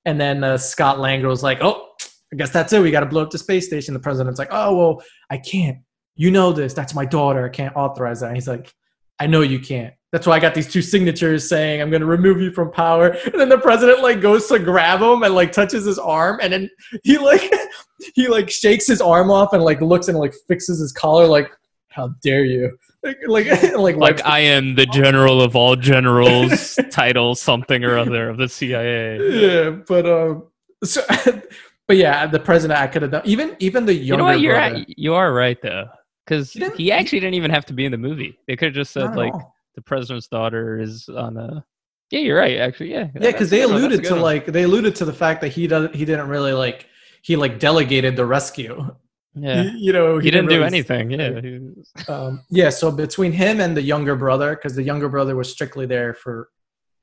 and 0.06 0.20
then 0.20 0.44
uh, 0.44 0.58
Scott 0.58 1.00
Lang 1.00 1.26
was 1.26 1.44
like, 1.44 1.60
oh, 1.62 1.90
I 2.34 2.36
guess 2.36 2.52
that's 2.52 2.74
it. 2.74 2.82
We 2.82 2.92
got 2.92 3.02
to 3.02 3.06
blow 3.06 3.24
up 3.24 3.32
the 3.32 3.38
space 3.38 3.68
station. 3.68 3.94
The 3.94 4.00
president's 4.00 4.40
like, 4.40 4.50
oh 4.52 4.76
well, 4.76 5.04
I 5.30 5.38
can't. 5.38 5.80
You 6.16 6.32
know 6.32 6.52
this. 6.52 6.74
That's 6.74 6.94
my 6.94 7.06
daughter. 7.06 7.46
I 7.46 7.50
can't 7.50 7.76
authorize 7.76 8.20
that. 8.22 8.28
And 8.28 8.36
he's 8.36 8.48
like, 8.48 8.74
I 9.20 9.28
know 9.28 9.42
you 9.42 9.60
can't. 9.60 9.94
That's 10.12 10.26
why 10.26 10.38
I 10.38 10.40
got 10.40 10.56
these 10.56 10.72
two 10.72 10.82
signatures 10.82 11.48
saying 11.48 11.82
I'm 11.82 11.92
going 11.92 12.02
to 12.02 12.08
remove 12.08 12.42
you 12.42 12.52
from 12.52 12.72
power. 12.72 13.10
And 13.10 13.40
then 13.40 13.50
the 13.50 13.60
president 13.60 14.02
like 14.02 14.22
goes 14.22 14.48
to 14.48 14.58
grab 14.58 15.02
him 15.02 15.24
and 15.24 15.36
like 15.36 15.52
touches 15.52 15.86
his 15.86 16.00
arm, 16.00 16.40
and 16.42 16.52
then 16.52 16.70
he 17.04 17.18
like 17.18 17.54
he 18.16 18.28
like 18.28 18.50
shakes 18.50 18.88
his 18.88 19.02
arm 19.02 19.30
off 19.30 19.54
and 19.54 19.64
like 19.64 19.82
looks 19.82 20.08
and 20.08 20.18
like 20.18 20.34
fixes 20.48 20.80
his 20.80 20.92
collar 20.92 21.28
like, 21.28 21.52
how 21.90 22.10
dare 22.24 22.44
you? 22.44 22.76
Like 23.28 23.48
like 23.48 23.76
like, 23.78 23.96
like 23.96 24.26
I 24.26 24.40
am 24.40 24.76
the 24.76 24.86
general 24.86 25.42
of 25.42 25.56
all 25.56 25.78
generals, 25.78 26.78
title 26.92 27.34
something 27.34 27.86
or 27.86 27.98
other 27.98 28.28
of 28.28 28.36
the 28.36 28.50
CIA. 28.50 29.20
Yeah, 29.42 29.70
but 29.70 30.06
um, 30.06 30.48
so 30.84 31.02
but 31.88 31.96
yeah, 31.96 32.28
the 32.28 32.42
president 32.42 32.78
I 32.78 32.88
could 32.88 33.04
have 33.04 33.12
done 33.12 33.22
even 33.24 33.56
even 33.60 33.86
the 33.86 33.94
younger. 33.94 34.06
You 34.06 34.18
know 34.18 34.24
what? 34.26 34.42
You're 34.42 34.56
brother, 34.56 34.76
at, 34.76 35.00
you 35.00 35.14
are 35.14 35.34
right 35.34 35.62
though, 35.62 35.88
because 36.26 36.52
he, 36.52 36.68
he, 36.72 36.92
actually 36.92 37.22
didn't 37.22 37.36
even 37.36 37.52
have 37.52 37.66
to 37.68 37.74
be 37.74 37.86
in 37.86 37.94
the 37.94 37.98
movie. 37.98 38.38
They 38.48 38.58
could 38.58 38.68
have 38.68 38.76
just 38.76 38.92
said 38.92 39.16
like. 39.16 39.34
All 39.34 39.56
the 39.80 39.84
president's 39.84 40.28
daughter 40.28 40.78
is 40.80 41.08
on 41.08 41.38
a. 41.38 41.66
Yeah, 42.12 42.20
you're 42.20 42.38
right. 42.38 42.58
Actually, 42.58 42.92
yeah. 42.92 43.08
Yeah, 43.14 43.32
because 43.32 43.50
they 43.50 43.62
alluded 43.62 44.04
to 44.04 44.14
one. 44.14 44.22
like 44.22 44.46
they 44.48 44.64
alluded 44.64 44.96
to 44.96 45.06
the 45.06 45.14
fact 45.14 45.42
that 45.42 45.50
he 45.50 45.68
does 45.68 45.90
he 45.94 46.06
didn't 46.06 46.28
really 46.28 46.54
like 46.54 46.88
he 47.22 47.36
like 47.36 47.60
delegated 47.60 48.16
the 48.16 48.26
rescue. 48.26 48.94
Yeah, 49.36 49.64
you, 49.64 49.72
you 49.78 49.94
know 49.94 50.18
he, 50.18 50.26
he 50.26 50.32
didn't, 50.32 50.50
didn't 50.50 50.62
do 50.62 50.66
anything. 50.66 51.12
Yeah, 51.12 52.08
um, 52.14 52.44
yeah. 52.50 52.70
So 52.70 52.92
between 52.92 53.32
him 53.32 53.62
and 53.62 53.78
the 53.78 53.82
younger 53.82 54.16
brother, 54.16 54.56
because 54.56 54.76
the 54.76 54.84
younger 54.84 55.10
brother 55.10 55.36
was 55.36 55.52
strictly 55.52 55.86
there 55.86 56.14
for 56.14 56.50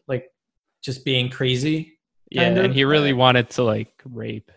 like 0.09 0.27
just 0.83 1.05
being 1.05 1.31
crazy. 1.31 1.99
Yeah, 2.31 2.43
and 2.43 2.75
he 2.75 2.85
really 2.85 3.13
wanted 3.13 3.51
to 3.51 3.63
like 3.63 3.93
rape 4.05 4.51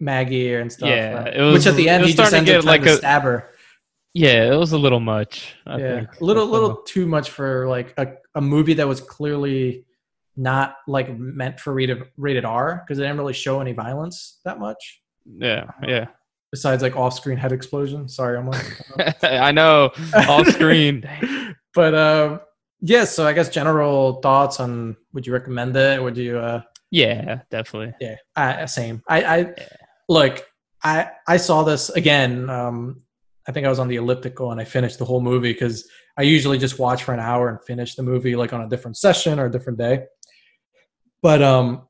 Maggie 0.00 0.54
and 0.54 0.72
stuff. 0.72 0.88
Yeah, 0.88 1.32
uh, 1.36 1.46
was, 1.46 1.54
which 1.54 1.66
at 1.66 1.76
the 1.76 1.88
end 1.88 2.04
he 2.04 2.14
just 2.14 2.32
ended 2.32 2.56
up 2.56 2.64
like 2.64 2.84
a, 2.86 2.96
stab 2.96 3.22
her. 3.22 3.48
Yeah, 4.14 4.52
it 4.52 4.56
was 4.56 4.72
a 4.72 4.78
little 4.78 5.00
much. 5.00 5.54
I 5.66 5.78
yeah, 5.78 5.94
think. 5.96 6.20
a 6.20 6.24
little, 6.24 6.46
little 6.46 6.76
too 6.82 7.06
much 7.06 7.30
for 7.30 7.68
like 7.68 7.94
a, 7.98 8.14
a 8.34 8.40
movie 8.40 8.74
that 8.74 8.88
was 8.88 9.00
clearly 9.00 9.84
not 10.36 10.76
like 10.86 11.16
meant 11.18 11.60
for 11.60 11.72
rated 11.72 12.02
rated 12.16 12.44
R 12.44 12.82
because 12.84 12.98
they 12.98 13.04
didn't 13.04 13.18
really 13.18 13.32
show 13.32 13.60
any 13.60 13.72
violence 13.72 14.40
that 14.44 14.58
much. 14.58 15.02
Yeah, 15.26 15.70
yeah. 15.86 16.06
Besides 16.50 16.82
like 16.82 16.96
off 16.96 17.14
screen 17.14 17.36
head 17.36 17.52
explosion. 17.52 18.08
Sorry, 18.08 18.38
I'm 18.38 18.46
like 18.46 19.22
I 19.22 19.52
know 19.52 19.90
off 20.14 20.46
screen. 20.48 21.08
but 21.74 21.94
um, 21.94 22.40
yeah. 22.80 23.04
So 23.04 23.26
I 23.26 23.32
guess 23.32 23.48
general 23.48 24.20
thoughts 24.20 24.58
on 24.60 24.96
would 25.12 25.26
you 25.26 25.32
recommend 25.32 25.76
it? 25.76 26.02
Would 26.02 26.16
you? 26.16 26.38
uh 26.38 26.62
Yeah, 26.90 27.42
definitely. 27.50 27.94
Yeah, 28.00 28.16
I, 28.34 28.64
same. 28.66 29.02
I, 29.08 29.22
I 29.22 29.36
yeah. 29.38 29.68
look. 30.08 30.44
I 30.82 31.10
I 31.26 31.36
saw 31.36 31.64
this 31.64 31.90
again. 31.90 32.48
Um, 32.48 33.02
I 33.48 33.52
think 33.52 33.66
I 33.66 33.70
was 33.70 33.78
on 33.78 33.88
the 33.88 33.96
elliptical 33.96 34.52
and 34.52 34.60
I 34.60 34.64
finished 34.64 34.98
the 34.98 35.06
whole 35.06 35.20
movie 35.22 35.52
because 35.52 35.88
I 36.18 36.22
usually 36.22 36.58
just 36.58 36.78
watch 36.78 37.04
for 37.04 37.14
an 37.14 37.20
hour 37.20 37.48
and 37.48 37.58
finish 37.64 37.94
the 37.94 38.02
movie 38.02 38.36
like 38.36 38.52
on 38.52 38.60
a 38.60 38.68
different 38.68 38.96
session 38.98 39.38
or 39.38 39.46
a 39.46 39.50
different 39.50 39.78
day. 39.78 40.04
But 41.22 41.42
um, 41.42 41.87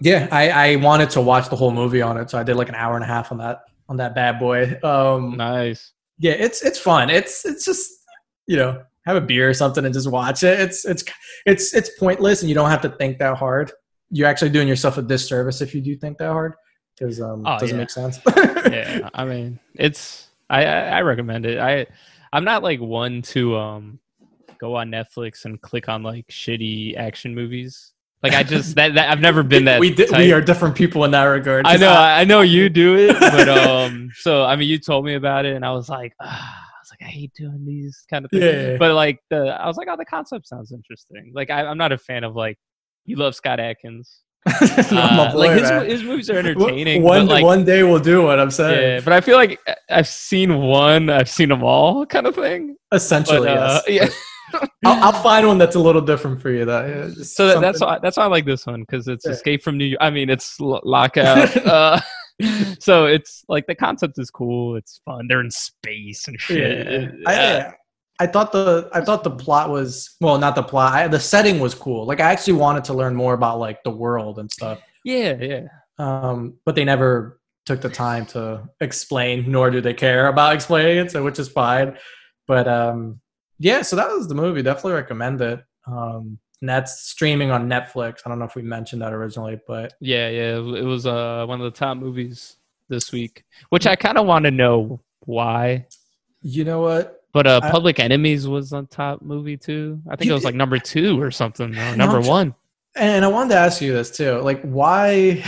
yeah, 0.00 0.28
I, 0.30 0.50
I 0.50 0.76
wanted 0.76 1.10
to 1.10 1.20
watch 1.20 1.48
the 1.48 1.56
whole 1.56 1.72
movie 1.72 2.02
on 2.02 2.16
it, 2.16 2.30
so 2.30 2.38
I 2.38 2.42
did 2.42 2.56
like 2.56 2.68
an 2.68 2.74
hour 2.74 2.94
and 2.94 3.04
a 3.04 3.06
half 3.06 3.32
on 3.32 3.38
that 3.38 3.62
on 3.88 3.96
that 3.96 4.14
bad 4.14 4.38
boy. 4.38 4.78
Um, 4.82 5.36
nice. 5.36 5.92
Yeah, 6.18 6.32
it's 6.32 6.62
it's 6.62 6.78
fun. 6.78 7.10
It's 7.10 7.44
it's 7.44 7.64
just 7.64 7.90
you 8.46 8.56
know 8.56 8.82
have 9.06 9.16
a 9.16 9.20
beer 9.20 9.48
or 9.48 9.54
something 9.54 9.84
and 9.84 9.94
just 9.94 10.10
watch 10.10 10.42
it. 10.42 10.60
It's 10.60 10.84
it's 10.84 11.04
it's 11.46 11.74
it's 11.74 11.90
pointless 11.98 12.42
and 12.42 12.48
you 12.48 12.54
don't 12.54 12.70
have 12.70 12.82
to 12.82 12.90
think 12.90 13.18
that 13.18 13.36
hard. 13.36 13.72
You're 14.10 14.28
actually 14.28 14.50
doing 14.50 14.68
yourself 14.68 14.98
a 14.98 15.02
disservice 15.02 15.60
if 15.60 15.74
you 15.74 15.80
do 15.80 15.96
think 15.96 16.18
that 16.18 16.32
hard 16.32 16.54
because 16.98 17.20
um, 17.20 17.44
oh, 17.46 17.56
it 17.56 17.60
doesn't 17.60 17.76
yeah. 17.76 17.82
make 17.82 17.90
sense. 17.90 18.18
yeah, 18.26 19.08
I 19.14 19.24
mean 19.24 19.58
it's 19.74 20.28
I, 20.50 20.64
I 20.64 21.02
recommend 21.02 21.46
it. 21.46 21.58
I 21.58 21.86
I'm 22.32 22.44
not 22.44 22.62
like 22.62 22.80
one 22.80 23.22
to 23.22 23.56
um 23.56 23.98
go 24.58 24.74
on 24.76 24.90
Netflix 24.90 25.44
and 25.44 25.60
click 25.60 25.88
on 25.88 26.02
like 26.02 26.26
shitty 26.28 26.96
action 26.96 27.34
movies. 27.34 27.92
Like 28.22 28.32
I 28.32 28.42
just 28.42 28.74
that, 28.74 28.94
that 28.94 29.10
I've 29.10 29.20
never 29.20 29.44
been 29.44 29.66
that. 29.66 29.78
we 29.78 29.94
did, 29.94 30.10
we 30.10 30.32
are 30.32 30.40
different 30.40 30.74
people 30.74 31.04
in 31.04 31.12
that 31.12 31.22
regard. 31.24 31.66
I 31.66 31.76
know 31.76 31.90
I, 31.90 32.20
I, 32.20 32.24
know 32.24 32.40
you 32.56 32.68
do 32.68 32.96
it, 32.96 33.18
but 33.20 33.48
um, 33.48 34.10
so 34.14 34.44
I 34.44 34.56
mean, 34.56 34.68
you 34.68 34.78
told 34.78 35.04
me 35.04 35.14
about 35.14 35.44
it, 35.44 35.54
and 35.54 35.64
I 35.64 35.70
was 35.70 35.88
like, 35.88 36.14
ah, 36.20 36.26
I 36.26 36.78
was 36.80 36.90
like, 36.90 37.08
I 37.08 37.12
hate 37.12 37.32
doing 37.34 37.64
these 37.64 38.04
kind 38.10 38.24
of 38.24 38.30
things. 38.32 38.42
Yeah. 38.42 38.76
But 38.76 38.94
like 38.94 39.20
the, 39.30 39.60
I 39.60 39.68
was 39.68 39.76
like, 39.76 39.86
oh, 39.88 39.96
the 39.96 40.04
concept 40.04 40.48
sounds 40.48 40.72
interesting. 40.72 41.30
Like 41.32 41.50
I, 41.50 41.64
I'm 41.64 41.78
not 41.78 41.92
a 41.92 41.98
fan 41.98 42.24
of 42.24 42.34
like, 42.34 42.58
you 43.04 43.16
love 43.16 43.36
Scott 43.36 43.60
Adkins. 43.60 44.22
uh, 44.46 45.32
boy, 45.32 45.38
like 45.38 45.60
his, 45.60 45.92
his 45.92 46.02
movies 46.02 46.30
are 46.30 46.38
entertaining. 46.38 47.02
One 47.02 47.26
like, 47.26 47.44
one 47.44 47.64
day 47.64 47.82
we'll 47.84 48.00
do 48.00 48.22
what 48.22 48.40
I'm 48.40 48.50
saying. 48.50 48.94
Yeah, 48.94 49.00
but 49.04 49.12
I 49.12 49.20
feel 49.20 49.36
like 49.36 49.60
I've 49.90 50.08
seen 50.08 50.58
one, 50.58 51.10
I've 51.10 51.28
seen 51.28 51.50
them 51.50 51.62
all, 51.62 52.04
kind 52.06 52.26
of 52.26 52.34
thing. 52.34 52.76
Essentially, 52.92 53.46
but, 53.46 53.58
uh, 53.58 53.82
yes. 53.86 54.10
Yeah. 54.18 54.27
I'll, 54.84 55.04
I'll, 55.04 55.22
find 55.22 55.46
one 55.46 55.58
that's 55.58 55.76
a 55.76 55.80
little 55.80 56.00
different 56.00 56.40
for 56.40 56.50
you. 56.50 56.64
That 56.64 56.88
yeah, 56.88 57.24
so 57.24 57.48
that, 57.48 57.60
that's 57.60 57.80
why 57.80 57.98
that's 58.00 58.16
why 58.16 58.24
I 58.24 58.26
like 58.26 58.46
this 58.46 58.66
one 58.66 58.80
because 58.80 59.08
it's 59.08 59.26
yeah. 59.26 59.32
Escape 59.32 59.62
from 59.62 59.76
New 59.76 59.84
York. 59.84 59.98
I 60.00 60.10
mean, 60.10 60.30
it's 60.30 60.58
lockout. 60.60 61.56
uh, 61.66 62.00
so 62.78 63.06
it's 63.06 63.44
like 63.48 63.66
the 63.66 63.74
concept 63.74 64.18
is 64.18 64.30
cool. 64.30 64.76
It's 64.76 65.00
fun. 65.04 65.26
They're 65.28 65.40
in 65.40 65.50
space 65.50 66.28
and 66.28 66.40
shit. 66.40 66.86
Yeah. 67.26 67.72
I, 68.20 68.24
I 68.24 68.26
thought 68.26 68.52
the 68.52 68.88
I 68.92 69.00
thought 69.00 69.24
the 69.24 69.30
plot 69.30 69.70
was 69.70 70.16
well, 70.20 70.38
not 70.38 70.54
the 70.54 70.62
plot. 70.62 70.92
I, 70.92 71.08
the 71.08 71.20
setting 71.20 71.60
was 71.60 71.74
cool. 71.74 72.04
Like 72.06 72.20
I 72.20 72.30
actually 72.30 72.54
wanted 72.54 72.84
to 72.84 72.94
learn 72.94 73.14
more 73.14 73.34
about 73.34 73.58
like 73.58 73.82
the 73.84 73.90
world 73.90 74.38
and 74.38 74.50
stuff. 74.50 74.80
Yeah, 75.04 75.36
yeah. 75.40 75.66
Um, 75.98 76.54
but 76.64 76.74
they 76.74 76.84
never 76.84 77.40
took 77.66 77.80
the 77.80 77.88
time 77.88 78.24
to 78.26 78.68
explain, 78.80 79.50
nor 79.50 79.70
do 79.70 79.80
they 79.80 79.94
care 79.94 80.28
about 80.28 80.54
explaining 80.54 80.98
it, 80.98 81.10
so 81.10 81.22
which 81.22 81.38
is 81.38 81.48
fine. 81.48 81.96
But 82.46 82.66
um, 82.66 83.20
yeah, 83.58 83.82
so 83.82 83.96
that 83.96 84.08
was 84.10 84.28
the 84.28 84.34
movie. 84.34 84.62
Definitely 84.62 84.92
recommend 84.92 85.40
it. 85.40 85.64
Um, 85.86 86.38
and 86.60 86.68
that's 86.68 87.02
streaming 87.02 87.50
on 87.50 87.68
Netflix. 87.68 88.20
I 88.24 88.28
don't 88.28 88.38
know 88.38 88.44
if 88.44 88.56
we 88.56 88.62
mentioned 88.62 89.02
that 89.02 89.12
originally, 89.12 89.60
but 89.66 89.94
yeah, 90.00 90.28
yeah, 90.28 90.56
it 90.56 90.84
was 90.84 91.06
uh, 91.06 91.44
one 91.46 91.60
of 91.60 91.64
the 91.64 91.76
top 91.78 91.98
movies 91.98 92.56
this 92.88 93.12
week, 93.12 93.44
which 93.70 93.86
I 93.86 93.94
kind 93.94 94.18
of 94.18 94.26
want 94.26 94.44
to 94.44 94.50
know 94.50 95.00
why. 95.20 95.86
You 96.42 96.64
know 96.64 96.80
what? 96.80 97.22
But 97.32 97.46
uh, 97.46 97.60
Public 97.60 98.00
I, 98.00 98.04
Enemies 98.04 98.48
was 98.48 98.72
on 98.72 98.86
top 98.86 99.22
movie 99.22 99.56
too. 99.56 100.00
I 100.08 100.16
think 100.16 100.30
it 100.30 100.34
was 100.34 100.44
like 100.44 100.54
number 100.54 100.78
two 100.78 101.20
or 101.20 101.30
something, 101.30 101.76
or 101.76 101.96
number 101.96 102.20
one. 102.20 102.54
And 102.96 103.24
I 103.24 103.28
wanted 103.28 103.50
to 103.50 103.56
ask 103.56 103.80
you 103.80 103.92
this 103.92 104.10
too, 104.10 104.38
like 104.38 104.60
why? 104.62 105.44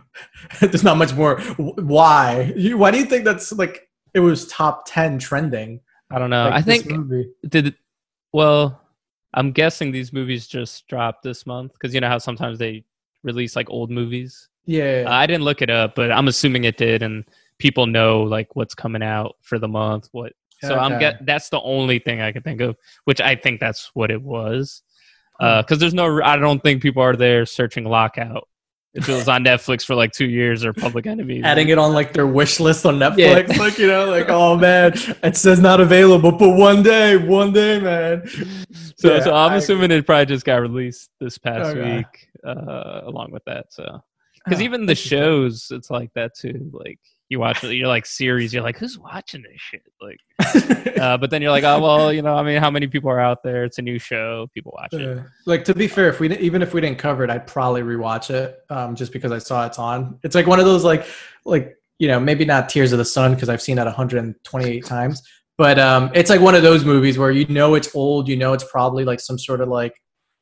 there's 0.60 0.84
not 0.84 0.98
much 0.98 1.14
more. 1.14 1.40
Why? 1.40 2.52
Why 2.74 2.90
do 2.90 2.98
you 2.98 3.06
think 3.06 3.24
that's 3.24 3.52
like 3.52 3.88
it 4.12 4.20
was 4.20 4.46
top 4.48 4.84
ten 4.86 5.18
trending? 5.18 5.80
I 6.14 6.18
don't 6.18 6.30
know. 6.30 6.44
Like 6.44 6.54
I 6.54 6.62
think 6.62 6.86
did 7.48 7.74
well. 8.32 8.80
I'm 9.36 9.50
guessing 9.50 9.90
these 9.90 10.12
movies 10.12 10.46
just 10.46 10.86
dropped 10.86 11.24
this 11.24 11.44
month 11.44 11.72
because 11.72 11.92
you 11.92 12.00
know 12.00 12.08
how 12.08 12.18
sometimes 12.18 12.56
they 12.56 12.84
release 13.24 13.56
like 13.56 13.68
old 13.68 13.90
movies. 13.90 14.48
Yeah, 14.64 15.04
uh, 15.06 15.12
I 15.12 15.26
didn't 15.26 15.42
look 15.42 15.60
it 15.60 15.70
up, 15.70 15.96
but 15.96 16.12
I'm 16.12 16.28
assuming 16.28 16.64
it 16.64 16.76
did, 16.76 17.02
and 17.02 17.24
people 17.58 17.86
know 17.86 18.22
like 18.22 18.54
what's 18.54 18.74
coming 18.74 19.02
out 19.02 19.36
for 19.42 19.58
the 19.58 19.66
month. 19.66 20.08
What? 20.12 20.34
So 20.60 20.74
okay. 20.74 20.80
I'm 20.80 21.00
get 21.00 21.26
that's 21.26 21.48
the 21.48 21.60
only 21.62 21.98
thing 21.98 22.20
I 22.20 22.30
could 22.30 22.44
think 22.44 22.60
of, 22.60 22.76
which 23.06 23.20
I 23.20 23.34
think 23.34 23.58
that's 23.58 23.90
what 23.94 24.12
it 24.12 24.22
was. 24.22 24.82
Because 25.40 25.64
uh, 25.72 25.76
there's 25.76 25.94
no, 25.94 26.22
I 26.22 26.36
don't 26.36 26.62
think 26.62 26.80
people 26.80 27.02
are 27.02 27.16
there 27.16 27.44
searching 27.44 27.84
lockout 27.84 28.48
if 28.94 29.08
it 29.08 29.12
was 29.12 29.28
on 29.28 29.44
Netflix 29.44 29.84
for 29.84 29.94
like 29.94 30.12
two 30.12 30.28
years 30.28 30.64
or 30.64 30.72
Public 30.72 31.06
Enemies. 31.06 31.42
Adding 31.44 31.68
it 31.68 31.78
on 31.78 31.92
like 31.92 32.12
their 32.12 32.26
wish 32.26 32.60
list 32.60 32.86
on 32.86 32.98
Netflix, 32.98 33.48
yeah. 33.48 33.56
like 33.58 33.78
you 33.78 33.88
know, 33.88 34.08
like 34.08 34.28
oh 34.28 34.56
man, 34.56 34.92
it 35.22 35.36
says 35.36 35.60
not 35.60 35.80
available, 35.80 36.32
but 36.32 36.50
one 36.50 36.82
day, 36.82 37.16
one 37.16 37.52
day, 37.52 37.80
man. 37.80 38.26
So, 38.96 39.14
yeah, 39.14 39.20
so 39.20 39.34
I'm 39.34 39.52
I, 39.52 39.56
assuming 39.56 39.90
it 39.90 40.06
probably 40.06 40.26
just 40.26 40.46
got 40.46 40.56
released 40.56 41.10
this 41.20 41.38
past 41.38 41.76
okay. 41.76 41.96
week, 41.98 42.28
uh, 42.46 43.00
along 43.04 43.32
with 43.32 43.44
that. 43.44 43.72
So, 43.72 44.02
because 44.44 44.62
even 44.62 44.86
the 44.86 44.94
shows, 44.94 45.68
it's 45.70 45.90
like 45.90 46.12
that 46.14 46.36
too. 46.36 46.70
Like 46.72 47.00
you 47.28 47.40
watch 47.40 47.64
it. 47.64 47.74
you're 47.74 47.88
like 47.88 48.06
series 48.06 48.52
you're 48.52 48.62
like 48.62 48.78
who's 48.78 48.98
watching 48.98 49.42
this 49.42 49.60
shit? 49.60 49.82
Like 50.00 50.18
uh, 50.98 51.16
but 51.16 51.30
then 51.30 51.42
you're 51.42 51.50
like 51.50 51.64
oh 51.64 51.80
well 51.80 52.12
you 52.12 52.22
know 52.22 52.34
i 52.34 52.42
mean 52.42 52.60
how 52.60 52.70
many 52.70 52.86
people 52.86 53.10
are 53.10 53.20
out 53.20 53.42
there? 53.42 53.64
It's 53.64 53.78
a 53.78 53.82
new 53.82 53.98
show. 53.98 54.48
People 54.54 54.74
watch 54.76 54.92
it. 54.92 55.24
Like 55.46 55.64
to 55.64 55.74
be 55.74 55.88
fair 55.88 56.08
if 56.08 56.20
we 56.20 56.36
even 56.38 56.62
if 56.62 56.74
we 56.74 56.80
didn't 56.80 56.98
cover 56.98 57.24
it 57.24 57.30
i'd 57.30 57.46
probably 57.46 57.82
rewatch 57.82 58.30
it 58.30 58.58
um, 58.70 58.94
just 58.94 59.12
because 59.12 59.32
i 59.32 59.38
saw 59.38 59.66
it's 59.66 59.78
on. 59.78 60.18
It's 60.22 60.34
like 60.34 60.46
one 60.46 60.58
of 60.58 60.66
those 60.66 60.84
like 60.84 61.06
like 61.44 61.76
you 61.98 62.08
know 62.08 62.18
maybe 62.20 62.44
not 62.44 62.68
tears 62.68 62.92
of 62.92 62.98
the 62.98 63.04
sun 63.04 63.34
because 63.34 63.48
i've 63.48 63.62
seen 63.62 63.76
that 63.76 63.86
128 63.86 64.84
times 64.84 65.22
but 65.56 65.78
um, 65.78 66.10
it's 66.14 66.30
like 66.30 66.40
one 66.40 66.56
of 66.56 66.62
those 66.62 66.84
movies 66.84 67.16
where 67.16 67.30
you 67.30 67.46
know 67.46 67.74
it's 67.74 67.94
old 67.94 68.28
you 68.28 68.36
know 68.36 68.52
it's 68.52 68.64
probably 68.70 69.04
like 69.04 69.20
some 69.20 69.38
sort 69.38 69.60
of 69.60 69.68
like 69.68 69.94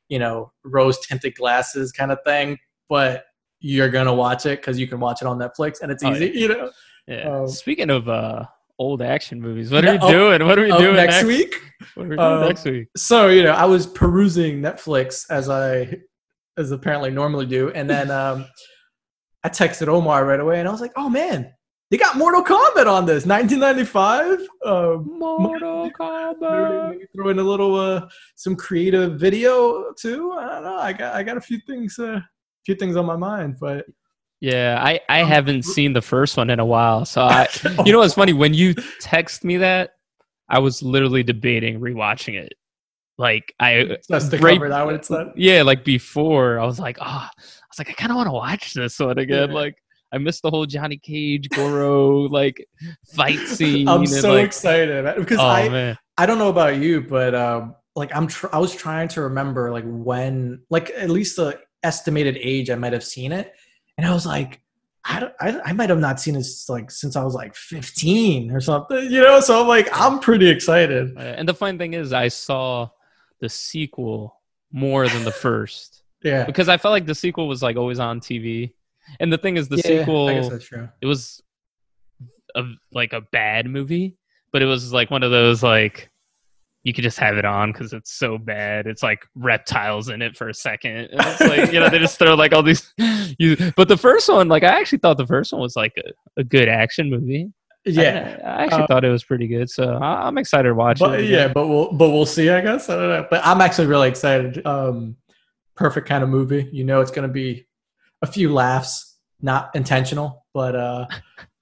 you 0.08 0.18
know 0.18 0.50
rose 0.64 0.98
tinted 1.06 1.34
glasses 1.34 1.92
kind 1.92 2.10
of 2.10 2.18
thing 2.24 2.58
but 2.88 3.24
you're 3.62 3.88
gonna 3.88 4.14
watch 4.14 4.44
it 4.44 4.60
because 4.60 4.78
you 4.78 4.86
can 4.86 5.00
watch 5.00 5.22
it 5.22 5.28
on 5.28 5.38
Netflix 5.38 5.80
and 5.80 5.90
it's 5.90 6.02
easy. 6.02 6.30
Oh, 6.30 6.32
yeah. 6.32 6.40
You 6.40 6.48
know. 6.48 6.70
Yeah. 7.06 7.40
Um, 7.40 7.48
Speaking 7.48 7.90
of 7.90 8.08
uh, 8.08 8.44
old 8.78 9.02
action 9.02 9.40
movies, 9.40 9.70
what 9.70 9.84
are 9.84 9.92
we 9.92 9.98
doing? 9.98 10.44
What 10.44 10.58
are 10.58 10.62
we 10.62 10.70
doing 10.76 10.96
next, 10.96 11.14
next, 11.14 11.26
week? 11.26 11.54
What 11.94 12.06
are 12.06 12.08
we 12.10 12.16
doing 12.16 12.32
um, 12.32 12.40
next 12.48 12.64
week? 12.64 12.88
So 12.96 13.28
you 13.28 13.44
know, 13.44 13.52
I 13.52 13.64
was 13.64 13.86
perusing 13.86 14.60
Netflix 14.60 15.24
as 15.30 15.48
I 15.48 15.96
as 16.58 16.70
apparently 16.70 17.10
normally 17.10 17.46
do, 17.46 17.70
and 17.70 17.88
then 17.88 18.10
um, 18.10 18.46
I 19.44 19.48
texted 19.48 19.88
Omar 19.88 20.26
right 20.26 20.40
away, 20.40 20.58
and 20.58 20.68
I 20.68 20.72
was 20.72 20.80
like, 20.80 20.92
"Oh 20.96 21.08
man, 21.08 21.52
they 21.92 21.98
got 21.98 22.16
Mortal 22.16 22.42
Kombat 22.42 22.86
on 22.86 23.04
this 23.04 23.26
1995. 23.26 24.40
Um, 24.64 25.18
Mortal 25.18 25.90
Kombat. 26.00 26.98
Throw 27.14 27.28
in 27.28 27.38
a 27.38 27.42
little 27.42 27.74
uh, 27.78 28.08
some 28.34 28.56
creative 28.56 29.20
video 29.20 29.92
too. 29.92 30.32
I 30.32 30.48
don't 30.48 30.62
know. 30.62 30.78
I 30.78 30.92
got 30.92 31.14
I 31.14 31.22
got 31.22 31.36
a 31.36 31.40
few 31.40 31.58
things. 31.66 31.98
Uh, 31.98 32.20
few 32.64 32.74
things 32.74 32.96
on 32.96 33.06
my 33.06 33.16
mind, 33.16 33.56
but 33.60 33.86
yeah, 34.40 34.80
I 34.82 35.00
I 35.08 35.22
haven't 35.22 35.62
seen 35.76 35.92
the 35.92 36.02
first 36.02 36.36
one 36.36 36.50
in 36.50 36.58
a 36.58 36.66
while. 36.66 37.04
So 37.04 37.22
I, 37.22 37.48
you 37.84 37.92
know 37.92 37.98
what's 37.98 38.14
funny 38.14 38.32
when 38.32 38.54
you 38.54 38.74
text 39.00 39.44
me 39.44 39.56
that, 39.58 39.92
I 40.48 40.58
was 40.58 40.82
literally 40.82 41.22
debating 41.22 41.80
rewatching 41.80 42.34
it. 42.34 42.54
Like 43.18 43.54
I 43.60 43.98
that's 44.08 44.28
the 44.28 44.38
right, 44.38 44.54
cover 44.54 44.68
that 44.68 44.84
what 44.84 44.94
it's 44.94 45.10
Yeah, 45.36 45.62
like 45.62 45.84
before 45.84 46.58
I 46.58 46.64
was 46.64 46.80
like, 46.80 46.98
oh, 47.00 47.04
I 47.04 47.28
was 47.70 47.78
like, 47.78 47.90
I 47.90 47.92
kind 47.92 48.10
of 48.10 48.16
want 48.16 48.26
to 48.26 48.32
watch 48.32 48.74
this 48.74 48.98
one 48.98 49.18
again. 49.18 49.50
Yeah. 49.50 49.54
Like 49.54 49.76
I 50.12 50.18
missed 50.18 50.42
the 50.42 50.50
whole 50.50 50.66
Johnny 50.66 50.98
Cage 50.98 51.48
Goro 51.50 52.22
like 52.28 52.66
fight 53.14 53.38
scene. 53.46 53.86
I'm 53.86 54.06
so 54.06 54.34
like, 54.34 54.46
excited 54.46 55.04
because 55.16 55.38
oh, 55.38 55.46
I 55.46 55.68
man. 55.68 55.98
I 56.18 56.26
don't 56.26 56.38
know 56.38 56.48
about 56.48 56.76
you, 56.76 57.00
but 57.00 57.34
um, 57.34 57.76
like 57.94 58.14
I'm 58.14 58.26
tr- 58.26 58.52
I 58.52 58.58
was 58.58 58.74
trying 58.74 59.08
to 59.08 59.22
remember 59.22 59.70
like 59.70 59.84
when 59.86 60.62
like 60.68 60.90
at 60.90 61.10
least 61.10 61.36
the 61.36 61.60
estimated 61.82 62.38
age 62.40 62.70
I 62.70 62.74
might 62.74 62.92
have 62.92 63.04
seen 63.04 63.32
it, 63.32 63.54
and 63.98 64.06
I 64.06 64.12
was 64.12 64.26
like, 64.26 64.60
I, 65.04 65.30
I, 65.40 65.60
I 65.66 65.72
might 65.72 65.90
have 65.90 65.98
not 65.98 66.20
seen 66.20 66.34
this 66.34 66.68
like 66.68 66.90
since 66.90 67.16
I 67.16 67.24
was 67.24 67.34
like 67.34 67.54
15 67.54 68.52
or 68.52 68.60
something, 68.60 69.10
you 69.10 69.20
know. 69.20 69.40
So 69.40 69.60
I'm 69.60 69.68
like, 69.68 69.88
I'm 69.92 70.20
pretty 70.20 70.48
excited. 70.48 71.16
And 71.16 71.48
the 71.48 71.54
fun 71.54 71.76
thing 71.78 71.94
is, 71.94 72.12
I 72.12 72.28
saw 72.28 72.88
the 73.40 73.48
sequel 73.48 74.40
more 74.72 75.08
than 75.08 75.24
the 75.24 75.32
first. 75.32 76.04
yeah, 76.22 76.44
because 76.44 76.68
I 76.68 76.76
felt 76.76 76.92
like 76.92 77.06
the 77.06 77.14
sequel 77.14 77.48
was 77.48 77.62
like 77.62 77.76
always 77.76 77.98
on 77.98 78.20
TV, 78.20 78.74
and 79.18 79.32
the 79.32 79.38
thing 79.38 79.56
is, 79.56 79.68
the 79.68 79.76
yeah, 79.76 79.82
sequel, 79.82 80.28
I 80.28 80.34
guess 80.34 80.48
that's 80.48 80.64
true. 80.64 80.88
It 81.00 81.06
was 81.06 81.42
a 82.54 82.64
like 82.92 83.12
a 83.12 83.22
bad 83.32 83.66
movie, 83.66 84.16
but 84.52 84.62
it 84.62 84.66
was 84.66 84.92
like 84.92 85.10
one 85.10 85.24
of 85.24 85.32
those 85.32 85.64
like 85.64 86.11
you 86.84 86.92
could 86.92 87.04
just 87.04 87.18
have 87.18 87.36
it 87.36 87.44
on 87.44 87.72
because 87.72 87.92
it's 87.92 88.12
so 88.12 88.38
bad. 88.38 88.86
It's 88.86 89.02
like 89.02 89.20
reptiles 89.34 90.08
in 90.08 90.20
it 90.20 90.36
for 90.36 90.48
a 90.48 90.54
second. 90.54 91.08
And 91.12 91.20
it's 91.20 91.40
like, 91.40 91.72
you 91.72 91.78
know, 91.78 91.88
they 91.88 91.98
just 91.98 92.18
throw 92.18 92.34
like 92.34 92.52
all 92.52 92.62
these. 92.62 92.92
You, 93.38 93.56
but 93.76 93.88
the 93.88 93.96
first 93.96 94.28
one, 94.28 94.48
like, 94.48 94.62
I 94.62 94.78
actually 94.78 94.98
thought 94.98 95.16
the 95.16 95.26
first 95.26 95.52
one 95.52 95.62
was 95.62 95.74
like 95.74 95.94
a, 95.96 96.40
a 96.40 96.44
good 96.44 96.68
action 96.68 97.08
movie. 97.08 97.50
Yeah, 97.84 98.38
I, 98.44 98.46
I 98.46 98.64
actually 98.64 98.82
uh, 98.82 98.86
thought 98.86 99.04
it 99.04 99.10
was 99.10 99.24
pretty 99.24 99.46
good. 99.46 99.70
So 99.70 99.94
I'm 99.96 100.38
excited 100.38 100.68
to 100.68 100.74
watch 100.74 100.98
but, 100.98 101.20
it. 101.20 101.30
Yeah, 101.30 101.48
but 101.48 101.66
we'll 101.66 101.92
but 101.92 102.10
we'll 102.10 102.26
see. 102.26 102.50
I 102.50 102.60
guess 102.60 102.88
I 102.90 102.96
don't 102.96 103.08
know. 103.08 103.26
But 103.28 103.40
I'm 103.44 103.60
actually 103.60 103.86
really 103.86 104.08
excited. 104.08 104.64
Um, 104.66 105.16
perfect 105.74 106.08
kind 106.08 106.22
of 106.22 106.28
movie. 106.28 106.68
You 106.72 106.84
know, 106.84 107.00
it's 107.00 107.10
going 107.10 107.26
to 107.26 107.32
be 107.32 107.66
a 108.20 108.26
few 108.26 108.52
laughs, 108.52 109.16
not 109.40 109.70
intentional, 109.74 110.44
but 110.54 110.76
uh, 110.76 111.06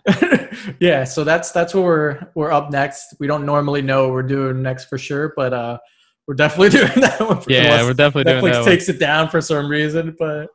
yeah, 0.81 1.05
so 1.05 1.25
that's 1.25 1.53
that's 1.53 1.75
what 1.75 1.85
we're 1.85 2.27
we're 2.35 2.53
up 2.53 2.71
next. 2.71 3.15
We 3.19 3.27
don't 3.27 3.45
normally 3.45 3.83
know 3.83 4.05
what 4.05 4.13
we're 4.13 4.23
doing 4.23 4.63
next 4.63 4.87
for 4.87 4.99
sure, 4.99 5.33
but 5.37 5.53
uh 5.53 5.79
we're 6.27 6.35
definitely 6.35 6.69
doing 6.79 7.01
that 7.01 7.21
one. 7.21 7.41
For 7.41 7.51
sure. 7.51 7.63
Yeah, 7.63 7.83
we're 7.83 7.95
definitely 7.95 8.33
Netflix 8.33 8.41
doing 8.41 8.53
that. 8.53 8.65
takes 8.65 8.89
one. 8.89 8.97
it 8.97 9.01
down 9.01 9.29
for 9.29 9.41
some 9.41 9.69
reason, 9.69 10.17
but 10.19 10.49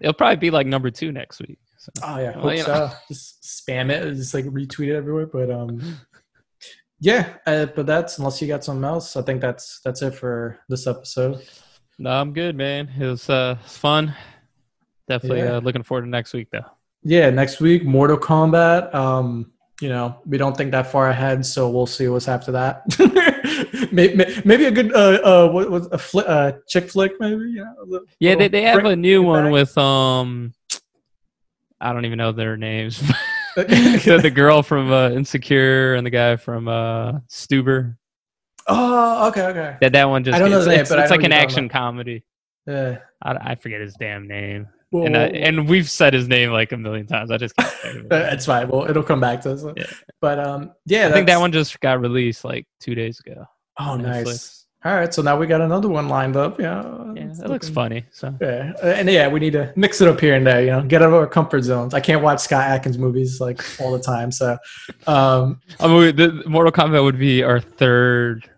it'll 0.00 0.14
probably 0.14 0.36
be 0.36 0.50
like 0.50 0.66
number 0.66 0.90
two 0.90 1.12
next 1.12 1.40
week. 1.40 1.58
So. 1.78 1.92
Oh 2.02 2.18
yeah, 2.18 2.38
well, 2.38 2.64
so. 2.64 2.90
Just 3.08 3.42
spam 3.42 3.90
it, 3.90 4.14
just 4.14 4.34
like 4.34 4.44
retweet 4.46 4.88
it 4.88 4.96
everywhere. 4.96 5.26
But 5.26 5.50
um, 5.50 5.98
yeah, 7.00 7.34
uh, 7.46 7.66
but 7.66 7.86
that's 7.86 8.18
unless 8.18 8.40
you 8.40 8.48
got 8.48 8.64
something 8.64 8.84
else. 8.84 9.16
I 9.16 9.22
think 9.22 9.40
that's 9.40 9.80
that's 9.84 10.02
it 10.02 10.14
for 10.14 10.60
this 10.68 10.86
episode. 10.86 11.42
No, 11.98 12.10
I'm 12.10 12.32
good, 12.32 12.56
man. 12.56 12.88
It 12.98 13.06
was 13.06 13.28
uh 13.28 13.56
fun. 13.64 14.14
Definitely 15.08 15.40
yeah. 15.40 15.56
uh, 15.56 15.60
looking 15.60 15.82
forward 15.82 16.02
to 16.02 16.08
next 16.08 16.32
week 16.32 16.48
though 16.52 16.64
yeah, 17.04 17.30
next 17.30 17.60
week, 17.60 17.84
Mortal 17.84 18.18
Kombat. 18.18 18.94
Um, 18.94 19.52
you 19.80 19.88
know, 19.88 20.16
we 20.24 20.38
don't 20.38 20.56
think 20.56 20.70
that 20.70 20.86
far 20.86 21.10
ahead, 21.10 21.44
so 21.44 21.68
we'll 21.68 21.86
see 21.86 22.06
what's 22.08 22.28
after 22.28 22.52
that. 22.52 22.82
maybe, 23.92 24.24
maybe, 24.44 24.66
a 24.66 24.70
good 24.70 24.94
uh, 24.94 25.18
uh, 25.24 25.48
what 25.50 25.70
was 25.70 25.86
a 25.86 25.96
fli- 25.96 26.28
uh, 26.28 26.52
chick 26.68 26.88
flick, 26.88 27.12
maybe. 27.18 27.50
You 27.50 27.64
know, 27.88 28.00
yeah, 28.20 28.36
they 28.36 28.48
they 28.48 28.62
have 28.62 28.84
a 28.84 28.94
new 28.94 29.22
one 29.22 29.44
back. 29.44 29.52
with 29.52 29.76
um, 29.76 30.54
I 31.80 31.92
don't 31.92 32.04
even 32.04 32.18
know 32.18 32.30
their 32.30 32.56
names. 32.56 33.00
the, 33.56 34.20
the 34.22 34.30
girl 34.30 34.62
from 34.62 34.92
uh, 34.92 35.10
Insecure 35.10 35.94
and 35.94 36.06
the 36.06 36.10
guy 36.10 36.36
from 36.36 36.68
uh, 36.68 37.14
Stuber. 37.28 37.96
Oh, 38.68 39.28
okay, 39.28 39.46
okay. 39.46 39.76
That 39.80 39.92
that 39.92 40.08
one 40.08 40.22
just 40.22 40.36
I 40.36 40.38
don't 40.38 40.50
know 40.50 40.58
it's, 40.58 40.66
the 40.66 40.70
name, 40.70 40.80
it's, 40.82 40.90
but 40.90 41.00
it's 41.00 41.10
like 41.10 41.24
an 41.24 41.32
action 41.32 41.68
comedy. 41.68 42.24
Yeah, 42.68 42.98
I, 43.20 43.36
I 43.50 43.54
forget 43.56 43.80
his 43.80 43.94
damn 43.94 44.28
name. 44.28 44.68
Well, 44.92 45.06
and, 45.06 45.16
I, 45.16 45.24
and 45.28 45.68
we've 45.68 45.90
said 45.90 46.12
his 46.12 46.28
name 46.28 46.50
like 46.50 46.70
a 46.70 46.76
million 46.76 47.06
times. 47.06 47.30
I 47.30 47.38
just 47.38 47.56
can't. 47.56 47.72
It's 48.12 48.46
fine. 48.46 48.68
Well, 48.68 48.88
it'll 48.88 49.02
come 49.02 49.20
back 49.20 49.40
to 49.42 49.52
us. 49.52 49.64
Yeah. 49.76 49.86
But 50.20 50.38
um, 50.38 50.72
yeah, 50.86 51.08
I 51.08 51.12
think 51.12 51.26
that 51.26 51.40
one 51.40 51.50
just 51.50 51.80
got 51.80 52.00
released 52.00 52.44
like 52.44 52.66
two 52.78 52.94
days 52.94 53.18
ago. 53.20 53.44
Oh, 53.80 53.96
nice. 53.96 54.26
Netflix. 54.26 54.62
All 54.84 54.94
right, 54.94 55.14
so 55.14 55.22
now 55.22 55.38
we 55.38 55.46
got 55.46 55.60
another 55.60 55.88
one 55.88 56.08
lined 56.08 56.36
up. 56.36 56.58
Yeah, 56.58 56.82
yeah, 57.14 57.30
it 57.30 57.48
looks 57.48 57.68
funny. 57.68 58.04
So 58.10 58.36
yeah, 58.40 58.72
and 58.82 59.08
yeah, 59.08 59.28
we 59.28 59.38
need 59.38 59.52
to 59.52 59.72
mix 59.76 60.00
it 60.00 60.08
up 60.08 60.18
here 60.18 60.34
and 60.34 60.44
there. 60.44 60.60
You 60.60 60.70
know, 60.72 60.82
get 60.82 61.02
out 61.02 61.08
of 61.08 61.14
our 61.14 61.26
comfort 61.28 61.62
zones. 61.62 61.94
I 61.94 62.00
can't 62.00 62.20
watch 62.20 62.40
Scott 62.40 62.64
Adkins 62.64 62.98
movies 62.98 63.40
like 63.40 63.62
all 63.80 63.92
the 63.92 64.00
time. 64.00 64.32
So, 64.32 64.58
um, 65.06 65.60
I 65.78 65.86
mean, 65.86 66.16
the 66.16 66.42
Mortal 66.46 66.72
Kombat 66.72 67.04
would 67.04 67.18
be 67.18 67.44
our 67.44 67.60
third 67.60 68.50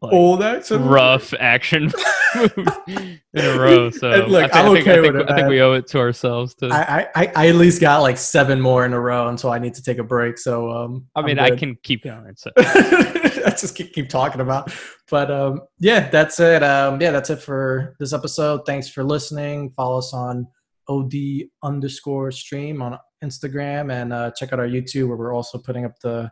like, 0.00 0.12
old 0.12 0.42
action 0.42 0.78
movie. 0.78 0.90
rough 0.90 1.34
action 1.40 1.92
in 2.56 3.20
a 3.34 3.58
row. 3.58 3.90
So 3.98 4.10
And 4.10 4.30
look, 4.32 4.44
I, 4.44 4.48
thi- 4.48 4.58
I'm 4.58 4.70
I 4.70 4.74
think, 4.74 4.86
okay 4.88 4.98
I, 4.98 5.02
think, 5.02 5.14
with 5.14 5.22
it, 5.22 5.30
I 5.30 5.36
think 5.36 5.48
we 5.48 5.60
owe 5.60 5.72
it 5.72 5.86
to 5.88 5.98
ourselves 5.98 6.54
to. 6.56 6.68
I, 6.68 7.00
I, 7.00 7.06
I, 7.14 7.32
I 7.34 7.48
at 7.48 7.56
least 7.56 7.80
got 7.80 8.02
like 8.02 8.16
seven 8.16 8.60
more 8.60 8.84
in 8.84 8.92
a 8.92 9.00
row 9.00 9.28
until 9.28 9.50
I 9.50 9.58
need 9.58 9.74
to 9.74 9.82
take 9.82 9.98
a 9.98 10.04
break. 10.04 10.38
So 10.38 10.70
um, 10.70 11.06
I'm 11.16 11.24
mean, 11.24 11.38
I 11.38 11.50
can 11.56 11.76
keep 11.82 12.04
going. 12.04 12.34
So 12.36 12.50
I 12.58 13.54
just 13.58 13.74
keep, 13.74 13.92
keep 13.92 14.08
talking 14.08 14.40
about. 14.40 14.72
But 15.10 15.30
um, 15.30 15.62
yeah, 15.80 16.08
that's 16.10 16.38
it. 16.38 16.62
Um, 16.62 17.00
yeah, 17.00 17.10
that's 17.10 17.30
it 17.30 17.42
for 17.42 17.96
this 17.98 18.12
episode. 18.12 18.60
Thanks 18.66 18.88
for 18.88 19.02
listening. 19.02 19.70
Follow 19.70 19.98
us 19.98 20.12
on 20.14 20.46
OD 20.88 21.14
underscore 21.62 22.30
stream 22.30 22.82
on 22.82 22.98
Instagram 23.24 23.92
and 23.92 24.12
uh, 24.12 24.30
check 24.36 24.52
out 24.52 24.60
our 24.60 24.68
YouTube 24.68 25.08
where 25.08 25.16
we're 25.16 25.34
also 25.34 25.58
putting 25.58 25.84
up 25.84 25.98
the 26.00 26.30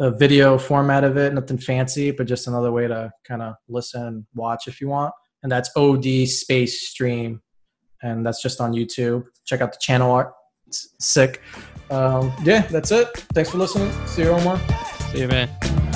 a 0.00 0.10
video 0.10 0.58
format 0.58 1.04
of 1.04 1.16
it. 1.16 1.32
Nothing 1.32 1.58
fancy, 1.58 2.10
but 2.10 2.26
just 2.26 2.48
another 2.48 2.72
way 2.72 2.88
to 2.88 3.12
kind 3.24 3.42
of 3.42 3.54
listen 3.68 4.26
watch 4.34 4.66
if 4.66 4.80
you 4.80 4.88
want. 4.88 5.12
And 5.42 5.52
that's 5.52 5.70
OD 5.76 6.26
space 6.26 6.88
stream. 6.88 7.40
And 8.02 8.24
that's 8.24 8.42
just 8.42 8.60
on 8.60 8.72
YouTube. 8.72 9.24
Check 9.44 9.60
out 9.60 9.72
the 9.72 9.78
channel 9.80 10.10
art. 10.10 10.32
It's 10.66 10.94
sick. 11.00 11.42
Um, 11.90 12.32
yeah, 12.42 12.62
that's 12.68 12.90
it. 12.92 13.08
Thanks 13.34 13.50
for 13.50 13.58
listening. 13.58 13.92
See 14.06 14.22
you, 14.22 14.30
Omar. 14.30 14.58
see 15.12 15.20
you, 15.20 15.28
man. 15.28 15.89